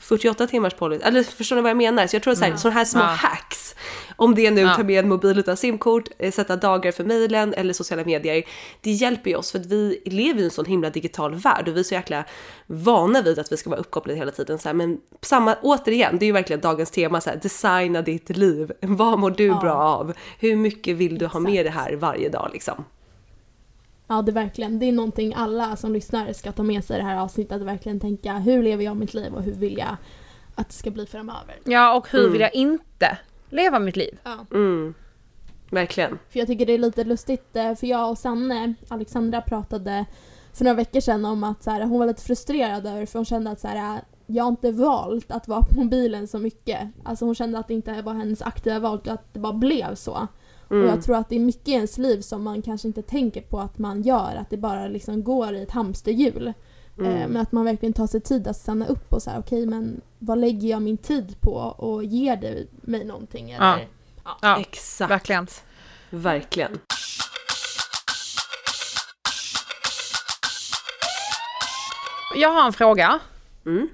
48 0.00 0.46
timmars 0.46 0.74
policy, 0.74 1.04
eller 1.04 1.22
förstår 1.22 1.56
ni 1.56 1.62
vad 1.62 1.70
jag 1.70 1.76
menar? 1.76 2.06
Så 2.06 2.16
jag 2.16 2.22
tror 2.22 2.34
så 2.34 2.44
här, 2.44 2.56
sådana 2.56 2.74
här 2.78 2.84
små 2.84 3.00
Ja. 3.00 3.06
hacks, 3.06 3.74
om 4.16 4.34
det 4.34 4.50
nu 4.50 4.60
Ja. 4.60 4.74
tar 4.76 4.84
med 4.84 4.98
en 5.04 5.08
mobil 5.08 5.38
utan 5.38 5.56
simkort, 5.56 6.08
eh, 6.18 6.32
sätta 6.32 6.56
dagar 6.56 6.92
för 6.92 7.04
mejlen 7.04 7.54
eller 7.54 7.72
sociala 7.72 8.04
medier, 8.04 8.42
det 8.80 8.90
hjälper 8.90 9.30
ju 9.30 9.36
oss 9.36 9.52
för 9.52 9.58
att 9.58 9.66
vi 9.66 10.02
lever 10.04 10.40
i 10.40 10.44
en 10.44 10.50
sån 10.50 10.64
himla 10.64 10.90
digital 10.90 11.34
värld 11.34 11.68
och 11.68 11.76
vi 11.76 11.80
är 11.80 11.84
så 11.84 11.94
jäkla 11.94 12.24
vana 12.66 13.22
vid 13.22 13.38
att 13.38 13.52
vi 13.52 13.56
ska 13.56 13.70
vara 13.70 13.80
uppkopplade 13.80 14.18
hela 14.18 14.30
tiden. 14.30 14.58
Så 14.58 14.68
här, 14.68 14.74
men 14.74 14.98
samma, 15.20 15.54
återigen, 15.62 16.18
det 16.18 16.24
är 16.24 16.26
ju 16.26 16.32
verkligen 16.32 16.60
dagens 16.60 16.90
tema, 16.90 17.20
så 17.20 17.30
här, 17.30 17.36
designa 17.36 18.02
ditt 18.02 18.36
liv. 18.36 18.72
Vad 18.80 19.18
mår 19.18 19.30
du 19.30 19.48
bra 19.48 19.74
av? 19.74 20.12
Hur 20.38 20.56
mycket 20.56 20.96
vill 20.96 21.18
du 21.18 21.26
ha 21.26 21.40
med 21.40 21.66
det 21.66 21.70
här 21.70 21.92
varje 21.96 22.28
dag 22.28 22.50
liksom? 22.52 22.84
Ja, 24.06 24.22
det 24.22 24.30
är 24.30 24.34
verkligen. 24.34 24.78
Det 24.78 24.86
är 24.86 24.92
någonting 24.92 25.34
alla 25.36 25.76
som 25.76 25.92
lyssnar 25.92 26.32
ska 26.32 26.52
ta 26.52 26.62
med 26.62 26.84
sig 26.84 26.96
i 26.96 27.00
det 27.00 27.06
här 27.06 27.16
avsnittet. 27.16 27.52
Att 27.52 27.62
verkligen 27.62 28.00
tänka 28.00 28.34
hur 28.34 28.62
lever 28.62 28.84
jag 28.84 28.96
mitt 28.96 29.14
liv 29.14 29.34
och 29.34 29.42
hur 29.42 29.52
vill 29.52 29.78
jag 29.78 29.96
att 30.54 30.68
det 30.68 30.74
ska 30.74 30.90
bli 30.90 31.06
framöver. 31.06 31.58
Ja, 31.64 31.96
och 31.96 32.10
hur 32.10 32.28
vill 32.28 32.40
jag 32.40 32.54
inte 32.54 33.18
leva 33.48 33.78
mitt 33.78 33.96
liv? 33.96 34.18
Ja. 34.24 34.46
Mm. 34.50 34.94
Verkligen. 35.70 36.18
För 36.28 36.38
jag 36.38 36.48
tycker 36.48 36.66
det 36.66 36.72
är 36.72 36.78
lite 36.78 37.04
lustigt, 37.04 37.56
eh, 37.56 37.74
för 37.74 37.86
jag 37.86 38.10
och 38.10 38.18
Sanne, 38.18 38.74
Alexandra 38.88 39.40
pratade 39.40 40.04
för 40.52 40.64
några 40.64 40.76
veckor 40.76 41.00
sedan 41.00 41.24
om 41.24 41.44
att 41.44 41.62
så 41.62 41.70
här, 41.70 41.80
hon 41.80 41.98
var 41.98 42.06
lite 42.06 42.22
frustrerad 42.22 42.86
över 42.86 43.06
för 43.06 43.18
hon 43.18 43.24
kände 43.24 43.50
att 43.50 43.60
så 43.60 43.68
här, 43.68 44.00
jag 44.26 44.44
har 44.44 44.50
inte 44.50 44.72
valt 44.72 45.30
att 45.30 45.48
vara 45.48 45.60
på 45.60 45.80
mobilen 45.80 46.28
så 46.28 46.38
mycket. 46.38 46.80
Alltså 47.04 47.24
hon 47.24 47.34
kände 47.34 47.58
att 47.58 47.68
det 47.68 47.74
inte 47.74 48.02
var 48.02 48.14
hennes 48.14 48.42
aktiva 48.42 48.78
val 48.78 49.00
att 49.08 49.34
det 49.34 49.40
bara 49.40 49.52
blev 49.52 49.94
så. 49.94 50.28
Och 50.74 50.80
Mm. 50.80 50.88
jag 50.94 51.04
tror 51.04 51.16
att 51.16 51.28
det 51.28 51.36
är 51.36 51.40
mycket 51.40 51.68
i 51.68 51.72
ens 51.72 51.98
liv 51.98 52.20
som 52.20 52.42
man 52.42 52.62
kanske 52.62 52.88
inte 52.88 53.02
tänker 53.02 53.40
på 53.40 53.60
att 53.60 53.78
man 53.78 54.02
gör, 54.02 54.36
att 54.40 54.50
det 54.50 54.56
bara 54.56 54.88
liksom 54.88 55.24
går 55.24 55.54
i 55.54 55.62
ett 55.62 55.70
hamsterhjul. 55.70 56.52
Mm. 56.98 57.12
Eh, 57.12 57.28
Men 57.28 57.36
att 57.42 57.52
man 57.52 57.64
verkligen 57.64 57.92
tar 57.92 58.06
sig 58.06 58.20
tid 58.20 58.46
att 58.48 58.56
stanna 58.56 58.86
upp 58.86 59.12
och 59.12 59.22
säga 59.22 59.38
okej 59.38 59.66
men 59.66 60.00
vad 60.18 60.38
lägger 60.38 60.68
jag 60.68 60.82
min 60.82 60.96
tid 60.96 61.36
på 61.40 61.52
och 61.56 62.04
ger 62.04 62.36
det 62.36 62.66
mig 62.82 63.04
någonting? 63.04 63.50
Eller, 63.50 63.88
Ja, 64.42 64.60
Exakt. 64.60 65.10
verkligen. 65.10 65.46
Verkligen. 66.10 66.78
Jag 72.36 72.48
har 72.52 72.66
en 72.66 72.72
fråga. 72.72 73.18
Mm. 73.66 73.88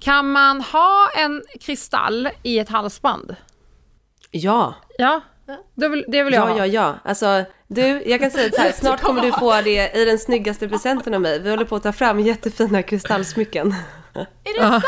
Kan 0.00 0.32
man 0.32 0.60
ha 0.60 1.08
en 1.16 1.42
kristall 1.60 2.28
i 2.42 2.58
ett 2.58 2.68
halsband? 2.68 3.36
Ja, 4.30 4.74
Ja, 4.98 5.20
det 5.74 5.88
vill, 5.88 6.04
det 6.08 6.22
vill 6.22 6.34
jag 6.34 6.50
ja, 6.50 6.52
ha. 6.52 6.58
ja, 6.58 6.66
ja. 6.66 6.98
Alltså, 7.04 7.44
du, 7.68 8.02
jag 8.06 8.20
kan 8.20 8.30
säga 8.30 8.50
så 8.52 8.60
här, 8.60 8.72
snart 8.76 9.00
kommer 9.00 9.22
du 9.22 9.32
få 9.32 9.60
det 9.60 9.96
i 9.96 10.04
den 10.04 10.18
snyggaste 10.18 10.68
presenten 10.68 11.14
av 11.14 11.20
mig. 11.20 11.40
Vi 11.40 11.50
håller 11.50 11.64
på 11.64 11.76
att 11.76 11.82
ta 11.82 11.92
fram 11.92 12.20
jättefina 12.20 12.82
kristallsmycken. 12.82 13.74
Är 14.14 14.54
det 14.60 14.60
sant? 14.70 14.84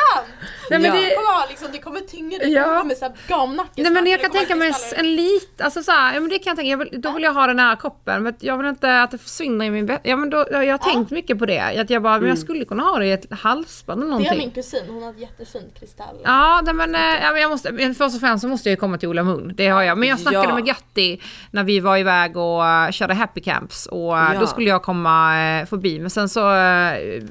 Nej, 0.70 0.78
men 0.80 0.84
Ja. 0.84 0.92
det, 1.00 1.14
kommer 1.16 1.48
liksom, 1.48 1.68
det 1.72 1.78
kommer 1.78 2.00
tyngre, 2.00 2.44
Ja. 2.48 2.64
kommer 2.64 2.84
med 2.84 2.96
såhär 2.96 3.14
gamnacke. 3.28 3.82
nej 3.82 3.92
men 3.92 4.06
jag 4.06 4.20
kan 4.20 4.30
tänka 4.30 4.56
mig 4.56 4.72
en 4.96 5.16
lit, 5.16 5.60
alltså 5.60 5.82
så 5.82 5.90
här, 5.92 6.14
ja 6.14 6.20
men 6.20 6.28
det 6.30 6.38
kan 6.38 6.50
jag 6.50 6.56
tänka, 6.56 6.70
jag 6.70 6.78
vill, 6.78 7.00
då 7.02 7.10
vill 7.10 7.22
jag 7.22 7.34
ha 7.34 7.46
den 7.46 7.56
nära 7.56 7.76
kroppen, 7.76 8.22
men 8.22 8.34
jag 8.40 8.56
vill 8.58 8.66
inte 8.66 9.02
att 9.02 9.10
det 9.10 9.18
försvinner 9.18 9.64
i 9.66 9.70
min 9.70 9.88
bä- 9.88 9.98
Ja 10.02 10.16
men 10.16 10.30
då, 10.30 10.46
jag 10.50 10.72
har 10.78 10.92
tänkt 10.92 11.10
mycket 11.10 11.38
på 11.38 11.46
det, 11.46 11.58
att 11.60 11.90
jag 11.90 12.02
bara, 12.02 12.18
men 12.18 12.28
jag 12.28 12.38
skulle 12.38 12.64
kunna 12.64 12.82
ha 12.82 12.98
det 12.98 13.06
i 13.06 13.12
ett 13.12 13.26
halsband 13.32 14.02
eller 14.02 14.10
Det 14.10 14.16
är 14.16 14.18
någonting. 14.18 14.38
min 14.38 14.50
kusin, 14.50 14.82
hon 14.88 15.02
har 15.02 15.10
ett 15.10 15.18
jättefint 15.20 15.78
kristall. 15.80 16.16
Ja, 16.24 16.60
nej, 16.64 16.74
men, 16.74 16.94
eh, 16.94 17.00
ja, 17.22 17.32
men 17.32 17.40
jag 17.42 17.50
måste, 17.50 17.94
först 17.98 18.14
och 18.14 18.20
främst 18.20 18.42
så 18.42 18.48
måste 18.48 18.68
jag 18.68 18.72
ju 18.72 18.80
komma 18.80 18.98
till 18.98 19.08
Ola 19.08 19.22
Moon, 19.22 19.52
det 19.54 19.68
har 19.68 19.82
jag. 19.82 19.98
Men 19.98 20.08
jag 20.08 20.20
snackade 20.20 20.44
Ja. 20.48 20.54
med 20.54 20.64
Gatti 20.66 21.20
när 21.50 21.64
vi 21.64 21.80
var 21.80 21.96
iväg 21.96 22.36
och 22.36 22.60
uh, 22.62 22.90
körde 22.90 23.14
happy 23.14 23.40
camps 23.40 23.86
och 23.86 23.98
Ja. 24.12 24.32
då 24.40 24.46
skulle 24.46 24.68
jag 24.68 24.82
komma 24.82 25.32
förbi. 25.70 25.98
Men 25.98 26.10
sen 26.10 26.28
så 26.28 26.40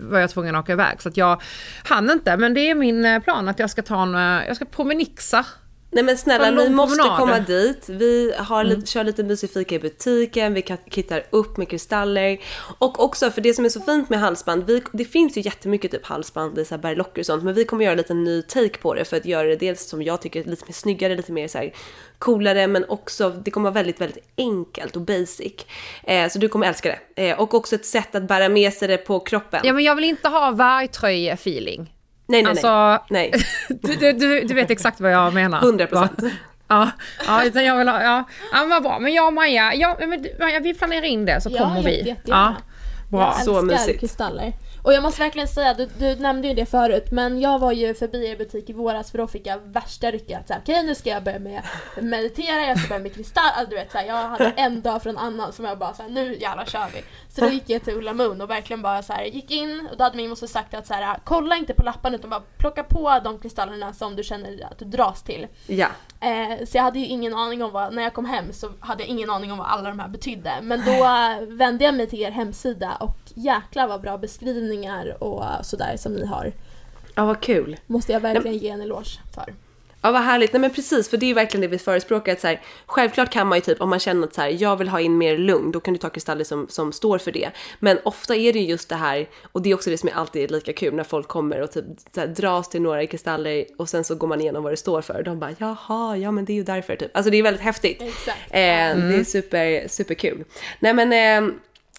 var 0.01 0.19
jag 0.19 0.29
tvungen 0.29 0.55
att 0.55 0.63
åka 0.65 0.71
iväg 0.71 1.01
så 1.01 1.09
att 1.09 1.17
jag 1.17 1.41
hann 1.83 2.09
inte. 2.09 2.37
Men 2.37 2.53
det 2.53 2.69
är 2.69 2.75
min 2.75 3.05
eh, 3.05 3.19
plan 3.19 3.47
att 3.47 3.59
jag 3.59 3.69
ska 3.69 3.81
ta 3.81 4.03
en, 4.03 4.15
eh, 4.15 4.47
jag 4.47 4.55
ska 4.55 4.65
promenixa. 4.65 5.45
Nej 5.93 6.03
men 6.03 6.17
snälla, 6.17 6.51
ni 6.51 6.69
måste 6.69 6.97
promenad. 6.97 7.19
komma 7.19 7.39
dit. 7.39 7.89
Vi 7.89 8.33
har 8.37 8.63
lite, 8.63 8.87
kör 8.87 9.03
lite 9.03 9.23
mysig 9.23 9.49
fika 9.49 9.75
i 9.75 9.79
butiken, 9.79 10.53
vi 10.53 10.63
kittar 10.89 11.23
upp 11.29 11.57
med 11.57 11.69
kristaller. 11.69 12.37
Och 12.77 13.03
också, 13.03 13.31
för 13.31 13.41
det 13.41 13.53
som 13.53 13.65
är 13.65 13.69
så 13.69 13.81
fint 13.81 14.09
med 14.09 14.19
halsband, 14.19 14.63
vi, 14.63 14.83
det 14.91 15.05
finns 15.05 15.37
ju 15.37 15.41
jättemycket 15.41 15.91
typ 15.91 16.05
halsband 16.05 16.59
i 16.59 16.65
så 16.65 16.75
här 16.75 16.81
berglocker 16.81 17.21
och 17.21 17.25
sånt, 17.25 17.43
men 17.43 17.53
vi 17.53 17.65
kommer 17.65 17.85
göra 17.85 17.95
lite 17.95 18.13
ny 18.13 18.41
take 18.41 18.77
på 18.77 18.93
det 18.93 19.05
för 19.05 19.17
att 19.17 19.25
göra 19.25 19.47
det 19.47 19.55
dels 19.55 19.89
som 19.89 20.03
jag 20.03 20.21
tycker 20.21 20.43
lite 20.43 20.65
mer 20.65 20.73
snyggare, 20.73 21.15
lite 21.15 21.31
mer 21.31 21.47
så 21.47 21.57
här 21.57 21.73
coolare, 22.19 22.67
men 22.67 22.85
också 22.89 23.29
det 23.29 23.51
kommer 23.51 23.63
vara 23.63 23.73
väldigt, 23.73 24.01
väldigt 24.01 24.23
enkelt 24.37 24.95
och 24.95 25.01
basic. 25.01 25.53
Eh, 26.03 26.29
så 26.29 26.39
du 26.39 26.47
kommer 26.47 26.67
älska 26.67 26.99
det. 27.15 27.29
Eh, 27.29 27.39
och 27.39 27.53
också 27.53 27.75
ett 27.75 27.85
sätt 27.85 28.15
att 28.15 28.27
bära 28.27 28.49
med 28.49 28.73
sig 28.73 28.87
det 28.87 28.97
på 28.97 29.19
kroppen. 29.19 29.61
Ja 29.63 29.73
men 29.73 29.83
jag 29.83 29.95
vill 29.95 30.05
inte 30.05 30.27
ha 30.27 30.51
vargtröje-feeling. 30.51 31.87
Nej, 32.31 32.43
nej, 32.43 32.49
Alltså, 32.49 33.03
nej. 33.09 33.33
du, 33.69 33.95
du, 33.95 34.13
du, 34.13 34.41
du 34.43 34.53
vet 34.53 34.69
exakt 34.71 34.99
vad 34.99 35.11
jag 35.11 35.33
menar. 35.33 35.61
100 35.61 35.87
procent. 35.87 36.19
Ja, 36.67 36.89
ja, 37.27 37.43
utan 37.43 37.65
jag 37.65 37.77
vill 37.77 37.87
ha, 37.87 38.03
ja, 38.03 38.23
ja 38.51 38.59
men 38.59 38.69
vad 38.69 38.83
bra. 38.83 38.99
Men 38.99 39.13
jag 39.13 39.27
och 39.27 39.33
Maja, 39.33 39.73
ja, 39.75 39.97
men, 39.99 40.25
Maja, 40.39 40.59
vi 40.59 40.73
planerar 40.73 41.05
in 41.05 41.25
det 41.25 41.41
så 41.41 41.49
Ja, 41.53 41.57
kommer 41.59 41.83
vi. 41.83 42.07
jättegärna. 42.07 42.55
bra. 43.09 43.33
Jag 43.37 43.45
Så 43.45 43.59
älskar 43.59 43.77
mysigt. 43.77 43.99
kristaller. 43.99 44.53
Och 44.83 44.93
jag 44.93 45.03
måste 45.03 45.21
verkligen 45.21 45.47
säga, 45.47 45.73
du, 45.73 45.89
du 45.99 46.15
nämnde 46.15 46.47
ju 46.47 46.53
det 46.53 46.65
förut, 46.65 47.07
men 47.11 47.41
jag 47.41 47.59
var 47.59 47.71
ju 47.71 47.93
förbi 47.93 48.27
er 48.29 48.35
butik 48.37 48.69
i 48.69 48.73
våras 48.73 49.11
för 49.11 49.17
då 49.17 49.27
fick 49.27 49.47
jag 49.47 49.59
värsta 49.65 50.11
rycket. 50.11 50.51
Okej 50.61 50.83
nu 50.83 50.95
ska 50.95 51.09
jag 51.09 51.23
börja 51.23 51.39
med 51.39 51.61
meditera, 52.01 52.65
jag 52.67 52.79
ska 52.79 52.87
börja 52.89 53.01
med 53.03 53.15
kristall. 53.15 53.43
Alltså, 53.55 53.69
du 53.69 53.75
vet, 53.75 53.91
så 53.91 53.97
här, 53.97 54.05
jag 54.05 54.15
hade 54.15 54.51
en 54.55 54.81
dag 54.81 55.03
från 55.03 55.17
annan 55.17 55.53
som 55.53 55.65
jag 55.65 55.77
bara 55.77 55.93
så 55.93 56.01
här, 56.03 56.09
nu 56.09 56.35
jävlar 56.39 56.65
kör 56.65 56.85
vi. 56.93 57.03
Så 57.35 57.41
då 57.41 57.47
gick 57.47 57.69
jag 57.69 57.83
till 57.83 57.93
Ulla 57.93 58.13
Moon 58.13 58.41
och 58.41 58.49
verkligen 58.49 58.81
bara 58.81 59.03
så 59.03 59.13
här, 59.13 59.23
gick 59.23 59.51
in 59.51 59.87
och 59.91 59.97
då 59.97 60.03
hade 60.03 60.17
min 60.17 60.29
moster 60.29 60.47
sagt 60.47 60.73
att 60.73 60.87
så 60.87 60.93
här, 60.93 61.19
kolla 61.23 61.55
inte 61.55 61.73
på 61.73 61.83
lapparna 61.83 62.15
utan 62.15 62.29
bara 62.29 62.43
plocka 62.57 62.83
på 62.83 63.19
de 63.23 63.39
kristallerna 63.39 63.93
som 63.93 64.15
du 64.15 64.23
känner 64.23 64.67
att 64.71 64.79
du 64.79 64.85
dras 64.85 65.23
till. 65.23 65.47
Ja. 65.67 65.87
Eh, 66.19 66.65
så 66.65 66.77
jag 66.77 66.83
hade 66.83 66.99
ju 66.99 67.05
ingen 67.05 67.33
aning 67.33 67.63
om 67.63 67.71
vad, 67.71 67.93
när 67.93 68.03
jag 68.03 68.13
kom 68.13 68.25
hem 68.25 68.53
så 68.53 68.71
hade 68.79 69.03
jag 69.03 69.09
ingen 69.09 69.29
aning 69.29 69.51
om 69.51 69.57
vad 69.57 69.67
alla 69.67 69.89
de 69.89 69.99
här 69.99 70.07
betydde. 70.07 70.51
Men 70.61 70.85
då 70.85 71.07
vände 71.55 71.85
jag 71.85 71.95
mig 71.95 72.07
till 72.07 72.21
er 72.21 72.31
hemsida 72.31 72.95
och 72.99 73.17
jäklar 73.35 73.87
vad 73.87 74.01
bra 74.01 74.17
beskrivningar 74.17 75.23
och 75.23 75.65
sådär 75.65 75.97
som 75.97 76.13
ni 76.13 76.25
har. 76.25 76.51
Ja, 77.15 77.25
vad 77.25 77.41
kul. 77.41 77.77
Måste 77.87 78.11
jag 78.11 78.19
verkligen 78.19 78.57
ge 78.57 78.69
en 78.69 78.81
eloge 78.81 79.19
för. 79.35 79.53
Ja 80.03 80.11
vad 80.11 80.21
härligt, 80.21 80.53
nej 80.53 80.59
men 80.59 80.69
precis 80.69 81.09
för 81.09 81.17
det 81.17 81.25
är 81.25 81.27
ju 81.27 81.33
verkligen 81.33 81.61
det 81.61 81.67
vi 81.67 81.77
förespråkar 81.77 82.31
att 82.31 82.39
så 82.41 82.47
här, 82.47 82.61
självklart 82.85 83.29
kan 83.29 83.47
man 83.47 83.57
ju 83.57 83.61
typ 83.61 83.81
om 83.81 83.89
man 83.89 83.99
känner 83.99 84.27
att 84.27 84.33
så 84.33 84.41
här, 84.41 84.49
jag 84.59 84.75
vill 84.75 84.89
ha 84.89 84.99
in 84.99 85.17
mer 85.17 85.37
lugn, 85.37 85.71
då 85.71 85.79
kan 85.79 85.93
du 85.93 85.97
ta 85.97 86.09
kristaller 86.09 86.43
som, 86.43 86.67
som 86.69 86.91
står 86.91 87.17
för 87.17 87.31
det. 87.31 87.49
Men 87.79 87.99
ofta 88.03 88.35
är 88.35 88.53
det 88.53 88.59
ju 88.59 88.65
just 88.65 88.89
det 88.89 88.95
här, 88.95 89.29
och 89.51 89.61
det 89.61 89.71
är 89.71 89.75
också 89.75 89.89
det 89.89 89.97
som 89.97 90.09
är 90.09 90.13
alltid 90.13 90.51
lika 90.51 90.73
kul 90.73 90.93
när 90.93 91.03
folk 91.03 91.27
kommer 91.27 91.61
och 91.61 91.71
typ 91.71 91.85
så 92.15 92.19
här, 92.19 92.27
dras 92.27 92.69
till 92.69 92.81
några 92.81 93.07
kristaller 93.07 93.65
och 93.77 93.89
sen 93.89 94.03
så 94.03 94.15
går 94.15 94.27
man 94.27 94.41
igenom 94.41 94.63
vad 94.63 94.73
det 94.73 94.77
står 94.77 95.01
för. 95.01 95.23
De 95.23 95.39
bara 95.39 95.51
jaha, 95.57 96.17
ja 96.17 96.31
men 96.31 96.45
det 96.45 96.53
är 96.53 96.55
ju 96.55 96.63
därför 96.63 96.95
typ. 96.95 97.17
Alltså 97.17 97.31
det 97.31 97.37
är 97.37 97.43
väldigt 97.43 97.63
häftigt. 97.63 98.01
Exakt. 98.01 98.37
Eh, 98.49 98.51
Det 98.51 99.15
är 99.19 99.23
super, 99.23 99.87
superkul. 99.87 100.43
Nej 100.79 100.93
men 100.93 101.13
eh, 101.47 101.53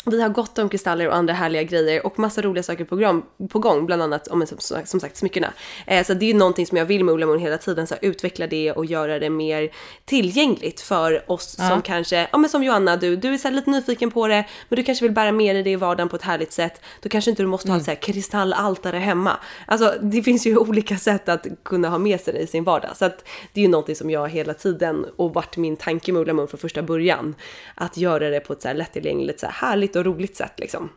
vi 0.05 0.23
har 0.23 0.29
gott 0.29 0.59
om 0.59 0.69
kristaller 0.69 1.09
och 1.09 1.15
andra 1.15 1.35
härliga 1.35 1.63
grejer 1.63 2.07
och 2.07 2.19
massa 2.19 2.43
roliga 2.43 2.63
saker 2.63 2.85
på, 2.85 2.97
gång, 2.97 3.23
på 3.49 3.59
gång 3.59 3.87
bland 3.87 4.03
annat 4.03 4.29
om, 4.29 4.47
som, 4.47 4.59
som 4.85 5.01
sagt 5.01 5.17
smyckena. 5.17 5.53
Eh, 5.87 6.05
så 6.05 6.15
det 6.15 6.25
är 6.25 6.29
ju 6.29 6.35
någonting 6.35 6.67
som 6.67 6.79
jag 6.79 6.85
vill 6.85 7.05
med 7.05 7.15
Ola 7.15 7.27
Moon 7.27 7.39
hela 7.39 7.59
tiden, 7.59 7.87
så 7.87 7.95
utveckla 8.03 8.47
det 8.47 8.73
och 8.73 8.87
göra 8.87 9.19
det 9.19 9.31
mer 9.31 9.71
tillgängligt 10.05 10.81
för 10.81 11.31
oss 11.31 11.57
ja. 11.59 11.69
som 11.69 11.83
kanske, 11.83 12.29
ja 12.33 12.39
men 12.39 12.51
som 12.51 12.63
Joanna, 12.63 12.97
du, 12.97 13.17
du 13.17 13.35
är 13.35 13.39
så 13.39 13.51
lite 13.51 13.71
nyfiken 13.71 14.11
på 14.11 14.29
det, 14.29 14.45
men 14.69 14.77
du 14.77 14.83
kanske 14.83 15.05
vill 15.05 15.13
bära 15.13 15.33
med 15.33 15.57
dig 15.57 15.63
det 15.63 15.71
i 15.71 15.77
vardagen 15.77 16.09
på 16.09 16.17
ett 16.17 16.23
härligt 16.23 16.53
sätt. 16.53 16.81
Då 17.01 17.09
kanske 17.09 17.31
inte 17.31 17.43
du 17.43 17.47
måste 17.47 17.69
mm. 17.69 17.75
ha 17.75 17.79
ett 17.79 17.85
så 17.85 17.91
här 17.91 17.99
kristallaltare 18.13 18.99
hemma. 18.99 19.37
Alltså 19.67 19.95
det 20.03 20.23
finns 20.23 20.47
ju 20.47 20.57
olika 20.69 20.97
sätt 20.97 21.29
att 21.29 21.47
kunna 21.63 21.89
ha 21.89 21.99
med 21.99 22.21
sig 22.21 22.35
det 22.35 22.41
i 22.41 22.47
sin 22.47 22.65
vardag. 22.65 22.97
Så 22.97 23.05
att 23.05 23.25
det 23.53 23.61
är 23.61 23.63
ju 23.63 23.71
någonting 23.71 23.97
som 23.97 24.11
jag 24.11 24.29
hela 24.29 24.55
tiden 24.55 25.07
och 25.17 25.35
varit 25.35 25.57
min 25.57 25.77
tanke 25.77 26.13
med 26.13 26.21
Ola 26.21 26.33
Moon 26.33 26.49
från 26.49 26.61
första 26.61 26.83
början. 26.83 27.35
Att 27.75 27.97
göra 27.97 28.31
det 28.31 28.41
på 28.41 28.53
ett 28.53 28.63
så 28.63 28.69
här 28.69 28.75
lättillgängligt, 28.75 29.41
så 29.41 29.47
här 29.47 29.53
härligt 29.53 29.92
och 29.97 30.05
roligt 30.05 30.37
sätt 30.37 30.53
liksom. 30.57 30.91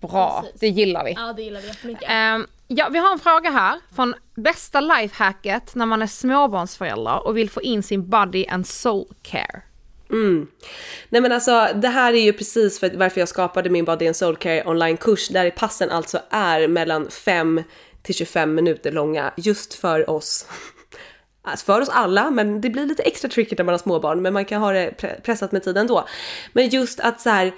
Bra, 0.00 0.40
Precis. 0.42 0.60
det 0.60 0.68
gillar 0.68 1.04
vi. 1.04 1.12
Ja, 1.12 1.32
det 1.32 1.42
gillar 1.42 1.60
vi 1.60 1.66
jättemycket. 1.66 2.10
Um, 2.10 2.46
ja, 2.66 2.88
vi 2.88 2.98
har 2.98 3.12
en 3.12 3.18
fråga 3.18 3.50
här 3.50 3.80
från 3.96 4.14
bästa 4.34 4.80
lifehacket 4.80 5.74
när 5.74 5.86
man 5.86 6.02
är 6.02 6.06
småbarnsförälder 6.06 7.26
och 7.26 7.36
vill 7.36 7.50
få 7.50 7.62
in 7.62 7.82
sin 7.82 8.10
body 8.10 8.46
and 8.46 8.66
soul 8.66 9.06
care. 9.22 9.62
Mm. 10.10 10.46
Nej 11.08 11.22
men 11.22 11.32
alltså 11.32 11.68
det 11.74 11.88
här 11.88 12.12
är 12.12 12.20
ju 12.20 12.32
precis 12.32 12.80
för 12.80 12.90
varför 12.96 13.20
jag 13.20 13.28
skapade 13.28 13.70
min 13.70 13.84
Body 13.84 14.06
and 14.06 14.16
Soul 14.16 14.36
Care 14.36 14.64
online-kurs 14.66 15.28
där 15.28 15.50
passen 15.50 15.90
alltså 15.90 16.18
är 16.30 16.68
mellan 16.68 17.10
5 17.10 17.62
till 18.02 18.14
25 18.14 18.54
minuter 18.54 18.92
långa 18.92 19.32
just 19.36 19.74
för 19.74 20.10
oss. 20.10 20.46
Alltså 21.48 21.66
för 21.66 21.80
oss 21.80 21.88
alla, 21.88 22.30
men 22.30 22.60
det 22.60 22.70
blir 22.70 22.86
lite 22.86 23.02
extra 23.02 23.30
tricky 23.30 23.54
när 23.58 23.64
man 23.64 23.72
har 23.72 23.78
småbarn, 23.78 24.22
men 24.22 24.32
man 24.32 24.44
kan 24.44 24.62
ha 24.62 24.72
det 24.72 24.90
pressat 25.22 25.52
med 25.52 25.62
tiden 25.62 25.86
då. 25.86 26.08
Men 26.52 26.68
just 26.68 27.00
att 27.00 27.20
så 27.20 27.30
här, 27.30 27.52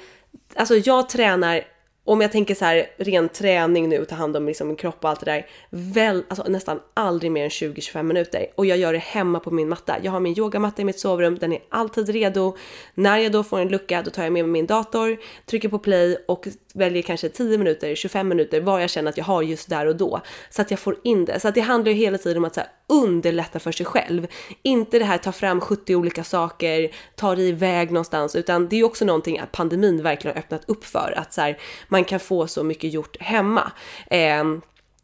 alltså 0.55 0.75
jag 0.77 1.09
tränar 1.09 1.65
om 2.09 2.21
jag 2.21 2.33
tänker 2.33 2.55
så 2.55 2.65
här 2.65 2.87
ren 2.97 3.29
träning 3.29 3.89
nu, 3.89 4.05
ta 4.05 4.15
hand 4.15 4.37
om 4.37 4.47
liksom 4.47 4.69
min 4.69 4.77
kropp 4.77 5.05
och 5.05 5.11
allt 5.11 5.21
det 5.21 5.27
där, 5.27 5.47
väl, 5.71 6.25
alltså 6.29 6.45
nästan 6.49 6.81
aldrig 6.95 7.33
mer 7.33 7.45
än 7.45 7.51
20-25 7.51 8.03
minuter. 8.03 8.47
Och 8.55 8.67
jag 8.67 8.79
gör 8.79 8.93
det 8.93 8.99
hemma 8.99 9.41
på 9.41 9.51
min 9.51 9.69
matta. 9.69 9.97
Jag 10.03 10.13
har 10.13 10.21
min 10.21 10.39
yogamatta 10.39 10.83
i 10.83 10.85
mitt 10.85 10.99
sovrum, 10.99 11.39
den 11.39 11.53
är 11.53 11.59
alltid 11.69 12.09
redo. 12.09 12.57
När 12.95 13.19
jag 13.19 13.33
då 13.33 13.45
får 13.45 13.61
en 13.61 13.69
lucka, 13.69 14.03
då 14.03 14.11
tar 14.11 14.23
jag 14.23 14.33
med 14.33 14.45
mig 14.45 14.53
min 14.53 14.67
dator, 14.67 15.17
trycker 15.47 15.69
på 15.69 15.79
play 15.79 16.17
och 16.29 16.49
väljer 16.79 17.03
kanske 17.03 17.29
10 17.29 17.59
minuter, 17.59 17.95
25 17.95 18.29
minuter, 18.29 18.61
vad 18.61 18.83
jag 18.83 18.91
känner 18.91 19.11
att 19.11 19.17
jag 19.17 19.25
har 19.25 19.43
just 19.43 19.69
där 19.69 19.87
och 19.87 19.97
då. 19.97 20.21
Så 20.51 20.63
att 20.63 20.71
jag 20.71 20.81
får 20.81 20.97
in 21.05 21.25
det. 21.25 21.41
Så 21.41 21.49
att 21.49 21.55
det 21.55 21.61
handlar 21.61 21.93
ju 21.93 21.99
hela 21.99 22.19
tiden 22.19 22.37
om 22.37 22.45
att 22.45 22.55
så 22.55 22.61
här, 22.61 22.71
underlätta 22.87 23.59
för 23.59 23.73
sig 23.73 23.87
själv. 23.87 24.27
Inte 24.63 24.99
det 24.99 25.05
här 25.05 25.19
ta 25.19 25.33
fram 25.33 25.61
70 25.61 25.95
olika 25.95 26.25
saker, 26.25 26.91
ta 27.17 27.35
dig 27.35 27.49
iväg 27.49 27.91
någonstans, 27.91 28.37
utan 28.37 28.69
det 28.69 28.77
är 28.77 28.79
ju 28.79 28.85
också 28.85 29.05
någonting 29.05 29.39
att 29.39 29.53
pandemin 29.53 30.03
verkligen 30.03 30.37
har 30.37 30.43
öppnat 30.43 30.69
upp 30.69 30.85
för. 30.85 31.15
Att 31.17 31.33
så 31.33 31.41
här, 31.41 31.59
man 31.89 32.05
kan 32.05 32.21
få 32.21 32.47
så 32.47 32.63
mycket 32.63 32.93
gjort 32.93 33.17
hemma. 33.21 33.73
Eh, 34.11 34.45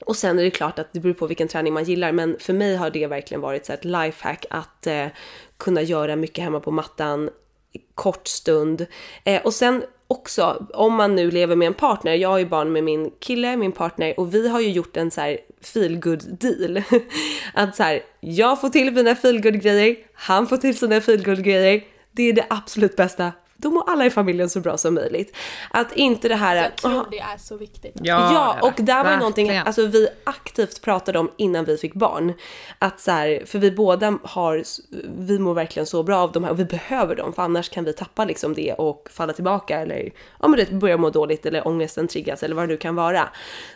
och 0.07 0.17
sen 0.17 0.39
är 0.39 0.43
det 0.43 0.51
klart 0.51 0.79
att 0.79 0.93
det 0.93 1.01
beror 1.01 1.15
på 1.15 1.27
vilken 1.27 1.49
träning 1.49 1.75
man 1.75 1.85
gillar, 1.85 2.13
men 2.13 2.37
för 2.41 2.53
mig 2.53 2.77
har 2.77 2.91
det 2.91 3.07
verkligen 3.07 3.41
varit 3.41 3.67
så 3.67 3.73
ett 3.73 3.85
lifehack 3.85 4.47
att 4.51 4.87
eh, 4.87 5.07
kunna 5.57 5.83
göra 5.83 6.17
mycket 6.17 6.45
hemma 6.45 6.61
på 6.61 6.71
mattan 6.71 7.31
kort 7.95 8.29
stund. 8.29 8.87
Eh, 9.25 9.43
och 9.43 9.55
sen 9.55 9.85
också, 10.09 10.67
om 10.75 10.95
man 10.95 11.17
nu 11.17 11.31
lever 11.31 11.57
med 11.57 11.67
en 11.67 11.75
partner, 11.75 12.15
jag 12.15 12.29
har 12.29 12.39
ju 12.39 12.47
barn 12.47 12.73
med 12.73 12.85
min 12.85 13.11
kille, 13.21 13.57
min 13.57 13.73
partner, 13.73 14.21
och 14.21 14.35
vi 14.35 14.49
har 14.49 14.61
ju 14.61 14.71
gjort 14.71 14.97
en 14.97 15.11
så 15.11 15.21
här 15.21 15.39
feel 15.61 16.01
deal. 16.41 16.83
att 17.55 17.77
så 17.77 17.83
här, 17.83 18.03
jag 18.21 18.61
får 18.61 18.69
till 18.69 18.93
mina 18.93 19.15
feel 19.15 19.41
grejer, 19.41 19.97
han 20.15 20.47
får 20.47 20.57
till 20.57 20.79
sina 20.79 21.01
feel 21.01 21.23
grejer. 21.23 21.85
Det 22.13 22.23
är 22.23 22.33
det 22.33 22.47
absolut 22.51 22.97
bästa 22.97 23.33
då 23.57 23.71
mår 23.71 23.91
alla 23.91 24.07
i 24.07 24.11
familjen 24.11 24.51
så 24.51 24.61
bra 24.61 24.77
som 24.77 24.95
möjligt. 24.95 25.37
Att 25.71 25.93
inte 25.93 26.29
det 26.29 26.35
här... 26.35 26.57
Så 26.57 26.89
jag 26.89 26.93
tror 26.93 27.07
det 27.11 27.19
är 27.19 27.39
så 27.39 27.57
viktigt. 27.57 27.95
Ja, 28.03 28.33
ja 28.33 28.69
och 28.69 28.85
där 28.85 29.05
var 29.05 29.11
ju 29.11 29.17
någonting 29.17 29.51
alltså, 29.51 29.87
vi 29.87 30.09
aktivt 30.25 30.83
pratade 30.83 31.19
om 31.19 31.31
innan 31.37 31.65
vi 31.65 31.77
fick 31.77 31.95
barn. 31.95 32.33
Att 32.79 33.01
så 33.01 33.11
här, 33.11 33.43
för 33.47 33.59
vi 33.59 33.71
båda 33.71 34.19
har, 34.23 34.63
vi 35.19 35.39
mår 35.39 35.55
verkligen 35.55 35.87
så 35.87 36.03
bra 36.03 36.17
av 36.17 36.33
de 36.33 36.45
här 36.45 36.51
och 36.51 36.59
vi 36.59 36.65
behöver 36.65 37.17
dem 37.17 37.33
för 37.33 37.43
annars 37.43 37.69
kan 37.69 37.85
vi 37.85 37.93
tappa 37.93 38.25
liksom 38.25 38.55
det 38.55 38.73
och 38.73 39.09
falla 39.13 39.33
tillbaka 39.33 39.79
eller 39.79 40.11
ja 40.41 40.49
men 40.49 40.59
det 40.59 40.73
börja 40.73 40.97
må 40.97 41.11
dåligt 41.11 41.47
eller 41.47 41.69
ångesten 41.69 42.09
triggas 42.09 42.43
eller 42.43 42.55
vad 42.55 42.65
det 42.65 42.69
nu 42.69 42.77
kan 42.77 42.95
vara. 42.95 43.29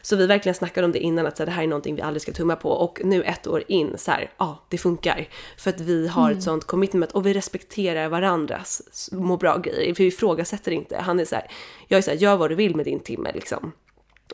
Så 0.03 0.16
vi 0.16 0.26
verkligen 0.26 0.55
snackade 0.55 0.85
om 0.85 0.93
det 0.93 0.99
innan 0.99 1.26
att 1.26 1.37
så 1.37 1.43
här, 1.43 1.47
det 1.47 1.53
här 1.53 1.62
är 1.62 1.66
någonting 1.66 1.95
vi 1.95 2.03
aldrig 2.03 2.22
ska 2.22 2.33
tumma 2.33 2.57
på 2.57 2.70
och 2.70 3.01
nu 3.05 3.22
ett 3.22 3.47
år 3.47 3.62
in 3.68 3.95
så 3.99 4.11
här, 4.11 4.31
ja 4.39 4.59
det 4.68 4.79
funkar. 4.79 5.29
För 5.59 5.70
att 5.70 5.81
vi 5.81 6.09
har 6.09 6.26
mm. 6.26 6.39
ett 6.39 6.45
sånt 6.45 6.64
commitment 6.64 7.12
och 7.12 7.26
vi 7.26 7.35
respekterar 7.35 8.09
varandras 8.09 9.09
må 9.12 9.37
bra 9.37 9.57
grejer 9.69 9.95
för 9.95 10.03
vi 10.03 10.09
ifrågasätter 10.09 10.73
inte. 10.73 10.97
Han 10.97 11.21
är 11.21 11.25
så 11.25 11.35
här, 11.35 11.51
jag 11.89 11.99
är 11.99 12.03
så 12.03 12.11
här, 12.11 12.19
gör 12.19 12.37
vad 12.37 12.51
du 12.51 12.55
vill 12.55 12.77
med 12.77 12.85
din 12.85 13.01
timme 13.01 13.33
liksom. 13.35 13.73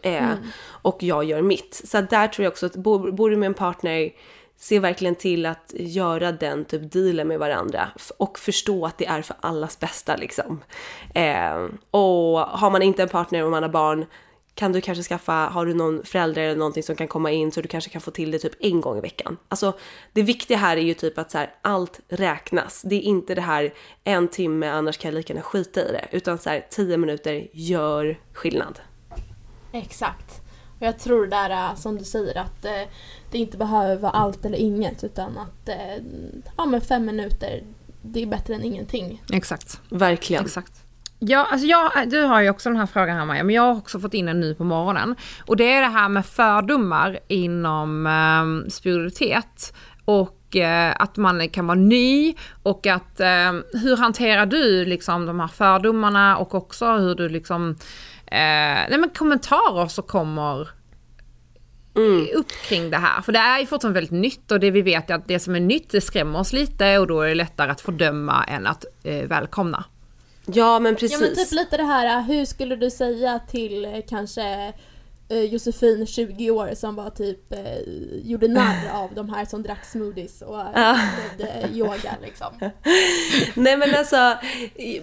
Eh, 0.03 0.25
mm. 0.25 0.39
Och 0.67 1.03
jag 1.03 1.25
gör 1.25 1.43
mitt. 1.43 1.83
Så 1.85 2.01
där 2.01 2.29
tror 2.29 2.45
jag 2.45 2.51
också 2.51 2.67
att 2.67 2.77
bor, 2.77 3.13
bor 3.13 3.31
du 3.31 3.37
med 3.37 3.47
en 3.47 3.55
partner, 3.55 4.11
se 4.57 4.79
verkligen 4.79 5.15
till 5.15 5.47
att 5.47 5.73
göra 5.75 6.33
den 6.33 6.65
typ 6.65 6.93
dealen 6.93 7.29
med 7.29 7.39
varandra 7.39 7.89
och 8.17 8.39
förstå 8.39 8.87
att 8.87 8.99
det 8.99 9.07
är 9.07 9.23
för 9.23 9.37
allas 9.41 9.81
bästa 9.81 10.17
liksom. 10.17 10.61
Eh, 11.15 11.67
och 11.91 12.41
har 12.41 12.71
man 12.71 12.83
inte 12.83 13.03
en 13.03 13.09
partner 13.09 13.45
och 13.45 13.51
man 13.51 13.63
har 13.63 13.71
barn, 13.71 14.07
kan 14.55 14.73
du 14.73 14.81
kanske 14.81 15.05
skaffa, 15.05 15.33
har 15.33 15.67
du 15.67 15.75
någon 15.75 16.05
förälder 16.05 16.43
eller 16.43 16.57
någonting 16.57 16.83
som 16.83 16.97
kan 16.97 17.09
komma 17.09 17.31
in 17.31 17.53
så 17.53 17.61
du 17.61 17.69
kanske 17.69 17.91
kan 17.91 18.01
få 18.01 18.11
till 18.11 18.31
det 18.31 18.39
typ 18.39 18.53
en 18.61 18.81
gång 18.81 18.99
i 18.99 19.01
veckan. 19.01 19.37
Alltså 19.49 19.73
det 20.13 20.23
viktiga 20.23 20.57
här 20.57 20.77
är 20.77 20.81
ju 20.81 20.95
typ 20.95 21.19
att 21.19 21.31
så 21.31 21.39
här, 21.39 21.55
allt 21.63 22.01
räknas. 22.09 22.83
Det 22.83 22.95
är 22.95 23.01
inte 23.01 23.35
det 23.35 23.41
här 23.41 23.75
en 24.05 24.29
timme 24.29 24.69
annars 24.69 24.99
kan 24.99 25.09
jag 25.09 25.15
lika 25.15 25.33
gärna 25.33 25.43
skita 25.43 25.81
i 25.81 25.93
det. 25.93 26.09
Utan 26.11 26.39
så 26.39 26.51
här, 26.51 26.67
tio 26.71 26.97
minuter 26.97 27.47
gör 27.53 28.21
skillnad. 28.33 28.81
Exakt. 29.73 30.41
Och 30.79 30.87
jag 30.87 30.99
tror 30.99 31.27
det 31.27 31.31
där 31.31 31.75
som 31.75 31.99
du 31.99 32.05
säger 32.05 32.39
att 32.39 32.65
eh, 32.65 32.83
det 33.31 33.39
inte 33.39 33.57
behöver 33.57 33.97
vara 33.97 34.13
allt 34.13 34.45
eller 34.45 34.59
inget 34.59 35.05
utan 35.05 35.39
att 35.39 35.69
eh, 35.69 36.05
ja, 36.57 36.67
men 36.67 36.81
fem 36.81 37.07
minuter 37.07 37.65
det 38.03 38.23
är 38.23 38.27
bättre 38.27 38.55
än 38.55 38.65
ingenting. 38.65 39.23
Exakt. 39.33 39.81
Verkligen. 39.89 40.45
Exakt. 40.45 40.84
Ja, 41.27 41.47
alltså 41.51 41.67
jag, 41.67 42.11
du 42.11 42.23
har 42.23 42.41
ju 42.41 42.51
också 42.51 42.69
den 42.69 42.79
här 42.79 42.87
frågan 42.87 43.17
här 43.17 43.25
Maja, 43.25 43.45
men 43.45 43.55
jag 43.55 43.63
har 43.63 43.77
också 43.77 44.01
fått 44.01 44.15
in 44.15 44.29
en 44.29 44.41
ny 44.41 44.55
på 44.55 44.65
morgonen. 44.65 45.17
Och 45.47 45.57
det 45.57 45.73
är 45.73 45.81
det 45.81 45.87
här 45.87 46.09
med 46.09 46.27
fördomar 46.27 47.19
inom 47.29 48.07
eh, 48.07 48.71
spiritualitet. 48.71 49.75
Och 50.05 50.57
eh, 50.57 50.95
att 50.99 51.17
man 51.17 51.49
kan 51.49 51.67
vara 51.67 51.79
ny 51.79 52.35
och 52.63 52.87
att 52.87 53.21
eh, 53.21 53.53
hur 53.73 53.97
hanterar 53.97 54.47
du 54.47 54.85
liksom 54.85 55.27
de 55.27 55.41
här 55.41 55.49
fördomarna 55.49 56.37
och 56.37 56.55
också 56.55 56.93
hur 56.93 57.15
du 57.15 57.29
liksom, 57.29 57.71
eh, 58.27 58.85
nej 58.91 58.99
men 58.99 59.11
kommentarer 59.11 59.87
som 59.87 60.05
kommer 60.05 60.69
Mm. 61.97 62.27
upp 62.35 62.51
kring 62.69 62.91
det 62.91 62.97
här. 62.97 63.23
För 63.23 63.33
det 63.33 63.39
är 63.39 63.59
ju 63.61 63.67
fortfarande 63.67 64.01
väldigt 64.01 64.21
nytt 64.21 64.53
och 64.53 64.61
det 64.61 64.71
vi 64.71 64.83
vet 64.83 65.11
är 65.11 65.15
att 65.15 65.29
det 65.29 65.39
som 65.39 65.55
är 65.55 65.61
nytt 65.61 65.91
det 65.91 66.01
skrämmer 66.01 66.39
oss 66.39 66.53
lite 66.53 66.99
och 66.99 67.07
då 67.07 67.21
är 67.21 67.29
det 67.29 67.35
lättare 67.35 67.71
att 67.71 67.81
fördöma 67.81 68.45
än 68.45 68.67
att 68.67 68.85
eh, 69.05 69.27
välkomna. 69.29 69.85
Ja 70.47 70.79
men 70.79 70.95
precis. 70.95 71.21
Ja 71.21 71.27
men 71.27 71.37
typ 71.37 71.53
lite 71.53 71.77
det 71.77 71.83
här, 71.83 72.23
hur 72.23 72.45
skulle 72.45 72.77
du 72.77 72.91
säga 72.91 73.41
till 73.51 73.85
eh, 73.85 74.01
kanske 74.09 74.73
Josefin 75.29 76.07
20 76.07 76.51
år 76.51 76.75
som 76.75 76.95
var 76.95 77.11
typ 77.11 77.53
eh, 77.53 77.59
gjorde 78.23 78.49
narr 78.49 78.91
av 78.95 79.15
de 79.15 79.29
här 79.29 79.45
som 79.45 79.63
drack 79.63 79.85
smoothies 79.85 80.43
och 80.43 80.57
ja. 80.75 80.99
yoga 81.73 82.17
liksom. 82.23 82.47
Nej 83.55 83.77
men 83.77 83.95
alltså, 83.95 84.37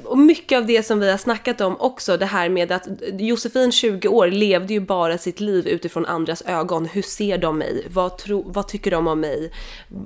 och 0.04 0.18
mycket 0.18 0.58
av 0.58 0.66
det 0.66 0.84
som 0.84 1.00
vi 1.00 1.12
har 1.12 1.18
snackat 1.18 1.62
om 1.62 1.76
också 1.80 2.18
det 2.18 2.26
här 2.26 2.50
med 2.50 2.72
att 2.72 2.88
Josefin 3.14 3.72
20 3.72 4.08
år 4.08 4.28
levde 4.28 4.74
ju 4.74 4.80
bara 4.80 5.18
sitt 5.18 5.40
liv 5.40 5.68
utifrån 5.68 6.06
andras 6.06 6.44
ögon. 6.46 6.86
Hur 6.86 7.02
ser 7.02 7.38
de 7.38 7.58
mig? 7.58 7.88
Vad, 7.90 8.18
tro, 8.18 8.44
vad 8.52 8.68
tycker 8.68 8.92
de 8.92 9.08
om 9.08 9.20
mig? 9.20 9.52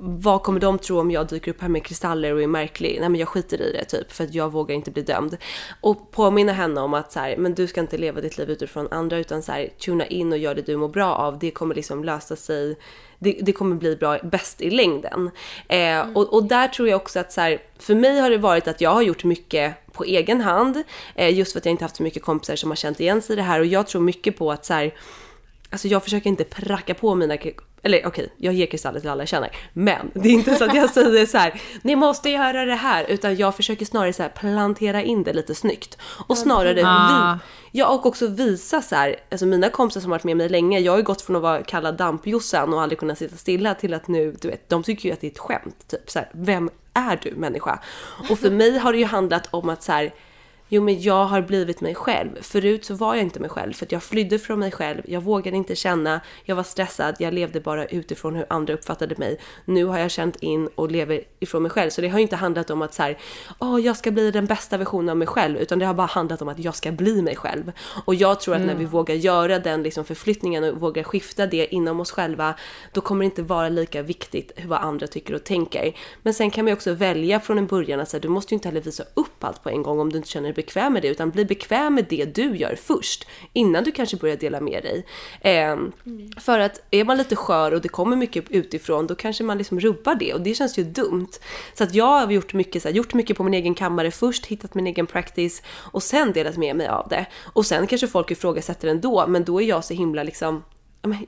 Vad 0.02 0.42
kommer 0.42 0.60
de 0.60 0.78
tro 0.78 1.00
om 1.00 1.10
jag 1.10 1.28
dyker 1.28 1.50
upp 1.50 1.60
här 1.60 1.68
med 1.68 1.84
kristaller 1.84 2.34
och 2.34 2.42
är 2.42 2.46
märklig? 2.46 2.96
Nej 3.00 3.08
men 3.08 3.20
jag 3.20 3.28
skiter 3.28 3.62
i 3.62 3.72
det 3.72 3.84
typ 3.84 4.12
för 4.12 4.24
att 4.24 4.34
jag 4.34 4.52
vågar 4.52 4.74
inte 4.74 4.90
bli 4.90 5.02
dömd. 5.02 5.36
Och 5.80 6.10
påminna 6.10 6.52
henne 6.52 6.80
om 6.80 6.94
att 6.94 7.12
så 7.12 7.20
här, 7.20 7.36
men 7.36 7.54
du 7.54 7.66
ska 7.66 7.80
inte 7.80 7.98
leva 7.98 8.20
ditt 8.20 8.38
liv 8.38 8.50
utifrån 8.50 8.88
andra 8.90 9.18
utan 9.18 9.42
så 9.42 9.52
här, 9.52 9.68
tuna 9.78 10.05
in 10.06 10.32
och 10.32 10.38
gör 10.38 10.54
det 10.54 10.62
du 10.62 10.76
mår 10.76 10.88
bra 10.88 11.14
av, 11.14 11.38
det 11.38 11.50
kommer 11.50 11.74
liksom 11.74 12.04
lösa 12.04 12.36
sig. 12.36 12.76
Det, 13.18 13.38
det 13.42 13.52
kommer 13.52 13.76
bli 13.76 13.96
bra, 13.96 14.18
bäst 14.22 14.60
i 14.60 14.70
längden. 14.70 15.30
Eh, 15.68 15.78
mm. 15.78 16.16
och, 16.16 16.34
och, 16.34 16.44
där 16.44 16.68
tror 16.68 16.88
jag 16.88 16.96
också 16.96 17.20
att 17.20 17.32
så 17.32 17.40
här, 17.40 17.62
för 17.78 17.94
mig 17.94 18.20
har 18.20 18.30
det 18.30 18.38
varit 18.38 18.68
att 18.68 18.80
jag 18.80 18.90
har 18.90 19.02
gjort 19.02 19.24
mycket 19.24 19.92
på 19.92 20.04
egen 20.04 20.40
hand. 20.40 20.82
Eh, 21.14 21.34
just 21.34 21.52
för 21.52 21.58
att 21.60 21.66
jag 21.66 21.70
inte 21.70 21.84
haft 21.84 21.96
så 21.96 22.02
mycket 22.02 22.22
kompisar 22.22 22.56
som 22.56 22.70
har 22.70 22.76
känt 22.76 23.00
igen 23.00 23.22
sig 23.22 23.32
i 23.32 23.36
det 23.36 23.42
här. 23.42 23.60
Och 23.60 23.66
jag 23.66 23.86
tror 23.86 24.02
mycket 24.02 24.38
på 24.38 24.52
att 24.52 24.64
så 24.64 24.74
här, 24.74 24.94
Alltså 25.70 25.88
jag 25.88 26.04
försöker 26.04 26.30
inte 26.30 26.44
pracka 26.44 26.94
på 26.94 27.14
mina 27.14 27.36
eller 27.86 27.98
okej, 27.98 28.08
okay, 28.08 28.28
jag 28.36 28.54
ger 28.54 28.66
kristaller 28.66 29.00
till 29.00 29.10
alla 29.10 29.22
jag 29.22 29.28
känner. 29.28 29.50
Men 29.72 30.10
det 30.14 30.28
är 30.28 30.32
inte 30.32 30.54
så 30.54 30.64
att 30.64 30.74
jag 30.74 30.90
säger 30.90 31.26
så 31.26 31.38
här, 31.38 31.60
ni 31.82 31.96
måste 31.96 32.30
göra 32.30 32.64
det 32.64 32.74
här. 32.74 33.04
Utan 33.08 33.36
jag 33.36 33.56
försöker 33.56 33.86
snarare 33.86 34.12
så 34.12 34.22
här 34.22 34.30
plantera 34.30 35.02
in 35.02 35.22
det 35.22 35.32
lite 35.32 35.54
snyggt. 35.54 35.98
Och 36.26 36.38
snarare 36.38 36.82
ah. 36.84 37.38
vi, 37.72 37.78
ja 37.78 37.88
och 37.88 38.06
också 38.06 38.26
visa 38.26 38.82
så 38.82 38.94
här, 38.94 39.16
alltså 39.30 39.46
mina 39.46 39.70
kompisar 39.70 40.00
som 40.00 40.10
varit 40.10 40.24
med 40.24 40.36
mig 40.36 40.48
länge, 40.48 40.78
jag 40.78 40.92
har 40.92 40.98
ju 40.98 41.04
gått 41.04 41.22
från 41.22 41.36
att 41.36 41.42
vara 41.42 41.62
kallad 41.62 41.96
dampjossan 41.96 42.74
och 42.74 42.82
aldrig 42.82 42.98
kunnat 42.98 43.18
sitta 43.18 43.36
stilla 43.36 43.74
till 43.74 43.94
att 43.94 44.08
nu, 44.08 44.36
du 44.40 44.48
vet, 44.48 44.68
de 44.68 44.82
tycker 44.82 45.08
ju 45.08 45.12
att 45.12 45.20
det 45.20 45.26
är 45.26 45.30
ett 45.30 45.38
skämt. 45.38 45.88
Typ 45.88 46.10
så 46.10 46.18
här, 46.18 46.30
vem 46.32 46.70
är 46.94 47.20
du 47.22 47.34
människa? 47.36 47.78
Och 48.30 48.38
för 48.38 48.50
mig 48.50 48.78
har 48.78 48.92
det 48.92 48.98
ju 48.98 49.04
handlat 49.04 49.48
om 49.50 49.68
att 49.68 49.82
så 49.82 49.92
här, 49.92 50.12
Jo, 50.68 50.82
men 50.82 51.00
jag 51.00 51.24
har 51.24 51.42
blivit 51.42 51.80
mig 51.80 51.94
själv. 51.94 52.42
Förut 52.42 52.84
så 52.84 52.94
var 52.94 53.14
jag 53.14 53.24
inte 53.24 53.40
mig 53.40 53.50
själv 53.50 53.72
för 53.72 53.86
att 53.86 53.92
jag 53.92 54.02
flydde 54.02 54.38
från 54.38 54.58
mig 54.58 54.70
själv. 54.72 55.02
Jag 55.04 55.20
vågade 55.20 55.56
inte 55.56 55.76
känna, 55.76 56.20
jag 56.44 56.56
var 56.56 56.62
stressad, 56.62 57.16
jag 57.18 57.34
levde 57.34 57.60
bara 57.60 57.86
utifrån 57.86 58.34
hur 58.34 58.46
andra 58.48 58.74
uppfattade 58.74 59.14
mig. 59.18 59.38
Nu 59.64 59.84
har 59.84 59.98
jag 59.98 60.10
känt 60.10 60.36
in 60.36 60.68
och 60.74 60.90
lever 60.90 61.20
ifrån 61.40 61.62
mig 61.62 61.70
själv. 61.70 61.90
Så 61.90 62.00
det 62.00 62.08
har 62.08 62.18
inte 62.18 62.36
handlat 62.36 62.70
om 62.70 62.82
att 62.82 62.94
så 62.94 63.02
här, 63.02 63.18
åh, 63.58 63.80
jag 63.80 63.96
ska 63.96 64.10
bli 64.10 64.30
den 64.30 64.46
bästa 64.46 64.76
versionen 64.76 65.08
av 65.08 65.16
mig 65.16 65.28
själv, 65.28 65.58
utan 65.58 65.78
det 65.78 65.86
har 65.86 65.94
bara 65.94 66.06
handlat 66.06 66.42
om 66.42 66.48
att 66.48 66.58
jag 66.58 66.74
ska 66.74 66.92
bli 66.92 67.22
mig 67.22 67.36
själv. 67.36 67.72
Och 68.04 68.14
jag 68.14 68.40
tror 68.40 68.54
att 68.54 68.62
när 68.62 68.74
vi 68.74 68.84
vågar 68.84 69.14
göra 69.14 69.58
den 69.58 69.82
liksom 69.82 70.04
förflyttningen 70.04 70.64
och 70.64 70.80
vågar 70.80 71.02
skifta 71.02 71.46
det 71.46 71.74
inom 71.74 72.00
oss 72.00 72.10
själva, 72.10 72.54
då 72.92 73.00
kommer 73.00 73.20
det 73.20 73.24
inte 73.24 73.42
vara 73.42 73.68
lika 73.68 74.02
viktigt 74.02 74.52
vad 74.64 74.80
andra 74.80 75.06
tycker 75.06 75.34
och 75.34 75.44
tänker. 75.44 75.96
Men 76.22 76.34
sen 76.34 76.50
kan 76.50 76.64
man 76.64 76.70
ju 76.70 76.74
också 76.74 76.92
välja 76.92 77.40
från 77.40 77.58
en 77.58 77.66
början 77.66 78.00
att 78.00 78.08
säga, 78.08 78.20
du 78.20 78.28
måste 78.28 78.54
ju 78.54 78.56
inte 78.56 78.68
heller 78.68 78.80
visa 78.80 79.04
upp 79.14 79.44
allt 79.44 79.62
på 79.62 79.70
en 79.70 79.82
gång 79.82 80.00
om 80.00 80.12
du 80.12 80.16
inte 80.16 80.28
känner 80.28 80.55
bekväm 80.56 80.92
med 80.92 81.02
det, 81.02 81.08
utan 81.08 81.30
bli 81.30 81.44
bekväm 81.44 81.94
med 81.94 82.06
det 82.08 82.24
du 82.24 82.56
gör 82.56 82.76
först, 82.82 83.26
innan 83.52 83.84
du 83.84 83.92
kanske 83.92 84.16
börjar 84.16 84.36
dela 84.36 84.60
med 84.60 84.82
dig. 84.82 85.06
Eh, 85.40 85.72
mm. 85.72 86.30
För 86.40 86.58
att 86.58 86.82
är 86.90 87.04
man 87.04 87.16
lite 87.16 87.36
skör 87.36 87.74
och 87.74 87.80
det 87.80 87.88
kommer 87.88 88.16
mycket 88.16 88.50
utifrån, 88.50 89.06
då 89.06 89.14
kanske 89.14 89.44
man 89.44 89.58
liksom 89.58 89.80
rubbar 89.80 90.14
det 90.14 90.34
och 90.34 90.40
det 90.40 90.54
känns 90.54 90.78
ju 90.78 90.84
dumt. 90.84 91.32
Så 91.74 91.84
att 91.84 91.94
jag 91.94 92.06
har 92.20 92.30
gjort 92.32 92.52
mycket, 92.52 92.82
så 92.82 92.88
här, 92.88 92.96
gjort 92.96 93.14
mycket 93.14 93.36
på 93.36 93.42
min 93.42 93.54
egen 93.54 93.74
kammare 93.74 94.10
först, 94.10 94.46
hittat 94.46 94.74
min 94.74 94.86
egen 94.86 95.06
practice 95.06 95.62
och 95.92 96.02
sen 96.02 96.32
delat 96.32 96.56
med 96.56 96.76
mig 96.76 96.88
av 96.88 97.08
det. 97.08 97.26
Och 97.42 97.66
sen 97.66 97.86
kanske 97.86 98.08
folk 98.08 98.30
ifrågasätter 98.30 98.88
ändå, 98.88 99.26
men 99.26 99.44
då 99.44 99.62
är 99.62 99.66
jag 99.66 99.84
så 99.84 99.94
himla 99.94 100.22
liksom 100.22 100.62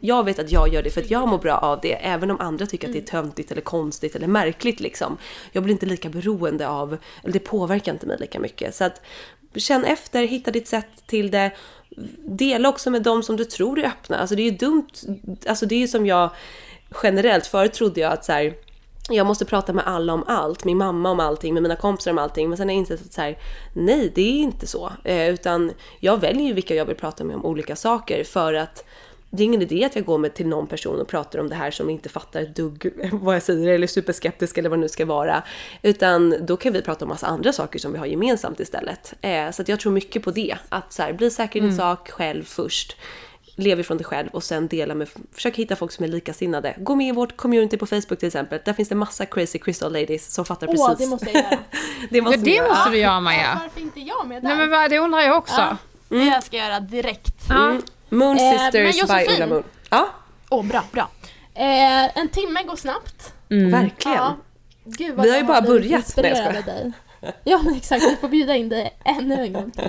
jag 0.01 0.25
vet 0.25 0.39
att 0.39 0.53
jag 0.53 0.75
gör 0.75 0.83
det 0.83 0.91
för 0.91 1.01
att 1.01 1.11
jag 1.11 1.29
mår 1.29 1.39
bra 1.39 1.59
av 1.59 1.81
det, 1.81 1.93
även 1.93 2.31
om 2.31 2.41
andra 2.41 2.67
tycker 2.67 2.89
att 2.89 2.93
det 2.93 2.99
är 2.99 3.15
mm. 3.15 3.25
töntigt 3.25 3.51
eller 3.51 3.61
konstigt 3.61 4.17
eller 4.17 4.27
märkligt 4.27 4.81
liksom. 4.81 5.17
Jag 5.53 5.63
blir 5.63 5.73
inte 5.73 5.87
lika 5.87 6.09
beroende 6.09 6.69
av, 6.69 6.97
eller 7.23 7.33
det 7.33 7.39
påverkar 7.39 7.93
inte 7.93 8.07
mig 8.07 8.17
lika 8.21 8.41
mycket. 8.41 8.75
Så 8.75 8.85
att 8.85 9.01
känn 9.55 9.85
efter, 9.85 10.27
hitta 10.27 10.51
ditt 10.51 10.69
sätt 10.69 11.07
till 11.07 11.31
det. 11.31 11.51
Dela 12.19 12.69
också 12.69 12.91
med 12.91 13.03
dem 13.03 13.23
som 13.23 13.37
du 13.37 13.45
tror 13.45 13.79
är 13.79 13.87
öppna. 13.87 14.19
Alltså 14.19 14.37
det 14.37 14.43
är 14.43 14.51
ju 14.51 14.57
dumt, 14.57 14.89
alltså 15.49 15.67
det 15.67 15.75
är 15.75 15.81
ju 15.81 15.89
som 15.89 16.07
jag 16.07 16.31
generellt, 17.03 17.47
förut 17.47 17.73
trodde 17.73 18.01
jag 18.01 18.13
att 18.13 18.25
så 18.25 18.33
här, 18.33 18.55
jag 19.11 19.27
måste 19.27 19.45
prata 19.45 19.73
med 19.73 19.87
alla 19.87 20.13
om 20.13 20.25
allt, 20.27 20.65
min 20.65 20.79
mamma 20.79 21.11
om 21.11 21.21
allting, 21.21 21.55
med 21.55 21.63
mina 21.63 21.77
kompisar 21.77 22.11
om 22.11 22.19
allting. 22.19 22.49
Men 22.49 22.57
sen 22.57 22.69
har 22.69 22.75
jag 22.75 22.79
insett 22.79 23.01
att 23.01 23.13
så 23.13 23.21
här, 23.21 23.39
nej 23.73 24.13
det 24.15 24.23
är 24.23 24.43
inte 24.43 24.67
så. 24.67 24.93
Eh, 25.05 25.29
utan 25.29 25.73
jag 26.01 26.21
väljer 26.21 26.47
ju 26.47 26.53
vilka 26.53 26.75
jag 26.75 26.85
vill 26.85 26.97
prata 26.97 27.25
med 27.25 27.37
om 27.37 27.45
olika 27.45 27.77
saker 27.77 28.25
för 28.25 28.55
att 28.55 28.85
det 29.31 29.43
är 29.43 29.45
ingen 29.45 29.63
idé 29.63 29.85
att 29.85 29.97
jag 29.97 30.05
går 30.05 30.19
med 30.19 30.35
till 30.35 30.47
någon 30.47 30.67
person 30.67 31.01
och 31.01 31.09
pratar 31.09 31.39
om 31.39 31.49
det 31.49 31.55
här 31.55 31.71
som 31.71 31.91
inte 31.91 32.09
fattar 32.09 32.41
ett 32.41 32.57
dugg 32.57 32.93
vad 33.13 33.35
jag 33.35 33.43
säger 33.43 33.69
eller 33.69 33.83
är 33.83 33.87
superskeptisk 33.87 34.59
eller 34.59 34.69
vad 34.69 34.79
det 34.79 34.81
nu 34.81 34.89
ska 34.89 35.07
vara. 35.07 35.43
Utan 35.83 36.35
då 36.47 36.57
kan 36.57 36.73
vi 36.73 36.83
prata 36.83 37.05
om 37.05 37.09
massa 37.09 37.27
andra 37.27 37.53
saker 37.53 37.79
som 37.79 37.93
vi 37.93 37.99
har 37.99 38.07
gemensamt 38.07 38.61
istället. 38.61 39.15
Eh, 39.21 39.51
så 39.51 39.63
att 39.63 39.69
jag 39.69 39.81
tror 39.81 39.93
mycket 39.93 40.23
på 40.23 40.31
det. 40.31 40.57
Att 40.69 40.93
så 40.93 41.03
här, 41.03 41.13
bli 41.13 41.31
säker 41.31 41.59
i 41.59 41.61
din 41.61 41.71
mm. 41.71 41.79
sak 41.79 42.11
själv 42.11 42.45
först. 42.45 42.97
Lev 43.57 43.81
ifrån 43.81 43.97
dig 43.97 44.07
själv 44.07 44.29
och 44.33 44.45
sen 44.45 44.69
dela 44.69 44.95
med, 44.95 45.09
försök 45.33 45.57
hitta 45.57 45.77
folk 45.77 45.93
som 45.93 46.05
är 46.05 46.09
likasinnade. 46.09 46.75
Gå 46.79 46.95
med 46.95 47.09
i 47.09 47.13
vårt 47.13 47.37
community 47.37 47.77
på 47.77 47.87
Facebook 47.87 48.19
till 48.19 48.27
exempel. 48.27 48.61
Där 48.65 48.73
finns 48.73 48.89
det 48.89 48.95
massa 48.95 49.27
crazy 49.27 49.59
crystal 49.59 49.93
ladies 49.93 50.35
som 50.35 50.45
fattar 50.45 50.67
precis. 50.67 50.81
Åh, 50.89 50.95
det 50.99 51.07
måste 51.07 51.31
jag 51.31 51.35
göra. 51.35 51.59
det 52.11 52.23
måste, 52.23 52.51
ja, 52.51 52.63
det 52.63 52.69
måste 52.69 52.91
du 52.91 52.99
göra 52.99 53.21
Maja. 53.21 53.61
Varför 53.63 53.81
inte 53.81 54.01
jag 54.01 54.27
med 54.27 54.43
där? 54.43 54.57
Nej 54.57 54.67
men 54.67 54.91
det 54.91 54.99
undrar 54.99 55.21
jag 55.21 55.39
också. 55.39 55.61
Ja, 55.61 55.77
det 56.09 56.25
jag 56.25 56.43
ska 56.43 56.57
göra 56.57 56.81
direkt. 56.81 57.51
Mm. 57.51 57.83
Moon 58.09 58.37
eh, 58.37 58.59
Sisters 58.59 59.09
by 59.09 59.35
Ulla 59.35 59.47
Moon. 59.47 59.63
Ja. 59.91 60.09
Åh, 60.51 60.61
oh, 60.61 60.67
bra, 60.67 60.85
bra. 60.93 61.11
Eh, 61.55 62.19
en 62.19 62.29
timme 62.29 62.63
går 62.63 62.77
snabbt. 62.77 63.33
Mm. 63.51 63.71
Verkligen. 63.71 64.17
Ja. 64.19 64.37
Gud, 64.85 65.21
Vi 65.21 65.31
har 65.31 65.39
ju 65.39 65.45
bara 65.45 65.63
börjat. 65.63 66.15
Nej, 66.17 66.53
jag 66.55 66.65
dig. 66.65 66.93
Ja 67.45 67.61
men 67.65 67.75
exakt, 67.75 68.05
vi 68.05 68.17
får 68.17 68.29
bjuda 68.29 68.57
in 68.57 68.69
dig 68.69 68.99
ännu 69.05 69.35
en 69.35 69.53
gång 69.53 69.71
till. 69.71 69.89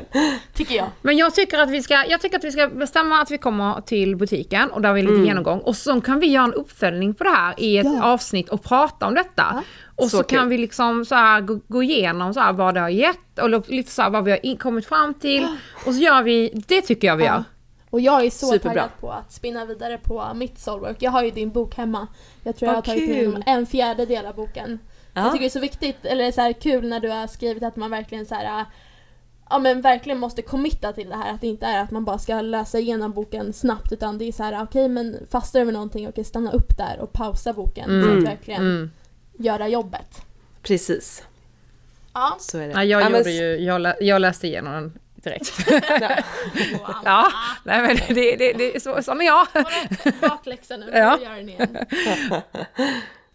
Tycker 0.54 0.76
jag. 0.76 0.88
Men 1.02 1.18
jag 1.18 1.36
tycker 1.36 1.60
att 1.60 1.70
vi 1.70 1.84
ska, 1.84 2.06
jag 2.10 2.22
tycker 2.22 2.38
att 2.38 2.44
vi 2.44 2.52
ska 2.52 2.68
bestämma 2.68 3.22
att 3.22 3.32
vi 3.32 3.38
kommer 3.38 3.82
till 3.82 4.16
butiken 4.16 4.72
och 4.72 4.82
där 4.82 4.94
vi 4.94 5.00
är 5.00 5.04
lite 5.04 5.14
mm. 5.14 5.26
genomgång. 5.26 5.60
Och 5.60 5.76
så 5.76 6.02
kan 6.02 6.20
vi 6.20 6.28
göra 6.28 6.44
en 6.44 6.54
uppföljning 6.54 7.14
på 7.14 7.24
det 7.24 7.30
här 7.30 7.54
i 7.58 7.78
ett 7.78 7.86
ja. 7.86 8.04
avsnitt 8.04 8.50
och 8.50 8.64
prata 8.64 9.08
om 9.08 9.14
detta. 9.14 9.46
Ja. 9.56 9.64
Och 9.96 10.10
så, 10.10 10.18
så 10.18 10.24
kan 10.24 10.50
vi 10.50 10.58
liksom 10.58 11.06
så 11.06 11.16
här 11.16 11.42
gå, 11.42 11.60
gå 11.68 11.84
igenom 11.84 12.34
så 12.34 12.40
här 12.40 12.54
vad 12.54 12.74
det 12.74 12.80
har 12.80 12.90
gett 12.90 13.40
och 13.42 13.70
lite 13.70 13.92
så 13.92 14.02
här 14.02 14.10
vad 14.10 14.24
vi 14.24 14.32
har 14.32 14.58
kommit 14.58 14.86
fram 14.86 15.14
till. 15.14 15.48
Och 15.86 15.94
så 15.94 16.00
gör 16.02 16.24
vi, 16.24 16.64
det 16.68 16.82
tycker 16.82 17.08
jag 17.08 17.18
vi 17.18 17.24
gör. 17.24 17.44
Och 17.90 18.02
jag 18.02 18.26
är 18.26 18.30
så 18.30 18.48
Superbra. 18.48 18.70
taggad 18.70 18.90
på 19.00 19.12
att 19.12 19.32
spinna 19.32 19.66
vidare 19.66 19.98
på 19.98 20.34
mitt 20.36 20.60
soulwork. 20.60 20.98
Jag 21.00 21.12
har 21.12 21.24
ju 21.24 21.32
din 21.32 21.50
bok 21.50 21.76
hemma. 21.76 22.08
Jag 22.44 22.56
tror 22.56 22.68
Vad 22.68 22.74
jag 22.74 22.78
har 22.78 22.86
tagit 22.86 23.06
kul. 23.06 23.34
med 23.34 23.44
en 23.46 23.66
fjärdedel 23.66 24.26
av 24.26 24.36
boken. 24.36 24.80
Ja. 25.14 25.22
Jag 25.22 25.32
tycker 25.32 25.44
det 25.44 25.48
är 25.48 25.50
så 25.50 25.60
viktigt, 25.60 26.06
eller 26.06 26.32
så 26.32 26.42
här 26.42 26.54
kul 26.54 26.90
när 26.90 27.00
du 27.00 27.10
har 27.10 27.28
skrivit 27.28 27.64
att 27.64 27.76
man 27.76 27.92
verkligen 27.92 28.26
så 28.26 28.36
här 28.36 28.66
ja 29.50 29.60
men 29.60 29.82
verkligen 29.82 30.20
måste 30.20 30.42
committa 30.42 30.94
till 30.94 31.10
det 31.10 31.16
här. 31.16 31.34
Att 31.34 31.42
det 31.42 31.48
inte 31.48 31.66
är 31.66 31.84
att 31.84 31.92
man 31.92 32.06
bara 32.06 32.18
ska 32.18 32.42
läsa 32.42 32.80
igenom 32.80 33.12
boken 33.12 33.54
snabbt 33.54 33.92
utan 33.92 34.18
det 34.18 34.26
är 34.26 34.32
så 34.32 34.44
här 34.44 34.54
okej 34.54 34.64
okay, 34.64 34.88
men 34.88 35.28
fastnar 35.32 35.62
över 35.62 35.72
någonting, 35.72 36.02
okej 36.02 36.10
okay, 36.10 36.24
stanna 36.24 36.52
upp 36.52 36.78
där 36.78 37.00
och 37.00 37.14
pausa 37.14 37.54
boken 37.54 37.90
mm. 37.90 38.04
för 38.04 38.18
att 38.18 38.24
verkligen 38.24 38.62
mm. 38.62 38.92
göra 39.38 39.68
jobbet. 39.68 40.22
Precis. 40.62 41.24
Ja. 42.14 42.38
Så 42.40 42.58
är 42.58 42.68
det. 42.68 42.74
Ja, 42.74 42.84
jag, 42.84 43.12
gjorde 43.12 43.32
ju, 43.32 43.56
jag, 43.56 43.82
lä 43.82 43.96
jag 44.00 44.22
läste 44.22 44.48
igenom 44.48 44.74
den 44.74 45.00
direkt. 45.24 45.54
ja, 47.04 47.32
nej 47.64 47.82
men 47.82 48.16
det, 48.16 48.36
det, 48.36 48.54
det 48.54 48.76
är 48.76 48.80
så, 48.80 49.04
som 49.04 49.22
jag. 49.22 49.48
Bakläxa 50.22 50.78
nu, 50.78 50.92
ja. 50.94 51.20
gör 51.24 51.36
den 51.36 51.50
igen. 51.50 51.78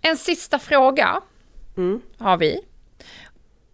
En 0.07 0.17
sista 0.17 0.59
fråga 0.59 1.21
mm. 1.77 2.01
har 2.19 2.37
vi. 2.37 2.61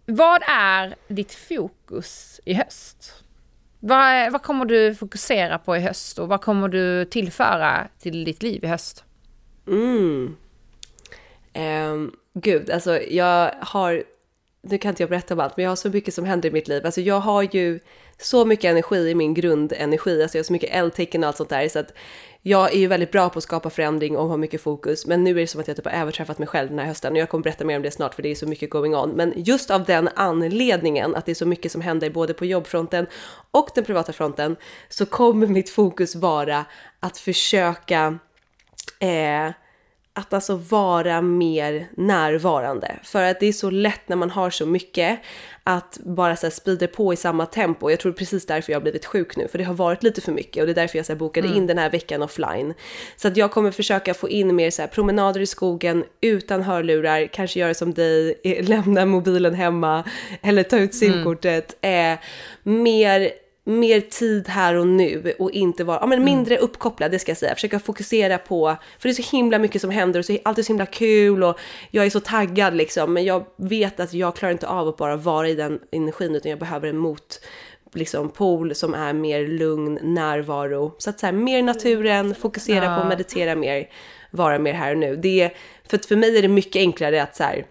Vad 0.05 0.43
är 0.47 0.95
ditt 1.07 1.33
fokus 1.33 2.39
i 2.45 2.53
höst? 2.53 3.23
Vad, 3.79 4.31
vad 4.31 4.41
kommer 4.41 4.65
du 4.65 4.95
fokusera 4.95 5.57
på 5.57 5.77
i 5.77 5.79
höst 5.79 6.19
och 6.19 6.27
vad 6.27 6.41
kommer 6.41 6.67
du 6.67 7.05
tillföra 7.05 7.87
till 7.99 8.23
ditt 8.23 8.43
liv 8.43 8.63
i 8.63 8.67
höst? 8.67 9.03
Mm. 9.67 10.37
Um, 11.53 12.15
gud, 12.33 12.69
alltså 12.69 13.01
jag 13.01 13.55
har 13.61 14.03
nu 14.63 14.77
kan 14.77 14.89
inte 14.89 15.03
jag 15.03 15.09
berätta 15.09 15.33
om 15.33 15.39
allt, 15.39 15.57
men 15.57 15.63
jag 15.63 15.71
har 15.71 15.75
så 15.75 15.89
mycket 15.89 16.13
som 16.13 16.25
händer 16.25 16.49
i 16.49 16.51
mitt 16.51 16.67
liv. 16.67 16.85
Alltså 16.85 17.01
jag 17.01 17.19
har 17.19 17.41
ju 17.41 17.79
så 18.17 18.45
mycket 18.45 18.65
energi 18.65 19.09
i 19.09 19.15
min 19.15 19.33
grundenergi, 19.33 20.21
alltså 20.21 20.37
jag 20.37 20.39
har 20.39 20.45
så 20.47 20.53
mycket 20.53 20.69
eldtecken 20.69 21.23
och 21.23 21.27
allt 21.27 21.37
sånt 21.37 21.49
där, 21.49 21.69
så 21.69 21.79
att 21.79 21.93
jag 22.41 22.73
är 22.73 22.79
ju 22.79 22.87
väldigt 22.87 23.11
bra 23.11 23.29
på 23.29 23.37
att 23.37 23.43
skapa 23.43 23.69
förändring 23.69 24.17
och 24.17 24.27
ha 24.27 24.37
mycket 24.37 24.61
fokus, 24.61 25.05
men 25.05 25.23
nu 25.23 25.31
är 25.31 25.35
det 25.35 25.47
som 25.47 25.61
att 25.61 25.67
jag 25.67 25.77
typ 25.77 25.85
har 25.85 25.91
överträffat 25.91 26.37
mig 26.37 26.47
själv 26.47 26.69
den 26.69 26.79
här 26.79 26.85
hösten 26.85 27.13
och 27.13 27.19
jag 27.19 27.29
kommer 27.29 27.43
berätta 27.43 27.65
mer 27.65 27.75
om 27.75 27.81
det 27.81 27.91
snart 27.91 28.15
för 28.15 28.23
det 28.23 28.31
är 28.31 28.35
så 28.35 28.47
mycket 28.47 28.69
going 28.69 28.95
on. 28.95 29.09
Men 29.09 29.33
just 29.35 29.71
av 29.71 29.83
den 29.83 30.09
anledningen, 30.15 31.15
att 31.15 31.25
det 31.25 31.31
är 31.31 31.35
så 31.35 31.45
mycket 31.45 31.71
som 31.71 31.81
händer 31.81 32.09
både 32.09 32.33
på 32.33 32.45
jobbfronten 32.45 33.07
och 33.51 33.69
den 33.75 33.83
privata 33.83 34.13
fronten, 34.13 34.55
så 34.89 35.05
kommer 35.05 35.47
mitt 35.47 35.69
fokus 35.69 36.15
vara 36.15 36.65
att 36.99 37.17
försöka 37.17 38.19
eh, 38.99 39.51
att 40.13 40.33
alltså 40.33 40.55
vara 40.55 41.21
mer 41.21 41.87
närvarande. 41.97 42.99
För 43.03 43.23
att 43.23 43.39
det 43.39 43.45
är 43.45 43.53
så 43.53 43.69
lätt 43.69 44.09
när 44.09 44.15
man 44.15 44.29
har 44.29 44.49
så 44.49 44.65
mycket 44.65 45.19
att 45.63 45.97
bara 46.03 46.35
så 46.35 46.45
här 46.45 46.51
speeda 46.51 46.87
på 46.87 47.13
i 47.13 47.15
samma 47.15 47.45
tempo. 47.45 47.89
Jag 47.89 47.99
tror 47.99 48.11
precis 48.11 48.45
därför 48.45 48.71
jag 48.71 48.79
har 48.79 48.81
blivit 48.81 49.05
sjuk 49.05 49.37
nu, 49.37 49.47
för 49.47 49.57
det 49.57 49.63
har 49.63 49.73
varit 49.73 50.03
lite 50.03 50.21
för 50.21 50.31
mycket 50.31 50.61
och 50.61 50.67
det 50.67 50.71
är 50.71 50.75
därför 50.75 50.97
jag 50.97 51.05
så 51.05 51.15
bokade 51.15 51.47
mm. 51.47 51.57
in 51.57 51.67
den 51.67 51.77
här 51.77 51.89
veckan 51.89 52.21
offline. 52.21 52.73
Så 53.15 53.27
att 53.27 53.37
jag 53.37 53.51
kommer 53.51 53.71
försöka 53.71 54.13
få 54.13 54.29
in 54.29 54.55
mer 54.55 54.71
så 54.71 54.81
här 54.81 54.89
promenader 54.89 55.41
i 55.41 55.45
skogen 55.45 56.03
utan 56.21 56.61
hörlurar, 56.61 57.27
kanske 57.27 57.59
göra 57.59 57.73
som 57.73 57.93
dig, 57.93 58.39
lämna 58.61 59.05
mobilen 59.05 59.53
hemma 59.53 60.03
eller 60.41 60.63
ta 60.63 60.77
ut 60.77 61.01
mm. 61.01 61.13
simkortet. 61.13 61.77
Mm. 61.81 62.13
Eh, 62.13 62.19
mer 62.63 63.31
mer 63.63 64.01
tid 64.01 64.47
här 64.47 64.75
och 64.75 64.87
nu 64.87 65.33
och 65.39 65.51
inte 65.51 65.83
vara, 65.83 65.97
ja 66.01 66.05
men 66.05 66.19
mm. 66.19 66.25
mindre 66.35 66.57
uppkopplad, 66.57 67.11
det 67.11 67.19
ska 67.19 67.31
jag 67.31 67.37
säga. 67.37 67.55
Försöka 67.55 67.79
fokusera 67.79 68.37
på, 68.37 68.77
för 68.99 69.09
det 69.09 69.11
är 69.11 69.23
så 69.23 69.35
himla 69.37 69.59
mycket 69.59 69.81
som 69.81 69.89
händer 69.89 70.19
och 70.19 70.25
så 70.25 70.33
är 70.33 70.39
alltid 70.43 70.65
så 70.65 70.69
himla 70.69 70.85
kul 70.85 71.43
och 71.43 71.59
jag 71.91 72.05
är 72.05 72.09
så 72.09 72.19
taggad 72.19 72.75
liksom. 72.75 73.13
Men 73.13 73.25
jag 73.25 73.45
vet 73.55 73.99
att 73.99 74.13
jag 74.13 74.35
klarar 74.35 74.51
inte 74.51 74.67
av 74.67 74.87
att 74.87 74.97
bara 74.97 75.15
vara 75.15 75.49
i 75.49 75.55
den 75.55 75.79
energin 75.91 76.35
utan 76.35 76.49
jag 76.49 76.59
behöver 76.59 76.87
en 76.87 76.97
mot 76.97 77.39
liksom 77.93 78.29
pool 78.29 78.75
som 78.75 78.93
är 78.93 79.13
mer 79.13 79.47
lugn 79.47 79.99
närvaro. 80.01 80.95
Så 80.97 81.09
att 81.09 81.19
så 81.19 81.25
här, 81.25 81.33
mer 81.33 81.63
naturen, 81.63 82.35
fokusera 82.35 82.85
ja. 82.85 82.95
på 82.95 83.01
att 83.01 83.07
meditera 83.07 83.55
mer, 83.55 83.89
vara 84.31 84.59
mer 84.59 84.73
här 84.73 84.91
och 84.91 84.97
nu. 84.97 85.15
Det 85.15 85.41
är, 85.41 85.53
för 85.89 85.97
att 85.97 86.05
för 86.05 86.15
mig 86.15 86.37
är 86.37 86.41
det 86.41 86.47
mycket 86.47 86.79
enklare 86.79 87.23
att 87.23 87.35
så 87.35 87.43
här, 87.43 87.65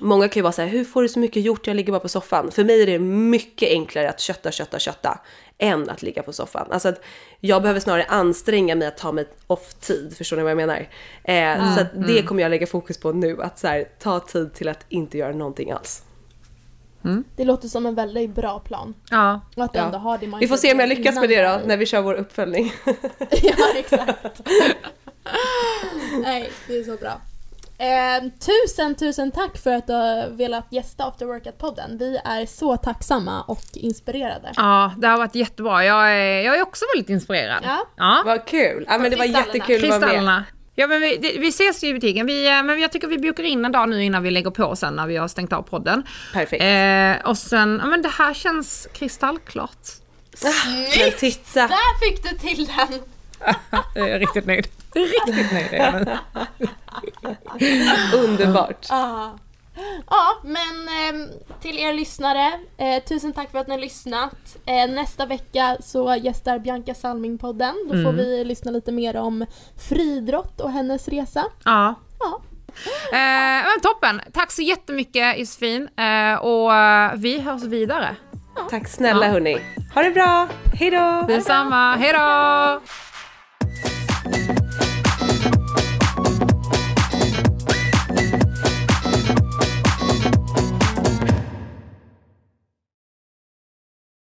Många 0.00 0.28
kan 0.28 0.40
ju 0.40 0.42
vara 0.42 0.52
så 0.52 0.62
här, 0.62 0.68
hur 0.68 0.84
får 0.84 1.02
du 1.02 1.08
så 1.08 1.18
mycket 1.18 1.42
gjort? 1.42 1.66
Jag 1.66 1.76
ligger 1.76 1.92
bara 1.92 2.00
på 2.00 2.08
soffan. 2.08 2.50
För 2.50 2.64
mig 2.64 2.82
är 2.82 2.86
det 2.86 2.98
mycket 2.98 3.70
enklare 3.70 4.10
att 4.10 4.20
kötta, 4.20 4.50
kötta, 4.50 4.78
kötta 4.78 5.20
än 5.58 5.90
att 5.90 6.02
ligga 6.02 6.22
på 6.22 6.32
soffan. 6.32 6.66
Alltså 6.70 6.88
att 6.88 7.00
jag 7.40 7.62
behöver 7.62 7.80
snarare 7.80 8.04
anstränga 8.04 8.74
mig 8.74 8.88
att 8.88 8.98
ta 8.98 9.12
mig 9.12 9.28
off-tid. 9.46 10.16
Förstår 10.16 10.36
ni 10.36 10.42
vad 10.42 10.50
jag 10.50 10.56
menar? 10.56 10.88
Eh, 11.24 11.34
mm, 11.34 11.74
så 11.74 11.80
att 11.80 11.92
det 11.92 12.12
mm. 12.12 12.26
kommer 12.26 12.42
jag 12.42 12.50
lägga 12.50 12.66
fokus 12.66 12.98
på 12.98 13.12
nu. 13.12 13.42
Att 13.42 13.58
så 13.58 13.66
här, 13.66 13.88
ta 13.98 14.20
tid 14.20 14.54
till 14.54 14.68
att 14.68 14.86
inte 14.88 15.18
göra 15.18 15.32
någonting 15.32 15.70
alls. 15.70 16.02
Mm. 17.04 17.24
Det 17.36 17.44
låter 17.44 17.68
som 17.68 17.86
en 17.86 17.94
väldigt 17.94 18.30
bra 18.30 18.58
plan. 18.58 18.94
Ja. 19.10 19.40
Och 19.56 19.64
att 19.64 19.76
ändå 19.76 19.98
har 19.98 20.18
det 20.18 20.32
Vi 20.40 20.48
får 20.48 20.56
se 20.56 20.72
om 20.72 20.80
jag 20.80 20.88
lyckas 20.88 21.14
med 21.14 21.28
det 21.28 21.42
då, 21.42 21.60
när 21.66 21.76
vi 21.76 21.86
kör 21.86 22.02
vår 22.02 22.14
uppföljning. 22.14 22.72
ja, 23.42 23.54
exakt. 23.76 24.40
Nej, 26.22 26.50
det 26.68 26.78
är 26.78 26.84
så 26.84 26.96
bra. 26.96 27.20
Eh, 27.78 28.30
tusen, 28.40 28.94
tusen 28.94 29.30
tack 29.30 29.56
för 29.58 29.72
att 29.72 29.86
du 29.86 29.92
har 29.92 30.28
velat 30.28 30.66
gästa 30.70 31.04
After 31.04 31.26
Workout-podden. 31.26 31.98
Vi 31.98 32.20
är 32.24 32.46
så 32.46 32.76
tacksamma 32.76 33.42
och 33.42 33.62
inspirerade. 33.74 34.52
Ja, 34.56 34.94
det 34.98 35.06
har 35.06 35.18
varit 35.18 35.34
jättebra. 35.34 35.84
Jag 35.84 36.12
är, 36.12 36.40
jag 36.40 36.58
är 36.58 36.62
också 36.62 36.84
väldigt 36.94 37.10
inspirerad. 37.10 37.60
Ja. 37.64 37.86
ja. 37.96 38.22
Vad 38.24 38.44
kul! 38.44 38.84
Ja 38.88 38.98
men 38.98 39.10
det 39.10 39.16
var 39.16 39.24
jättekul 39.24 39.92
att 39.92 40.00
vara 40.00 40.20
med. 40.22 40.42
Ja 40.78 40.86
men 40.86 41.00
vi, 41.00 41.16
det, 41.16 41.38
vi 41.38 41.48
ses 41.48 41.84
ju 41.84 41.88
i 41.88 41.94
butiken, 41.94 42.26
vi, 42.26 42.48
eh, 42.48 42.62
men 42.62 42.80
jag 42.80 42.92
tycker 42.92 43.08
vi 43.08 43.18
bokar 43.18 43.42
in 43.42 43.64
en 43.64 43.72
dag 43.72 43.88
nu 43.88 44.04
innan 44.04 44.22
vi 44.22 44.30
lägger 44.30 44.50
på 44.50 44.76
sen 44.76 44.96
när 44.96 45.06
vi 45.06 45.16
har 45.16 45.28
stängt 45.28 45.52
av 45.52 45.62
podden. 45.62 46.02
Perfekt. 46.32 46.62
Eh, 46.62 47.30
och 47.30 47.38
sen, 47.38 47.80
ja 47.82 47.86
men 47.88 48.02
det 48.02 48.08
här 48.08 48.34
känns 48.34 48.88
kristallklart. 48.92 49.86
Titta! 51.18 51.60
Där 51.60 52.10
fick 52.10 52.22
du 52.22 52.38
till 52.38 52.66
den! 52.66 53.00
Jag 53.94 54.10
är 54.10 54.18
riktigt 54.18 54.46
nöjd. 54.46 54.68
Riktigt 54.96 55.52
nöjd 55.52 55.68
är 55.72 55.76
jag 55.78 55.94
nu. 55.94 56.16
Underbart! 58.18 58.86
Ja. 58.88 59.38
Ja, 60.10 60.36
men 60.44 60.88
ehm, 60.88 61.28
till 61.62 61.78
er 61.78 61.92
lyssnare, 61.92 62.52
eh, 62.76 63.02
tusen 63.04 63.32
tack 63.32 63.50
för 63.50 63.58
att 63.58 63.66
ni 63.66 63.74
har 63.74 63.80
lyssnat. 63.80 64.56
Eh, 64.66 64.90
nästa 64.90 65.26
vecka 65.26 65.76
så 65.80 66.16
gästar 66.16 66.58
Bianca 66.58 66.94
Salming 66.94 67.38
podden. 67.38 67.74
Då 67.84 67.92
får 67.92 67.98
Mm. 68.00 68.16
vi 68.16 68.44
lyssna 68.44 68.70
lite 68.70 68.92
mer 68.92 69.16
om 69.16 69.46
friidrott 69.88 70.60
och 70.60 70.70
hennes 70.72 71.08
resa. 71.08 71.44
Ja. 71.64 71.94
Ja. 72.20 72.40
Eh, 73.12 73.64
men 73.64 73.80
toppen! 73.82 74.20
Tack 74.32 74.52
så 74.52 74.62
jättemycket 74.62 75.38
Josefin. 75.38 75.88
Eh, 75.96 76.34
och 76.38 76.74
eh, 76.74 77.12
vi 77.16 77.40
hörs 77.40 77.62
vidare. 77.62 78.16
Tack 78.70 78.88
snälla 78.88 79.28
hörni. 79.28 79.56
Ha 79.94 80.02
det 80.02 80.10
bra! 80.10 80.48
Hejdå! 80.74 81.24
Detsamma, 81.28 81.96
hejdå! 81.96 82.80